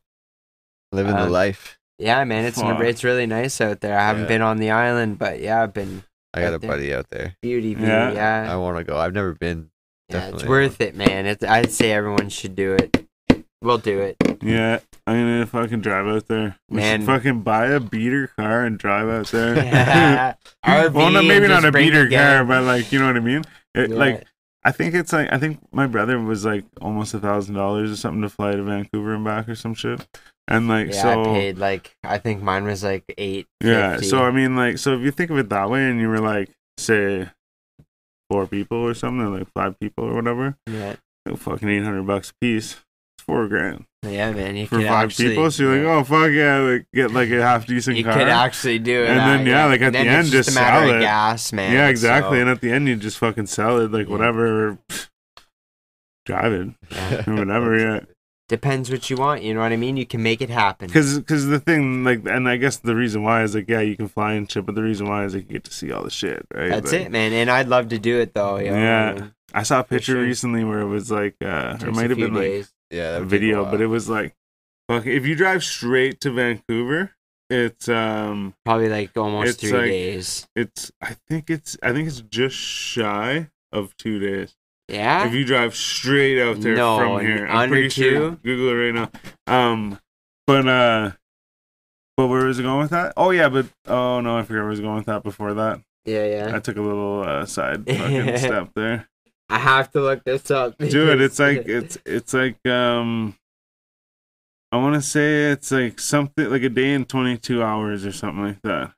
Living 0.90 1.14
the 1.14 1.22
Um, 1.22 1.30
life. 1.30 1.78
Yeah, 2.02 2.24
man, 2.24 2.44
it's 2.44 2.60
Fuck. 2.60 2.80
it's 2.80 3.04
really 3.04 3.26
nice 3.26 3.60
out 3.60 3.80
there. 3.80 3.96
I 3.98 4.02
haven't 4.02 4.22
Yeah. 4.22 4.28
been 4.28 4.42
on 4.42 4.58
the 4.58 4.70
island, 4.70 5.18
but 5.18 5.40
yeah, 5.40 5.62
I've 5.62 5.72
been 5.72 6.02
I 6.34 6.40
got 6.40 6.44
right 6.46 6.54
a 6.54 6.58
there. 6.58 6.70
buddy 6.70 6.94
out 6.94 7.06
there. 7.10 7.36
beauty 7.42 7.74
view. 7.74 7.86
Yeah. 7.86 8.12
Yeah, 8.12 8.52
I 8.52 8.56
want 8.56 8.78
to 8.78 8.84
go. 8.84 8.96
I've 8.98 9.12
never 9.14 9.34
been. 9.34 9.70
yeah, 10.08 10.16
it's 10.18 10.24
definitely. 10.42 10.48
worth 10.48 10.80
uh, 10.80 10.84
it, 10.84 10.94
man. 10.96 11.26
It's, 11.26 11.44
I'd 11.44 11.70
say 11.72 11.92
everyone 11.92 12.28
should 12.28 12.54
do 12.56 12.74
it. 12.74 13.06
We'll 13.62 13.78
do 13.78 14.00
it. 14.00 14.16
yeah. 14.42 14.80
I'm 15.06 15.16
gonna 15.16 15.46
fucking 15.46 15.80
drive 15.80 16.06
out 16.06 16.26
there. 16.28 16.56
We 16.68 16.76
Man. 16.76 17.00
should 17.00 17.06
fucking 17.06 17.40
buy 17.42 17.66
a 17.66 17.80
beater 17.80 18.28
car 18.36 18.64
and 18.64 18.78
drive 18.78 19.08
out 19.08 19.26
there. 19.32 20.36
RV 20.64 20.92
well, 20.94 21.10
no, 21.10 21.18
and 21.20 21.28
maybe 21.28 21.46
just 21.48 21.62
not 21.62 21.68
a 21.68 21.72
bring 21.72 21.86
beater 21.88 22.02
car, 22.04 22.38
gang. 22.38 22.46
but 22.48 22.62
like 22.64 22.92
you 22.92 22.98
know 23.00 23.06
what 23.06 23.16
I 23.16 23.20
mean. 23.20 23.42
It, 23.74 23.90
Yeah. 23.90 23.96
Like 23.96 24.26
I 24.64 24.70
think 24.70 24.94
it's 24.94 25.12
like 25.12 25.32
I 25.32 25.38
think 25.38 25.58
my 25.72 25.88
brother 25.88 26.20
was 26.20 26.44
like 26.44 26.64
almost 26.80 27.14
a 27.14 27.18
thousand 27.18 27.54
dollars 27.56 27.90
or 27.90 27.96
something 27.96 28.22
to 28.22 28.28
fly 28.28 28.52
to 28.52 28.62
Vancouver 28.62 29.14
and 29.14 29.24
back 29.24 29.48
or 29.48 29.56
some 29.56 29.74
shit. 29.74 30.06
And 30.48 30.68
like 30.68 30.88
yeah, 30.92 31.02
so 31.02 31.20
I 31.22 31.24
paid 31.24 31.58
like 31.58 31.94
I 32.04 32.18
think 32.18 32.42
mine 32.42 32.64
was 32.64 32.82
like 32.82 33.04
eight. 33.16 33.46
Yeah, 33.62 33.98
so 33.98 34.22
I 34.24 34.30
mean, 34.30 34.56
like, 34.56 34.78
so 34.78 34.94
if 34.94 35.02
you 35.02 35.10
think 35.10 35.30
of 35.30 35.38
it 35.38 35.48
that 35.50 35.70
way, 35.70 35.88
and 35.88 36.00
you 36.00 36.08
were 36.08 36.18
like, 36.18 36.50
say, 36.78 37.28
four 38.28 38.46
people 38.46 38.78
or 38.78 38.94
something, 38.94 39.20
or 39.26 39.38
like 39.38 39.48
five 39.54 39.78
people 39.80 40.04
or 40.04 40.14
whatever, 40.14 40.56
yeah, 40.66 40.96
oh, 41.28 41.36
fucking 41.36 41.68
eight 41.68 41.84
hundred 41.84 42.06
bucks 42.06 42.30
a 42.30 42.34
piece, 42.40 42.72
it's 43.16 43.24
four 43.24 43.46
grand 43.48 43.84
yeah, 44.04 44.32
man, 44.32 44.56
you 44.56 44.66
for 44.66 44.78
could 44.78 44.88
five 44.88 45.04
actually, 45.10 45.28
people. 45.28 45.50
So 45.52 45.62
you're 45.62 45.84
like, 45.86 45.86
oh 45.86 46.04
fuck 46.04 46.32
yeah, 46.32 46.58
like 46.58 46.86
get 46.92 47.12
like 47.12 47.30
a 47.30 47.40
half 47.40 47.66
decent 47.66 47.94
car. 47.94 47.98
you 47.98 48.04
car. 48.04 48.14
could 48.14 48.28
actually 48.28 48.80
do 48.80 49.04
it, 49.04 49.10
And 49.10 49.18
then, 49.20 49.40
uh, 49.46 49.50
yeah, 49.58 49.66
like, 49.66 49.80
at 49.80 49.92
the 49.92 49.98
end, 50.00 50.26
just, 50.26 50.48
just 50.48 50.56
sell 50.56 50.90
it. 50.90 50.98
gas, 51.00 51.52
man. 51.52 51.72
yeah, 51.72 51.86
exactly. 51.86 52.38
so, 52.38 52.40
And 52.40 52.50
at 52.50 52.60
the 52.60 52.72
end, 52.72 52.88
you 52.88 52.96
just 52.96 53.18
fucking 53.18 53.46
sell 53.46 53.78
it, 53.78 53.92
like 53.92 54.06
Yeah. 54.08 54.12
whatever, 54.12 54.78
drive 56.26 56.52
it 56.52 56.68
yeah. 56.90 57.22
whatever. 57.30 57.78
yeah, 57.78 58.00
depends 58.52 58.90
what 58.90 59.10
you 59.10 59.16
want. 59.16 59.42
You 59.42 59.54
know 59.54 59.60
what 59.60 59.72
I 59.72 59.76
mean? 59.76 59.96
You 59.96 60.06
can 60.06 60.22
make 60.22 60.40
it 60.40 60.50
happen. 60.50 60.86
because 60.86 61.18
because 61.18 61.46
the 61.48 61.58
thing, 61.58 62.04
like, 62.04 62.24
and 62.26 62.48
I 62.48 62.56
guess 62.56 62.76
the 62.76 62.94
reason 62.94 63.24
why 63.24 63.42
is 63.42 63.54
like, 63.56 63.68
yeah, 63.68 63.80
you 63.80 63.96
can 63.96 64.06
fly 64.08 64.34
and 64.34 64.48
shit, 64.50 64.64
but 64.64 64.74
the 64.76 64.82
reason 64.82 65.08
why 65.08 65.24
is 65.24 65.34
like 65.34 65.46
you 65.48 65.54
get 65.54 65.64
to 65.64 65.72
see 65.72 65.90
all 65.90 66.04
the 66.04 66.10
shit, 66.10 66.46
right? 66.54 66.70
That's 66.70 66.92
Like, 66.92 67.06
it, 67.06 67.10
man. 67.10 67.32
And 67.32 67.50
I'd 67.50 67.66
love 67.68 67.88
to 67.88 67.98
do 67.98 68.20
it 68.20 68.34
though. 68.34 68.58
You 68.58 68.70
know? 68.70 68.76
Yeah. 68.76 69.26
I 69.54 69.64
saw 69.64 69.80
a 69.80 69.84
picture 69.84 70.12
sure. 70.12 70.22
recently 70.22 70.62
where 70.64 70.80
it 70.80 70.86
was 70.88 71.10
like, 71.10 71.34
uh, 71.44 71.72
takes 71.72 71.82
it 71.84 71.94
might 71.94 72.10
have 72.10 72.16
few 72.18 72.28
been 72.30 72.34
like. 72.34 72.66
Yeah, 72.90 72.98
a 72.98 73.12
that 73.12 73.20
would 73.20 73.30
take 73.30 73.40
video, 73.40 73.62
while. 73.62 73.70
but 73.72 73.80
it 73.80 73.86
was 73.86 74.08
like, 74.08 74.34
fuck, 74.88 75.06
if 75.06 75.26
you 75.26 75.34
drive 75.34 75.64
straight 75.64 76.20
to 76.20 76.30
Vancouver, 76.30 77.12
it's 77.50 77.88
um, 77.88 78.54
probably 78.64 78.88
like 78.88 79.16
almost 79.16 79.48
It's 79.50 79.60
three 79.60 79.72
like- 79.72 79.90
days. 79.90 80.46
it's 80.54 80.92
I 81.02 81.16
think 81.28 81.48
it's 81.50 81.76
I 81.82 81.92
think 81.92 82.08
it's 82.08 82.20
just 82.20 82.56
shy 82.56 83.48
of 83.72 83.96
two 83.96 84.18
days. 84.18 84.54
Yeah. 84.92 85.26
If 85.26 85.32
you 85.32 85.44
drive 85.44 85.74
straight 85.74 86.40
out 86.40 86.60
there 86.60 86.76
No, 86.76 86.98
from 86.98 87.20
here, 87.26 87.46
I'm 87.46 87.70
pretty 87.70 87.88
sure. 87.88 88.32
Google 88.32 88.68
it 88.68 88.92
right 88.92 88.94
now. 88.94 89.10
Um, 89.46 89.98
but 90.46 90.68
uh, 90.68 91.12
but 92.16 92.26
where 92.26 92.44
was 92.44 92.58
it 92.58 92.62
going 92.62 92.80
with 92.82 92.90
that? 92.90 93.14
Oh 93.16 93.30
yeah, 93.30 93.48
but 93.48 93.66
oh 93.86 94.20
no, 94.20 94.36
I 94.38 94.42
forgot 94.42 94.60
where 94.60 94.66
I 94.66 94.70
was 94.70 94.80
going 94.80 94.96
with 94.96 95.06
that 95.06 95.22
before 95.22 95.54
that. 95.54 95.80
yeah, 96.04 96.24
yeah. 96.26 96.54
I 96.54 96.58
took 96.60 96.76
a 96.76 96.82
little 96.82 97.22
uh, 97.26 97.46
side 97.46 97.86
fucking 97.88 98.36
step 98.38 98.70
there. 98.74 99.08
I 99.48 99.58
have 99.58 99.90
to 99.92 100.00
look 100.00 100.24
this 100.24 100.50
up. 100.50 100.76
Dude, 100.78 101.20
it's 101.22 101.38
like 101.38 101.66
it's 101.66 101.96
it's 102.04 102.34
like 102.34 102.64
um 102.66 103.34
I 104.70 104.76
want 104.76 104.94
to 104.94 105.02
say 105.02 105.50
it's 105.52 105.70
like 105.70 105.98
something 105.98 106.48
like 106.50 106.62
a 106.62 106.68
day 106.70 106.94
and 106.94 107.08
22 107.08 107.62
hours 107.62 108.04
or 108.06 108.12
something 108.12 108.42
like 108.44 108.62
that. 108.62 108.92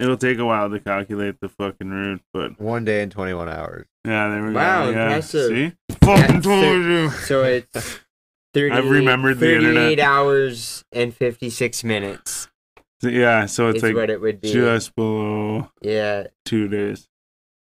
It'll 0.00 0.16
take 0.16 0.38
a 0.38 0.44
while 0.46 0.70
to 0.70 0.80
calculate 0.80 1.36
the 1.40 1.48
fucking 1.48 1.90
route, 1.90 2.22
but 2.32 2.58
one 2.60 2.84
day 2.84 3.02
and 3.02 3.12
21 3.12 3.48
hours. 3.48 3.86
yeah, 4.06 4.28
there 4.30 4.42
we 4.44 4.52
Wow, 4.54 4.86
go. 4.86 4.90
Yeah, 4.92 5.02
impressive. 5.04 5.48
see? 5.48 5.72
Fucking 6.02 6.34
Yeah, 6.36 6.40
told 6.40 6.82
you. 6.84 7.10
so 7.10 7.44
it's 7.44 8.00
30, 8.54 8.74
I've 8.74 8.88
remembered 8.90 9.38
the 9.38 9.46
38 9.46 9.66
internet. 9.68 10.00
hours 10.00 10.84
and 10.90 11.14
56 11.14 11.84
minutes 11.84 12.48
Yeah, 13.02 13.44
so 13.46 13.68
it's 13.68 13.76
is 13.78 13.82
like 13.82 13.94
what 13.94 14.10
it 14.10 14.20
would 14.20 14.40
be. 14.40 14.50
just 14.52 14.94
below 14.96 15.70
yeah. 15.82 16.28
two 16.46 16.66
days. 16.68 17.06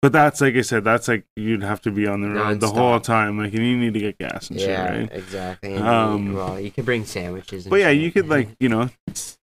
But 0.03 0.13
that's 0.13 0.41
like 0.41 0.55
I 0.57 0.63
said, 0.63 0.83
that's 0.85 1.09
like 1.09 1.25
you'd 1.37 1.63
have 1.63 1.83
to 1.83 1.91
be 1.91 2.07
on 2.07 2.23
the 2.23 2.31
road 2.31 2.61
the 2.61 2.71
whole 2.71 3.01
time, 3.01 3.37
like, 3.39 3.53
and 3.53 3.67
you 3.67 3.77
need 3.77 3.93
to 3.95 4.01
get 4.01 4.17
gas 4.19 4.49
and 4.49 4.59
Yeah, 4.59 4.87
shit, 4.87 5.01
right? 5.01 5.09
exactly. 5.13 5.75
And 5.75 5.87
Um, 5.87 6.27
you, 6.29 6.35
well, 6.37 6.59
you 6.61 6.71
could 6.71 6.87
bring 6.87 7.05
sandwiches. 7.05 7.67
And 7.67 7.71
But 7.71 7.81
yeah, 7.81 7.91
shit. 7.91 8.01
you 8.01 8.11
could 8.13 8.29
like, 8.29 8.49
you 8.61 8.71
know, 8.71 8.89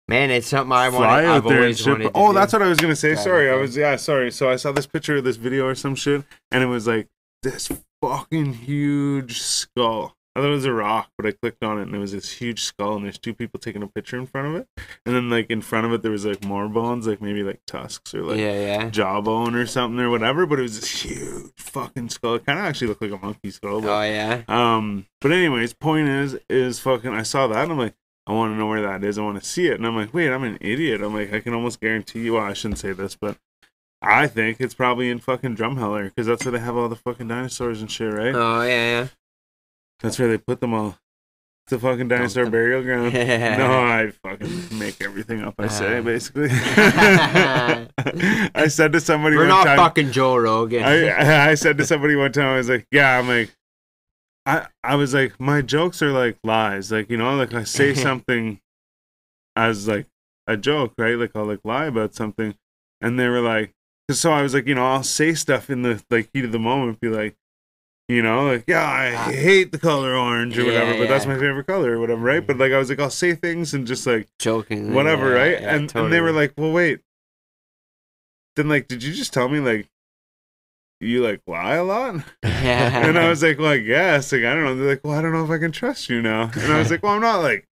man, 0.08 0.30
it's 0.30 0.48
something 0.48 0.72
I 0.72 0.88
want. 0.88 0.96
fly 1.04 1.24
out 1.24 1.36
I've 1.36 1.42
there 1.44 1.52
and 1.52 1.60
always 1.62 1.78
shit. 1.78 1.86
wanted 1.88 2.04
but- 2.04 2.18
to 2.18 2.24
oh, 2.24 2.28
do. 2.32 2.34
that's 2.38 2.52
what 2.52 2.62
I 2.62 2.68
was 2.68 2.78
gonna 2.78 2.96
say. 2.96 3.12
Drive 3.14 3.24
Sorry, 3.24 3.50
I 3.50 3.54
was 3.54 3.76
yeah, 3.76 3.96
sorry. 3.96 4.30
So 4.30 4.50
I 4.50 4.56
saw 4.56 4.72
this 4.72 4.86
picture 4.86 5.16
of 5.16 5.24
this 5.24 5.36
video 5.36 5.66
or 5.66 5.74
some 5.74 5.94
shit, 5.94 6.24
and 6.50 6.62
it 6.62 6.66
was 6.66 6.86
like 6.86 7.08
this 7.42 7.68
fucking 8.02 8.54
huge 8.54 9.40
skull. 9.40 10.14
I 10.36 10.40
thought 10.40 10.50
it 10.50 10.52
was 10.52 10.66
a 10.66 10.72
rock, 10.72 11.10
but 11.18 11.26
I 11.26 11.32
clicked 11.32 11.64
on 11.64 11.80
it 11.80 11.82
and 11.82 11.94
it 11.96 11.98
was 11.98 12.12
this 12.12 12.30
huge 12.30 12.62
skull, 12.62 12.94
and 12.94 13.04
there's 13.04 13.18
two 13.18 13.34
people 13.34 13.58
taking 13.58 13.82
a 13.82 13.88
picture 13.88 14.16
in 14.16 14.24
front 14.26 14.46
of 14.46 14.54
it, 14.54 14.68
and 15.04 15.12
then 15.16 15.28
like 15.30 15.50
in 15.50 15.60
front 15.60 15.86
of 15.86 15.92
it 15.92 16.02
there 16.02 16.12
was 16.12 16.24
like 16.24 16.44
more 16.44 16.68
bones, 16.68 17.08
like 17.08 17.20
maybe 17.20 17.42
like 17.42 17.60
tusks 17.66 18.14
or 18.14 18.22
like 18.22 18.38
yeah, 18.38 18.52
yeah. 18.52 18.88
jawbone 18.90 19.56
or 19.56 19.66
something 19.66 19.98
or 19.98 20.10
whatever. 20.10 20.46
But 20.46 20.60
it 20.60 20.62
was 20.62 20.78
this 20.78 21.02
huge 21.02 21.50
fucking 21.56 22.10
skull. 22.10 22.36
It 22.36 22.46
kind 22.46 22.56
of 22.56 22.64
actually 22.66 22.86
looked 22.86 23.02
like 23.02 23.10
a 23.10 23.18
monkey 23.18 23.50
skull. 23.50 23.80
But 23.80 23.88
Oh 23.90 24.02
yeah. 24.02 24.42
um, 24.46 25.06
but 25.20 25.32
anyways, 25.32 25.72
point 25.74 26.08
is, 26.08 26.38
is 26.48 26.78
fucking. 26.78 27.10
I 27.12 27.24
saw 27.24 27.48
that 27.48 27.64
and 27.64 27.72
I'm 27.72 27.78
like, 27.78 27.94
I 28.28 28.32
want 28.32 28.52
to 28.52 28.56
know 28.58 28.66
where 28.66 28.82
that 28.82 29.02
is. 29.02 29.16
I 29.18 29.22
want 29.22 29.40
to 29.42 29.48
see 29.48 29.66
it. 29.68 29.74
And 29.74 29.86
I'm 29.86 29.96
like, 29.96 30.12
wait, 30.12 30.30
I'm 30.30 30.44
an 30.44 30.58
idiot. 30.60 31.00
I'm 31.02 31.14
like, 31.14 31.32
I 31.32 31.40
can 31.40 31.54
almost 31.54 31.80
guarantee 31.80 32.20
you. 32.20 32.34
Well, 32.34 32.44
I 32.44 32.52
shouldn't 32.52 32.78
say 32.78 32.92
this, 32.92 33.16
but 33.18 33.38
I 34.02 34.26
think 34.26 34.60
it's 34.60 34.74
probably 34.74 35.08
in 35.10 35.18
fucking 35.18 35.56
Drumheller 35.56 36.04
because 36.04 36.26
that's 36.26 36.44
where 36.44 36.52
they 36.52 36.58
have 36.58 36.76
all 36.76 36.88
the 36.90 36.94
fucking 36.96 37.26
dinosaurs 37.28 37.80
and 37.80 37.90
shit, 37.90 38.12
right? 38.12 38.34
Oh 38.34 38.62
yeah, 38.62 39.08
That's 40.00 40.18
where 40.18 40.28
they 40.28 40.36
put 40.38 40.60
them 40.60 40.74
all. 40.74 40.98
It's 41.66 41.72
a 41.72 41.78
fucking 41.78 42.08
dinosaur 42.08 42.44
them. 42.44 42.52
burial 42.52 42.82
ground. 42.82 43.12
No, 43.58 43.82
I 43.82 44.10
fucking 44.22 44.78
make 44.78 45.02
everything 45.02 45.42
up. 45.42 45.54
I 45.58 45.68
say 45.68 45.98
Uh. 45.98 46.02
basically. 46.02 46.48
I 48.54 48.68
said 48.68 48.92
to 48.92 49.00
somebody 49.00 49.36
We're 49.36 49.46
not 49.48 49.64
time, 49.64 49.76
fucking 49.78 50.12
Joe 50.12 50.36
Rogan. 50.36 50.82
I 50.82 51.50
I 51.50 51.54
said 51.54 51.78
to 51.78 51.84
somebody 51.86 52.16
one 52.16 52.32
time, 52.32 52.46
I 52.46 52.56
was 52.56 52.68
like, 52.68 52.86
yeah, 52.90 53.18
I'm 53.18 53.28
like, 53.28 53.54
I 54.48 54.66
I 54.82 54.94
was 54.96 55.12
like, 55.12 55.38
my 55.38 55.60
jokes 55.60 56.00
are 56.00 56.10
like 56.10 56.38
lies, 56.42 56.90
like 56.90 57.10
you 57.10 57.18
know, 57.18 57.36
like 57.36 57.52
I 57.52 57.64
say 57.64 57.92
something 58.08 58.60
as 59.54 59.86
like 59.86 60.06
a 60.46 60.56
joke, 60.56 60.94
right? 60.96 61.16
Like 61.16 61.32
I'll 61.34 61.44
like 61.44 61.60
lie 61.64 61.84
about 61.84 62.14
something, 62.14 62.54
and 63.00 63.18
they 63.18 63.28
were 63.28 63.42
like, 63.42 63.74
so 64.10 64.32
I 64.32 64.40
was 64.40 64.54
like, 64.54 64.66
you 64.66 64.74
know, 64.74 64.86
I'll 64.86 65.02
say 65.02 65.34
stuff 65.34 65.68
in 65.68 65.82
the 65.82 66.02
like 66.10 66.30
heat 66.32 66.46
of 66.46 66.52
the 66.52 66.58
moment, 66.58 67.00
be 67.00 67.08
like. 67.08 67.36
You 68.10 68.22
know, 68.22 68.46
like 68.46 68.64
yeah, 68.66 68.88
I 68.88 69.14
ah. 69.14 69.30
hate 69.30 69.70
the 69.70 69.78
color 69.78 70.16
orange 70.16 70.56
or 70.56 70.62
Yeah, 70.62 70.80
whatever, 70.80 70.98
but 71.00 71.08
that's 71.10 71.26
my 71.26 71.34
favorite 71.34 71.66
color 71.66 71.92
or 71.92 72.00
whatever, 72.00 72.22
right? 72.22 72.42
Mm. 72.42 72.46
But 72.46 72.56
like 72.56 72.72
I 72.72 72.78
was 72.78 72.88
like, 72.88 73.00
I'll 73.00 73.10
say 73.10 73.34
things 73.34 73.74
and 73.74 73.86
just 73.86 74.06
like 74.06 74.28
Joking. 74.38 74.94
whatever, 74.94 75.34
yeah, 75.34 75.42
right? 75.42 75.62
and 75.62 75.94
and 75.94 76.10
they 76.10 76.22
were 76.22 76.32
like, 76.32 76.54
"Well, 76.56 76.72
wait." 76.72 77.00
Then 78.56 78.70
like, 78.70 78.88
did 78.88 79.02
you 79.02 79.12
just 79.12 79.34
tell 79.34 79.50
me 79.50 79.60
like 79.60 79.90
you 81.00 81.22
like 81.22 81.40
lie 81.46 81.74
a 81.74 81.84
lot? 81.84 82.16
and 82.42 83.18
I 83.18 83.28
was 83.28 83.42
like, 83.42 83.58
"Well, 83.58 83.72
I 83.72 83.78
guess." 83.78 84.32
Like, 84.32 84.42
I 84.42 84.54
don't 84.54 84.64
know. 84.64 84.76
They're 84.76 84.88
like, 84.90 85.04
"Well, 85.04 85.18
I 85.18 85.22
don't 85.22 85.32
know 85.32 85.44
if 85.44 85.50
I 85.50 85.58
can 85.58 85.72
trust 85.72 86.08
you 86.08 86.22
now." 86.22 86.50
And 86.54 86.72
I 86.72 86.78
was 86.78 86.90
like, 86.90 87.02
"Well, 87.02 87.12
I'm 87.12 87.20
not 87.20 87.42
like 87.42 87.68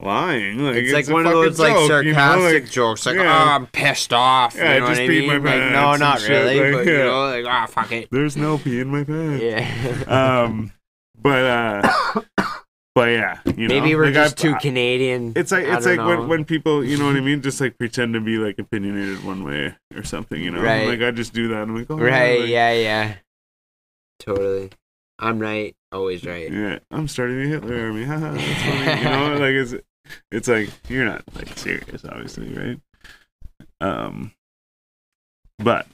lying. 0.00 0.58
Like 0.58 0.76
it's, 0.76 0.92
like 0.92 1.08
one 1.08 1.26
of 1.26 1.32
those 1.32 1.58
like 1.58 1.74
joke, 1.74 2.04
you 2.04 2.12
know? 2.12 2.18
sarcastic 2.18 2.62
Like, 2.64 2.72
jokes, 2.72 3.06
like, 3.06 3.16
yeah. 3.16 3.22
"Oh, 3.22 3.50
I'm 3.52 3.66
pissed 3.66 4.12
off." 4.12 4.56
Yeah, 4.56 4.70
I 4.70 4.74
you 4.74 4.80
know 4.80 4.86
just 4.88 5.00
what 5.00 5.04
I 5.04 5.08
mean? 5.08 5.26
my 5.26 5.34
like, 5.34 5.44
pants 5.44 5.72
no, 5.72 6.06
not 6.06 6.28
really, 6.28 6.60
like, 6.60 6.72
but 6.72 6.86
yeah. 6.86 6.92
you 6.92 7.04
know, 7.04 7.26
like, 7.26 7.44
ah, 7.46 7.66
fuck 7.66 7.92
it. 7.92 8.08
There's 8.10 8.36
no 8.36 8.58
pee 8.58 8.80
in 8.80 8.88
my 8.88 9.04
pants. 9.04 9.42
Yeah. 9.42 9.64
Um, 10.44 10.72
but 11.20 11.44
uh, 11.44 12.20
but 12.94 13.08
yeah, 13.10 13.38
you 13.44 13.68
know, 13.68 13.74
Maybe 13.80 13.94
we're 13.94 14.06
like, 14.06 14.14
just 14.14 14.44
I've- 14.44 14.52
too 14.54 14.58
Canadian. 14.60 15.32
It's 15.36 15.50
like 15.52 15.64
it's 15.64 15.84
like 15.86 15.96
know. 15.96 16.06
when, 16.08 16.28
when 16.28 16.44
people, 16.44 16.84
you 16.84 16.96
know 16.96 17.06
what 17.06 17.16
I 17.16 17.20
mean, 17.20 17.42
just 17.42 17.60
like 17.60 17.76
pretend 17.78 18.14
to 18.14 18.20
be 18.20 18.36
like 18.38 18.58
opinionated 18.58 19.24
one 19.24 19.42
way 19.44 19.74
or 19.94 20.04
something, 20.04 20.40
you 20.40 20.50
know. 20.50 20.60
Right. 20.62 20.86
Like 20.86 21.00
I 21.02 21.10
just 21.10 21.32
do 21.32 21.48
that. 21.48 21.62
I'm 21.62 21.76
like, 21.76 21.90
oh, 21.90 21.96
Right? 21.98 22.40
like, 22.40 22.48
Yeah, 22.48 22.72
yeah. 22.72 23.14
Totally. 24.20 24.70
I'm 25.18 25.38
right. 25.38 25.74
Always 25.92 26.24
right. 26.24 26.50
yeah. 26.52 26.78
I'm 26.90 27.08
starting 27.08 27.40
a 27.42 27.46
Hitler 27.46 27.86
army. 27.86 28.04
Haha, 28.04 28.32
that's 28.32 28.62
funny. 28.62 28.98
you 29.00 29.04
know, 29.04 29.36
like 29.38 29.54
it's 29.54 29.74
it's 30.30 30.48
like 30.48 30.70
you're 30.88 31.04
not 31.04 31.22
like 31.34 31.56
serious, 31.58 32.04
obviously, 32.04 32.52
right? 32.54 32.80
Um, 33.80 34.32
but 35.58 35.86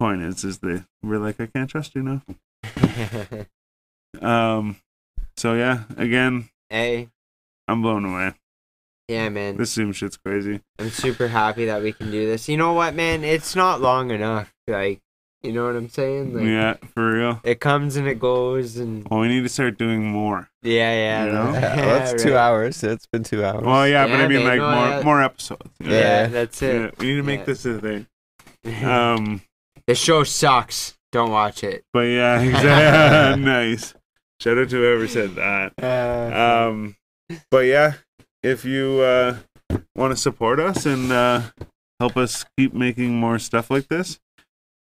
point 0.00 0.22
is, 0.22 0.44
is 0.44 0.58
that 0.58 0.84
we're 1.02 1.18
like, 1.18 1.40
I 1.40 1.46
can't 1.46 1.68
trust 1.70 1.94
you 1.94 2.02
now. 2.02 2.22
Um, 4.22 4.76
so 5.36 5.54
yeah, 5.54 5.82
again, 5.96 6.48
hey, 6.70 7.08
I'm 7.68 7.82
blown 7.82 8.04
away. 8.04 8.34
yeah, 9.08 9.28
man. 9.28 9.56
This 9.56 9.72
Zoom 9.72 9.92
shit's 9.92 10.16
crazy. 10.16 10.60
I'm 10.78 10.90
super 10.90 11.28
happy 11.28 11.66
that 11.66 11.82
we 11.82 11.92
can 11.92 12.10
do 12.10 12.26
this. 12.26 12.48
You 12.48 12.56
know 12.56 12.72
what, 12.72 12.94
man? 12.94 13.24
It's 13.24 13.54
not 13.56 13.80
long 13.80 14.10
enough. 14.10 14.52
Like, 14.68 15.00
you 15.42 15.52
know 15.52 15.66
what 15.66 15.76
I'm 15.76 15.88
saying? 15.88 16.34
Like, 16.34 16.44
yeah, 16.44 16.74
for 16.94 17.12
real. 17.12 17.40
It 17.44 17.60
comes 17.60 17.94
and 17.96 18.08
it 18.08 18.18
goes, 18.18 18.76
and 18.78 19.06
Well, 19.08 19.20
we 19.20 19.28
need 19.28 19.42
to 19.42 19.48
start 19.48 19.78
doing 19.78 20.04
more. 20.04 20.48
yeah, 20.62 20.92
yeah. 20.92 21.24
You 21.26 21.32
know? 21.32 21.52
yeah, 21.52 21.60
Yeah, 21.60 21.76
well, 21.86 21.98
that's 22.00 22.22
two 22.22 22.36
hours. 22.36 22.82
It's 22.82 23.06
been 23.06 23.22
two 23.22 23.44
hours. 23.44 23.62
Well, 23.64 23.86
yeah, 23.86 24.06
but 24.08 24.20
I 24.20 24.26
mean, 24.28 24.38
man, 24.44 24.46
like 24.46 24.58
no, 24.58 24.70
more 24.74 24.88
yeah. 24.88 25.02
more 25.02 25.22
episodes. 25.22 25.70
Yeah, 25.80 25.90
Yeah. 25.90 26.26
that's 26.26 26.60
Yeah, 26.62 26.68
it. 26.86 26.98
we 26.98 27.06
need 27.06 27.16
to 27.16 27.22
make 27.22 27.40
Yeah. 27.40 27.44
this 27.46 27.64
a 27.66 27.80
thing. 27.80 28.06
Um, 28.84 29.42
The 29.86 29.94
show 29.94 30.24
sucks. 30.24 30.94
Don't 31.12 31.30
watch 31.30 31.62
it. 31.62 31.84
but 31.92 32.00
yeah, 32.00 32.40
exactly. 32.42 33.44
nice. 33.44 33.94
Shout 34.40 34.58
out 34.58 34.68
to 34.70 34.76
whoever 34.76 35.08
said 35.08 35.34
that. 35.36 35.72
Uh, 35.82 36.68
Um, 36.68 36.96
but 37.50 37.66
yeah, 37.66 37.94
if 38.42 38.64
you 38.64 39.00
uh, 39.00 39.38
want 39.96 40.12
to 40.12 40.16
support 40.16 40.60
us 40.60 40.86
and 40.86 41.10
uh, 41.10 41.42
help 41.98 42.16
us 42.16 42.44
keep 42.56 42.72
making 42.74 43.18
more 43.18 43.38
stuff 43.38 43.70
like 43.70 43.88
this, 43.88 44.20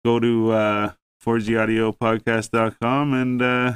go 0.04 0.18
to 0.20 0.50
uh, 0.52 0.92
4gaudiopodcast.com 1.24 3.14
and 3.14 3.42
uh, 3.42 3.72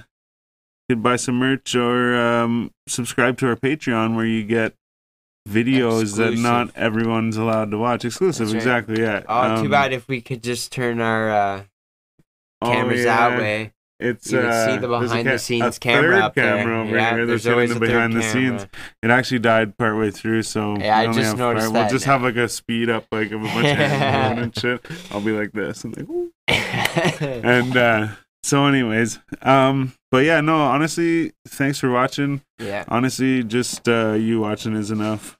you 0.88 0.96
can 0.96 1.02
buy 1.02 1.16
some 1.16 1.36
merch 1.36 1.74
or 1.74 2.16
um, 2.18 2.70
subscribe 2.86 3.38
to 3.38 3.48
our 3.48 3.56
Patreon 3.56 4.16
where 4.16 4.26
you 4.26 4.44
get 4.44 4.74
videos 5.48 6.16
that 6.16 6.34
not 6.34 6.76
everyone's 6.76 7.36
allowed 7.36 7.70
to 7.70 7.78
watch. 7.78 8.04
Exclusive, 8.04 8.48
right. 8.48 8.56
exactly. 8.56 9.00
Yeah. 9.00 9.22
oh, 9.28 9.56
too 9.56 9.62
Um, 9.62 9.70
bad 9.70 9.92
if 9.92 10.08
we 10.08 10.20
could 10.20 10.42
just 10.42 10.72
turn 10.72 11.00
our 11.00 11.30
uh, 11.30 11.62
oh, 12.62 12.72
cameras 12.72 13.04
yeah. 13.04 13.30
that 13.30 13.38
way. 13.38 13.72
It's 14.00 14.30
You 14.30 14.38
uh, 14.38 14.66
see 14.66 14.76
the 14.78 14.88
a 14.90 15.00
behind 15.00 15.26
ca- 15.26 15.32
the 15.32 15.38
scenes 15.40 15.76
a 15.76 15.80
camera 15.80 16.20
up 16.20 16.34
there. 16.34 16.56
camera 16.58 16.82
over 16.82 16.94
Yeah, 16.96 17.14
here. 17.16 17.26
there's 17.26 17.42
They're 17.42 17.54
always 17.54 17.70
a 17.72 17.74
the 17.74 17.80
behind 17.80 18.12
the 18.12 18.20
camera. 18.20 18.58
scenes. 18.60 18.66
It 19.02 19.10
actually 19.10 19.40
died 19.40 19.76
partway 19.76 20.10
through, 20.12 20.42
so 20.42 20.76
Yeah, 20.78 20.96
I 20.98 21.06
just 21.12 21.36
noticed 21.36 21.66
part- 21.66 21.72
We'll 21.82 21.90
just 21.90 22.04
have 22.04 22.22
like 22.22 22.36
a 22.36 22.48
speed 22.48 22.90
up, 22.90 23.06
like 23.10 23.32
of 23.32 23.40
a 23.42 23.44
bunch 23.46 23.66
of 23.66 23.78
and 23.78 24.56
shit. 24.56 24.84
I'll 25.10 25.20
be 25.20 25.32
like 25.32 25.50
this 25.52 25.82
and 25.84 25.96
like, 25.96 26.06
and 27.20 27.76
uh, 27.76 28.08
so, 28.44 28.66
anyways, 28.66 29.18
um, 29.42 29.92
but 30.12 30.24
yeah, 30.24 30.40
no, 30.40 30.56
honestly, 30.58 31.32
thanks 31.48 31.78
for 31.80 31.90
watching. 31.90 32.42
yeah, 32.58 32.84
Honestly, 32.88 33.42
just 33.42 33.88
uh, 33.88 34.12
you 34.12 34.40
watching 34.40 34.74
is 34.74 34.90
enough. 34.92 35.36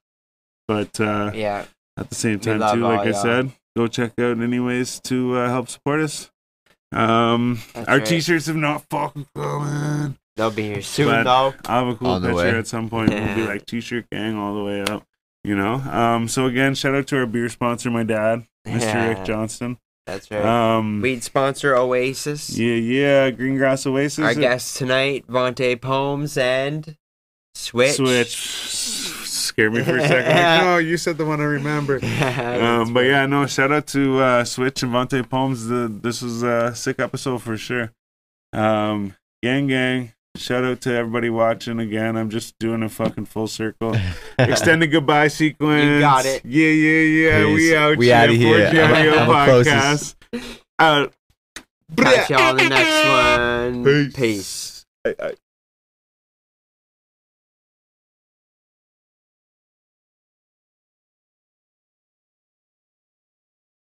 But 0.67 1.01
uh, 1.01 1.31
yeah. 1.33 1.65
at 1.97 2.09
the 2.11 2.15
same 2.15 2.41
time, 2.41 2.59
too, 2.75 2.81
like 2.83 3.01
I 3.01 3.11
y'all. 3.11 3.23
said, 3.23 3.53
go 3.77 3.87
check 3.87 4.19
out 4.19 4.39
anyways 4.41 5.01
to 5.05 5.37
uh, 5.37 5.49
help 5.49 5.69
support 5.69 6.01
us. 6.01 6.31
Um, 6.93 7.61
That's 7.75 7.89
our 7.89 7.99
right. 7.99 8.07
t-shirts 8.07 8.47
have 8.47 8.57
not 8.57 8.83
fucking 8.91 9.27
coming. 9.35 10.17
They'll 10.37 10.51
be 10.51 10.63
here 10.69 10.83
soon, 10.83 11.09
But- 11.09 11.25
though. 11.25 11.55
I'll 11.67 11.85
have 11.87 11.95
a 11.95 11.97
cool 11.99 12.09
On 12.09 12.23
the 12.23 12.29
picture 12.29 12.37
way. 12.53 12.59
at 12.59 12.67
some 12.67 12.89
point. 12.89 13.11
We'll 13.11 13.35
be 13.35 13.47
like 13.47 13.67
t-shirt 13.67 14.09
gang 14.11 14.37
all 14.37 14.55
the 14.55 14.65
way 14.65 14.83
up. 14.83 15.05
You 15.45 15.57
know. 15.57 15.75
Um. 15.75 16.29
So 16.29 16.47
again, 16.47 16.75
shout 16.75 16.95
out 16.95 17.07
to 17.09 17.19
our 17.19 17.27
beer 17.27 17.49
sponsor, 17.49 17.91
my 17.91 18.03
dad, 18.03 18.45
Mr. 18.67 18.81
Yeah. 18.81 19.09
Rick 19.09 19.25
Johnston. 19.25 19.79
That's 20.07 20.31
right. 20.31 20.45
Um. 20.45 21.01
Weed 21.01 21.23
sponsor 21.23 21.77
Oasis. 21.77 22.57
Yeah, 22.59 22.75
yeah. 22.75 23.31
Green 23.31 23.57
Grass 23.57 23.87
Oasis. 23.87 24.25
Our 24.25 24.35
guests 24.35 24.77
tonight, 24.79 25.27
Vontae 25.29 25.81
Poems 25.81 26.37
and 26.39 26.97
Switch. 27.55 27.97
Switch. 27.97 28.35
Scared 29.49 29.73
me 29.73 29.83
for 29.83 29.97
a 29.97 30.07
second. 30.07 30.27
Like, 30.37 30.61
no, 30.65 30.77
you 30.77 30.99
said 30.99 31.17
the 31.17 31.25
one 31.25 31.41
I 31.41 31.45
remember. 31.45 31.99
Um, 32.59 32.93
but 32.93 33.01
yeah, 33.07 33.25
no. 33.27 33.47
Shout 33.47 33.73
out 33.73 33.87
to 33.89 34.19
uh, 34.21 34.45
Switch 34.45 34.83
and 34.83 34.93
Vontae 34.93 35.29
Poems. 35.29 35.67
The 35.69 35.89
this 35.89 36.21
was 36.21 36.43
a 36.43 36.75
sick 36.75 36.99
episode 37.01 37.39
for 37.43 37.57
sure. 37.57 37.91
Um, 38.53 39.15
gang, 39.43 39.69
gang. 39.69 40.13
Shout 40.37 40.65
out 40.65 40.83
to 40.83 40.93
everybody 40.93 41.31
watching 41.31 41.81
again. 41.81 42.17
I'm 42.17 42.29
just 42.31 42.59
doing 42.59 42.83
a 42.83 42.89
fucking 42.91 43.25
full 43.25 43.49
circle. 43.49 43.97
Extended 44.39 44.89
goodbye 44.89 45.29
sequence. 45.29 45.85
You 45.85 46.01
got 46.01 46.27
it. 46.27 46.45
Yeah, 46.45 46.69
yeah, 46.69 47.01
yeah. 47.41 47.47
We 47.47 47.57
Peace. 47.57 47.75
out 47.75 47.97
We 47.97 48.13
out 48.13 48.29
of 48.31 48.37
here. 48.37 48.71
4G 48.71 48.91
Audio 48.97 49.13
I'm 49.15 49.31
a 49.31 49.45
closest. 49.47 50.17
podcast. 50.21 50.61
Out. 50.79 51.15
Catch 51.97 52.31
y'all 52.31 52.43
on 52.43 52.57
the 52.59 52.69
next 52.69 53.09
one. 53.09 53.85
Peace. 53.85 54.15
Peace. 54.15 54.87
Aye, 55.07 55.15
aye. 55.21 55.35